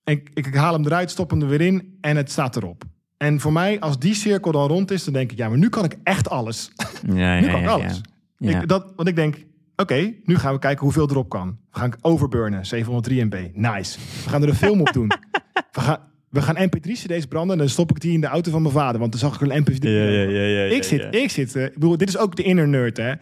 En 0.03 0.13
ik, 0.13 0.29
ik 0.34 0.55
haal 0.55 0.73
hem 0.73 0.86
eruit, 0.86 1.11
stop 1.11 1.29
hem 1.29 1.41
er 1.41 1.47
weer 1.47 1.61
in 1.61 1.97
en 2.01 2.17
het 2.17 2.31
staat 2.31 2.55
erop. 2.55 2.84
En 3.17 3.39
voor 3.39 3.53
mij, 3.53 3.79
als 3.79 3.99
die 3.99 4.13
cirkel 4.13 4.51
dan 4.51 4.67
rond 4.67 4.91
is, 4.91 5.03
dan 5.03 5.13
denk 5.13 5.31
ik, 5.31 5.38
ja, 5.38 5.49
maar 5.49 5.57
nu 5.57 5.69
kan 5.69 5.84
ik 5.84 5.97
echt 6.03 6.29
alles. 6.29 6.71
Ja, 7.07 7.39
nu 7.39 7.45
ja, 7.45 7.51
kan 7.51 7.59
ik 7.59 7.65
ja, 7.65 7.71
alles. 7.71 8.01
ja. 8.38 8.49
Ja. 8.49 8.61
Ik, 8.61 8.67
dat, 8.67 8.93
want 8.95 9.07
ik 9.07 9.15
denk, 9.15 9.36
oké, 9.75 10.13
nu 10.23 10.36
gaan 10.36 10.53
we 10.53 10.59
kijken 10.59 10.84
hoeveel 10.84 11.09
erop 11.09 11.29
kan. 11.29 11.57
We 11.71 11.79
gaan 11.79 11.93
overburnen, 12.01 12.65
703 12.65 13.23
MB. 13.23 13.49
Nice. 13.53 13.99
We 14.23 14.29
gaan 14.29 14.41
er 14.41 14.49
een 14.49 14.55
film 14.55 14.81
op 14.81 14.93
doen. 14.93 15.11
We 15.71 15.81
gaan, 15.81 15.99
we 16.29 16.41
gaan 16.41 16.55
mp3-cd's 16.55 17.25
branden 17.25 17.51
en 17.51 17.57
dan 17.57 17.69
stop 17.69 17.91
ik 17.91 17.99
die 17.99 18.13
in 18.13 18.21
de 18.21 18.27
auto 18.27 18.51
van 18.51 18.61
mijn 18.61 18.73
vader. 18.73 18.99
Want 18.99 19.11
dan 19.11 19.19
zag 19.19 19.41
ik 19.41 19.49
een 19.49 19.61
mp3. 19.63 20.73
ik 20.73 20.84
zit, 20.84 21.15
ik 21.15 21.29
zit, 21.29 21.55
eh, 21.55 21.63
ik 21.63 21.73
bedoel, 21.73 21.97
dit 21.97 22.07
is 22.07 22.17
ook 22.17 22.36
de 22.36 22.43
inner 22.43 22.67
nerd, 22.67 22.97
hè. 22.97 23.13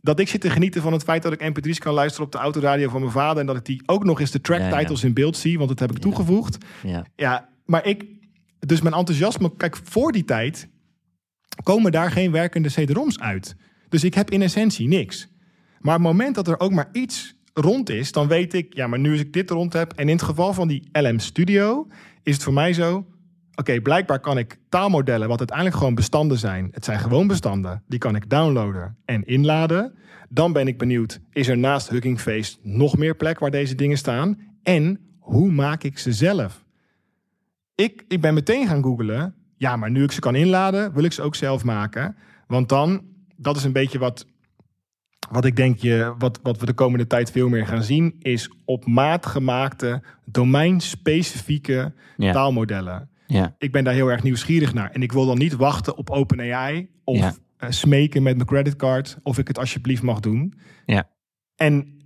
Dat 0.00 0.20
ik 0.20 0.28
zit 0.28 0.40
te 0.40 0.50
genieten 0.50 0.82
van 0.82 0.92
het 0.92 1.02
feit 1.02 1.22
dat 1.22 1.32
ik 1.32 1.40
mp3's 1.40 1.78
kan 1.78 1.94
luisteren 1.94 2.26
op 2.26 2.32
de 2.32 2.38
autoradio 2.38 2.88
van 2.88 3.00
mijn 3.00 3.12
vader. 3.12 3.40
En 3.40 3.46
dat 3.46 3.56
ik 3.56 3.64
die 3.64 3.82
ook 3.86 4.04
nog 4.04 4.20
eens 4.20 4.30
de 4.30 4.40
track 4.40 4.78
titles 4.78 5.04
in 5.04 5.14
beeld 5.14 5.36
zie, 5.36 5.56
want 5.56 5.68
dat 5.68 5.78
heb 5.78 5.90
ik 5.90 5.98
toegevoegd. 5.98 6.64
Ja. 6.82 7.06
Ja, 7.16 7.48
maar 7.64 7.86
ik, 7.86 8.04
dus 8.58 8.80
mijn 8.80 8.94
enthousiasme, 8.94 9.56
kijk, 9.56 9.78
voor 9.82 10.12
die 10.12 10.24
tijd 10.24 10.68
komen 11.62 11.92
daar 11.92 12.10
geen 12.10 12.30
werkende 12.30 12.68
CD-ROMs 12.68 13.20
uit. 13.20 13.56
Dus 13.88 14.04
ik 14.04 14.14
heb 14.14 14.30
in 14.30 14.42
essentie 14.42 14.88
niks. 14.88 15.28
Maar 15.78 15.96
op 15.96 16.02
het 16.02 16.12
moment 16.12 16.34
dat 16.34 16.48
er 16.48 16.60
ook 16.60 16.72
maar 16.72 16.88
iets 16.92 17.34
rond 17.52 17.90
is, 17.90 18.12
dan 18.12 18.28
weet 18.28 18.54
ik, 18.54 18.74
ja, 18.74 18.86
maar 18.86 18.98
nu 18.98 19.10
als 19.10 19.20
ik 19.20 19.32
dit 19.32 19.50
rond 19.50 19.72
heb, 19.72 19.92
en 19.92 20.08
in 20.08 20.14
het 20.14 20.24
geval 20.24 20.52
van 20.52 20.68
die 20.68 20.88
LM 20.92 21.18
Studio, 21.18 21.86
is 22.22 22.34
het 22.34 22.42
voor 22.42 22.52
mij 22.52 22.72
zo, 22.72 23.06
oké, 23.58 23.80
blijkbaar 23.80 24.20
kan 24.20 24.38
ik 24.38 24.58
taalmodellen, 24.68 25.28
wat 25.28 25.38
uiteindelijk 25.38 25.76
gewoon 25.78 25.94
bestanden 25.94 26.38
zijn, 26.38 26.68
het 26.72 26.84
zijn 26.84 26.98
gewoon 26.98 27.26
bestanden, 27.26 27.82
die 27.86 27.98
kan 27.98 28.16
ik 28.16 28.30
downloaden 28.30 28.96
en 29.04 29.24
inladen. 29.26 29.94
Dan 30.28 30.52
ben 30.52 30.66
ik 30.66 30.78
benieuwd, 30.78 31.20
is 31.32 31.48
er 31.48 31.58
naast 31.58 31.88
Hugging 31.88 32.20
Face 32.20 32.56
nog 32.62 32.96
meer 32.96 33.14
plek 33.16 33.38
waar 33.38 33.50
deze 33.50 33.74
dingen 33.74 33.96
staan? 33.98 34.38
En 34.62 35.00
hoe 35.18 35.50
maak 35.50 35.82
ik 35.82 35.98
ze 35.98 36.12
zelf? 36.12 36.64
Ik, 37.74 38.04
ik 38.08 38.20
ben 38.20 38.34
meteen 38.34 38.66
gaan 38.66 38.82
googlen. 38.82 39.34
Ja, 39.56 39.76
maar 39.76 39.90
nu 39.90 40.02
ik 40.02 40.12
ze 40.12 40.20
kan 40.20 40.34
inladen, 40.34 40.92
wil 40.94 41.04
ik 41.04 41.12
ze 41.12 41.22
ook 41.22 41.34
zelf 41.34 41.64
maken. 41.64 42.16
Want 42.46 42.68
dan, 42.68 43.02
dat 43.36 43.56
is 43.56 43.64
een 43.64 43.72
beetje 43.72 43.98
wat, 43.98 44.26
wat 45.30 45.44
ik 45.44 45.56
denk 45.56 45.78
je, 45.78 46.14
wat, 46.18 46.40
wat 46.42 46.58
we 46.58 46.66
de 46.66 46.72
komende 46.72 47.06
tijd 47.06 47.30
veel 47.30 47.48
meer 47.48 47.66
gaan 47.66 47.82
zien, 47.82 48.16
is 48.18 48.50
op 48.64 48.86
maat 48.86 49.26
gemaakte, 49.26 50.02
domeinspecifieke 50.24 51.92
Ja. 52.16 52.32
taalmodellen. 52.32 53.08
Ja. 53.30 53.54
Ik 53.58 53.72
ben 53.72 53.84
daar 53.84 53.94
heel 53.94 54.08
erg 54.10 54.22
nieuwsgierig 54.22 54.74
naar. 54.74 54.90
En 54.90 55.02
ik 55.02 55.12
wil 55.12 55.26
dan 55.26 55.38
niet 55.38 55.56
wachten 55.56 55.96
op 55.96 56.10
OpenAI 56.10 56.88
of 57.04 57.18
Ja. 57.18 57.34
eh, 57.56 57.70
smeken 57.70 58.22
met 58.22 58.34
mijn 58.34 58.46
creditcard 58.48 59.18
of 59.22 59.38
ik 59.38 59.48
het 59.48 59.58
alsjeblieft 59.58 60.02
mag 60.02 60.20
doen. 60.20 60.54
Ja. 60.86 61.08
En 61.56 61.98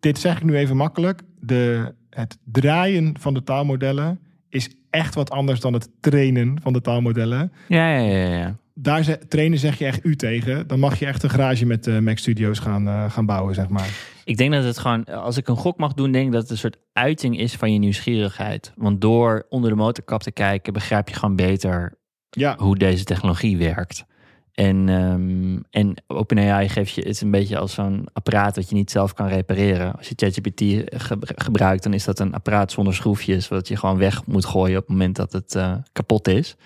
dit 0.00 0.18
zeg 0.18 0.36
ik 0.36 0.42
nu 0.44 0.56
even 0.56 0.76
makkelijk. 0.76 1.22
De, 1.40 1.94
het 2.10 2.38
draaien 2.44 3.18
van 3.20 3.34
de 3.34 3.42
taalmodellen 3.42 4.20
is 4.48 4.70
echt 4.90 5.14
wat 5.14 5.30
anders 5.30 5.60
dan 5.60 5.72
het 5.72 5.88
trainen 6.00 6.60
van 6.62 6.72
de 6.72 6.80
taalmodellen. 6.80 7.52
Ja, 7.68 7.96
ja, 7.98 8.16
ja, 8.16 8.36
ja. 8.36 8.56
Daar 8.74 9.02
ze, 9.02 9.18
trainen 9.28 9.58
zeg 9.58 9.78
je 9.78 9.84
echt 9.84 10.04
u 10.04 10.16
tegen. 10.16 10.66
Dan 10.66 10.78
mag 10.78 10.98
je 10.98 11.06
echt 11.06 11.22
een 11.22 11.30
garage 11.30 11.66
met 11.66 11.86
eh, 11.86 11.98
Mac 11.98 12.18
Studios 12.18 12.58
gaan, 12.58 12.88
eh, 12.88 13.10
gaan 13.10 13.26
bouwen, 13.26 13.54
zeg 13.54 13.68
maar. 13.68 13.88
Ik 14.24 14.36
denk 14.36 14.52
dat 14.52 14.64
het 14.64 14.78
gewoon, 14.78 15.04
als 15.04 15.36
ik 15.36 15.48
een 15.48 15.56
gok 15.56 15.78
mag 15.78 15.92
doen, 15.94 16.12
denk 16.12 16.26
ik 16.26 16.32
dat 16.32 16.42
het 16.42 16.50
een 16.50 16.58
soort 16.58 16.78
uiting 16.92 17.38
is 17.38 17.54
van 17.54 17.72
je 17.72 17.78
nieuwsgierigheid. 17.78 18.72
Want 18.76 19.00
door 19.00 19.46
onder 19.48 19.70
de 19.70 19.76
motorkap 19.76 20.22
te 20.22 20.32
kijken, 20.32 20.72
begrijp 20.72 21.08
je 21.08 21.14
gewoon 21.14 21.36
beter 21.36 21.98
Ja, 22.30 22.56
hoe 22.58 22.76
deze 22.76 23.04
technologie 23.04 23.56
werkt. 23.56 24.04
En, 24.52 24.88
ehm 24.88 25.58
en 25.70 26.02
OpenAI 26.06 26.68
geeft 26.68 26.92
je, 26.94 27.00
het 27.00 27.10
is 27.10 27.20
een 27.20 27.30
beetje 27.30 27.58
als 27.58 27.74
zo'n 27.74 28.08
apparaat 28.12 28.54
dat 28.54 28.68
je 28.68 28.74
niet 28.74 28.90
zelf 28.90 29.12
kan 29.14 29.26
repareren. 29.28 29.96
Als 29.96 30.08
je 30.08 30.14
ChatGPT 30.16 30.60
ge- 31.02 31.18
gebruikt, 31.20 31.82
dan 31.82 31.92
is 31.94 32.04
dat 32.04 32.18
een 32.18 32.34
apparaat 32.34 32.72
zonder 32.72 32.94
schroefjes, 32.94 33.48
wat 33.48 33.68
je 33.68 33.76
gewoon 33.76 33.98
weg 33.98 34.26
moet 34.26 34.44
gooien 34.46 34.76
op 34.76 34.82
het 34.82 34.92
moment 34.92 35.16
dat 35.16 35.32
het 35.32 35.54
eh, 35.54 35.74
kapot 35.92 36.28
is. 36.28 36.56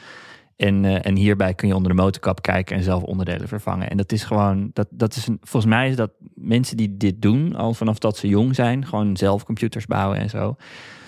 En, 0.56 0.84
eh, 0.84 1.06
en 1.06 1.16
hierbij 1.16 1.54
kun 1.54 1.68
je 1.68 1.74
onder 1.74 1.90
de 1.90 2.02
motorkap 2.02 2.42
kijken 2.42 2.76
en 2.76 2.82
zelf 2.82 3.02
onderdelen 3.02 3.48
vervangen. 3.48 3.90
En 3.90 3.96
dat 3.96 4.12
is 4.12 4.24
gewoon, 4.24 4.70
dat, 4.72 4.88
dat 4.90 5.16
is 5.16 5.26
een, 5.26 5.38
volgens 5.40 5.72
mij 5.72 5.88
is 5.88 5.96
dat 5.96 6.10
mensen 6.34 6.76
die 6.76 6.96
dit 6.96 7.22
doen, 7.22 7.54
al 7.54 7.74
vanaf 7.74 7.98
dat 7.98 8.16
ze 8.16 8.28
jong 8.28 8.54
zijn, 8.54 8.86
gewoon 8.86 9.16
zelf 9.16 9.44
computers 9.44 9.86
bouwen 9.86 10.18
en 10.18 10.30
zo. 10.30 10.56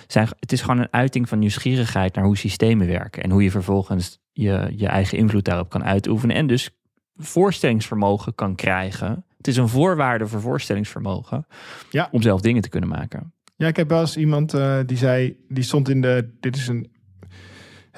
Zijn, 0.06 0.28
het 0.40 0.52
is 0.52 0.60
gewoon 0.60 0.78
een 0.78 0.92
uiting 0.92 1.28
van 1.28 1.38
nieuwsgierigheid 1.38 2.14
naar 2.14 2.24
hoe 2.24 2.36
systemen 2.36 2.86
werken. 2.86 3.22
En 3.22 3.30
hoe 3.30 3.42
je 3.42 3.50
vervolgens 3.50 4.18
je, 4.32 4.72
je 4.76 4.86
eigen 4.86 5.18
invloed 5.18 5.44
daarop 5.44 5.68
kan 5.68 5.84
uitoefenen. 5.84 6.36
En 6.36 6.46
dus 6.46 6.70
voorstellingsvermogen 7.16 8.34
kan 8.34 8.54
krijgen. 8.54 9.24
Het 9.36 9.46
is 9.46 9.56
een 9.56 9.68
voorwaarde 9.68 10.26
voor 10.26 10.40
voorstellingsvermogen. 10.40 11.46
Ja. 11.90 12.08
Om 12.12 12.22
zelf 12.22 12.40
dingen 12.40 12.62
te 12.62 12.68
kunnen 12.68 12.88
maken. 12.88 13.32
Ja, 13.56 13.66
ik 13.66 13.76
heb 13.76 13.88
wel 13.88 14.00
eens 14.00 14.16
iemand 14.16 14.54
eh, 14.54 14.78
die 14.86 14.96
zei, 14.96 15.36
die 15.48 15.64
stond 15.64 15.88
in 15.88 16.00
de, 16.00 16.36
dit 16.40 16.56
is 16.56 16.68
een, 16.68 16.90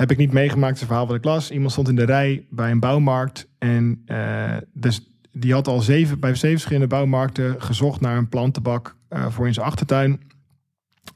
heb 0.00 0.10
ik 0.10 0.16
niet 0.16 0.32
meegemaakt, 0.32 0.78
het 0.78 0.86
verhaal 0.86 1.06
wat 1.06 1.16
ik 1.16 1.24
las. 1.24 1.50
Iemand 1.50 1.72
stond 1.72 1.88
in 1.88 1.96
de 1.96 2.04
rij 2.04 2.46
bij 2.50 2.70
een 2.70 2.80
bouwmarkt 2.80 3.48
en 3.58 4.02
eh, 4.06 4.56
dus 4.72 5.00
die 5.32 5.52
had 5.52 5.68
al 5.68 5.80
zeven, 5.80 6.20
bij 6.20 6.34
zeven 6.34 6.50
verschillende 6.50 6.86
bouwmarkten 6.86 7.62
gezocht 7.62 8.00
naar 8.00 8.16
een 8.16 8.28
plantenbak 8.28 8.96
eh, 9.08 9.30
voor 9.30 9.46
in 9.46 9.54
zijn 9.54 9.66
achtertuin. 9.66 10.20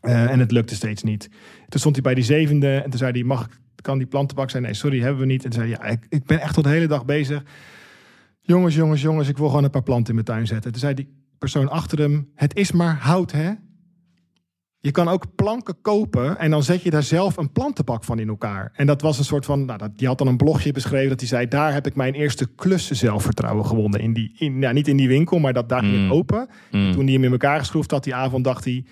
Eh, 0.00 0.30
en 0.30 0.38
het 0.38 0.50
lukte 0.50 0.74
steeds 0.74 1.02
niet. 1.02 1.28
Toen 1.68 1.80
stond 1.80 1.94
hij 1.94 2.04
bij 2.04 2.14
die 2.14 2.24
zevende 2.24 2.76
en 2.76 2.90
toen 2.90 2.98
zei 2.98 3.12
hij, 3.12 3.22
mag 3.22 3.48
kan 3.80 3.98
die 3.98 4.06
plantenbak 4.06 4.50
zijn? 4.50 4.62
Nee, 4.62 4.74
sorry, 4.74 5.00
hebben 5.00 5.20
we 5.20 5.26
niet. 5.26 5.44
En 5.44 5.52
zei 5.52 5.70
hij, 5.70 5.78
ja, 5.80 5.90
ik, 5.90 6.06
ik 6.08 6.24
ben 6.24 6.40
echt 6.40 6.54
tot 6.54 6.64
de 6.64 6.70
hele 6.70 6.86
dag 6.86 7.04
bezig. 7.04 7.42
Jongens, 8.40 8.74
jongens, 8.74 9.02
jongens, 9.02 9.28
ik 9.28 9.38
wil 9.38 9.48
gewoon 9.48 9.64
een 9.64 9.70
paar 9.70 9.82
planten 9.82 10.08
in 10.08 10.14
mijn 10.14 10.26
tuin 10.26 10.46
zetten. 10.46 10.70
Toen 10.70 10.80
zei 10.80 10.94
die 10.94 11.14
persoon 11.38 11.68
achter 11.68 11.98
hem, 11.98 12.30
het 12.34 12.56
is 12.56 12.72
maar 12.72 12.96
hout, 12.96 13.32
hè? 13.32 13.52
Je 14.84 14.90
kan 14.90 15.08
ook 15.08 15.34
planken 15.34 15.80
kopen 15.82 16.38
en 16.38 16.50
dan 16.50 16.62
zet 16.62 16.82
je 16.82 16.90
daar 16.90 17.02
zelf 17.02 17.36
een 17.36 17.52
plantenbak 17.52 18.04
van 18.04 18.18
in 18.18 18.28
elkaar. 18.28 18.72
En 18.74 18.86
dat 18.86 19.02
was 19.02 19.18
een 19.18 19.24
soort 19.24 19.44
van, 19.44 19.64
nou, 19.64 19.80
die 19.96 20.06
had 20.06 20.18
dan 20.18 20.26
een 20.26 20.36
blogje 20.36 20.72
beschreven 20.72 21.08
dat 21.08 21.18
hij 21.20 21.28
zei, 21.28 21.48
daar 21.48 21.72
heb 21.72 21.86
ik 21.86 21.94
mijn 21.94 22.14
eerste 22.14 22.54
klussen 22.54 22.96
zelfvertrouwen 22.96 23.66
gewonnen. 23.66 24.00
In 24.00 24.12
die, 24.12 24.32
in, 24.38 24.60
ja, 24.60 24.72
niet 24.72 24.88
in 24.88 24.96
die 24.96 25.08
winkel, 25.08 25.38
maar 25.38 25.52
dat 25.52 25.68
daar 25.68 25.82
ging 25.82 26.04
Mm. 26.04 26.12
open. 26.12 26.48
Mm. 26.70 26.92
Toen 26.92 27.04
hij 27.04 27.12
hem 27.12 27.24
in 27.24 27.30
elkaar 27.32 27.58
geschroefd 27.58 27.90
had 27.90 28.04
die 28.04 28.14
avond, 28.14 28.44
dacht 28.44 28.64
hij, 28.64 28.84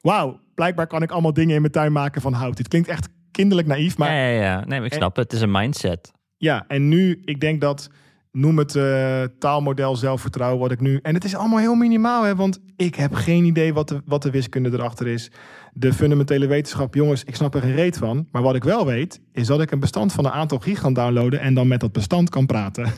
wauw, 0.00 0.40
blijkbaar 0.54 0.86
kan 0.86 1.02
ik 1.02 1.10
allemaal 1.10 1.32
dingen 1.32 1.54
in 1.54 1.60
mijn 1.60 1.72
tuin 1.72 1.92
maken 1.92 2.20
van 2.20 2.32
hout. 2.32 2.56
Dit 2.56 2.68
klinkt 2.68 2.88
echt 2.88 3.08
kinderlijk 3.30 3.68
naïef, 3.68 3.98
maar 3.98 4.12
ja, 4.12 4.26
ja, 4.28 4.42
ja. 4.42 4.56
Nee, 4.56 4.66
maar 4.78 4.84
ik 4.86 4.92
En- 4.92 4.98
snap 4.98 5.16
het. 5.16 5.24
Het 5.24 5.32
is 5.32 5.40
een 5.40 5.50
mindset. 5.50 6.12
ja, 6.36 6.64
en 6.68 6.88
nu, 6.88 7.22
ik 7.24 7.40
denk 7.40 7.60
dat, 7.60 7.90
noem 8.34 8.58
het 8.58 8.76
eh, 8.76 9.22
taalmodel 9.38 9.96
zelfvertrouwen, 9.96 10.60
wat 10.60 10.70
ik 10.70 10.80
nu. 10.80 10.98
En 11.02 11.14
het 11.14 11.24
is 11.24 11.34
allemaal 11.34 11.58
heel 11.58 11.74
minimaal, 11.74 12.22
hè, 12.22 12.36
want 12.36 12.60
ik 12.76 12.94
heb 12.94 13.14
geen 13.14 13.44
idee 13.44 13.74
wat 13.74 13.88
de, 13.88 14.02
wat 14.04 14.22
de 14.22 14.30
wiskunde 14.30 14.72
erachter 14.72 15.06
is. 15.06 15.30
De 15.72 15.92
fundamentele 15.92 16.46
wetenschap, 16.46 16.94
jongens, 16.94 17.24
ik 17.24 17.34
snap 17.36 17.54
er 17.54 17.60
geen 17.60 17.74
reet 17.74 17.98
van. 17.98 18.28
Maar 18.30 18.42
wat 18.42 18.54
ik 18.54 18.64
wel 18.64 18.86
weet, 18.86 19.20
is 19.32 19.46
dat 19.46 19.60
ik 19.60 19.70
een 19.70 19.80
bestand 19.80 20.12
van 20.12 20.24
een 20.24 20.30
aantal 20.30 20.58
gig 20.58 20.80
kan 20.80 20.92
downloaden 20.92 21.40
en 21.40 21.54
dan 21.54 21.68
met 21.68 21.80
dat 21.80 21.92
bestand 21.92 22.30
kan 22.30 22.46
praten. 22.46 22.92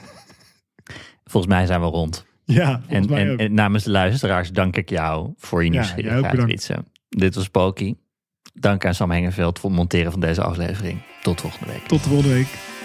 Volgens 1.31 1.53
mij 1.53 1.67
zijn 1.67 1.81
we 1.81 1.87
rond. 1.87 2.27
ja, 2.45 2.81
En, 2.87 3.55
namens 3.55 3.85
de 3.85 3.91
luisteraars 3.91 4.51
dank 4.51 4.77
ik 4.77 4.89
jou 4.91 5.33
voor 5.37 5.65
je 5.65 5.73
Ja, 5.73 5.79
nieuwsgierigheid. 5.79 6.45
Wietse. 6.45 6.85
Dit 7.09 7.35
was 7.35 7.49
Poki. 7.49 7.95
Dank 8.55 8.85
aan 8.85 8.95
Sam 8.95 9.11
Hengeveld 9.11 9.59
voor 9.59 9.71
het 9.71 9.79
monteren 9.79 10.11
van 10.11 10.21
deze 10.21 10.43
aflevering. 10.43 10.99
Tot 11.23 11.41
volgende 11.41 11.73
week. 11.73 11.83
Tot 11.87 12.03
de 12.03 12.09
volgende 12.09 12.35
week. 12.35 12.76